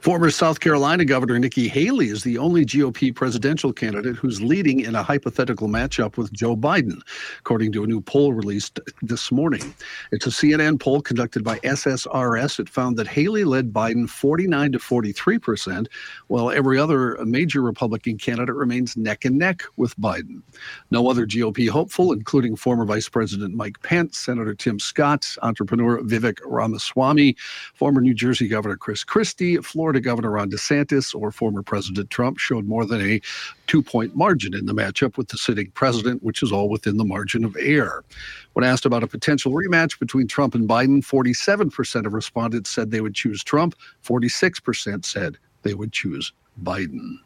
Former 0.00 0.30
South 0.30 0.60
Carolina 0.60 1.04
Governor 1.04 1.38
Nikki 1.38 1.68
Haley 1.68 2.08
is 2.08 2.22
the 2.22 2.38
only 2.38 2.64
GOP 2.64 3.14
presidential 3.14 3.72
candidate 3.72 4.16
who's 4.16 4.42
leading 4.42 4.80
in 4.80 4.94
a 4.94 5.02
hypothetical 5.02 5.68
matchup 5.68 6.16
with 6.16 6.32
Joe 6.32 6.56
Biden, 6.56 7.00
according 7.38 7.72
to 7.72 7.84
a 7.84 7.86
new 7.86 8.00
poll 8.00 8.32
released 8.32 8.80
this 9.02 9.30
morning. 9.30 9.74
It's 10.10 10.26
a 10.26 10.30
CNN 10.30 10.80
poll 10.80 11.02
conducted 11.02 11.44
by 11.44 11.58
SSRS. 11.60 12.60
It 12.60 12.68
found 12.68 12.96
that 12.96 13.06
Haley 13.06 13.44
led 13.44 13.72
Biden 13.72 14.08
49 14.08 14.72
to 14.72 14.78
43 14.78 15.38
percent, 15.38 15.88
while 16.28 16.50
every 16.50 16.78
other 16.78 17.16
major 17.24 17.60
Republican 17.60 18.18
candidate 18.18 18.54
remains 18.54 18.96
neck 18.96 19.24
and 19.24 19.38
neck 19.38 19.62
with 19.76 19.96
Biden. 19.98 20.42
No 20.90 21.08
other 21.08 21.26
GOP 21.26 21.68
hopeful, 21.68 22.12
including 22.12 22.56
former 22.56 22.84
Vice 22.84 23.08
President 23.08 23.54
Mike 23.54 23.80
Pence, 23.82 24.18
Senator 24.18 24.54
Tim 24.54 24.78
Scott, 24.78 25.26
entrepreneur 25.42 26.00
Vivek 26.02 26.38
Ramaswamy, 26.44 27.36
former 27.74 28.00
New 28.00 28.14
Jersey 28.14 28.41
Governor 28.48 28.76
Chris 28.76 29.04
Christie, 29.04 29.56
Florida 29.58 30.00
Governor 30.00 30.32
Ron 30.32 30.50
DeSantis, 30.50 31.14
or 31.14 31.30
former 31.32 31.62
President 31.62 32.10
Trump 32.10 32.38
showed 32.38 32.66
more 32.66 32.84
than 32.84 33.00
a 33.00 33.20
two 33.66 33.82
point 33.82 34.16
margin 34.16 34.54
in 34.54 34.66
the 34.66 34.74
matchup 34.74 35.16
with 35.16 35.28
the 35.28 35.36
sitting 35.36 35.70
president, 35.72 36.22
which 36.22 36.42
is 36.42 36.52
all 36.52 36.68
within 36.68 36.96
the 36.96 37.04
margin 37.04 37.44
of 37.44 37.56
error. 37.58 38.04
When 38.52 38.64
asked 38.64 38.86
about 38.86 39.02
a 39.02 39.06
potential 39.06 39.52
rematch 39.52 39.98
between 39.98 40.26
Trump 40.26 40.54
and 40.54 40.68
Biden, 40.68 41.04
47% 41.04 42.06
of 42.06 42.12
respondents 42.12 42.70
said 42.70 42.90
they 42.90 43.00
would 43.00 43.14
choose 43.14 43.42
Trump, 43.42 43.74
46% 44.04 45.04
said 45.04 45.38
they 45.62 45.74
would 45.74 45.92
choose 45.92 46.32
Biden. 46.62 47.18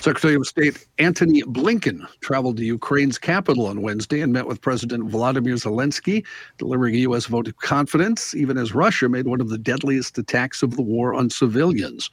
Secretary 0.00 0.34
of 0.34 0.46
State 0.46 0.86
Antony 0.98 1.42
Blinken 1.42 2.06
traveled 2.20 2.56
to 2.56 2.64
Ukraine's 2.64 3.18
capital 3.18 3.66
on 3.66 3.82
Wednesday 3.82 4.20
and 4.20 4.32
met 4.32 4.46
with 4.46 4.60
President 4.60 5.10
Vladimir 5.10 5.54
Zelensky, 5.54 6.24
delivering 6.58 6.94
a 6.94 6.98
U.S. 6.98 7.26
vote 7.26 7.48
of 7.48 7.56
confidence, 7.58 8.34
even 8.34 8.56
as 8.56 8.74
Russia 8.74 9.08
made 9.08 9.26
one 9.26 9.40
of 9.40 9.48
the 9.48 9.58
deadliest 9.58 10.16
attacks 10.18 10.62
of 10.62 10.76
the 10.76 10.82
war 10.82 11.14
on 11.14 11.30
civilians. 11.30 12.10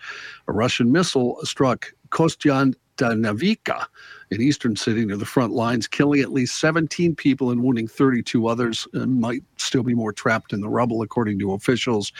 A 0.47 0.51
Russian 0.51 0.91
missile 0.91 1.37
struck 1.43 1.93
Kostiantynivka, 2.09 3.85
an 4.31 4.41
eastern 4.41 4.75
city 4.75 5.05
near 5.05 5.17
the 5.17 5.25
front 5.25 5.53
lines, 5.53 5.87
killing 5.87 6.21
at 6.21 6.31
least 6.31 6.59
17 6.59 7.15
people 7.15 7.51
and 7.51 7.63
wounding 7.63 7.87
32 7.87 8.47
others, 8.47 8.87
and 8.93 9.21
might 9.21 9.43
still 9.57 9.83
be 9.83 9.93
more 9.93 10.11
trapped 10.11 10.53
in 10.53 10.61
the 10.61 10.69
rubble, 10.69 11.01
according 11.01 11.39
to 11.39 11.53
officials. 11.53 12.11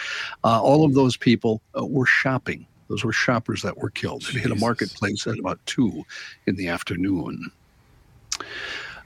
Uh, 0.44 0.62
all 0.62 0.86
of 0.86 0.94
those 0.94 1.18
people 1.18 1.62
uh, 1.78 1.86
were 1.86 2.06
shopping. 2.06 2.66
Those 2.90 3.04
were 3.04 3.14
shoppers 3.14 3.62
that 3.62 3.78
were 3.78 3.90
killed. 3.90 4.24
It 4.30 4.42
hit 4.42 4.52
a 4.52 4.56
marketplace 4.56 5.28
at 5.28 5.40
about 5.40 5.60
two 5.66 6.04
in 6.46 6.56
the 6.56 6.68
afternoon. 6.68 7.52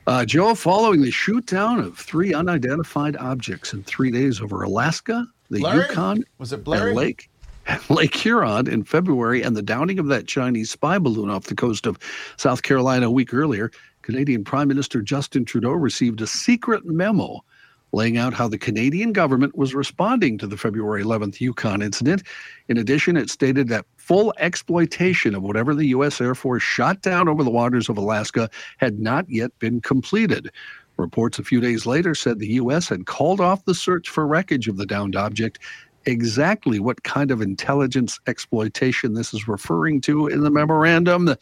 Uh, 0.08 0.26
Joe, 0.26 0.56
following 0.56 1.02
the 1.02 1.12
shoot 1.12 1.46
down 1.46 1.80
of 1.80 1.98
three 1.98 2.34
unidentified 2.34 3.16
objects 3.18 3.74
in 3.74 3.84
three 3.84 4.12
days 4.12 4.42
over 4.42 4.64
Alaska, 4.64 5.26
the 5.50 5.60
Blurry? 5.60 5.88
Yukon, 5.88 6.24
Was 6.40 6.54
it 6.54 6.64
and? 6.64 6.94
Lake 6.94 7.30
Lake 7.90 8.16
Huron 8.16 8.68
in 8.68 8.84
February, 8.84 9.44
and 9.44 9.56
the 9.56 9.62
downing 9.62 10.00
of 10.00 10.08
that 10.08 10.28
Chinese 10.28 10.72
spy 10.72 10.98
balloon 10.98 11.30
off 11.30 11.46
the 11.46 11.56
coast 11.56 11.86
of 11.86 12.00
South 12.38 12.64
Carolina 12.64 13.08
a 13.08 13.12
week 13.12 13.34
earlier, 13.34 13.72
Canadian 14.02 14.44
Prime 14.44 14.68
Minister 14.68 15.02
Justin 15.02 15.46
Trudeau 15.46 15.72
received 15.72 16.22
a 16.22 16.28
secret 16.28 16.86
memo 16.86 17.44
laying 17.94 18.18
out 18.18 18.34
how 18.34 18.48
the 18.48 18.58
Canadian 18.58 19.14
government 19.14 19.58
was 19.58 19.76
responding 19.76 20.38
to 20.38 20.48
the 20.48 20.58
February 20.58 21.04
11th 21.04 21.40
Yukon 21.40 21.82
incident. 21.82 22.24
In 22.68 22.78
addition, 22.78 23.18
it 23.18 23.30
stated 23.30 23.68
that 23.70 23.86
full 23.98 24.34
exploitation 24.38 25.36
of 25.36 25.44
whatever 25.44 25.76
the 25.76 25.88
U.S. 25.88 26.20
Air 26.22 26.36
Force 26.36 26.64
shot 26.64 27.02
down 27.02 27.28
over 27.28 27.44
the 27.44 27.50
waters 27.50 27.90
of 27.90 27.98
Alaska 27.98 28.50
had 28.78 29.00
not 29.00 29.30
yet 29.30 29.58
been 29.60 29.82
completed. 29.82 30.52
Reports 30.98 31.40
a 31.40 31.44
few 31.44 31.60
days 31.60 31.86
later 31.86 32.14
said 32.14 32.40
the 32.40 32.54
U.S. 32.54 32.90
had 32.90 33.06
called 33.06 33.42
off 33.42 33.66
the 33.66 33.74
search 33.74 34.10
for 34.10 34.28
wreckage 34.28 34.68
of 34.68 34.78
the 34.78 34.86
downed 34.86 35.16
object. 35.16 35.60
Exactly 36.06 36.80
what 36.80 37.04
kind 37.04 37.32
of 37.32 37.42
intelligence 37.42 38.20
exploitation 38.28 39.14
this 39.14 39.34
is 39.34 39.48
referring 39.48 40.02
to 40.02 40.28
in 40.28 40.42
the 40.42 40.50
memorandum 40.50 41.36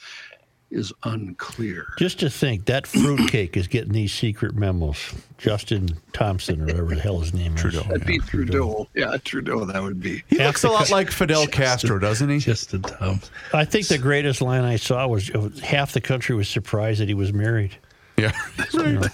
is 0.72 0.93
unclear. 1.03 1.88
Just 1.97 2.20
to 2.20 2.30
think 2.30 2.65
that 2.65 2.86
fruitcake 2.88 3.57
is 3.57 3.67
getting 3.67 3.93
these 3.93 4.13
secret 4.13 4.55
memos. 4.55 4.97
Justin 5.38 5.89
Thompson, 6.13 6.61
or 6.61 6.65
whatever 6.65 6.95
the 6.95 7.01
hell 7.01 7.20
his 7.20 7.34
name 7.34 7.55
is. 7.55 7.61
Trudeau. 7.61 7.84
That'd 7.84 8.05
be 8.05 8.20
Trudeau. 8.20 8.88
Yeah, 8.93 9.17
Trudeau, 9.24 9.65
that 9.65 9.82
would 9.82 9.99
be. 9.99 10.24
He 10.28 10.38
Half 10.38 10.47
looks 10.47 10.63
a 10.63 10.70
lot 10.70 10.89
like 10.91 11.11
Fidel 11.11 11.47
Castro, 11.47 11.97
doesn't 11.99 12.30
he? 12.30 12.39
Justin 12.39 12.82
Thompson. 12.82 13.34
I 13.53 13.65
think 13.65 13.88
the 13.88 13.97
greatest 13.97 14.41
line 14.41 14.63
I 14.63 14.76
saw 14.76 15.07
was 15.07 15.30
uh, 15.32 15.49
half 15.63 15.93
the 15.93 16.01
country 16.01 16.36
was 16.36 16.49
surprised 16.49 16.99
that 17.01 17.07
he 17.07 17.13
was 17.13 17.34
married. 17.34 17.78
Yeah. 18.17 18.32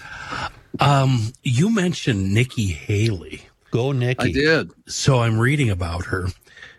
Um, 0.80 1.32
you 1.44 1.74
mentioned 1.74 2.34
Nikki 2.34 2.68
Haley. 2.68 3.44
Go, 3.72 3.92
Nikki. 3.92 4.30
I 4.30 4.32
did. 4.32 4.72
So 4.88 5.20
I'm 5.20 5.40
reading 5.40 5.70
about 5.70 6.06
her. 6.08 6.28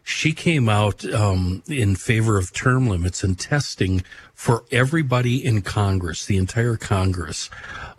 She 0.02 0.32
came 0.32 0.68
out 0.68 1.04
um, 1.12 1.62
in 1.66 1.96
favor 1.96 2.38
of 2.38 2.52
term 2.52 2.86
limits 2.86 3.24
and 3.24 3.38
testing 3.38 4.02
for 4.36 4.64
everybody 4.70 5.42
in 5.44 5.62
Congress, 5.62 6.26
the 6.26 6.36
entire 6.36 6.76
Congress. 6.76 7.48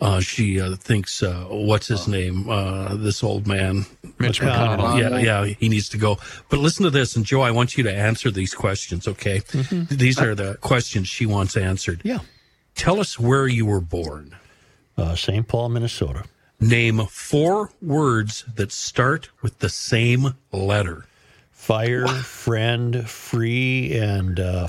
Uh, 0.00 0.20
she 0.20 0.60
uh, 0.60 0.76
thinks, 0.76 1.20
uh, 1.20 1.46
what's 1.50 1.88
his 1.88 2.06
name? 2.06 2.48
Uh, 2.48 2.94
this 2.94 3.24
old 3.24 3.46
man. 3.46 3.84
Mitch 4.18 4.40
McConnell. 4.40 4.98
Yeah, 4.98 5.18
yeah, 5.18 5.44
he 5.44 5.68
needs 5.68 5.88
to 5.90 5.98
go. 5.98 6.16
But 6.48 6.60
listen 6.60 6.84
to 6.84 6.90
this, 6.90 7.16
and 7.16 7.26
Joe, 7.26 7.40
I 7.40 7.50
want 7.50 7.76
you 7.76 7.82
to 7.82 7.92
answer 7.92 8.30
these 8.30 8.54
questions, 8.54 9.08
okay? 9.08 9.42
These 9.90 10.20
are 10.20 10.36
the 10.36 10.54
questions 10.60 11.08
she 11.08 11.26
wants 11.26 11.56
answered. 11.56 12.02
Yeah. 12.04 12.20
Tell 12.76 13.00
us 13.00 13.18
where 13.18 13.48
you 13.48 13.66
were 13.66 13.80
born. 13.80 14.36
Uh, 14.96 15.16
St. 15.16 15.46
Paul, 15.48 15.70
Minnesota. 15.70 16.22
Name 16.60 17.04
four 17.06 17.72
words 17.82 18.44
that 18.54 18.70
start 18.70 19.28
with 19.42 19.58
the 19.58 19.68
same 19.68 20.34
letter. 20.52 21.04
Fire, 21.50 22.06
friend, 22.06 23.10
free, 23.10 23.98
and 23.98 24.38
uh, 24.38 24.68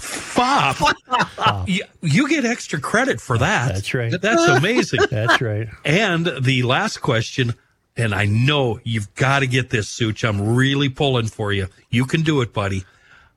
fop. 0.00 0.76
Fop. 0.76 1.68
you, 1.68 1.84
you 2.02 2.28
get 2.28 2.44
extra 2.44 2.80
credit 2.80 3.20
for 3.20 3.38
that. 3.38 3.74
That's 3.74 3.94
right. 3.94 4.20
That's 4.20 4.46
amazing. 4.48 5.00
That's 5.10 5.40
right. 5.40 5.68
And 5.84 6.30
the 6.40 6.62
last 6.62 6.98
question, 6.98 7.54
and 7.96 8.14
I 8.14 8.26
know 8.26 8.80
you've 8.84 9.14
got 9.14 9.40
to 9.40 9.46
get 9.46 9.70
this, 9.70 9.88
Such. 9.88 10.24
I'm 10.24 10.54
really 10.54 10.88
pulling 10.88 11.28
for 11.28 11.52
you. 11.52 11.68
You 11.90 12.04
can 12.06 12.22
do 12.22 12.40
it, 12.40 12.52
buddy. 12.52 12.84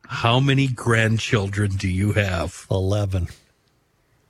How 0.07 0.39
many 0.39 0.67
grandchildren 0.67 1.71
do 1.77 1.87
you 1.87 2.13
have? 2.13 2.65
11. 2.71 3.27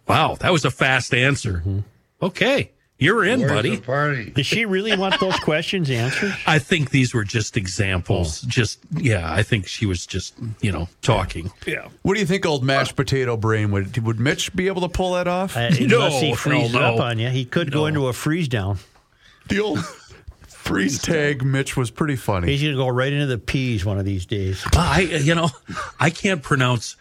Wow, 0.08 0.36
that 0.40 0.52
was 0.52 0.66
a 0.66 0.72
fast 0.72 1.14
answer. 1.14 1.60
Mm-hmm. 1.60 1.80
Okay, 2.22 2.72
you're 3.00 3.24
in, 3.24 3.40
Where's 3.40 3.52
buddy. 3.52 3.76
the 3.78 3.82
party? 3.82 4.30
Does 4.32 4.46
she 4.46 4.66
really 4.66 4.96
want 4.98 5.20
those 5.22 5.40
questions 5.40 5.90
answered? 5.90 6.36
I 6.46 6.60
think 6.60 6.92
these 6.92 7.14
were 7.14 7.24
just 7.24 7.56
examples. 7.56 8.42
Just, 8.42 8.80
yeah, 8.92 9.34
I 9.34 9.42
think 9.42 9.68
she 9.68 9.86
was 9.86 10.06
just, 10.06 10.36
you 10.62 10.72
know, 10.72 10.90
talking. 11.02 11.52
Yeah. 11.66 11.88
What 12.02 12.16
do 12.16 12.20
you 12.20 12.26
think, 12.26 12.46
old 12.46 12.64
mashed 12.64 12.96
potato 12.98 13.38
brain? 13.38 13.72
Would 13.72 13.98
would 14.00 14.20
Mitch 14.20 14.54
be 14.54 14.68
able 14.68 14.82
to 14.82 14.90
pull 14.90 15.14
that 15.14 15.28
off? 15.28 15.56
Uh, 15.56 15.72
unless 15.80 16.20
he 16.20 16.28
hell 16.28 16.36
freezes 16.36 16.74
no. 16.74 16.82
up 16.82 17.00
on 17.00 17.20
you, 17.20 17.30
he 17.30 17.46
could 17.46 17.72
go 17.72 17.86
into 17.86 18.08
a 18.08 18.14
freeze 18.14 18.50
down. 18.50 18.80
The 19.48 19.62
old 19.62 19.80
freeze 20.48 21.02
tag, 21.02 21.44
Mitch 21.44 21.78
was 21.78 21.90
pretty 21.90 22.18
funny. 22.18 22.48
He's 22.48 22.62
going 22.62 22.74
to 22.74 22.78
go 22.78 22.90
right 22.90 23.12
into 23.12 23.28
the 23.28 23.38
peas 23.38 23.86
one 23.86 23.98
of 23.98 24.06
these 24.06 24.26
days. 24.26 24.64
I, 24.74 25.02
you 25.02 25.36
know, 25.36 25.50
I 26.00 26.10
can't 26.10 26.44
pronounce 26.44 26.98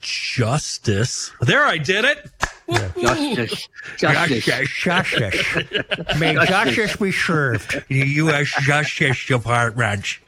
justice. 0.00 1.32
There, 1.40 1.64
I 1.64 1.78
did 1.78 2.04
it. 2.04 2.30
Justice. 2.70 3.68
Justice. 3.98 4.44
Justice. 4.68 5.56
May 6.18 6.34
justice 6.46 6.96
be 6.96 7.12
served. 7.12 7.84
The 7.88 8.06
U.S. 8.06 8.52
Justice 8.62 9.26
Department. 9.26 10.18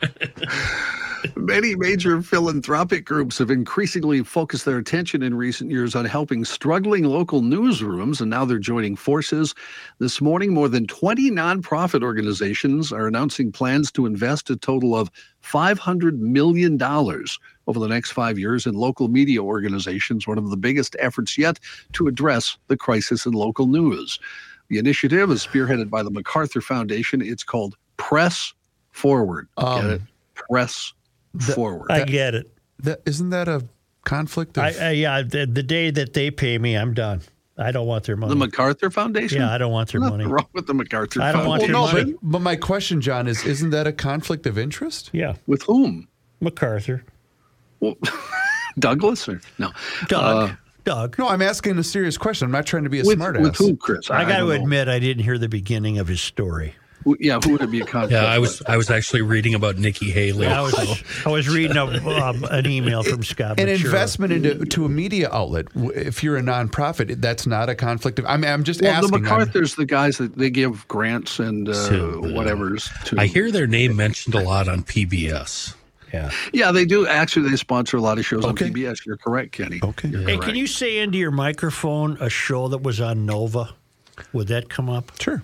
Many 1.34 1.74
major 1.74 2.22
philanthropic 2.22 3.04
groups 3.04 3.38
have 3.38 3.50
increasingly 3.50 4.22
focused 4.22 4.64
their 4.64 4.78
attention 4.78 5.22
in 5.22 5.34
recent 5.34 5.70
years 5.70 5.94
on 5.94 6.04
helping 6.04 6.44
struggling 6.44 7.04
local 7.04 7.40
newsrooms, 7.40 8.20
and 8.20 8.30
now 8.30 8.44
they're 8.44 8.58
joining 8.58 8.96
forces. 8.96 9.54
This 9.98 10.20
morning, 10.20 10.52
more 10.52 10.68
than 10.68 10.86
20 10.86 11.30
nonprofit 11.30 12.02
organizations 12.02 12.92
are 12.92 13.06
announcing 13.06 13.50
plans 13.50 13.90
to 13.92 14.06
invest 14.06 14.50
a 14.50 14.56
total 14.56 14.94
of 14.94 15.10
$500 15.42 16.18
million 16.18 16.78
over 17.66 17.78
the 17.80 17.88
next 17.88 18.12
five 18.12 18.38
years 18.38 18.66
in 18.66 18.74
local 18.74 19.08
media 19.08 19.42
organizations, 19.42 20.26
one 20.26 20.38
of 20.38 20.50
the 20.50 20.56
biggest 20.56 20.94
efforts 20.98 21.36
yet 21.36 21.58
to 21.92 22.06
address 22.06 22.56
the 22.68 22.76
crisis 22.76 23.26
in 23.26 23.32
local 23.32 23.66
news. 23.66 24.18
The 24.68 24.78
initiative 24.78 25.30
is 25.30 25.46
spearheaded 25.46 25.90
by 25.90 26.02
the 26.02 26.10
MacArthur 26.10 26.60
Foundation. 26.60 27.20
It's 27.22 27.42
called 27.42 27.76
Press 27.96 28.52
Forward. 28.92 29.48
Get 29.58 29.66
Um, 29.66 29.90
it? 29.90 30.02
Press 30.34 30.92
Forward. 31.54 31.90
I 31.90 32.04
get 32.04 32.34
it. 32.34 32.50
That 32.80 33.00
isn't 33.06 33.30
that 33.30 33.48
a 33.48 33.64
conflict 34.04 34.56
of 34.58 34.64
I, 34.64 34.68
I, 34.80 34.90
yeah, 34.92 35.22
the, 35.22 35.46
the 35.46 35.62
day 35.62 35.90
that 35.90 36.12
they 36.14 36.30
pay 36.30 36.58
me, 36.58 36.74
I'm 36.76 36.94
done. 36.94 37.22
I 37.58 37.72
don't 37.72 37.86
want 37.86 38.04
their 38.04 38.16
money. 38.16 38.30
The 38.30 38.36
MacArthur 38.36 38.90
Foundation? 38.90 39.40
Yeah, 39.40 39.50
I 39.52 39.56
don't 39.56 39.72
want 39.72 39.90
their 39.90 40.00
Nothing 40.00 40.18
money. 40.18 40.30
wrong 40.30 40.46
with 40.52 40.66
the 40.66 40.74
MacArthur 40.74 41.22
I 41.22 41.32
don't 41.32 41.46
want 41.48 41.62
Foundation. 41.62 41.70
your 41.74 41.86
no, 41.86 41.92
money. 41.92 42.12
but, 42.12 42.30
but 42.32 42.38
my 42.42 42.54
question, 42.56 43.00
John, 43.00 43.26
is 43.26 43.44
isn't 43.46 43.70
that 43.70 43.86
a 43.86 43.92
conflict 43.92 44.46
of 44.46 44.58
interest? 44.58 45.08
Yeah, 45.14 45.36
With 45.46 45.62
whom? 45.62 46.06
MacArthur. 46.40 47.02
Well, 47.80 47.96
Douglas 48.78 49.28
or 49.28 49.40
no? 49.58 49.70
Doug. 50.08 50.50
Uh, 50.50 50.54
Doug. 50.84 51.18
No, 51.18 51.28
I'm 51.28 51.42
asking 51.42 51.78
a 51.78 51.82
serious 51.84 52.16
question. 52.16 52.46
I'm 52.46 52.52
not 52.52 52.64
trying 52.66 52.84
to 52.84 52.90
be 52.90 53.00
a 53.00 53.04
with, 53.04 53.18
smartass. 53.18 53.42
with 53.42 53.56
who, 53.56 53.76
Chris? 53.76 54.08
I, 54.10 54.24
got 54.24 54.38
to 54.38 54.50
admit, 54.50 54.86
I 54.88 54.98
didn't 55.00 55.24
hear 55.24 55.36
the 55.38 55.48
beginning 55.48 55.98
of 55.98 56.06
his 56.06 56.20
story. 56.20 56.74
Yeah, 57.20 57.38
who 57.42 57.52
would 57.52 57.62
it 57.62 57.70
be 57.70 57.80
a 57.80 57.84
conflict? 57.86 58.12
Yeah, 58.12 58.24
I 58.24 58.40
with? 58.40 58.50
was 58.50 58.62
I 58.66 58.76
was 58.76 58.90
actually 58.90 59.22
reading 59.22 59.54
about 59.54 59.78
Nikki 59.78 60.10
Haley. 60.10 60.48
I 60.48 60.60
was, 60.60 60.74
I 61.24 61.28
was 61.30 61.48
reading 61.48 61.76
a, 61.76 61.84
um, 61.84 62.42
an 62.50 62.66
email 62.66 63.04
from 63.04 63.22
Scott. 63.22 63.60
An 63.60 63.66
Ventura. 63.66 63.90
investment 63.90 64.32
into 64.32 64.64
to 64.64 64.84
a 64.86 64.88
media 64.88 65.30
outlet. 65.30 65.66
If 65.76 66.24
you're 66.24 66.36
a 66.36 66.40
nonprofit, 66.42 67.20
that's 67.20 67.46
not 67.46 67.68
a 67.68 67.76
conflict 67.76 68.18
of. 68.18 68.26
I 68.26 68.36
mean, 68.36 68.50
I'm 68.50 68.64
just 68.64 68.82
Well, 68.82 68.90
the 68.90 68.96
asking. 68.98 69.14
I'm- 69.14 69.22
MacArthur's 69.22 69.76
the 69.76 69.86
guys 69.86 70.18
that 70.18 70.36
they 70.36 70.50
give 70.50 70.86
grants 70.88 71.38
and 71.38 71.68
uh, 71.68 71.88
To, 71.90 72.24
uh, 72.24 72.32
whatever's 72.32 72.90
to. 73.04 73.20
I 73.20 73.26
hear 73.26 73.52
their 73.52 73.68
name 73.68 73.94
mentioned 73.94 74.34
a 74.34 74.40
lot 74.42 74.66
on 74.68 74.82
PBS. 74.82 75.75
Yeah. 76.12 76.30
Yeah, 76.52 76.72
they 76.72 76.84
do. 76.84 77.06
Actually, 77.06 77.50
they 77.50 77.56
sponsor 77.56 77.96
a 77.96 78.00
lot 78.00 78.18
of 78.18 78.24
shows 78.24 78.44
Okay. 78.44 78.66
on 78.66 78.72
PBS. 78.72 79.04
You're 79.04 79.16
correct, 79.16 79.52
Kenny. 79.52 79.80
Okay. 79.82 80.08
You're 80.08 80.20
Hey, 80.20 80.26
correct. 80.36 80.42
can 80.44 80.54
you 80.54 80.66
say 80.66 80.98
into 80.98 81.18
your 81.18 81.30
microphone 81.32 82.16
a 82.20 82.30
show 82.30 82.68
that 82.68 82.78
was 82.82 83.00
on 83.00 83.26
Nova? 83.26 83.70
Would 84.32 84.48
that 84.48 84.68
come 84.68 84.88
up? 84.88 85.12
Sure. 85.20 85.42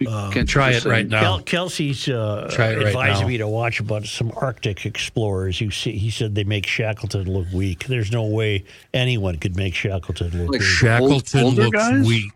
You 0.00 0.08
can't 0.08 0.36
Um, 0.38 0.46
Try 0.46 0.70
it 0.72 0.84
right 0.84 1.06
now. 1.06 1.20
Kel- 1.20 1.42
Kelsey's 1.42 2.08
uh, 2.08 2.52
right 2.58 2.76
advised 2.78 3.20
now. 3.20 3.28
me 3.28 3.36
to 3.38 3.46
watch 3.46 3.78
about 3.78 4.04
some 4.06 4.32
Arctic 4.34 4.84
explorers. 4.84 5.60
You 5.60 5.70
see, 5.70 5.96
he 5.96 6.10
said 6.10 6.34
they 6.34 6.42
make 6.42 6.66
Shackleton 6.66 7.32
look 7.32 7.46
weak. 7.52 7.84
There's 7.86 8.10
no 8.10 8.24
way 8.24 8.64
anyone 8.92 9.36
could 9.36 9.56
make 9.56 9.74
Shackleton 9.76 10.30
look 10.32 10.50
Like 10.52 10.60
weak. 10.60 10.62
Shackleton 10.62 11.44
older 11.44 11.62
looks 11.64 11.78
guys? 11.78 12.04
weak. 12.06 12.32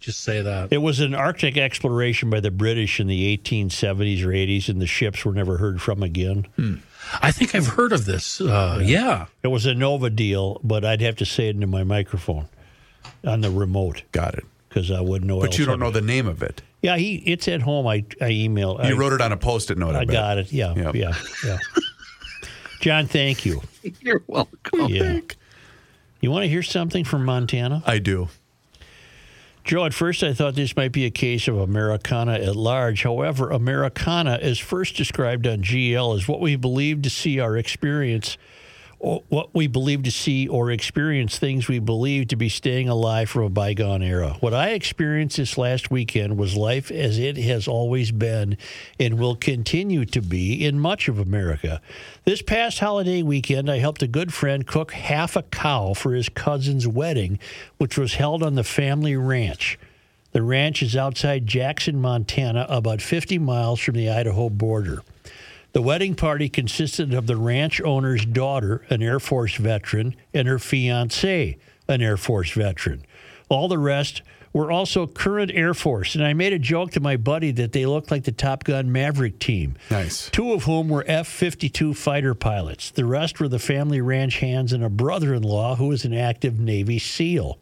Just 0.00 0.20
say 0.22 0.40
that. 0.40 0.72
It 0.72 0.78
was 0.78 1.00
an 1.00 1.14
Arctic 1.14 1.58
exploration 1.58 2.30
by 2.30 2.40
the 2.40 2.50
British 2.50 2.98
in 3.00 3.06
the 3.06 3.36
1870s 3.36 4.22
or 4.24 4.28
80s, 4.28 4.68
and 4.70 4.80
the 4.80 4.86
ships 4.86 5.24
were 5.26 5.32
never 5.34 5.58
heard 5.58 5.80
from 5.82 6.02
again. 6.02 6.46
I 7.22 7.30
think 7.32 7.54
I've 7.54 7.66
heard 7.66 7.92
of 7.92 8.06
this. 8.06 8.40
Uh, 8.40 8.80
yeah. 8.82 9.26
It 9.42 9.48
was 9.48 9.66
a 9.66 9.74
Nova 9.74 10.08
deal, 10.08 10.58
but 10.64 10.84
I'd 10.86 11.02
have 11.02 11.16
to 11.16 11.26
say 11.26 11.48
it 11.48 11.54
into 11.54 11.66
my 11.66 11.84
microphone 11.84 12.48
on 13.26 13.42
the 13.42 13.50
remote 13.50 14.02
Got 14.12 14.34
it. 14.34 14.44
because 14.70 14.90
I 14.90 15.00
wouldn't 15.02 15.28
know. 15.28 15.38
But 15.40 15.58
you 15.58 15.66
don't 15.66 15.78
know 15.80 15.92
to- 15.92 16.00
the 16.00 16.06
name 16.06 16.26
of 16.26 16.42
it. 16.42 16.62
Yeah, 16.82 16.96
he. 16.96 17.16
It's 17.26 17.46
at 17.48 17.60
home. 17.60 17.86
I 17.86 17.96
I 18.22 18.30
emailed. 18.30 18.82
You 18.88 18.94
I, 18.94 18.98
wrote 18.98 19.12
it 19.12 19.20
on 19.20 19.32
a 19.32 19.36
post-it 19.36 19.76
note. 19.76 19.94
I, 19.94 20.00
I 20.00 20.04
got 20.06 20.38
it. 20.38 20.50
Yeah, 20.50 20.74
Yep. 20.74 20.94
yeah, 20.94 21.14
yeah. 21.44 21.58
John, 22.80 23.06
thank 23.06 23.44
you. 23.44 23.60
You're 24.00 24.22
welcome. 24.26 24.86
Yeah. 24.88 25.20
You 26.22 26.30
want 26.30 26.44
to 26.44 26.48
hear 26.48 26.62
something 26.62 27.04
from 27.04 27.26
Montana? 27.26 27.82
I 27.86 27.98
do. 27.98 28.28
Joe, 29.64 29.84
at 29.84 29.94
first 29.94 30.22
I 30.22 30.32
thought 30.32 30.54
this 30.54 30.74
might 30.74 30.92
be 30.92 31.04
a 31.04 31.10
case 31.10 31.46
of 31.46 31.58
Americana 31.58 32.32
at 32.32 32.56
large. 32.56 33.02
However, 33.02 33.50
Americana, 33.50 34.38
as 34.40 34.58
first 34.58 34.96
described 34.96 35.46
on 35.46 35.62
GL, 35.62 36.16
is 36.16 36.26
what 36.26 36.40
we 36.40 36.56
believe 36.56 37.02
to 37.02 37.10
see 37.10 37.38
our 37.38 37.56
experience, 37.56 38.36
what 39.00 39.54
we 39.54 39.66
believe 39.66 40.02
to 40.02 40.10
see 40.10 40.46
or 40.46 40.70
experience 40.70 41.38
things 41.38 41.68
we 41.68 41.78
believe 41.78 42.28
to 42.28 42.36
be 42.36 42.50
staying 42.50 42.86
alive 42.86 43.30
from 43.30 43.44
a 43.44 43.48
bygone 43.48 44.02
era. 44.02 44.36
What 44.40 44.52
I 44.52 44.70
experienced 44.70 45.38
this 45.38 45.56
last 45.56 45.90
weekend 45.90 46.36
was 46.36 46.54
life 46.54 46.90
as 46.90 47.18
it 47.18 47.38
has 47.38 47.66
always 47.66 48.12
been 48.12 48.58
and 48.98 49.18
will 49.18 49.36
continue 49.36 50.04
to 50.04 50.20
be 50.20 50.66
in 50.66 50.78
much 50.78 51.08
of 51.08 51.18
America. 51.18 51.80
This 52.24 52.42
past 52.42 52.80
holiday 52.80 53.22
weekend, 53.22 53.70
I 53.70 53.78
helped 53.78 54.02
a 54.02 54.06
good 54.06 54.34
friend 54.34 54.66
cook 54.66 54.92
half 54.92 55.34
a 55.34 55.44
cow 55.44 55.94
for 55.94 56.12
his 56.12 56.28
cousin's 56.28 56.86
wedding, 56.86 57.38
which 57.78 57.96
was 57.96 58.14
held 58.14 58.42
on 58.42 58.54
the 58.54 58.64
family 58.64 59.16
ranch. 59.16 59.78
The 60.32 60.42
ranch 60.42 60.82
is 60.82 60.94
outside 60.94 61.46
Jackson, 61.46 62.00
Montana, 62.00 62.66
about 62.68 63.00
50 63.00 63.38
miles 63.38 63.80
from 63.80 63.94
the 63.94 64.10
Idaho 64.10 64.50
border. 64.50 65.02
The 65.72 65.82
wedding 65.82 66.16
party 66.16 66.48
consisted 66.48 67.14
of 67.14 67.26
the 67.26 67.36
ranch 67.36 67.80
owner's 67.80 68.26
daughter, 68.26 68.84
an 68.90 69.02
Air 69.02 69.20
Force 69.20 69.54
veteran, 69.54 70.16
and 70.34 70.48
her 70.48 70.58
fiance, 70.58 71.58
an 71.86 72.02
Air 72.02 72.16
Force 72.16 72.50
veteran. 72.50 73.02
All 73.48 73.68
the 73.68 73.78
rest 73.78 74.22
were 74.52 74.72
also 74.72 75.06
current 75.06 75.52
Air 75.54 75.74
Force, 75.74 76.16
and 76.16 76.24
I 76.24 76.32
made 76.32 76.52
a 76.52 76.58
joke 76.58 76.90
to 76.92 77.00
my 77.00 77.16
buddy 77.16 77.52
that 77.52 77.70
they 77.70 77.86
looked 77.86 78.10
like 78.10 78.24
the 78.24 78.32
Top 78.32 78.64
Gun 78.64 78.90
Maverick 78.90 79.38
team. 79.38 79.76
Nice. 79.90 80.28
Two 80.30 80.52
of 80.52 80.64
whom 80.64 80.88
were 80.88 81.04
F 81.06 81.28
52 81.28 81.94
fighter 81.94 82.34
pilots. 82.34 82.90
The 82.90 83.04
rest 83.04 83.38
were 83.38 83.48
the 83.48 83.60
family 83.60 84.00
ranch 84.00 84.38
hands 84.38 84.72
and 84.72 84.82
a 84.82 84.88
brother 84.88 85.34
in 85.34 85.42
law 85.44 85.76
who 85.76 85.88
was 85.88 86.04
an 86.04 86.14
active 86.14 86.58
Navy 86.58 86.98
SEAL. 86.98 87.60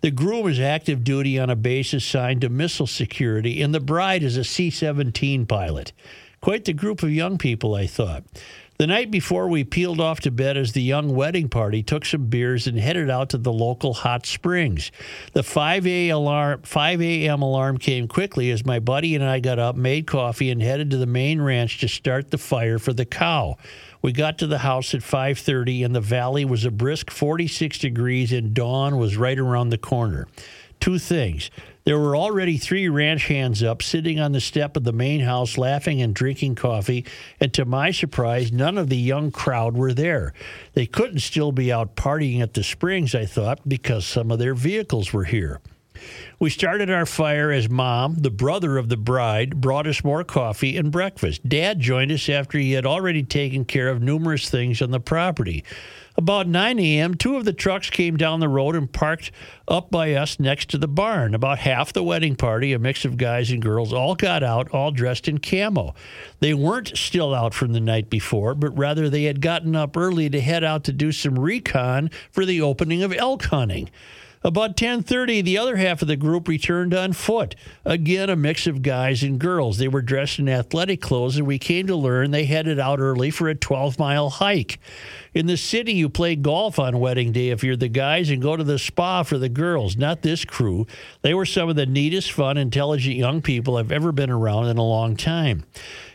The 0.00 0.10
groom 0.10 0.48
is 0.48 0.58
active 0.58 1.04
duty 1.04 1.38
on 1.38 1.50
a 1.50 1.56
base 1.56 1.92
assigned 1.92 2.40
to 2.40 2.48
missile 2.48 2.86
security, 2.86 3.60
and 3.60 3.74
the 3.74 3.80
bride 3.80 4.22
is 4.22 4.38
a 4.38 4.44
C 4.44 4.70
17 4.70 5.44
pilot. 5.44 5.92
Quite 6.42 6.64
the 6.64 6.72
group 6.72 7.04
of 7.04 7.12
young 7.12 7.38
people, 7.38 7.76
I 7.76 7.86
thought. 7.86 8.24
The 8.76 8.88
night 8.88 9.12
before 9.12 9.46
we 9.46 9.62
peeled 9.62 10.00
off 10.00 10.18
to 10.22 10.32
bed 10.32 10.56
as 10.56 10.72
the 10.72 10.82
young 10.82 11.14
wedding 11.14 11.48
party 11.48 11.84
took 11.84 12.04
some 12.04 12.26
beers 12.26 12.66
and 12.66 12.76
headed 12.76 13.08
out 13.08 13.28
to 13.28 13.38
the 13.38 13.52
local 13.52 13.94
hot 13.94 14.26
springs. 14.26 14.90
The 15.34 15.44
5 15.44 15.86
a 15.86 16.08
alarm 16.08 16.62
5 16.62 17.00
a.m. 17.00 17.42
alarm 17.42 17.78
came 17.78 18.08
quickly 18.08 18.50
as 18.50 18.66
my 18.66 18.80
buddy 18.80 19.14
and 19.14 19.22
I 19.22 19.38
got 19.38 19.60
up, 19.60 19.76
made 19.76 20.08
coffee 20.08 20.50
and 20.50 20.60
headed 20.60 20.90
to 20.90 20.96
the 20.96 21.06
main 21.06 21.40
ranch 21.40 21.78
to 21.78 21.86
start 21.86 22.32
the 22.32 22.38
fire 22.38 22.80
for 22.80 22.92
the 22.92 23.06
cow. 23.06 23.56
We 24.02 24.10
got 24.10 24.38
to 24.38 24.48
the 24.48 24.58
house 24.58 24.94
at 24.94 25.02
5:30 25.02 25.84
and 25.84 25.94
the 25.94 26.00
valley 26.00 26.44
was 26.44 26.64
a 26.64 26.72
brisk 26.72 27.12
46 27.12 27.78
degrees 27.78 28.32
and 28.32 28.52
dawn 28.52 28.96
was 28.96 29.16
right 29.16 29.38
around 29.38 29.68
the 29.68 29.78
corner. 29.78 30.26
Two 30.80 30.98
things. 30.98 31.52
There 31.84 31.98
were 31.98 32.16
already 32.16 32.58
three 32.58 32.88
ranch 32.88 33.26
hands 33.26 33.62
up 33.62 33.82
sitting 33.82 34.20
on 34.20 34.32
the 34.32 34.40
step 34.40 34.76
of 34.76 34.84
the 34.84 34.92
main 34.92 35.20
house 35.20 35.58
laughing 35.58 36.00
and 36.00 36.14
drinking 36.14 36.54
coffee, 36.54 37.04
and 37.40 37.52
to 37.54 37.64
my 37.64 37.90
surprise, 37.90 38.52
none 38.52 38.78
of 38.78 38.88
the 38.88 38.96
young 38.96 39.32
crowd 39.32 39.76
were 39.76 39.92
there. 39.92 40.32
They 40.74 40.86
couldn't 40.86 41.20
still 41.20 41.50
be 41.50 41.72
out 41.72 41.96
partying 41.96 42.40
at 42.40 42.54
the 42.54 42.62
springs, 42.62 43.14
I 43.14 43.26
thought, 43.26 43.68
because 43.68 44.06
some 44.06 44.30
of 44.30 44.38
their 44.38 44.54
vehicles 44.54 45.12
were 45.12 45.24
here. 45.24 45.60
We 46.38 46.50
started 46.50 46.90
our 46.90 47.06
fire 47.06 47.50
as 47.50 47.68
mom, 47.68 48.16
the 48.16 48.30
brother 48.30 48.78
of 48.78 48.88
the 48.88 48.96
bride, 48.96 49.60
brought 49.60 49.86
us 49.86 50.02
more 50.02 50.24
coffee 50.24 50.76
and 50.76 50.90
breakfast. 50.90 51.48
Dad 51.48 51.80
joined 51.80 52.10
us 52.10 52.28
after 52.28 52.58
he 52.58 52.72
had 52.72 52.86
already 52.86 53.22
taken 53.22 53.64
care 53.64 53.88
of 53.88 54.02
numerous 54.02 54.48
things 54.48 54.82
on 54.82 54.90
the 54.90 55.00
property. 55.00 55.64
About 56.16 56.46
9 56.46 56.78
a.m., 56.78 57.14
two 57.14 57.36
of 57.36 57.44
the 57.44 57.52
trucks 57.52 57.88
came 57.88 58.16
down 58.16 58.40
the 58.40 58.48
road 58.48 58.76
and 58.76 58.92
parked 58.92 59.32
up 59.66 59.90
by 59.90 60.12
us 60.12 60.38
next 60.38 60.68
to 60.70 60.78
the 60.78 60.88
barn. 60.88 61.34
About 61.34 61.58
half 61.58 61.92
the 61.92 62.02
wedding 62.02 62.36
party, 62.36 62.72
a 62.72 62.78
mix 62.78 63.04
of 63.04 63.16
guys 63.16 63.50
and 63.50 63.62
girls, 63.62 63.92
all 63.92 64.14
got 64.14 64.42
out, 64.42 64.70
all 64.72 64.90
dressed 64.90 65.26
in 65.26 65.38
camo. 65.38 65.94
They 66.40 66.52
weren't 66.52 66.96
still 66.96 67.34
out 67.34 67.54
from 67.54 67.72
the 67.72 67.80
night 67.80 68.10
before, 68.10 68.54
but 68.54 68.76
rather 68.76 69.08
they 69.08 69.24
had 69.24 69.40
gotten 69.40 69.74
up 69.74 69.96
early 69.96 70.28
to 70.28 70.40
head 70.40 70.64
out 70.64 70.84
to 70.84 70.92
do 70.92 71.12
some 71.12 71.38
recon 71.38 72.10
for 72.30 72.44
the 72.44 72.60
opening 72.60 73.02
of 73.02 73.12
elk 73.14 73.44
hunting. 73.44 73.88
About 74.44 74.76
10:30, 74.76 75.40
the 75.40 75.56
other 75.56 75.76
half 75.76 76.02
of 76.02 76.08
the 76.08 76.16
group 76.16 76.48
returned 76.48 76.92
on 76.92 77.12
foot. 77.12 77.54
Again, 77.84 78.28
a 78.28 78.34
mix 78.34 78.66
of 78.66 78.82
guys 78.82 79.22
and 79.22 79.38
girls. 79.38 79.78
They 79.78 79.86
were 79.86 80.02
dressed 80.02 80.40
in 80.40 80.48
athletic 80.48 81.00
clothes, 81.00 81.36
and 81.36 81.46
we 81.46 81.58
came 81.58 81.86
to 81.86 81.94
learn 81.94 82.32
they 82.32 82.46
headed 82.46 82.80
out 82.80 82.98
early 82.98 83.30
for 83.30 83.48
a 83.48 83.54
12-mile 83.54 84.30
hike. 84.30 84.80
In 85.32 85.46
the 85.46 85.56
city, 85.56 85.92
you 85.92 86.08
play 86.08 86.34
golf 86.34 86.78
on 86.78 86.98
wedding 86.98 87.30
day 87.30 87.50
if 87.50 87.62
you're 87.62 87.76
the 87.76 87.88
guys 87.88 88.30
and 88.30 88.42
go 88.42 88.56
to 88.56 88.64
the 88.64 88.78
spa 88.78 89.22
for 89.22 89.38
the 89.38 89.48
girls. 89.48 89.96
Not 89.96 90.22
this 90.22 90.44
crew. 90.44 90.86
They 91.22 91.34
were 91.34 91.46
some 91.46 91.68
of 91.68 91.76
the 91.76 91.86
neatest, 91.86 92.32
fun, 92.32 92.58
intelligent 92.58 93.16
young 93.16 93.42
people 93.42 93.76
I've 93.76 93.92
ever 93.92 94.10
been 94.10 94.30
around 94.30 94.66
in 94.66 94.76
a 94.76 94.84
long 94.84 95.16
time. 95.16 95.64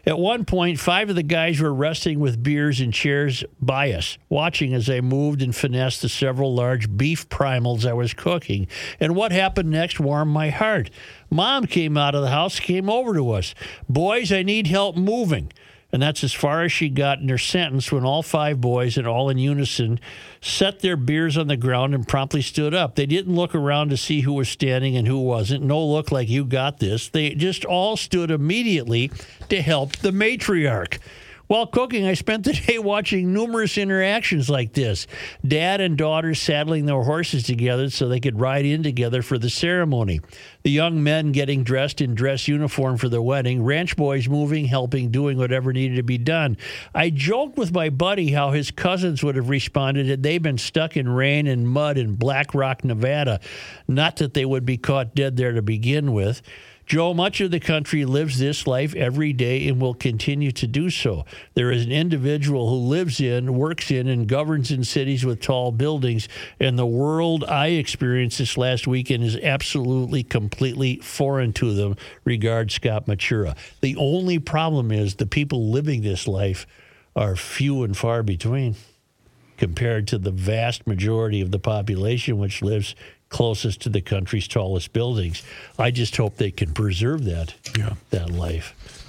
At 0.08 0.18
one 0.18 0.46
point, 0.46 0.80
five 0.80 1.10
of 1.10 1.18
the 1.18 1.22
guys 1.22 1.60
were 1.60 1.74
resting 1.74 2.22
with 2.22 2.42
beers 2.42 2.80
and 2.80 2.94
chairs 2.94 3.44
by 3.60 3.92
us, 3.92 4.18
watching 4.30 4.74
as 4.74 4.90
I 4.90 5.02
moved 5.02 5.42
and 5.42 5.54
finessed 5.54 6.02
the 6.02 6.08
several 6.08 6.56
large 6.56 6.96
beef 6.96 7.28
primals 7.28 7.86
I 7.86 7.92
was 7.92 8.14
cooking. 8.14 8.68
And 9.02 9.18
what 9.18 9.34
happened 9.34 9.70
next 9.70 10.00
warmed 10.00 10.32
my 10.32 10.50
heart. 10.50 10.90
Mom 11.30 11.66
came 11.66 11.98
out 11.98 12.16
of 12.16 12.22
the 12.22 12.30
house, 12.30 12.58
came 12.58 12.90
over 12.90 13.14
to 13.16 13.32
us. 13.32 13.54
Boys, 13.90 14.32
I 14.32 14.44
need 14.44 14.68
help 14.68 14.96
moving. 14.96 15.52
And 15.92 16.02
that's 16.02 16.24
as 16.24 16.34
far 16.34 16.64
as 16.64 16.72
she 16.72 16.90
got 16.90 17.20
in 17.20 17.30
her 17.30 17.38
sentence 17.38 17.92
when 17.92 18.04
all 18.04 18.22
five 18.22 18.60
boys, 18.60 18.98
and 18.98 19.08
all 19.08 19.30
in 19.30 19.38
unison, 19.38 20.00
set 20.42 20.82
their 20.82 20.98
beers 20.98 21.38
on 21.38 21.48
the 21.48 21.56
ground 21.56 21.96
and 21.96 22.08
promptly 22.08 22.42
stood 22.42 22.74
up. 22.74 22.96
They 22.96 23.06
didn't 23.06 23.36
look 23.36 23.56
around 23.56 23.90
to 23.90 23.98
see 23.98 24.22
who 24.22 24.34
was 24.34 24.50
standing 24.50 24.98
and 24.98 25.08
who 25.08 25.20
wasn't. 25.20 25.64
No 25.64 25.86
look 25.86 26.12
like 26.12 26.28
you 26.28 26.44
got 26.44 26.80
this. 26.80 27.08
They 27.08 27.30
just 27.36 27.64
all 27.64 27.96
stood 27.96 28.32
immediately 28.32 29.12
to 29.48 29.62
help 29.62 29.96
the 29.98 30.12
matriarch. 30.12 31.00
While 31.48 31.68
cooking, 31.68 32.06
I 32.06 32.14
spent 32.14 32.44
the 32.44 32.54
day 32.68 32.78
watching 32.78 33.34
numerous 33.34 33.78
interactions 33.78 34.50
like 34.50 34.74
this. 34.74 35.08
Dad 35.46 35.80
and 35.80 35.98
daughter 35.98 36.36
saddling 36.36 36.86
their 36.86 37.02
horses 37.04 37.44
together 37.44 37.90
so 37.90 38.08
they 38.08 38.20
could 38.20 38.40
ride 38.40 38.66
in 38.66 38.84
together 38.84 39.22
for 39.22 39.38
the 39.38 39.50
ceremony. 39.50 40.20
The 40.64 40.72
young 40.72 41.02
men 41.02 41.32
getting 41.32 41.64
dressed 41.64 42.02
in 42.02 42.16
dress 42.16 42.48
uniform 42.48 42.98
for 42.98 43.08
the 43.08 43.22
wedding. 43.22 43.64
Ranch 43.64 43.96
boys 43.96 44.28
moving, 44.28 44.66
helping, 44.66 45.10
doing 45.10 45.38
whatever 45.38 45.72
needed 45.72 45.96
to 45.96 46.04
be 46.04 46.18
done. 46.18 46.58
I 46.94 47.10
joked 47.10 47.58
with 47.58 47.74
my 47.74 47.90
buddy 47.90 48.32
how 48.32 48.52
his 48.52 48.72
cousins 48.72 49.24
would 49.24 49.38
have 49.38 49.50
responded 49.50 50.08
had 50.08 50.24
they 50.24 50.38
been 50.38 50.58
stuck 50.58 50.98
in 50.98 51.08
rain 51.08 51.48
and 51.48 51.68
mud 51.68 51.98
in 51.98 52.16
Black 52.16 52.54
Rock, 52.54 52.84
Nevada. 52.84 53.40
Not 53.88 54.18
that 54.18 54.34
they 54.34 54.46
would 54.46 54.66
be 54.66 54.78
caught 54.78 55.16
dead 55.16 55.38
there 55.38 55.54
to 55.54 55.62
begin 55.62 56.12
with. 56.12 56.42
Joe, 56.88 57.14
much 57.14 57.42
of 57.42 57.52
the 57.52 57.60
country 57.60 58.06
lives 58.06 58.40
this 58.40 58.66
life 58.66 58.96
every 58.96 59.34
day 59.34 59.68
and 59.68 59.82
will 59.82 59.94
continue 59.94 60.54
to 60.54 60.66
do 60.66 60.90
so. 60.90 61.26
There 61.54 61.70
is 61.70 61.84
an 61.84 61.92
individual 61.92 62.70
who 62.70 62.78
lives 62.78 63.20
in, 63.20 63.56
works 63.56 63.92
in, 63.92 64.08
and 64.08 64.26
governs 64.26 64.72
in 64.72 64.86
cities 64.86 65.26
with 65.26 65.42
tall 65.42 65.74
buildings, 65.74 66.30
and 66.62 66.80
the 66.80 66.86
world 66.86 67.44
I 67.44 67.68
experienced 67.68 68.38
this 68.38 68.58
last 68.58 68.88
weekend 68.88 69.26
is 69.26 69.36
absolutely, 69.36 70.24
completely 70.24 70.96
foreign 71.00 71.52
to 71.54 71.74
them. 71.74 71.98
Regard 72.24 72.72
Scott 72.72 73.06
Matura. 73.06 73.58
The 73.82 73.98
only 73.98 74.40
problem 74.40 74.90
is 74.94 75.16
the 75.16 75.26
people 75.26 75.70
living 75.70 76.04
this 76.04 76.26
life 76.26 76.66
are 77.18 77.36
few 77.36 77.84
and 77.84 77.98
far 77.98 78.24
between 78.24 78.78
compared 79.58 80.08
to 80.08 80.18
the 80.18 80.32
vast 80.32 80.88
majority 80.88 81.42
of 81.42 81.52
the 81.52 81.60
population 81.60 82.38
which 82.38 82.62
lives 82.62 82.96
closest 83.30 83.82
to 83.82 83.90
the 83.90 84.02
country's 84.02 84.48
tallest 84.48 84.94
buildings. 84.94 85.44
I 85.78 85.92
just 85.92 86.16
hope 86.16 86.38
they 86.38 86.52
can 86.52 86.74
preserve 86.74 87.26
that 87.26 87.54
that 88.10 88.30
life. 88.30 89.04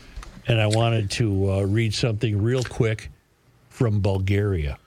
And 0.47 0.61
I 0.61 0.67
wanted 0.67 1.11
to 1.13 1.53
uh, 1.53 1.63
read 1.63 1.93
something 1.95 2.43
real 2.43 2.63
quick 2.65 3.11
from 3.69 4.01
Bulgaria. 4.01 4.79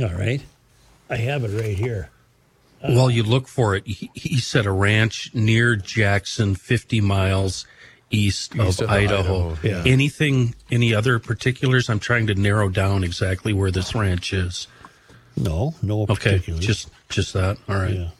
All 0.00 0.14
right, 0.14 0.42
I 1.08 1.16
have 1.16 1.44
it 1.44 1.60
right 1.60 1.76
here. 1.76 2.10
While 2.80 3.10
you 3.10 3.22
look 3.22 3.48
for 3.48 3.74
it, 3.76 3.86
he, 3.86 4.10
he 4.12 4.38
said 4.38 4.66
a 4.66 4.70
ranch 4.70 5.34
near 5.34 5.74
Jackson, 5.74 6.54
50 6.54 7.00
miles 7.00 7.66
east, 8.10 8.54
East 8.54 8.80
of, 8.82 8.88
of 8.88 8.90
Idaho. 8.90 9.50
Idaho, 9.52 9.56
yeah. 9.62 9.82
Anything, 9.86 10.54
any 10.70 10.94
other 10.94 11.18
particulars? 11.18 11.88
I'm 11.88 11.98
trying 11.98 12.26
to 12.26 12.34
narrow 12.34 12.68
down 12.68 13.02
exactly 13.02 13.54
where 13.54 13.70
this 13.70 13.94
ranch 13.94 14.34
is. 14.34 14.66
No, 15.36 15.74
no 15.82 16.06
Okay, 16.08 16.38
just 16.60 16.90
just 17.08 17.32
that. 17.32 17.56
All 17.68 17.76
right. 17.76 17.94
Yeah. 17.94 18.10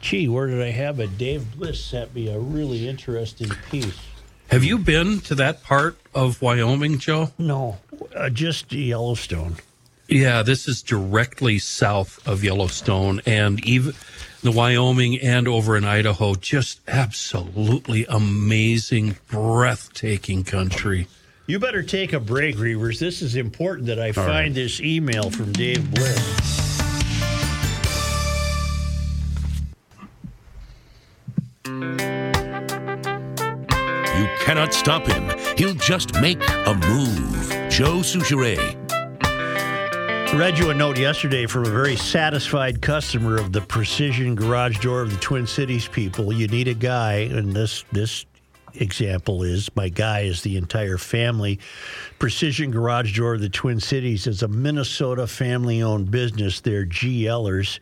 Gee, 0.00 0.28
where 0.28 0.48
did 0.48 0.60
I 0.60 0.70
have 0.70 0.98
it? 1.00 1.16
Dave 1.16 1.56
Bliss 1.56 1.82
sent 1.82 2.14
me 2.14 2.28
a 2.28 2.38
really 2.38 2.88
interesting 2.88 3.50
piece. 3.70 3.98
Have 4.50 4.64
you 4.64 4.78
been 4.78 5.20
to 5.20 5.34
that 5.36 5.62
part 5.62 5.96
of 6.14 6.42
Wyoming, 6.42 6.98
Joe? 6.98 7.30
No, 7.38 7.78
uh, 8.14 8.28
just 8.28 8.72
Yellowstone. 8.72 9.56
Yeah, 10.08 10.42
this 10.42 10.68
is 10.68 10.82
directly 10.82 11.58
south 11.58 12.20
of 12.28 12.44
Yellowstone, 12.44 13.22
and 13.24 13.64
even 13.64 13.94
the 14.42 14.50
Wyoming 14.50 15.18
and 15.20 15.48
over 15.48 15.76
in 15.76 15.84
Idaho, 15.84 16.34
just 16.34 16.80
absolutely 16.86 18.04
amazing, 18.06 19.16
breathtaking 19.28 20.44
country. 20.44 21.06
You 21.46 21.58
better 21.58 21.82
take 21.82 22.12
a 22.12 22.20
break, 22.20 22.58
Reuvers. 22.58 22.98
This 22.98 23.22
is 23.22 23.36
important 23.36 23.86
that 23.86 23.98
I 23.98 24.12
find 24.12 24.54
this 24.54 24.80
email 24.80 25.30
from 25.30 25.52
Dave 25.52 25.90
Bliss. 25.94 26.81
You 31.64 31.88
cannot 34.40 34.74
stop 34.74 35.06
him. 35.06 35.30
He'll 35.56 35.74
just 35.74 36.20
make 36.20 36.40
a 36.66 36.74
move. 36.74 37.50
Joe 37.70 38.00
Soucheray. 38.00 38.76
read 40.36 40.58
you 40.58 40.70
a 40.70 40.74
note 40.74 40.98
yesterday 40.98 41.46
from 41.46 41.64
a 41.64 41.70
very 41.70 41.94
satisfied 41.94 42.82
customer 42.82 43.36
of 43.36 43.52
the 43.52 43.60
precision 43.60 44.34
garage 44.34 44.80
door 44.80 45.02
of 45.02 45.12
the 45.12 45.18
Twin 45.18 45.46
Cities 45.46 45.86
people. 45.86 46.32
You 46.32 46.48
need 46.48 46.66
a 46.66 46.74
guy, 46.74 47.28
and 47.30 47.52
this 47.52 47.84
this 47.92 48.26
example 48.74 49.42
is 49.42 49.70
my 49.76 49.88
guy 49.88 50.20
is 50.20 50.42
the 50.42 50.56
entire 50.56 50.98
family. 50.98 51.60
Precision 52.18 52.70
Garage 52.70 53.16
Door 53.16 53.34
of 53.34 53.40
the 53.40 53.48
Twin 53.48 53.78
Cities 53.78 54.26
is 54.26 54.42
a 54.42 54.48
Minnesota 54.48 55.26
family-owned 55.26 56.10
business. 56.10 56.60
They're 56.60 56.86
GLers. 56.86 57.78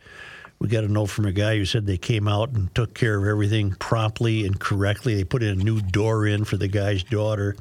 We 0.61 0.67
got 0.67 0.83
a 0.83 0.87
note 0.87 1.07
from 1.07 1.25
a 1.25 1.31
guy 1.31 1.57
who 1.57 1.65
said 1.65 1.87
they 1.87 1.97
came 1.97 2.27
out 2.27 2.51
and 2.51 2.73
took 2.75 2.93
care 2.93 3.17
of 3.17 3.25
everything 3.25 3.71
promptly 3.79 4.45
and 4.45 4.59
correctly. 4.59 5.15
They 5.15 5.23
put 5.23 5.41
in 5.41 5.59
a 5.59 5.63
new 5.63 5.81
door 5.81 6.27
in 6.27 6.45
for 6.45 6.55
the 6.55 6.67
guy's 6.67 7.01
daughter. 7.01 7.55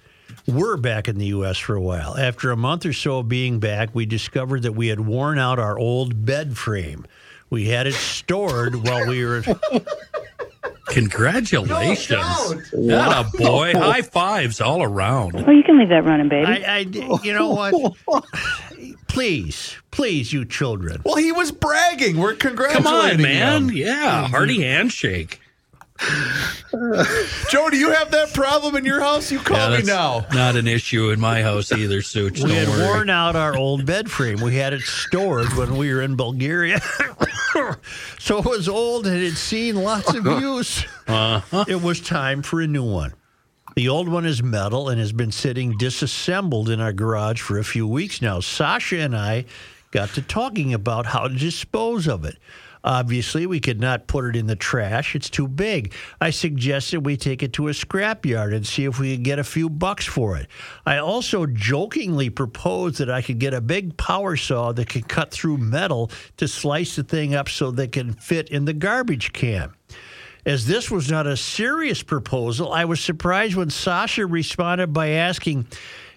We're 0.48 0.76
back 0.76 1.06
in 1.06 1.18
the 1.18 1.26
U.S. 1.26 1.56
for 1.56 1.76
a 1.76 1.80
while. 1.80 2.16
After 2.18 2.50
a 2.50 2.56
month 2.56 2.84
or 2.84 2.92
so 2.92 3.20
of 3.20 3.28
being 3.28 3.60
back, 3.60 3.94
we 3.94 4.06
discovered 4.06 4.64
that 4.64 4.72
we 4.72 4.88
had 4.88 4.98
worn 4.98 5.38
out 5.38 5.60
our 5.60 5.78
old 5.78 6.26
bed 6.26 6.58
frame. 6.58 7.06
We 7.48 7.68
had 7.68 7.86
it 7.86 7.94
stored 7.94 8.74
while 8.74 9.06
we 9.06 9.24
were. 9.24 9.44
Congratulations. 10.86 12.72
What 12.72 13.26
a 13.26 13.28
boy. 13.36 13.72
High 13.74 14.02
fives 14.02 14.60
all 14.60 14.82
around. 14.82 15.34
Well, 15.34 15.52
you 15.52 15.62
can 15.62 15.78
leave 15.78 15.88
that 15.88 16.04
running, 16.04 16.28
baby. 16.28 16.46
I, 16.46 16.76
I, 16.76 16.78
you 17.22 17.32
know 17.32 17.50
what? 17.50 17.94
please, 19.08 19.76
please, 19.90 20.32
you 20.32 20.44
children. 20.44 21.02
Well, 21.04 21.16
he 21.16 21.32
was 21.32 21.52
bragging. 21.52 22.18
We're 22.18 22.34
congratulating 22.34 22.84
him. 22.84 22.84
Come 22.84 22.92
congratulating 22.92 23.26
on, 23.26 23.66
man. 23.66 23.68
him. 23.70 23.76
Yeah. 23.76 24.28
Hearty 24.28 24.54
mm-hmm. 24.54 24.62
handshake. 24.62 25.40
Joe, 27.50 27.70
do 27.70 27.76
you 27.76 27.90
have 27.92 28.10
that 28.10 28.30
problem 28.34 28.76
in 28.76 28.84
your 28.84 29.00
house? 29.00 29.30
You 29.32 29.38
call 29.38 29.56
Yeah, 29.56 29.68
me 29.70 29.76
that's 29.76 29.88
now. 29.88 30.26
Not 30.32 30.56
an 30.56 30.66
issue 30.66 31.10
in 31.10 31.20
my 31.20 31.42
house 31.42 31.72
either, 31.72 32.02
Such. 32.02 32.40
We 32.42 32.52
had 32.52 32.68
worry. 32.68 32.82
worn 32.86 33.10
out 33.10 33.36
our 33.36 33.56
old 33.56 33.86
bed 33.86 34.10
frame. 34.10 34.40
We 34.40 34.56
had 34.56 34.72
it 34.72 34.82
stored 34.82 35.52
when 35.54 35.76
we 35.76 35.92
were 35.92 36.02
in 36.02 36.16
Bulgaria. 36.16 36.80
so 38.18 38.38
it 38.38 38.44
was 38.44 38.68
old 38.68 39.06
and 39.06 39.16
it 39.16 39.24
had 39.24 39.36
seen 39.38 39.76
lots 39.76 40.12
of 40.14 40.24
use. 40.26 40.84
Uh-huh. 41.06 41.64
It 41.68 41.80
was 41.82 42.00
time 42.00 42.42
for 42.42 42.60
a 42.60 42.66
new 42.66 42.84
one. 42.84 43.14
The 43.74 43.88
old 43.88 44.08
one 44.08 44.24
is 44.24 44.42
metal 44.42 44.88
and 44.88 44.98
has 44.98 45.12
been 45.12 45.32
sitting 45.32 45.76
disassembled 45.76 46.70
in 46.70 46.80
our 46.80 46.92
garage 46.92 47.40
for 47.42 47.58
a 47.58 47.64
few 47.64 47.86
weeks 47.86 48.22
now. 48.22 48.40
Sasha 48.40 48.98
and 48.98 49.14
I 49.16 49.44
got 49.90 50.10
to 50.10 50.22
talking 50.22 50.72
about 50.74 51.06
how 51.06 51.28
to 51.28 51.34
dispose 51.34 52.08
of 52.08 52.24
it. 52.24 52.36
Obviously, 52.86 53.46
we 53.46 53.58
could 53.58 53.80
not 53.80 54.06
put 54.06 54.24
it 54.24 54.36
in 54.36 54.46
the 54.46 54.54
trash. 54.54 55.16
It's 55.16 55.28
too 55.28 55.48
big. 55.48 55.92
I 56.20 56.30
suggested 56.30 57.04
we 57.04 57.16
take 57.16 57.42
it 57.42 57.52
to 57.54 57.66
a 57.66 57.72
scrapyard 57.72 58.54
and 58.54 58.64
see 58.64 58.84
if 58.84 59.00
we 59.00 59.16
could 59.16 59.24
get 59.24 59.40
a 59.40 59.44
few 59.44 59.68
bucks 59.68 60.06
for 60.06 60.36
it. 60.36 60.46
I 60.86 60.98
also 60.98 61.46
jokingly 61.46 62.30
proposed 62.30 62.98
that 62.98 63.10
I 63.10 63.22
could 63.22 63.40
get 63.40 63.54
a 63.54 63.60
big 63.60 63.96
power 63.96 64.36
saw 64.36 64.70
that 64.70 64.88
could 64.88 65.08
cut 65.08 65.32
through 65.32 65.58
metal 65.58 66.12
to 66.36 66.46
slice 66.46 66.94
the 66.94 67.02
thing 67.02 67.34
up 67.34 67.48
so 67.48 67.72
they 67.72 67.88
can 67.88 68.12
fit 68.12 68.50
in 68.50 68.66
the 68.66 68.72
garbage 68.72 69.32
can. 69.32 69.72
As 70.46 70.68
this 70.68 70.88
was 70.88 71.10
not 71.10 71.26
a 71.26 71.36
serious 71.36 72.04
proposal, 72.04 72.72
I 72.72 72.84
was 72.84 73.00
surprised 73.00 73.56
when 73.56 73.68
Sasha 73.68 74.26
responded 74.26 74.92
by 74.92 75.08
asking, 75.08 75.66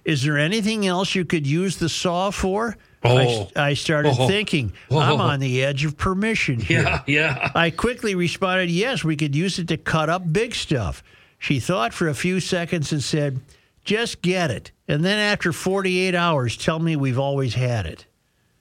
Is 0.05 0.21
there 0.21 0.37
anything 0.37 0.85
else 0.85 1.15
you 1.15 1.25
could 1.25 1.47
use 1.47 1.77
the 1.77 1.89
saw 1.89 2.29
for? 2.29 2.77
Oh. 3.03 3.49
I, 3.55 3.69
I 3.69 3.73
started 3.75 4.13
Oh. 4.17 4.27
thinking, 4.27 4.73
oh. 4.91 4.99
I'm 4.99 5.19
Oh. 5.21 5.23
on 5.23 5.39
the 5.39 5.63
edge 5.63 5.85
of 5.85 5.97
permission 5.97 6.59
here. 6.59 6.81
Yeah, 6.83 7.01
yeah. 7.07 7.51
I 7.55 7.69
quickly 7.69 8.13
responded, 8.15 8.69
Yes, 8.69 9.03
we 9.03 9.15
could 9.15 9.35
use 9.35 9.57
it 9.59 9.67
to 9.69 9.77
cut 9.77 10.09
up 10.09 10.31
big 10.33 10.53
stuff. 10.53 11.01
She 11.37 11.59
thought 11.59 11.93
for 11.93 12.07
a 12.09 12.13
few 12.13 12.39
seconds 12.41 12.91
and 12.91 13.01
said, 13.03 13.39
Just 13.85 14.21
get 14.21 14.51
it. 14.51 14.71
And 14.87 15.05
then 15.05 15.17
after 15.19 15.53
48 15.53 16.13
hours, 16.15 16.57
tell 16.57 16.79
me 16.79 16.95
we've 16.95 17.19
always 17.19 17.53
had 17.53 17.85
it. 17.85 18.05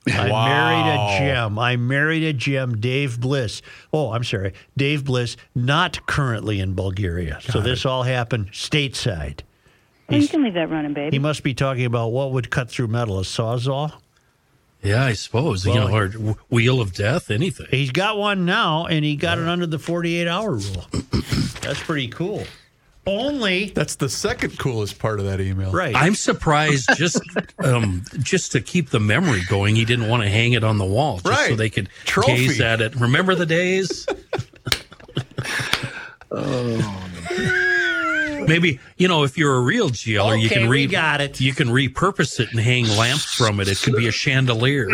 I 0.06 0.30
Wow. 0.30 0.46
married 0.46 0.94
a 0.94 1.18
gem. 1.18 1.58
I 1.58 1.76
married 1.76 2.22
a 2.22 2.32
gem, 2.32 2.80
Dave 2.80 3.20
Bliss. 3.20 3.60
Oh, 3.92 4.12
I'm 4.12 4.24
sorry, 4.24 4.52
Dave 4.76 5.04
Bliss, 5.04 5.36
not 5.54 6.06
currently 6.06 6.60
in 6.60 6.74
Bulgaria. 6.74 7.40
so 7.42 7.60
this 7.60 7.84
all 7.84 8.04
happened 8.04 8.52
stateside. 8.52 9.40
Well, 10.08 10.18
you 10.20 10.28
can 10.28 10.42
leave 10.44 10.54
that 10.54 10.70
running, 10.70 10.94
baby. 10.94 11.14
He 11.14 11.18
must 11.18 11.42
be 11.42 11.52
talking 11.52 11.84
about 11.84 12.12
what 12.12 12.32
would 12.32 12.48
cut 12.50 12.70
through 12.70 12.86
metal, 12.88 13.18
a 13.18 13.22
sawzall. 13.24 13.92
Yeah, 14.82 15.04
I 15.04 15.12
suppose. 15.14 15.66
you 15.66 15.72
Well, 15.72 15.88
know, 15.88 15.94
or 15.96 16.08
wheel 16.50 16.80
of 16.80 16.94
death, 16.94 17.30
anything. 17.30 17.66
He's 17.70 17.90
got 17.90 18.16
one 18.16 18.44
now, 18.44 18.86
and 18.86 19.04
he 19.04 19.16
got 19.16 19.38
it 19.38 19.48
under 19.48 19.66
the 19.66 19.78
48 19.78 20.26
hour 20.28 20.52
rule. 20.52 20.86
That's 21.62 21.82
pretty 21.82 22.08
cool. 22.08 22.44
Only 23.06 23.70
That's 23.74 23.96
the 23.96 24.08
second 24.08 24.58
coolest 24.58 24.98
part 24.98 25.18
of 25.18 25.24
that 25.26 25.40
email. 25.40 25.72
right. 25.72 25.96
I'm 25.96 26.14
surprised 26.14 26.90
just 26.94 27.22
um, 27.58 28.04
just 28.18 28.52
to 28.52 28.60
keep 28.60 28.90
the 28.90 29.00
memory 29.00 29.40
going, 29.48 29.74
he 29.76 29.84
didn't 29.86 30.08
want 30.08 30.22
to 30.24 30.28
hang 30.28 30.52
it 30.52 30.62
on 30.62 30.76
the 30.78 30.84
wall 30.84 31.18
just 31.18 31.46
so 31.48 31.56
they 31.56 31.70
could 31.70 31.88
Trophy. 32.04 32.36
gaze 32.48 32.60
at 32.60 32.80
it. 32.82 32.94
Remember 32.96 33.34
the 33.34 33.46
days? 33.46 34.06
Maybe 38.48 38.80
you 38.96 39.06
know 39.08 39.22
if 39.24 39.36
you're 39.38 39.54
a 39.56 39.60
real 39.60 39.90
GLer, 39.90 40.40
you 40.40 40.48
can 40.48 40.62
we 40.68 40.84
re- 40.84 40.86
got 40.86 41.20
it. 41.20 41.40
You 41.40 41.52
can 41.54 41.68
repurpose 41.68 42.40
it 42.40 42.50
and 42.50 42.58
hang 42.60 42.88
lamps 42.96 43.34
from 43.34 43.60
it. 43.60 43.68
It 43.68 43.78
could 43.80 43.94
be 43.96 44.08
a 44.08 44.12
chandelier. 44.12 44.88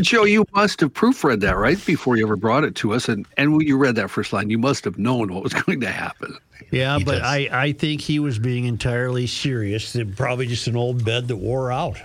Joe, 0.00 0.24
you 0.24 0.44
must 0.54 0.80
have 0.80 0.92
proofread 0.94 1.40
that 1.40 1.56
right 1.56 1.84
before 1.84 2.16
you 2.16 2.24
ever 2.24 2.36
brought 2.36 2.64
it 2.64 2.74
to 2.76 2.92
us, 2.94 3.08
and 3.08 3.26
and 3.36 3.56
when 3.56 3.66
you 3.66 3.76
read 3.76 3.96
that 3.96 4.10
first 4.10 4.32
line, 4.32 4.48
you 4.50 4.58
must 4.58 4.84
have 4.84 4.98
known 4.98 5.32
what 5.34 5.42
was 5.42 5.52
going 5.64 5.80
to 5.80 5.88
happen. 5.90 6.36
yeah, 6.70 6.96
He 6.98 7.04
but 7.04 7.12
does. 7.18 7.22
I, 7.22 7.48
I 7.52 7.72
think 7.72 8.00
he 8.00 8.18
was 8.18 8.38
being 8.38 8.64
entirely 8.64 9.26
serious. 9.26 9.94
It- 9.96 10.16
Probably 10.16 10.46
just 10.46 10.66
an 10.68 10.76
old 10.76 11.04
bed 11.04 11.28
that 11.28 11.36
wore 11.36 11.70
out. 11.72 11.98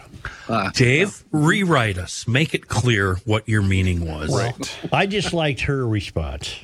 Uh, 0.49 0.69
Dave, 0.71 1.23
rewrite 1.31 1.97
us. 1.97 2.27
Make 2.27 2.53
it 2.53 2.67
clear 2.67 3.15
what 3.25 3.47
your 3.47 3.61
meaning 3.61 4.05
was. 4.05 4.33
I 4.91 5.05
just 5.05 5.31
liked 5.33 5.61
her 5.61 5.87
response. 5.87 6.55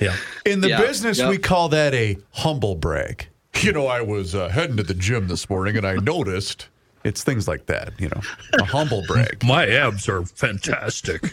Yeah. 0.00 0.16
In 0.46 0.60
the 0.60 0.70
Yeah, 0.70 0.80
business, 0.80 1.18
yep. 1.18 1.28
we 1.30 1.38
call 1.38 1.68
that 1.68 1.94
a 1.94 2.16
humble 2.32 2.74
brag. 2.74 3.28
You 3.62 3.70
know, 3.72 3.86
I 3.86 4.00
was 4.00 4.34
uh, 4.34 4.48
heading 4.48 4.76
to 4.78 4.82
the 4.82 4.94
gym 4.94 5.28
this 5.28 5.48
morning 5.48 5.76
and 5.76 5.86
I 5.86 5.94
noticed. 5.94 6.68
It's 7.04 7.22
things 7.22 7.46
like 7.46 7.66
that, 7.66 7.92
you 8.00 8.08
know, 8.08 8.20
a 8.54 8.64
humble 8.64 9.04
brag. 9.06 9.42
My 9.44 9.68
abs 9.68 10.08
are 10.08 10.24
fantastic. 10.24 11.32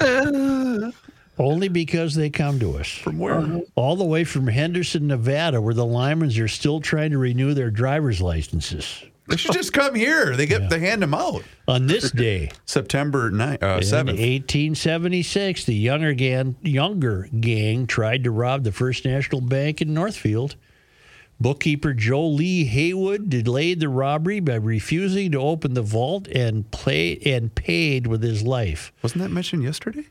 Only 1.38 1.68
because 1.68 2.14
they 2.14 2.28
come 2.28 2.60
to 2.60 2.76
us. 2.76 2.88
From 2.88 3.18
where? 3.18 3.62
All 3.74 3.96
the 3.96 4.04
way 4.04 4.24
from 4.24 4.46
Henderson, 4.46 5.06
Nevada, 5.06 5.60
where 5.60 5.74
the 5.74 5.86
Lymans 5.86 6.40
are 6.40 6.48
still 6.48 6.80
trying 6.80 7.12
to 7.12 7.18
renew 7.18 7.54
their 7.54 7.70
driver's 7.70 8.20
licenses. 8.20 9.02
They 9.26 9.36
should 9.36 9.52
just 9.52 9.72
come 9.72 9.94
here. 9.94 10.36
They 10.36 10.46
get 10.46 10.68
they 10.68 10.80
hand 10.80 11.02
them 11.02 11.14
out. 11.14 11.44
On 11.68 11.86
this 11.86 12.10
day, 12.10 12.50
September 12.66 13.30
9th, 13.30 13.62
uh, 13.62 13.76
in 13.76 13.82
7th. 13.82 14.18
1876, 14.18 15.64
the 15.64 15.74
younger 15.74 16.12
gang, 16.12 16.56
younger 16.62 17.28
gang 17.38 17.86
tried 17.86 18.24
to 18.24 18.30
rob 18.32 18.64
the 18.64 18.72
First 18.72 19.04
National 19.04 19.40
Bank 19.40 19.80
in 19.80 19.94
Northfield. 19.94 20.56
Bookkeeper 21.40 21.94
Joe 21.94 22.28
Lee 22.28 22.64
Heywood 22.66 23.30
delayed 23.30 23.80
the 23.80 23.88
robbery 23.88 24.40
by 24.40 24.56
refusing 24.56 25.32
to 25.32 25.38
open 25.40 25.72
the 25.74 25.82
vault 25.82 26.28
and 26.28 26.70
play 26.70 27.18
and 27.24 27.54
paid 27.54 28.06
with 28.06 28.22
his 28.22 28.42
life. 28.42 28.92
Wasn't 29.02 29.22
that 29.22 29.30
mentioned 29.30 29.62
yesterday? 29.62 30.04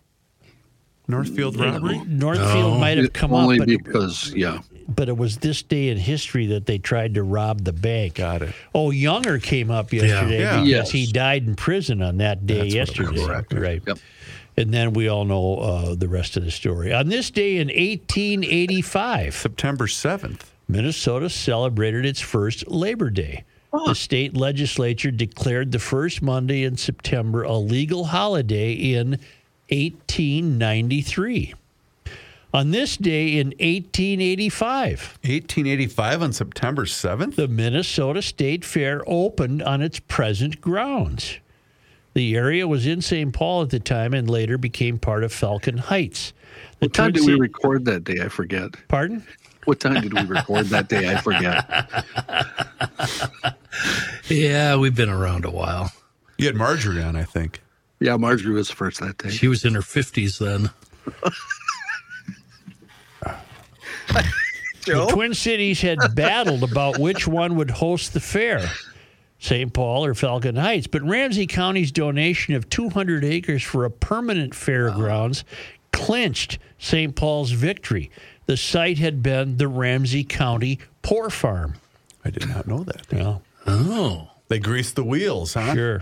Northfield 1.07 1.59
robbery? 1.59 1.99
Northfield 2.05 2.79
might 2.79 2.97
have 2.97 3.13
come 3.13 3.33
Only 3.33 3.59
up, 3.59 3.67
but, 3.67 3.67
because 3.67 4.31
yeah, 4.35 4.59
but 4.87 5.09
it 5.09 5.17
was 5.17 5.37
this 5.37 5.63
day 5.63 5.89
in 5.89 5.97
history 5.97 6.45
that 6.47 6.67
they 6.67 6.77
tried 6.77 7.15
to 7.15 7.23
rob 7.23 7.63
the 7.63 7.73
bank. 7.73 8.15
Got 8.15 8.43
it. 8.43 8.53
Oh, 8.75 8.91
Younger 8.91 9.39
came 9.39 9.71
up 9.71 9.91
yesterday 9.91 10.39
Yeah. 10.41 10.55
because 10.57 10.67
Yes. 10.69 10.91
he 10.91 11.11
died 11.11 11.47
in 11.47 11.55
prison 11.55 12.01
on 12.03 12.17
that 12.17 12.45
day 12.45 12.55
That's 12.55 12.63
what 12.63 12.69
it 12.69 12.75
yesterday. 13.15 13.25
Correct. 13.25 13.53
Right. 13.53 13.81
Yep. 13.87 13.97
And 14.57 14.71
then 14.73 14.93
we 14.93 15.07
all 15.07 15.25
know 15.25 15.55
uh, 15.57 15.95
the 15.95 16.07
rest 16.07 16.37
of 16.37 16.43
the 16.43 16.51
story. 16.51 16.93
On 16.93 17.07
this 17.07 17.31
day 17.31 17.57
in 17.57 17.69
1885, 17.69 19.33
September 19.35 19.87
7th. 19.87 20.41
Minnesota 20.69 21.29
celebrated 21.29 22.05
its 22.05 22.21
first 22.21 22.67
Labor 22.69 23.09
Day. 23.09 23.43
The 23.71 23.95
state 23.95 24.37
legislature 24.37 25.11
declared 25.11 25.71
the 25.71 25.79
first 25.79 26.21
Monday 26.21 26.63
in 26.63 26.77
September 26.77 27.43
a 27.43 27.57
legal 27.57 28.05
holiday 28.05 28.71
in 28.73 29.19
1893. 29.69 31.55
On 32.51 32.71
this 32.71 32.97
day 32.97 33.37
in 33.37 33.47
1885, 33.59 35.19
1885 35.21 36.21
on 36.23 36.33
September 36.33 36.85
7th? 36.85 37.35
the 37.35 37.47
Minnesota 37.47 38.21
State 38.23 38.65
Fair 38.65 39.03
opened 39.05 39.61
on 39.61 39.81
its 39.81 39.99
present 39.99 40.59
grounds. 40.61 41.37
The 42.15 42.35
area 42.35 42.67
was 42.67 42.87
in 42.87 43.01
St. 43.01 43.31
Paul 43.33 43.61
at 43.61 43.69
the 43.69 43.79
time 43.79 44.15
and 44.15 44.27
later 44.27 44.57
became 44.57 44.97
part 44.97 45.23
of 45.23 45.31
Falcon 45.31 45.77
Heights. 45.77 46.33
The 46.79 46.87
what 46.87 46.93
time 46.93 47.11
did 47.11 47.25
we 47.25 47.33
Ci- 47.35 47.39
record 47.39 47.85
that 47.85 48.03
day? 48.03 48.17
I 48.23 48.29
forget. 48.29 48.71
Pardon? 48.87 49.23
What 49.69 49.79
time 49.79 50.01
did 50.01 50.11
we 50.11 50.23
record 50.23 50.65
that 50.67 50.89
day? 50.89 51.13
I 51.13 51.21
forget. 51.21 52.03
Yeah, 54.27 54.75
we've 54.75 54.95
been 54.95 55.09
around 55.09 55.45
a 55.45 55.49
while. 55.49 55.91
You 56.37 56.47
had 56.47 56.55
Marjorie 56.55 57.01
on, 57.01 57.15
I 57.15 57.23
think. 57.23 57.61
Yeah, 57.99 58.15
Marjorie 58.17 58.53
was 58.53 58.69
first 58.69 58.99
that 58.99 59.17
day. 59.17 59.29
She 59.29 59.47
was 59.47 59.65
in 59.65 59.73
her 59.75 59.81
50s 59.81 60.37
then. 60.39 60.69
The 64.85 65.07
Twin 65.11 65.35
Cities 65.35 65.81
had 65.81 65.99
battled 66.15 66.63
about 66.63 66.97
which 66.97 67.27
one 67.27 67.55
would 67.57 67.69
host 67.69 68.13
the 68.13 68.19
fair, 68.19 68.67
St. 69.37 69.71
Paul 69.71 70.03
or 70.03 70.15
Falcon 70.15 70.55
Heights. 70.55 70.87
But 70.87 71.03
Ramsey 71.03 71.45
County's 71.45 71.91
donation 71.91 72.55
of 72.55 72.69
200 72.69 73.23
acres 73.23 73.61
for 73.61 73.85
a 73.85 73.91
permanent 73.91 74.55
fairgrounds 74.55 75.43
clinched 76.05 76.59
St. 76.77 77.15
Paul's 77.15 77.51
victory. 77.51 78.09
The 78.45 78.57
site 78.57 78.97
had 78.97 79.21
been 79.21 79.57
the 79.57 79.67
Ramsey 79.67 80.23
County 80.23 80.79
Poor 81.01 81.29
Farm. 81.29 81.75
I 82.25 82.29
did 82.29 82.47
not 82.47 82.67
know 82.67 82.83
that. 82.83 83.05
Yeah, 83.11 83.37
Oh. 83.67 84.29
They 84.47 84.57
greased 84.59 84.95
the 84.95 85.03
wheels, 85.03 85.53
huh? 85.53 85.75
sure. 85.75 86.01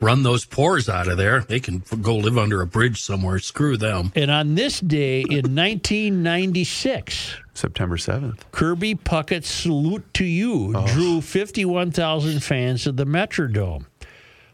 run 0.00 0.22
those 0.22 0.44
pores 0.44 0.88
out 0.90 1.08
of 1.08 1.16
there. 1.16 1.40
They 1.40 1.58
can 1.60 1.82
go 2.02 2.16
live 2.16 2.36
under 2.36 2.60
a 2.60 2.66
bridge 2.66 3.00
somewhere. 3.00 3.38
Screw 3.38 3.78
them. 3.78 4.12
And 4.14 4.30
on 4.30 4.54
this 4.56 4.78
day 4.80 5.20
in 5.22 5.54
1996, 5.56 7.36
September 7.54 7.96
7th. 7.96 8.40
Kirby 8.52 8.94
Puckett's 8.94 9.48
Salute 9.50 10.12
to 10.14 10.24
You 10.24 10.74
oh. 10.76 10.86
drew 10.86 11.20
51,000 11.22 12.42
fans 12.42 12.84
to 12.84 12.92
the 12.92 13.06
Metrodome. 13.06 13.86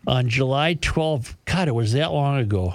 On 0.06 0.28
July 0.28 0.74
12, 0.74 1.36
God, 1.47 1.66
it 1.69 1.74
was 1.74 1.93
that 1.94 2.12
long 2.12 2.39
ago. 2.39 2.74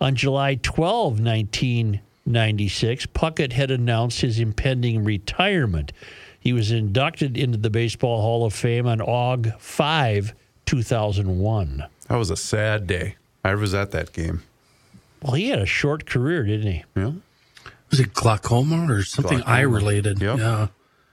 On 0.00 0.14
July 0.14 0.54
12, 0.54 1.20
1996, 1.20 3.06
Puckett 3.06 3.52
had 3.52 3.70
announced 3.70 4.22
his 4.22 4.38
impending 4.38 5.04
retirement. 5.04 5.92
He 6.38 6.54
was 6.54 6.70
inducted 6.70 7.36
into 7.36 7.58
the 7.58 7.68
Baseball 7.68 8.22
Hall 8.22 8.46
of 8.46 8.54
Fame 8.54 8.86
on 8.86 8.98
Aug 9.00 9.60
5, 9.60 10.32
2001. 10.64 11.84
That 12.08 12.16
was 12.16 12.30
a 12.30 12.36
sad 12.36 12.86
day. 12.86 13.16
I 13.44 13.54
was 13.54 13.74
at 13.74 13.90
that 13.90 14.12
game. 14.14 14.42
Well, 15.22 15.32
he 15.34 15.50
had 15.50 15.58
a 15.58 15.66
short 15.66 16.06
career, 16.06 16.44
didn't 16.44 16.72
he? 16.72 16.84
Yeah. 16.96 17.12
Was 17.90 18.00
it 18.00 18.14
glaucoma 18.14 18.90
or 18.90 19.02
something 19.02 19.38
Glaucoma. 19.38 19.56
eye 19.56 19.62
related? 19.62 20.22
Yep. 20.22 20.38
Yeah. 20.38 20.68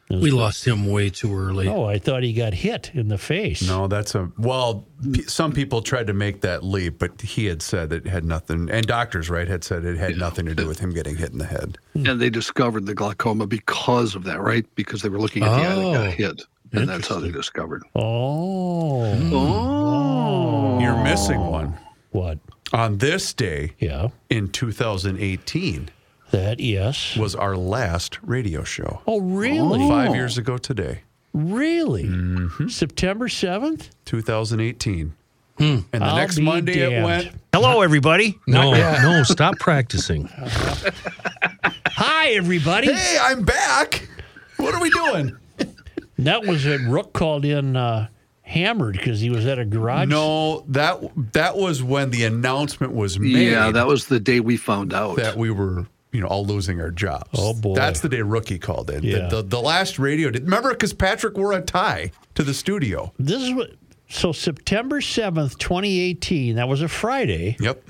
We 0.10 0.32
lost 0.32 0.66
him 0.66 0.90
way 0.90 1.10
too 1.10 1.36
early. 1.38 1.68
Oh, 1.68 1.84
I 1.84 2.00
thought 2.00 2.24
he 2.24 2.32
got 2.32 2.54
hit 2.54 2.92
in 2.94 3.10
the 3.10 3.18
face. 3.18 3.62
No, 3.68 3.88
that's 3.88 4.16
a 4.16 4.32
well. 4.38 4.88
P- 5.14 5.24
some 5.24 5.52
people 5.52 5.82
tried 5.82 6.08
to 6.08 6.14
make 6.14 6.42
that 6.42 6.64
leap, 6.64 6.98
but 7.00 7.22
he 7.22 7.46
had 7.46 7.62
said 7.62 7.92
it 7.92 8.08
had 8.08 8.24
nothing, 8.24 8.70
and 8.70 8.88
doctors, 8.88 9.30
right, 9.30 9.48
had 9.50 9.66
said 9.66 9.84
it 9.84 9.98
had 9.98 10.18
nothing 10.18 10.46
to 10.46 10.56
do 10.56 10.66
with 10.66 10.80
him 10.80 10.94
getting 10.94 11.18
hit 11.18 11.32
in 11.34 11.40
the 11.40 11.46
head. 11.46 11.78
And 11.94 12.22
they 12.22 12.30
discovered 12.30 12.86
the 12.86 12.96
glaucoma 12.96 13.48
because 13.48 14.16
of 14.16 14.24
that, 14.24 14.40
right? 14.40 14.66
Because 14.76 15.02
they 15.02 15.10
were 15.10 15.20
looking 15.20 15.44
at 15.44 15.50
the 15.50 15.56
eye 15.68 15.76
that 15.76 15.84
Oh. 15.86 15.94
got 15.94 16.14
hit. 16.14 16.42
And 16.72 16.88
that's 16.88 17.08
how 17.10 17.20
they 17.20 17.32
discovered. 17.32 17.84
Oh. 17.96 19.14
Hmm. 19.14 19.34
Oh. 19.34 20.80
You're 20.80 21.04
missing 21.04 21.40
one. 21.48 21.78
What? 22.12 22.40
On 22.74 22.98
this 23.00 23.34
day, 23.34 23.74
Yeah. 23.80 24.10
in 24.30 24.50
2018, 24.50 25.90
That, 26.32 26.60
yes. 26.60 27.16
was 27.16 27.36
our 27.36 27.56
last 27.56 28.20
radio 28.22 28.64
show. 28.64 29.02
Oh, 29.08 29.22
really? 29.22 29.88
Five 29.88 30.14
years 30.16 30.38
ago 30.38 30.58
today, 30.58 31.02
Really? 31.34 32.04
Mm-hmm. 32.06 32.68
September 32.70 33.28
7th? 33.28 33.90
2018. 34.06 35.14
And 35.60 35.84
the 35.92 36.04
I'll 36.04 36.16
next 36.16 36.38
be 36.38 36.44
Monday 36.44 36.80
it 36.80 37.04
went. 37.04 37.32
Hello, 37.54 37.82
everybody. 37.82 38.38
No, 38.48 38.72
no, 38.74 39.24
stop 39.24 39.58
practicing. 39.60 40.26
Hi, 41.88 42.30
everybody. 42.30 42.92
Hey, 42.92 43.18
I'm 43.20 43.44
back. 43.44 44.08
What 44.58 44.74
are 44.76 44.82
we 44.82 44.90
doing? 44.90 45.36
That 46.20 46.46
was 46.46 46.66
when 46.66 46.90
Rook 46.90 47.14
called 47.14 47.46
in 47.46 47.76
uh, 47.76 48.08
hammered 48.42 48.98
because 48.98 49.20
he 49.20 49.30
was 49.30 49.46
at 49.46 49.60
a 49.60 49.66
garage. 49.66 50.08
No, 50.08 50.62
that 50.70 51.00
that 51.34 51.58
was 51.58 51.84
when 51.84 52.10
the 52.12 52.24
announcement 52.24 52.94
was 52.94 53.20
made. 53.20 53.50
Yeah, 53.52 53.72
that 53.72 53.88
was 53.88 54.08
the 54.08 54.20
day 54.20 54.40
we 54.40 54.58
found 54.58 54.94
out. 54.94 55.18
that 55.18 55.38
we 55.38 55.52
were, 55.52 55.86
you 56.18 56.24
know, 56.24 56.28
all 56.30 56.44
losing 56.46 56.82
our 56.82 56.90
jobs. 56.90 57.30
Oh, 57.36 57.54
boy. 57.54 57.76
that's 57.76 58.00
the 58.00 58.10
day 58.10 58.24
rookie 58.24 58.58
called 58.58 58.90
in. 58.90 59.02
The- 59.02 59.08
Yeah. 59.08 59.28
The, 59.30 59.44
the, 59.44 59.62
last 59.62 60.00
radio 60.00 60.32
did. 60.32 60.44
Remember, 60.46 60.72
because 60.72 60.92
Patrick 60.94 61.38
wore 61.38 61.54
a 61.54 61.62
tie 61.62 62.12
to 62.34 62.42
the 62.44 62.56
studio. 62.56 63.14
This 63.20 63.44
is 63.44 63.54
what. 63.54 63.72
So 64.10 64.32
September 64.32 65.00
7th, 65.00 65.60
2018, 65.60 66.56
that 66.56 66.68
was 66.68 66.82
a 66.82 66.88
Friday, 66.88 67.56
Yep. 67.60 67.84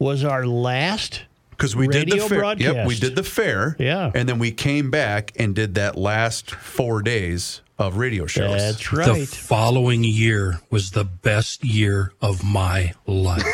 was 0.00 0.24
our 0.24 0.46
last. 0.46 1.22
Because 1.50 1.76
we 1.76 1.86
did 1.86 2.08
the 2.08 2.16
Radio 2.16 2.28
fair. 2.28 2.54
Yep, 2.74 2.86
we 2.88 2.96
did 2.98 3.14
the 3.14 3.22
fair. 3.22 3.76
Yeah. 3.78 4.10
and 4.14 4.28
then 4.28 4.38
we 4.40 4.50
came 4.50 4.90
back 4.90 5.32
and 5.36 5.54
did 5.54 5.74
that 5.76 5.96
last 5.96 6.50
four 6.50 7.02
days 7.02 7.60
of 7.78 7.98
radio 7.98 8.26
shows. 8.26 8.58
That's 8.60 8.92
right. 8.92 9.18
The 9.20 9.26
following 9.26 10.02
year 10.02 10.60
was 10.70 10.90
the 10.92 11.04
best 11.04 11.62
year 11.64 12.12
of 12.22 12.42
my 12.42 12.92
life. 13.06 13.44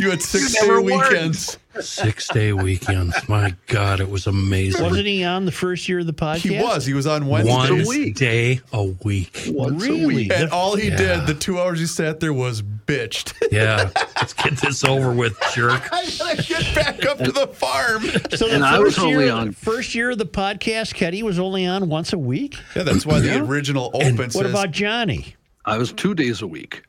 You 0.00 0.10
had 0.10 0.22
six 0.22 0.54
You 0.54 0.60
day 0.60 0.66
never 0.66 0.82
worked. 0.82 1.10
weekends. 1.10 1.58
Six 1.80 2.26
day 2.28 2.52
weekends. 2.52 3.14
My 3.28 3.54
God, 3.68 4.00
it 4.00 4.10
was 4.10 4.26
amazing. 4.26 4.82
Wasn't 4.82 5.06
he 5.06 5.22
on 5.22 5.44
the 5.44 5.52
first 5.52 5.88
year 5.88 6.00
of 6.00 6.06
the 6.06 6.12
podcast? 6.12 6.38
He 6.38 6.60
was. 6.60 6.84
He 6.84 6.94
was 6.94 7.06
on 7.06 7.26
Wednesdays. 7.26 7.56
One 7.56 7.80
a 7.80 7.86
week. 7.86 8.16
day 8.16 8.60
a 8.72 8.82
week. 9.04 9.44
Once 9.48 9.82
a 9.84 9.86
Really? 9.88 10.06
week. 10.06 10.32
And 10.34 10.50
all 10.50 10.74
he 10.74 10.88
Yeah. 10.88 10.96
did, 10.96 11.26
the 11.28 11.34
two 11.34 11.60
hours 11.60 11.78
he 11.78 11.86
sat 11.86 12.18
there, 12.18 12.32
was 12.32 12.60
bitched. 12.62 13.34
Yeah. 13.52 13.90
Let's 14.16 14.32
get 14.32 14.56
this 14.58 14.84
over 14.84 15.12
with, 15.12 15.36
jerk. 15.54 15.88
I 15.92 16.04
gotta 16.18 16.42
get 16.42 16.74
back 16.74 17.04
up 17.06 17.18
to 17.18 17.30
the 17.32 17.46
farm. 17.48 18.02
So 18.36 18.46
the 18.48 18.54
And 18.54 18.64
I 18.64 18.78
was 18.78 18.94
first 18.96 19.06
year, 19.06 19.32
on- 19.32 19.52
first 19.52 19.94
year 19.94 20.10
of 20.10 20.18
the 20.18 20.26
podcast, 20.26 20.94
Kenny 20.94 21.22
was 21.22 21.38
only 21.38 21.66
on 21.66 21.88
once 21.88 22.12
a 22.12 22.18
week. 22.18 22.56
Yeah, 22.76 22.82
that's 22.84 23.04
why 23.06 23.20
the 23.20 23.38
original 23.44 23.90
open 23.94 24.30
What 24.32 24.46
about 24.46 24.70
Johnny? 24.72 25.34
I 25.64 25.78
was 25.78 25.92
two 25.92 26.14
days 26.14 26.42
a 26.42 26.46
week 26.46 26.82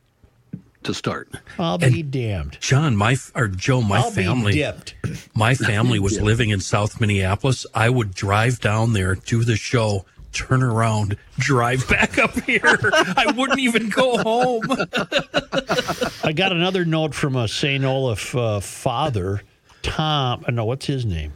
to 0.84 0.94
start. 0.94 1.28
I'll 1.58 1.78
be 1.78 2.02
damned. 2.02 2.58
John, 2.60 2.96
my 2.96 3.16
or 3.34 3.48
Joe, 3.48 3.80
my 3.82 3.98
I'll 3.98 4.10
family, 4.10 4.52
be 4.52 4.58
dipped. 4.58 4.94
my 5.34 5.54
family 5.54 5.98
was 5.98 6.20
living 6.20 6.50
in 6.50 6.60
South 6.60 7.00
Minneapolis. 7.00 7.64
I 7.74 7.88
would 7.90 8.14
drive 8.14 8.60
down 8.60 8.92
there, 8.92 9.14
do 9.14 9.44
the 9.44 9.56
show, 9.56 10.04
turn 10.32 10.62
around, 10.62 11.16
drive 11.38 11.88
back 11.90 12.18
up 12.18 12.38
here. 12.40 12.60
I 12.64 13.32
wouldn't 13.36 13.60
even 13.60 13.88
go 13.90 14.18
home. 14.18 14.62
I 16.24 16.32
got 16.34 16.52
another 16.52 16.84
note 16.84 17.14
from 17.14 17.36
a 17.36 17.48
St. 17.48 17.84
Olaf 17.84 18.34
uh, 18.34 18.60
father, 18.60 19.42
Tom. 19.82 20.44
uh, 20.46 20.50
No, 20.50 20.64
what's 20.64 20.86
his 20.86 21.04
name? 21.04 21.34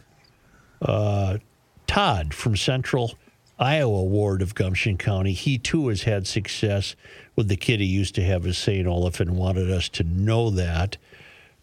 Uh, 0.80 1.38
Todd 1.86 2.34
from 2.34 2.56
Central 2.56 3.14
Iowa 3.58 4.02
Ward 4.04 4.42
of 4.42 4.54
Gumption 4.54 4.98
County. 4.98 5.32
He 5.32 5.56
too 5.58 5.88
has 5.88 6.02
had 6.02 6.26
success 6.26 6.94
with 7.36 7.48
the 7.48 7.56
kid 7.56 7.80
he 7.80 7.86
used 7.86 8.14
to 8.16 8.24
have 8.24 8.46
as 8.46 8.58
St. 8.58 8.86
Olaf 8.86 9.20
and 9.20 9.36
wanted 9.36 9.70
us 9.70 9.88
to 9.90 10.04
know 10.04 10.50
that. 10.50 10.96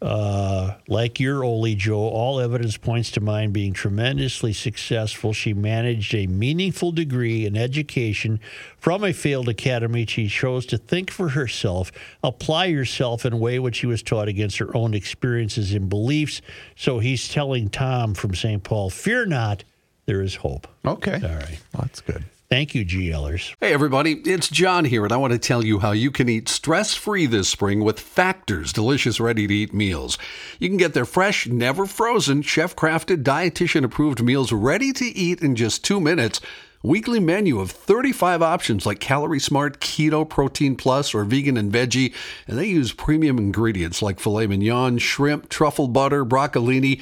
Uh, 0.03 0.75
like 0.89 1.17
your 1.17 1.45
Oli 1.45 1.75
Joe, 1.75 2.09
all 2.09 2.41
evidence 2.41 2.75
points 2.75 3.09
to 3.11 3.21
mine 3.21 3.51
being 3.51 3.71
tremendously 3.71 4.51
successful. 4.51 5.31
She 5.31 5.53
managed 5.53 6.13
a 6.13 6.27
meaningful 6.27 6.91
degree 6.91 7.45
in 7.45 7.55
education 7.55 8.41
from 8.77 9.05
a 9.05 9.13
failed 9.13 9.47
academy. 9.47 10.05
She 10.05 10.27
chose 10.27 10.65
to 10.65 10.77
think 10.77 11.09
for 11.09 11.29
herself, 11.29 11.89
apply 12.21 12.73
herself 12.73 13.25
in 13.25 13.31
a 13.31 13.37
way 13.37 13.59
which 13.59 13.77
she 13.77 13.87
was 13.87 14.03
taught 14.03 14.27
against 14.27 14.57
her 14.57 14.75
own 14.75 14.93
experiences 14.93 15.71
and 15.71 15.87
beliefs. 15.87 16.41
So 16.75 16.99
he's 16.99 17.29
telling 17.29 17.69
Tom 17.69 18.13
from 18.13 18.35
St. 18.35 18.61
Paul, 18.61 18.89
fear 18.89 19.25
not, 19.25 19.63
there 20.05 20.21
is 20.21 20.35
hope. 20.35 20.67
Okay. 20.85 21.21
All 21.23 21.35
right. 21.35 21.59
That's 21.71 22.01
good. 22.01 22.25
Thank 22.53 22.75
you, 22.75 22.85
GLers. 22.85 23.55
Hey, 23.59 23.73
everybody, 23.73 24.11
it's 24.25 24.47
John 24.47 24.85
here, 24.85 25.03
and 25.03 25.11
I 25.11 25.17
want 25.17 25.33
to 25.33 25.39
tell 25.39 25.65
you 25.65 25.79
how 25.79 25.91
you 25.91 26.11
can 26.11 26.29
eat 26.29 26.47
stress 26.47 26.93
free 26.93 27.25
this 27.25 27.49
spring 27.49 27.83
with 27.83 27.99
Factor's 27.99 28.71
delicious 28.71 29.19
ready 29.19 29.47
to 29.47 29.53
eat 29.55 29.73
meals. 29.73 30.19
You 30.59 30.69
can 30.69 30.77
get 30.77 30.93
their 30.93 31.03
fresh, 31.03 31.47
never 31.47 31.87
frozen, 31.87 32.43
chef 32.43 32.75
crafted, 32.75 33.23
dietitian 33.23 33.83
approved 33.83 34.21
meals 34.21 34.51
ready 34.51 34.93
to 34.93 35.03
eat 35.03 35.41
in 35.41 35.55
just 35.55 35.83
two 35.83 35.99
minutes. 35.99 36.41
Weekly 36.83 37.21
menu 37.21 37.59
of 37.59 37.71
35 37.71 38.41
options 38.41 38.85
like 38.85 38.99
Calorie 38.99 39.39
Smart, 39.39 39.79
Keto, 39.79 40.29
Protein 40.29 40.75
Plus, 40.75 41.15
or 41.15 41.23
Vegan 41.23 41.55
and 41.55 41.71
Veggie, 41.71 42.13
and 42.45 42.59
they 42.59 42.67
use 42.67 42.91
premium 42.91 43.37
ingredients 43.37 44.01
like 44.01 44.19
filet 44.19 44.47
mignon, 44.47 44.97
shrimp, 44.97 45.47
truffle 45.47 45.87
butter, 45.87 46.25
broccolini, 46.25 47.01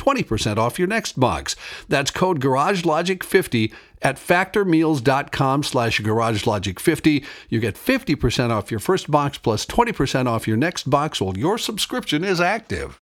20% 0.00 0.56
off 0.56 0.78
your 0.78 0.88
next 0.88 1.18
box. 1.20 1.56
That's 1.88 2.10
code 2.10 2.40
garagelogic50 2.40 3.72
at 4.02 4.16
factormeals.com 4.16 5.62
slash 5.62 6.00
garagelogic50. 6.00 7.24
You 7.48 7.60
get 7.60 7.74
50% 7.74 8.50
off 8.50 8.70
your 8.70 8.80
first 8.80 9.10
box 9.10 9.38
plus 9.38 9.66
20% 9.66 10.26
off 10.26 10.48
your 10.48 10.56
next 10.56 10.88
box 10.88 11.20
while 11.20 11.36
your 11.36 11.58
subscription 11.58 12.24
is 12.24 12.40
active. 12.40 12.98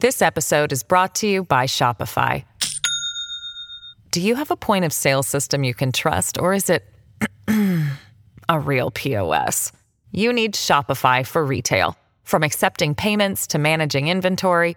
This 0.00 0.20
episode 0.20 0.72
is 0.72 0.82
brought 0.82 1.14
to 1.16 1.28
you 1.28 1.44
by 1.44 1.66
Shopify. 1.66 2.44
Do 4.10 4.20
you 4.20 4.34
have 4.34 4.50
a 4.50 4.56
point 4.56 4.84
of 4.84 4.92
sale 4.92 5.22
system 5.22 5.64
you 5.64 5.74
can 5.74 5.92
trust, 5.92 6.38
or 6.38 6.52
is 6.52 6.68
it 6.68 6.84
a 8.48 8.60
real 8.60 8.90
POS? 8.90 9.72
You 10.10 10.32
need 10.32 10.54
Shopify 10.54 11.24
for 11.24 11.44
retail. 11.44 11.96
From 12.24 12.42
accepting 12.42 12.94
payments 12.94 13.46
to 13.48 13.58
managing 13.58 14.08
inventory, 14.08 14.76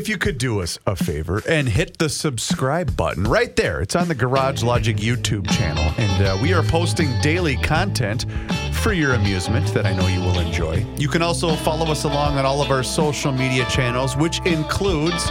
if 0.00 0.08
you 0.08 0.16
could 0.16 0.38
do 0.38 0.62
us 0.62 0.78
a 0.86 0.96
favor 0.96 1.42
and 1.46 1.68
hit 1.68 1.98
the 1.98 2.08
subscribe 2.08 2.96
button 2.96 3.24
right 3.24 3.54
there. 3.54 3.82
It's 3.82 3.94
on 3.94 4.08
the 4.08 4.14
Garage 4.14 4.62
Logic 4.62 4.96
YouTube 4.96 5.46
channel. 5.50 5.84
And 5.98 6.26
uh, 6.26 6.38
we 6.40 6.54
are 6.54 6.62
posting 6.62 7.10
daily 7.20 7.56
content 7.56 8.24
for 8.72 8.94
your 8.94 9.12
amusement 9.12 9.66
that 9.74 9.84
I 9.84 9.92
know 9.92 10.06
you 10.06 10.20
will 10.20 10.38
enjoy. 10.38 10.86
You 10.96 11.08
can 11.08 11.20
also 11.20 11.54
follow 11.54 11.84
us 11.92 12.04
along 12.04 12.38
on 12.38 12.46
all 12.46 12.62
of 12.62 12.70
our 12.70 12.82
social 12.82 13.30
media 13.30 13.66
channels, 13.66 14.16
which 14.16 14.40
includes 14.46 15.22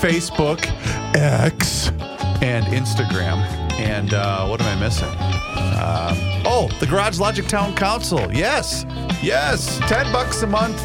Facebook, 0.00 0.58
X, 1.14 1.90
and 2.42 2.66
Instagram. 2.66 3.36
And 3.78 4.12
uh, 4.12 4.48
what 4.48 4.60
am 4.60 4.76
I 4.76 4.80
missing? 4.80 5.06
Um, 5.06 6.16
oh, 6.44 6.68
the 6.80 6.86
Garage 6.86 7.20
Logic 7.20 7.46
Town 7.46 7.76
Council. 7.76 8.28
Yes, 8.32 8.84
yes, 9.22 9.78
ten 9.86 10.12
bucks 10.12 10.42
a 10.42 10.48
month, 10.48 10.82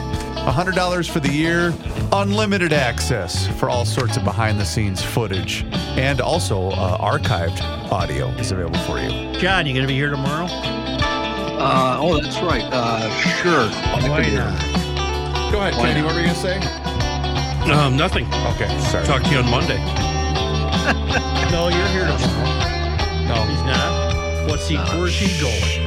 hundred 0.54 0.76
dollars 0.76 1.08
for 1.08 1.20
the 1.20 1.32
year, 1.32 1.74
unlimited 2.12 2.72
access 2.74 3.48
for 3.60 3.70
all 3.70 3.86
sorts 3.86 4.16
of 4.18 4.24
behind-the-scenes 4.24 5.02
footage, 5.04 5.66
and 5.98 6.22
also 6.22 6.70
uh, 6.72 6.98
archived 7.00 7.62
audio 7.92 8.28
is 8.40 8.52
available 8.52 8.80
for 8.80 9.00
you. 9.00 9.10
John, 9.40 9.66
you 9.66 9.74
going 9.74 9.84
to 9.84 9.88
be 9.88 9.96
here 9.96 10.10
tomorrow? 10.10 10.46
Uh, 11.58 11.98
oh, 12.00 12.22
that's 12.22 12.38
right. 12.40 12.64
Uh, 12.72 13.10
sure. 13.42 13.68
Why 14.10 14.30
not? 14.30 15.52
Go 15.52 15.62
ahead, 15.62 15.76
Why 15.76 15.82
Kenny. 15.94 16.02
not? 16.02 16.06
What 16.08 16.16
were 16.16 16.22
you 16.22 16.28
gonna 16.28 16.36
say? 16.36 17.72
Um, 17.72 17.96
nothing. 17.98 18.26
Okay, 18.56 18.68
sorry. 18.92 19.06
Talk 19.06 19.24
to 19.24 19.30
you 19.32 19.38
on 19.40 19.50
Monday. 19.50 19.82
No, 21.52 21.70
you're 21.70 21.88
here 21.88 22.06
tomorrow. 22.06 23.28
No, 23.28 23.46
He's 23.46 23.62
not. 23.62 24.50
What's 24.50 24.68
he? 24.68 24.76
Where's 24.76 25.16
he 25.18 25.40
going? 25.42 25.85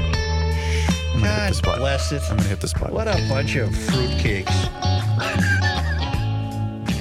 God 1.21 1.63
bless 1.63 2.13
it. 2.13 2.23
I'm 2.31 2.37
gonna 2.37 2.49
hit 2.49 2.61
this 2.61 2.73
button. 2.73 2.95
What 2.95 3.09
a 3.09 3.25
bunch 3.29 3.57
of 3.57 3.71
fruitcakes. 3.71 5.55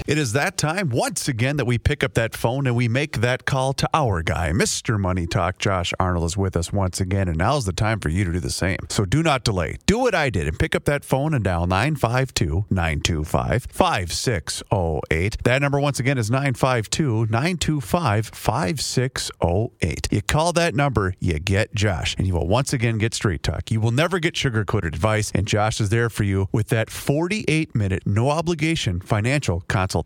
It 0.08 0.18
is 0.18 0.32
that 0.32 0.58
time 0.58 0.88
once 0.88 1.28
again 1.28 1.58
that 1.58 1.66
we 1.66 1.78
pick 1.78 2.02
up 2.02 2.14
that 2.14 2.34
phone 2.34 2.66
and 2.66 2.78
we 2.78 2.88
make 2.88 3.18
that 3.18 3.44
call 3.44 3.74
to 3.74 3.90
our 3.94 4.24
guy, 4.24 4.52
Mr. 4.52 4.98
Money 4.98 5.28
Talk. 5.28 5.58
Josh 5.58 5.94
Arnold 6.00 6.24
is 6.24 6.38
with 6.38 6.56
us 6.56 6.72
once 6.72 7.02
again, 7.02 7.28
and 7.28 7.38
now's 7.38 7.66
the 7.66 7.74
time 7.74 8.00
for 8.00 8.08
you 8.08 8.24
to 8.24 8.32
do 8.32 8.40
the 8.40 8.50
same. 8.50 8.78
So 8.88 9.04
do 9.04 9.22
not 9.22 9.44
delay. 9.44 9.80
Do 9.86 10.00
what 10.00 10.16
I 10.16 10.30
did 10.30 10.48
and 10.48 10.58
pick 10.58 10.76
up 10.76 10.86
that 10.86 11.04
phone 11.04 11.34
and 11.34 11.44
dial 11.44 11.68
952 11.68 12.68
925 12.70 13.68
5608. 13.70 15.44
That 15.44 15.62
number 15.62 15.78
once 15.78 16.00
again 16.00 16.18
is 16.18 16.32
952 16.32 17.26
925 17.26 18.28
5608. 18.28 20.08
You 20.10 20.22
call 20.22 20.54
that 20.54 20.74
number, 20.74 21.16
you 21.20 21.38
get 21.38 21.76
Josh, 21.76 22.16
and 22.18 22.26
you 22.26 22.34
will 22.34 22.48
once 22.48 22.72
again 22.72 22.98
get 22.98 23.14
straight 23.14 23.44
talk. 23.44 23.70
You 23.72 23.82
will 23.82 23.92
never 23.92 24.20
get 24.20 24.38
sugar 24.38 24.64
coated 24.64 24.96
advice, 24.96 25.34
and 25.36 25.46
Josh 25.46 25.82
is 25.82 25.90
there 25.90 26.10
for 26.10 26.24
you 26.24 26.48
with 26.54 26.70
that 26.70 26.90
48 26.90 27.76
minute, 27.76 28.04
no 28.06 28.30
obligation 28.30 29.02
financial 29.02 29.66
consultation. 29.68 29.97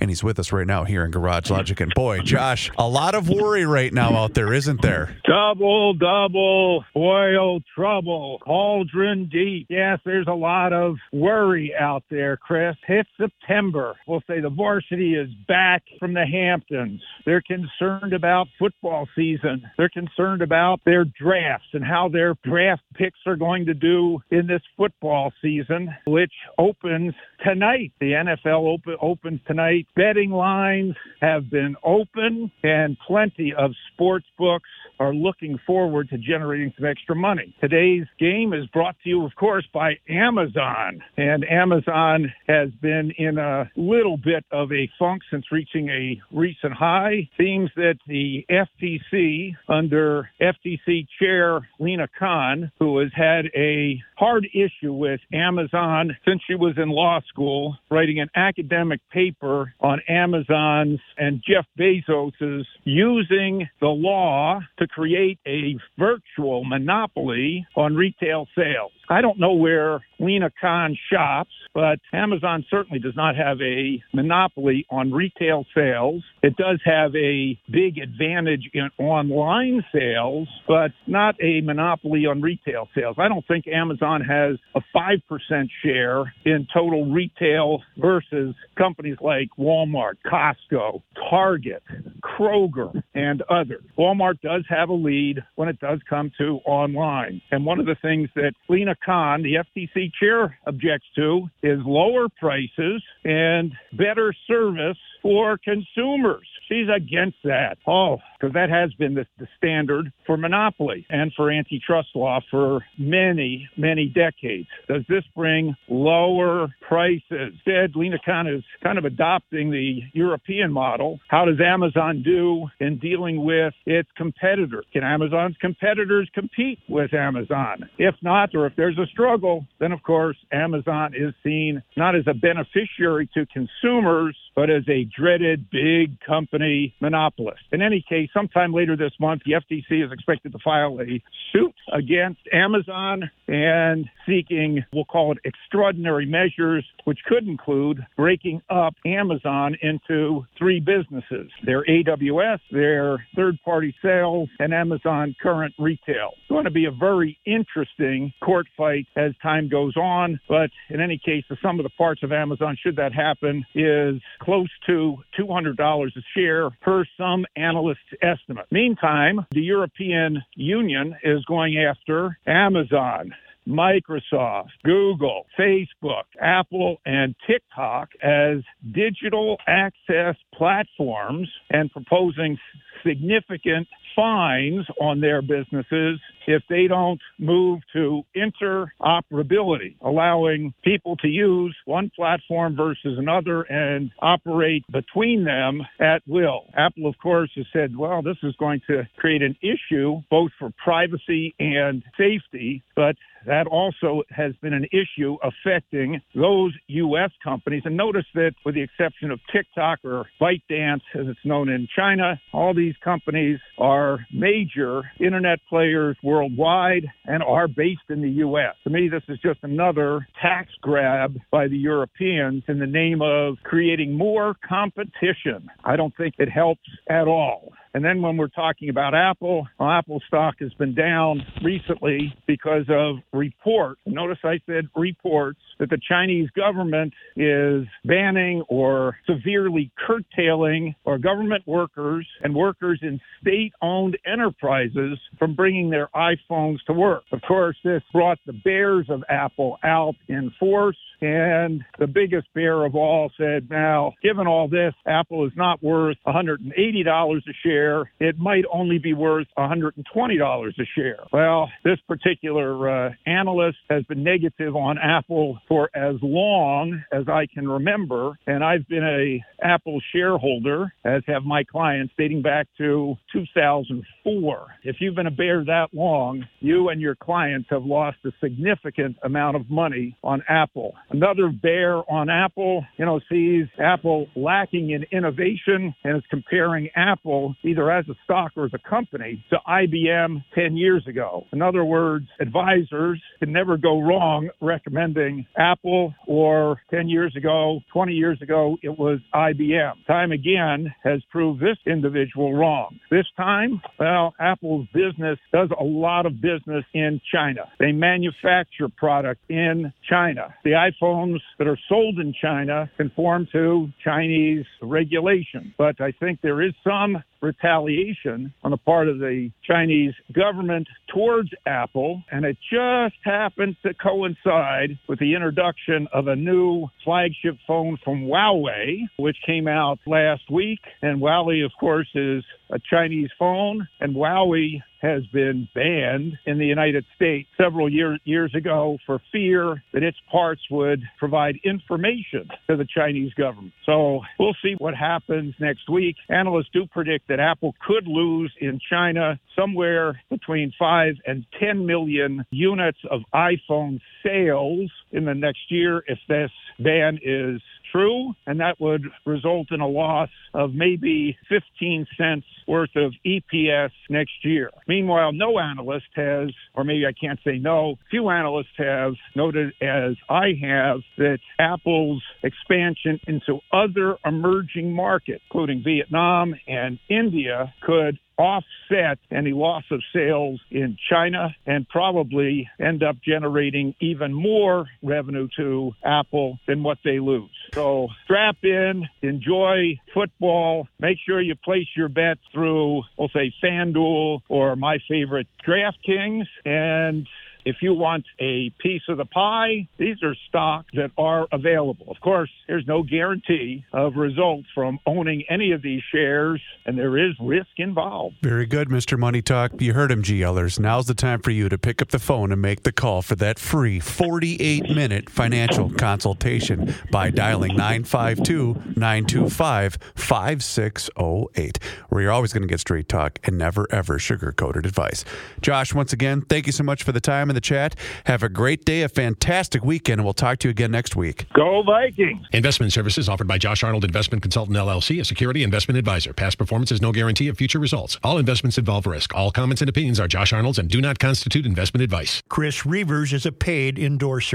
And 0.00 0.10
he's 0.10 0.24
with 0.24 0.38
us 0.38 0.52
right 0.52 0.66
now 0.66 0.84
here 0.84 1.04
in 1.04 1.10
Garage 1.10 1.50
Logic. 1.50 1.78
And 1.80 1.92
boy, 1.94 2.20
Josh, 2.20 2.70
a 2.78 2.88
lot 2.88 3.14
of 3.14 3.28
worry 3.28 3.66
right 3.66 3.92
now 3.92 4.16
out 4.16 4.34
there, 4.34 4.52
isn't 4.52 4.82
there? 4.82 5.16
Double, 5.26 5.94
double, 5.94 6.84
oil 6.96 7.60
trouble, 7.74 8.40
cauldron 8.44 9.28
deep. 9.30 9.66
Yes, 9.68 10.00
there's 10.04 10.26
a 10.28 10.34
lot 10.34 10.72
of 10.72 10.96
worry 11.12 11.72
out 11.78 12.04
there, 12.10 12.36
Chris. 12.36 12.76
It's 12.88 13.08
September. 13.18 13.94
We'll 14.06 14.22
say 14.26 14.40
the 14.40 14.50
varsity 14.50 15.14
is 15.14 15.28
back 15.46 15.82
from 15.98 16.14
the 16.14 16.24
Hamptons. 16.24 17.00
They're 17.24 17.42
concerned 17.42 18.12
about 18.12 18.48
football 18.58 19.08
season. 19.14 19.62
They're 19.76 19.90
concerned 19.90 20.42
about 20.42 20.80
their 20.84 21.04
drafts 21.04 21.68
and 21.72 21.84
how 21.84 22.08
their 22.08 22.34
draft 22.44 22.82
picks 22.94 23.18
are 23.26 23.36
going 23.36 23.66
to 23.66 23.74
do 23.74 24.20
in 24.30 24.46
this 24.46 24.62
football 24.76 25.32
season, 25.42 25.94
which 26.06 26.32
opens 26.58 27.14
tonight. 27.44 27.92
The 28.00 28.12
NFL 28.12 28.72
open, 28.72 28.96
opens 29.00 29.40
tonight. 29.46 29.86
Betting 29.94 30.30
lines 30.30 30.94
have 31.20 31.50
been 31.50 31.76
open, 31.84 32.50
and 32.62 32.96
plenty 33.06 33.52
of 33.56 33.72
sports 33.92 34.26
books 34.38 34.68
are 34.98 35.14
looking 35.14 35.58
forward 35.66 36.08
to 36.10 36.18
generating 36.18 36.72
some 36.76 36.86
extra 36.86 37.14
money. 37.14 37.54
Today's 37.60 38.06
game 38.18 38.52
is 38.52 38.66
brought 38.72 38.96
to 39.04 39.08
you, 39.08 39.24
of 39.24 39.34
course, 39.36 39.66
by 39.72 39.94
Amazon. 40.08 41.02
And 41.16 41.44
Amazon 41.50 42.32
has 42.48 42.70
been 42.80 43.12
in 43.18 43.38
a 43.38 43.70
little 43.76 44.16
bit 44.16 44.44
of 44.50 44.72
a 44.72 44.88
funk 44.98 45.22
since 45.30 45.44
reaching 45.52 45.88
a 45.88 46.20
recent 46.32 46.72
high. 46.72 47.28
Seems 47.38 47.70
that 47.76 47.98
the 48.06 48.44
FTC, 48.50 49.52
under 49.68 50.30
FTC 50.40 51.06
Chair 51.18 51.68
Lina 51.78 52.08
Khan, 52.18 52.70
who 52.78 52.98
has 52.98 53.10
had 53.14 53.46
a 53.54 54.00
hard 54.16 54.48
issue 54.54 54.92
with 54.92 55.20
Amazon 55.32 56.16
since 56.26 56.40
she 56.46 56.54
was 56.54 56.74
in 56.76 56.88
law 56.88 57.20
school, 57.28 57.76
writing 57.90 58.20
an 58.20 58.28
academic 58.34 59.00
paper 59.10 59.72
on 59.80 60.00
Amazon's 60.08 61.00
and 61.18 61.42
Jeff 61.46 61.66
Bezos's 61.78 62.66
using 62.84 63.68
the 63.80 63.88
law 63.88 64.60
to 64.78 64.86
create 64.86 65.38
a 65.46 65.76
virtual 65.98 66.64
monopoly 66.64 67.66
on 67.76 67.94
retail 67.94 68.46
sales. 68.56 68.92
I 69.08 69.20
don't 69.20 69.38
know 69.38 69.52
where 69.52 70.00
Lina 70.18 70.50
Khan 70.60 70.96
shops, 71.12 71.50
but 71.74 71.98
Amazon 72.12 72.64
certainly 72.70 72.98
does 72.98 73.16
not 73.16 73.36
have 73.36 73.60
a 73.60 74.02
monopoly 74.14 74.86
on 74.90 75.12
retail 75.12 75.64
sales. 75.74 76.22
It 76.42 76.56
does 76.56 76.80
have 76.84 77.14
a 77.14 77.58
big 77.70 77.98
advantage 77.98 78.70
in 78.72 78.88
online 78.98 79.84
sales, 79.92 80.48
but 80.66 80.92
not 81.06 81.34
a 81.42 81.60
monopoly 81.60 82.26
on 82.26 82.40
retail 82.40 82.88
sales. 82.94 83.16
I 83.18 83.28
don't 83.28 83.46
think 83.46 83.66
Amazon 83.68 84.22
has 84.22 84.56
a 84.74 84.80
5% 84.96 85.68
share 85.84 86.32
in 86.44 86.66
total 86.72 87.12
retail 87.12 87.82
versus 87.98 88.54
companies 88.76 89.16
like 89.20 89.48
Walmart, 89.58 90.14
Costco, 90.24 91.02
Target, 91.30 91.82
Kroger, 92.20 93.02
and 93.14 93.42
others. 93.50 93.82
Walmart 93.98 94.40
does 94.40 94.64
have 94.68 94.88
a 94.88 94.94
lead 94.94 95.42
when 95.56 95.68
it 95.68 95.78
does 95.80 96.00
come 96.08 96.30
to 96.38 96.60
online. 96.64 97.40
And 97.50 97.64
one 97.64 97.80
of 97.80 97.86
the 97.86 97.96
things 98.00 98.28
that 98.34 98.52
Lina 98.68 98.94
Khan, 99.04 99.42
the 99.42 99.56
FTC 99.56 100.05
chair, 100.20 100.58
objects 100.66 101.06
to 101.16 101.48
is 101.62 101.78
lower 101.84 102.28
prices 102.28 103.02
and 103.24 103.72
better 103.92 104.34
service 104.46 104.98
for 105.22 105.58
consumers. 105.58 106.46
She's 106.68 106.88
against 106.94 107.38
that. 107.44 107.78
Oh, 107.86 108.18
because 108.38 108.52
that 108.54 108.70
has 108.70 108.92
been 108.94 109.14
the, 109.14 109.26
the 109.38 109.46
standard 109.56 110.12
for 110.26 110.36
monopoly 110.36 111.06
and 111.08 111.32
for 111.36 111.50
antitrust 111.50 112.08
law 112.14 112.40
for 112.50 112.84
many, 112.98 113.68
many 113.76 114.06
decades. 114.06 114.68
Does 114.88 115.02
this 115.08 115.24
bring 115.34 115.74
lower 115.88 116.68
prices? 116.86 117.22
Instead, 117.30 117.94
Lina 117.94 118.18
Khan 118.24 118.46
is 118.46 118.64
kind 118.82 118.98
of 118.98 119.04
adopting 119.04 119.70
the 119.70 120.00
European 120.12 120.72
model. 120.72 121.20
How 121.28 121.44
does 121.44 121.60
Amazon 121.64 122.22
do 122.24 122.66
in 122.80 122.98
dealing 122.98 123.44
with 123.44 123.74
its 123.86 124.08
competitors? 124.16 124.84
Can 124.92 125.04
Amazon's 125.04 125.56
competitors 125.60 126.28
compete 126.34 126.78
with 126.88 127.14
Amazon? 127.14 127.88
If 127.98 128.14
not, 128.22 128.54
or 128.54 128.66
if 128.66 128.74
there's 128.76 128.98
a 128.98 129.06
struggle, 129.06 129.66
then 129.78 129.92
of 129.92 130.02
course 130.02 130.36
Amazon 130.52 131.14
is 131.14 131.32
seen 131.44 131.82
not 131.96 132.16
as 132.16 132.24
a 132.26 132.34
beneficiary 132.34 133.28
to 133.34 133.46
consumers, 133.46 134.36
but 134.54 134.70
as 134.70 134.82
a 134.88 135.04
dreaded 135.16 135.70
big 135.70 136.18
company 136.26 136.55
monopolist. 137.00 137.62
In 137.72 137.82
any 137.82 138.04
case, 138.06 138.28
sometime 138.34 138.72
later 138.72 138.96
this 138.96 139.12
month, 139.20 139.42
the 139.44 139.52
FTC 139.52 140.04
is 140.04 140.12
expected 140.12 140.52
to 140.52 140.58
file 140.64 140.98
a 141.00 141.22
suit 141.52 141.74
against 141.92 142.40
Amazon 142.52 143.30
and 143.48 144.06
seeking, 144.26 144.84
we'll 144.92 145.04
call 145.04 145.32
it 145.32 145.38
extraordinary 145.44 146.26
measures, 146.26 146.84
which 147.04 147.18
could 147.26 147.46
include 147.46 148.04
breaking 148.16 148.60
up 148.70 148.94
Amazon 149.04 149.76
into 149.82 150.46
three 150.58 150.80
businesses 150.80 151.50
their 151.64 151.84
AWS, 151.84 152.58
their 152.70 153.24
third 153.34 153.58
party 153.64 153.94
sales, 154.02 154.48
and 154.58 154.74
Amazon 154.74 155.34
current 155.40 155.74
retail. 155.78 156.32
It's 156.38 156.48
going 156.48 156.64
to 156.64 156.70
be 156.70 156.86
a 156.86 156.90
very 156.90 157.38
interesting 157.46 158.32
court 158.42 158.66
fight 158.76 159.06
as 159.16 159.32
time 159.42 159.68
goes 159.68 159.96
on, 159.96 160.40
but 160.48 160.70
in 160.88 161.00
any 161.00 161.18
case, 161.18 161.44
the 161.48 161.56
sum 161.62 161.78
of 161.78 161.84
the 161.84 161.90
parts 161.90 162.22
of 162.22 162.32
Amazon, 162.32 162.76
should 162.82 162.96
that 162.96 163.12
happen, 163.12 163.64
is 163.74 164.20
close 164.40 164.70
to 164.86 165.16
$200 165.38 166.06
a 166.06 166.10
share 166.36 166.45
per 166.80 167.04
some 167.16 167.44
analysts' 167.56 167.98
estimate. 168.22 168.66
Meantime, 168.70 169.46
the 169.50 169.60
European 169.60 170.42
Union 170.54 171.14
is 171.22 171.44
going 171.46 171.78
after 171.78 172.38
Amazon. 172.46 173.32
Microsoft, 173.66 174.70
Google, 174.84 175.46
Facebook, 175.58 176.22
Apple, 176.40 176.98
and 177.04 177.34
TikTok 177.48 178.10
as 178.22 178.58
digital 178.92 179.56
access 179.66 180.36
platforms 180.54 181.48
and 181.70 181.90
proposing 181.90 182.56
significant 183.04 183.88
fines 184.16 184.86
on 185.00 185.20
their 185.20 185.42
businesses 185.42 186.18
if 186.46 186.62
they 186.68 186.86
don't 186.88 187.20
move 187.38 187.80
to 187.92 188.22
interoperability, 188.34 189.96
allowing 190.00 190.72
people 190.82 191.16
to 191.16 191.28
use 191.28 191.76
one 191.84 192.10
platform 192.16 192.74
versus 192.74 193.18
another 193.18 193.62
and 193.62 194.10
operate 194.20 194.84
between 194.90 195.44
them 195.44 195.82
at 196.00 196.22
will. 196.26 196.62
Apple, 196.74 197.06
of 197.06 197.14
course, 197.22 197.50
has 197.56 197.66
said, 197.72 197.96
well, 197.96 198.22
this 198.22 198.38
is 198.42 198.54
going 198.56 198.80
to 198.86 199.06
create 199.16 199.42
an 199.42 199.56
issue 199.62 200.20
both 200.30 200.50
for 200.58 200.70
privacy 200.82 201.54
and 201.58 202.02
safety, 202.16 202.82
but 202.94 203.16
that 203.46 203.66
also 203.66 204.22
has 204.30 204.52
been 204.60 204.72
an 204.72 204.86
issue 204.92 205.36
affecting 205.42 206.20
those 206.34 206.72
U.S. 206.88 207.30
companies. 207.42 207.82
And 207.84 207.96
notice 207.96 208.26
that, 208.34 208.52
with 208.64 208.74
the 208.74 208.82
exception 208.82 209.30
of 209.30 209.40
TikTok 209.52 210.00
or 210.04 210.26
ByteDance, 210.40 211.02
as 211.14 211.26
it's 211.26 211.38
known 211.44 211.68
in 211.68 211.88
China, 211.96 212.40
all 212.52 212.74
these 212.74 212.94
companies 213.02 213.58
are 213.78 214.26
major 214.32 215.02
internet 215.20 215.58
players 215.68 216.16
worldwide 216.22 217.06
and 217.24 217.42
are 217.42 217.68
based 217.68 218.00
in 218.08 218.20
the 218.20 218.30
U.S. 218.30 218.74
To 218.84 218.90
me, 218.90 219.08
this 219.08 219.22
is 219.28 219.38
just 219.40 219.60
another 219.62 220.26
tax 220.40 220.70
grab 220.80 221.36
by 221.50 221.68
the 221.68 221.76
Europeans 221.76 222.64
in 222.68 222.78
the 222.78 222.86
name 222.86 223.22
of 223.22 223.56
creating 223.62 224.16
more 224.16 224.56
competition. 224.68 225.68
I 225.84 225.96
don't 225.96 226.16
think 226.16 226.34
it 226.38 226.50
helps 226.50 226.88
at 227.08 227.28
all. 227.28 227.72
And 227.96 228.04
then 228.04 228.20
when 228.20 228.36
we're 228.36 228.48
talking 228.48 228.90
about 228.90 229.14
Apple, 229.14 229.66
well, 229.80 229.88
Apple 229.88 230.20
stock 230.26 230.56
has 230.60 230.70
been 230.74 230.94
down 230.94 231.40
recently 231.64 232.34
because 232.46 232.84
of 232.90 233.16
reports. 233.32 234.02
Notice 234.04 234.36
I 234.44 234.60
said 234.66 234.90
reports 234.94 235.60
that 235.78 235.88
the 235.88 235.98
Chinese 236.06 236.50
government 236.50 237.14
is 237.36 237.86
banning 238.04 238.62
or 238.68 239.16
severely 239.26 239.90
curtailing 240.06 240.94
our 241.06 241.16
government 241.16 241.66
workers 241.66 242.28
and 242.42 242.54
workers 242.54 242.98
in 243.00 243.18
state 243.40 243.72
owned 243.80 244.18
enterprises 244.30 245.18
from 245.38 245.54
bringing 245.54 245.88
their 245.88 246.10
iPhones 246.14 246.76
to 246.88 246.92
work. 246.92 247.22
Of 247.32 247.40
course, 247.48 247.78
this 247.82 248.02
brought 248.12 248.38
the 248.44 248.52
bears 248.52 249.06
of 249.08 249.24
Apple 249.30 249.78
out 249.82 250.16
in 250.28 250.52
force. 250.60 250.98
And 251.22 251.82
the 251.98 252.06
biggest 252.06 252.46
bear 252.52 252.84
of 252.84 252.94
all 252.94 253.32
said, 253.38 253.70
now, 253.70 254.12
given 254.22 254.46
all 254.46 254.68
this, 254.68 254.92
Apple 255.06 255.46
is 255.46 255.52
not 255.56 255.82
worth 255.82 256.18
$180 256.26 256.66
a 256.68 257.40
share. 257.64 257.85
It 258.20 258.38
might 258.38 258.64
only 258.72 258.98
be 258.98 259.14
worth 259.14 259.46
$120 259.58 259.94
a 259.96 260.84
share. 260.94 261.18
Well, 261.32 261.70
this 261.84 261.98
particular 262.08 263.06
uh, 263.06 263.10
analyst 263.26 263.78
has 263.90 264.04
been 264.04 264.22
negative 264.22 264.74
on 264.76 264.98
Apple 264.98 265.58
for 265.68 265.90
as 265.94 266.16
long 266.22 267.02
as 267.12 267.24
I 267.28 267.46
can 267.52 267.68
remember. 267.68 268.38
And 268.46 268.64
I've 268.64 268.86
been 268.88 269.04
a 269.04 269.44
Apple 269.64 270.00
shareholder, 270.12 270.92
as 271.04 271.22
have 271.26 271.44
my 271.44 271.64
clients, 271.64 272.12
dating 272.18 272.42
back 272.42 272.66
to 272.78 273.16
2004. 273.32 274.66
If 274.84 274.96
you've 275.00 275.14
been 275.14 275.26
a 275.26 275.30
bear 275.30 275.64
that 275.64 275.88
long, 275.92 276.44
you 276.60 276.88
and 276.88 277.00
your 277.00 277.14
clients 277.14 277.68
have 277.70 277.84
lost 277.84 278.18
a 278.24 278.30
significant 278.40 279.16
amount 279.22 279.56
of 279.56 279.70
money 279.70 280.16
on 280.22 280.42
Apple. 280.48 280.94
Another 281.10 281.48
bear 281.50 281.98
on 282.10 282.28
Apple, 282.28 282.84
you 282.98 283.04
know, 283.04 283.20
sees 283.30 283.66
Apple 283.78 284.26
lacking 284.36 284.90
in 284.90 285.04
innovation 285.10 285.94
and 286.04 286.16
is 286.16 286.24
comparing 286.30 286.90
Apple 286.94 287.54
either 287.66 287.90
as 287.90 288.08
a 288.08 288.14
stock 288.24 288.52
or 288.56 288.64
as 288.64 288.72
a 288.74 288.88
company 288.88 289.44
to 289.50 289.56
IBM 289.68 290.44
10 290.54 290.76
years 290.76 291.06
ago. 291.06 291.44
In 291.52 291.62
other 291.62 291.84
words, 291.84 292.26
advisors 292.40 293.20
can 293.38 293.52
never 293.52 293.76
go 293.76 294.00
wrong 294.00 294.48
recommending 294.60 295.46
Apple 295.58 296.14
or 296.26 296.80
10 296.90 297.08
years 297.08 297.34
ago, 297.36 297.80
20 297.92 298.12
years 298.12 298.40
ago, 298.42 298.76
it 298.82 298.98
was 298.98 299.18
IBM. 299.34 299.92
Time 300.06 300.32
again 300.32 300.92
has 301.02 301.20
proved 301.30 301.60
this 301.60 301.76
individual 301.86 302.54
wrong. 302.54 302.98
This 303.10 303.26
time, 303.36 303.80
well, 303.98 304.34
Apple's 304.40 304.86
business 304.92 305.38
does 305.52 305.68
a 305.78 305.84
lot 305.84 306.26
of 306.26 306.40
business 306.40 306.84
in 306.94 307.20
China. 307.32 307.62
They 307.78 307.92
manufacture 307.92 308.88
product 308.96 309.40
in 309.48 309.92
China. 310.08 310.54
The 310.64 310.70
iPhones 310.70 311.38
that 311.58 311.66
are 311.66 311.78
sold 311.88 312.18
in 312.18 312.34
China 312.40 312.90
conform 312.96 313.48
to 313.52 313.88
Chinese 314.02 314.64
regulations, 314.82 315.74
but 315.78 316.00
I 316.00 316.12
think 316.12 316.40
there 316.42 316.62
is 316.62 316.72
some 316.84 317.22
retaliation 317.46 318.52
on 318.62 318.70
the 318.70 318.76
part 318.76 319.08
of 319.08 319.18
the 319.18 319.50
Chinese 319.64 320.14
government 320.32 320.88
towards 321.12 321.50
Apple, 321.66 322.22
and 322.30 322.44
it 322.44 322.56
just 322.70 323.16
happens 323.24 323.76
to 323.82 323.94
coincide 323.94 324.98
with 325.08 325.18
the 325.18 325.34
introduction 325.34 326.08
of 326.12 326.26
a 326.26 326.36
new 326.36 326.88
flagship 327.04 327.56
phone 327.66 327.96
from 328.04 328.24
Huawei, 328.24 329.02
which 329.18 329.36
came 329.46 329.68
out 329.68 329.98
last 330.06 330.50
week. 330.50 330.80
And 331.02 331.20
Huawei, 331.20 331.64
of 331.64 331.72
course, 331.78 332.08
is 332.14 332.44
a 332.70 332.78
Chinese 332.90 333.30
phone, 333.38 333.86
and 334.00 334.14
Huawei 334.14 334.82
has 335.06 335.24
been 335.26 335.68
banned 335.74 336.34
in 336.46 336.58
the 336.58 336.66
United 336.66 337.04
States 337.14 337.48
several 337.56 337.90
year, 337.90 338.18
years 338.24 338.52
ago 338.54 338.98
for 339.06 339.20
fear 339.30 339.82
that 339.92 340.02
its 340.02 340.16
parts 340.30 340.62
would 340.70 341.00
provide 341.18 341.56
information 341.64 342.48
to 342.68 342.76
the 342.76 342.86
Chinese 342.86 343.32
government. 343.34 343.72
So 343.84 344.20
we'll 344.38 344.56
see 344.62 344.74
what 344.78 344.94
happens 344.94 345.54
next 345.60 345.88
week. 345.88 346.16
Analysts 346.28 346.70
do 346.72 346.86
predict 346.86 347.28
that 347.28 347.40
Apple 347.40 347.74
could 347.86 348.06
lose 348.06 348.52
in 348.60 348.80
China 348.90 349.38
somewhere 349.58 350.20
between 350.30 350.72
5 350.78 351.14
and 351.26 351.46
10 351.60 351.86
million 351.86 352.44
units 352.50 352.98
of 353.10 353.20
iPhone 353.34 354.00
sales 354.24 354.90
in 355.12 355.24
the 355.24 355.34
next 355.34 355.70
year 355.70 356.02
if 356.06 356.18
this 356.28 356.50
ban 356.78 357.18
is 357.22 357.60
true, 357.92 358.34
and 358.46 358.60
that 358.60 358.80
would 358.80 359.04
result 359.24 359.68
in 359.70 359.80
a 359.80 359.88
loss 359.88 360.30
of 360.54 360.74
maybe 360.74 361.36
15 361.48 362.06
cents 362.16 362.46
worth 362.66 362.94
of 362.96 363.12
EPS 363.24 363.90
next 364.08 364.44
year. 364.44 364.70
Meanwhile, 364.86 365.32
no 365.32 365.58
analyst 365.58 366.06
has, 366.14 366.50
or 366.74 366.84
maybe 366.84 367.06
I 367.06 367.12
can't 367.12 367.38
say 367.44 367.58
no, 367.58 367.96
few 368.10 368.28
analysts 368.28 368.76
have 368.78 369.14
noted, 369.34 369.72
as 369.80 370.16
I 370.28 370.52
have, 370.62 371.00
that 371.18 371.38
Apple's 371.58 372.22
expansion 372.42 373.20
into 373.26 373.60
other 373.72 374.16
emerging 374.24 374.92
markets, 374.92 375.42
including 375.50 375.82
Vietnam 375.84 376.54
and 376.66 376.98
India, 377.08 377.72
could 377.82 378.18
offset 378.38 379.18
any 379.30 379.52
loss 379.52 379.84
of 379.90 380.02
sales 380.14 380.60
in 380.70 380.96
China 381.10 381.54
and 381.66 381.88
probably 381.88 382.68
end 382.80 383.02
up 383.02 383.16
generating 383.26 383.94
even 384.00 384.32
more 384.32 384.86
revenue 385.02 385.48
to 385.56 385.92
Apple 386.04 386.58
than 386.66 386.82
what 386.82 386.98
they 387.04 387.18
lose. 387.18 387.50
So 387.74 388.08
strap 388.24 388.56
in, 388.62 389.06
enjoy 389.22 389.98
football, 390.12 390.88
make 391.00 391.18
sure 391.26 391.40
you 391.40 391.54
place 391.54 391.86
your 391.96 392.08
bet 392.08 392.38
through, 392.52 393.02
we'll 393.18 393.28
say 393.28 393.52
FanDuel 393.62 394.40
or 394.48 394.76
my 394.76 394.98
favorite 395.08 395.46
DraftKings 395.66 396.46
and 396.64 397.26
if 397.66 397.82
you 397.82 397.92
want 397.92 398.24
a 398.38 398.70
piece 398.78 399.02
of 399.08 399.18
the 399.18 399.24
pie, 399.24 399.88
these 399.98 400.22
are 400.22 400.36
stocks 400.48 400.86
that 400.94 401.10
are 401.18 401.48
available. 401.50 402.06
Of 402.08 402.20
course, 402.20 402.48
there's 402.68 402.86
no 402.86 403.02
guarantee 403.02 403.84
of 403.92 404.14
results 404.14 404.68
from 404.72 405.00
owning 405.04 405.42
any 405.50 405.72
of 405.72 405.82
these 405.82 406.02
shares, 406.12 406.62
and 406.86 406.96
there 406.96 407.18
is 407.18 407.34
risk 407.40 407.68
involved. 407.76 408.36
Very 408.40 408.66
good, 408.66 408.88
Mr. 408.88 409.18
Money 409.18 409.42
Talk. 409.42 409.72
You 409.80 409.94
heard 409.94 410.12
him, 410.12 410.22
GLers. 410.22 410.78
Now's 410.78 411.06
the 411.06 411.14
time 411.14 411.40
for 411.40 411.50
you 411.50 411.68
to 411.68 411.76
pick 411.76 412.00
up 412.00 412.10
the 412.10 412.20
phone 412.20 412.52
and 412.52 412.62
make 412.62 412.84
the 412.84 412.92
call 412.92 413.20
for 413.20 413.34
that 413.34 413.58
free 413.58 413.98
48 413.98 414.88
minute 414.94 415.28
financial 415.28 415.90
consultation 415.90 416.94
by 417.10 417.30
dialing 417.30 417.74
952 417.74 418.74
925 418.94 419.98
5608, 420.14 421.78
where 422.10 422.22
you're 422.22 422.30
always 422.30 422.52
going 422.52 422.62
to 422.62 422.68
get 422.68 422.78
straight 422.78 423.08
talk 423.08 423.40
and 423.42 423.58
never, 423.58 423.88
ever 423.90 424.20
sugar 424.20 424.52
coated 424.52 424.86
advice. 424.86 425.24
Josh, 425.62 425.92
once 425.92 426.12
again, 426.12 426.42
thank 426.42 426.66
you 426.66 426.72
so 426.72 426.84
much 426.84 427.02
for 427.02 427.10
the 427.10 427.20
time 427.20 427.50
and 427.50 427.55
the 427.56 427.60
chat. 427.60 427.96
Have 428.26 428.44
a 428.44 428.48
great 428.48 428.84
day, 428.84 429.02
a 429.02 429.08
fantastic 429.08 429.84
weekend, 429.84 430.20
and 430.20 430.24
we'll 430.24 430.34
talk 430.34 430.58
to 430.58 430.68
you 430.68 430.70
again 430.70 430.92
next 430.92 431.16
week. 431.16 431.46
Go 431.54 431.82
Vikings! 431.82 432.46
Investment 432.52 432.92
services 432.92 433.28
offered 433.28 433.48
by 433.48 433.58
Josh 433.58 433.82
Arnold 433.82 434.04
Investment 434.04 434.42
Consultant 434.42 434.76
LLC, 434.76 435.20
a 435.20 435.24
security 435.24 435.64
investment 435.64 435.98
advisor. 435.98 436.32
Past 436.32 436.58
performance 436.58 436.92
is 436.92 437.02
no 437.02 437.10
guarantee 437.10 437.48
of 437.48 437.56
future 437.56 437.80
results. 437.80 438.18
All 438.22 438.38
investments 438.38 438.78
involve 438.78 439.06
risk. 439.06 439.34
All 439.34 439.50
comments 439.50 439.82
and 439.82 439.88
opinions 439.88 440.20
are 440.20 440.28
Josh 440.28 440.52
Arnold's 440.52 440.78
and 440.78 440.88
do 440.88 441.00
not 441.00 441.18
constitute 441.18 441.66
investment 441.66 442.02
advice. 442.04 442.42
Chris 442.48 442.86
Reuvers 442.86 443.32
is 443.32 443.44
a 443.44 443.52
paid 443.52 443.98
endorser. 443.98 444.54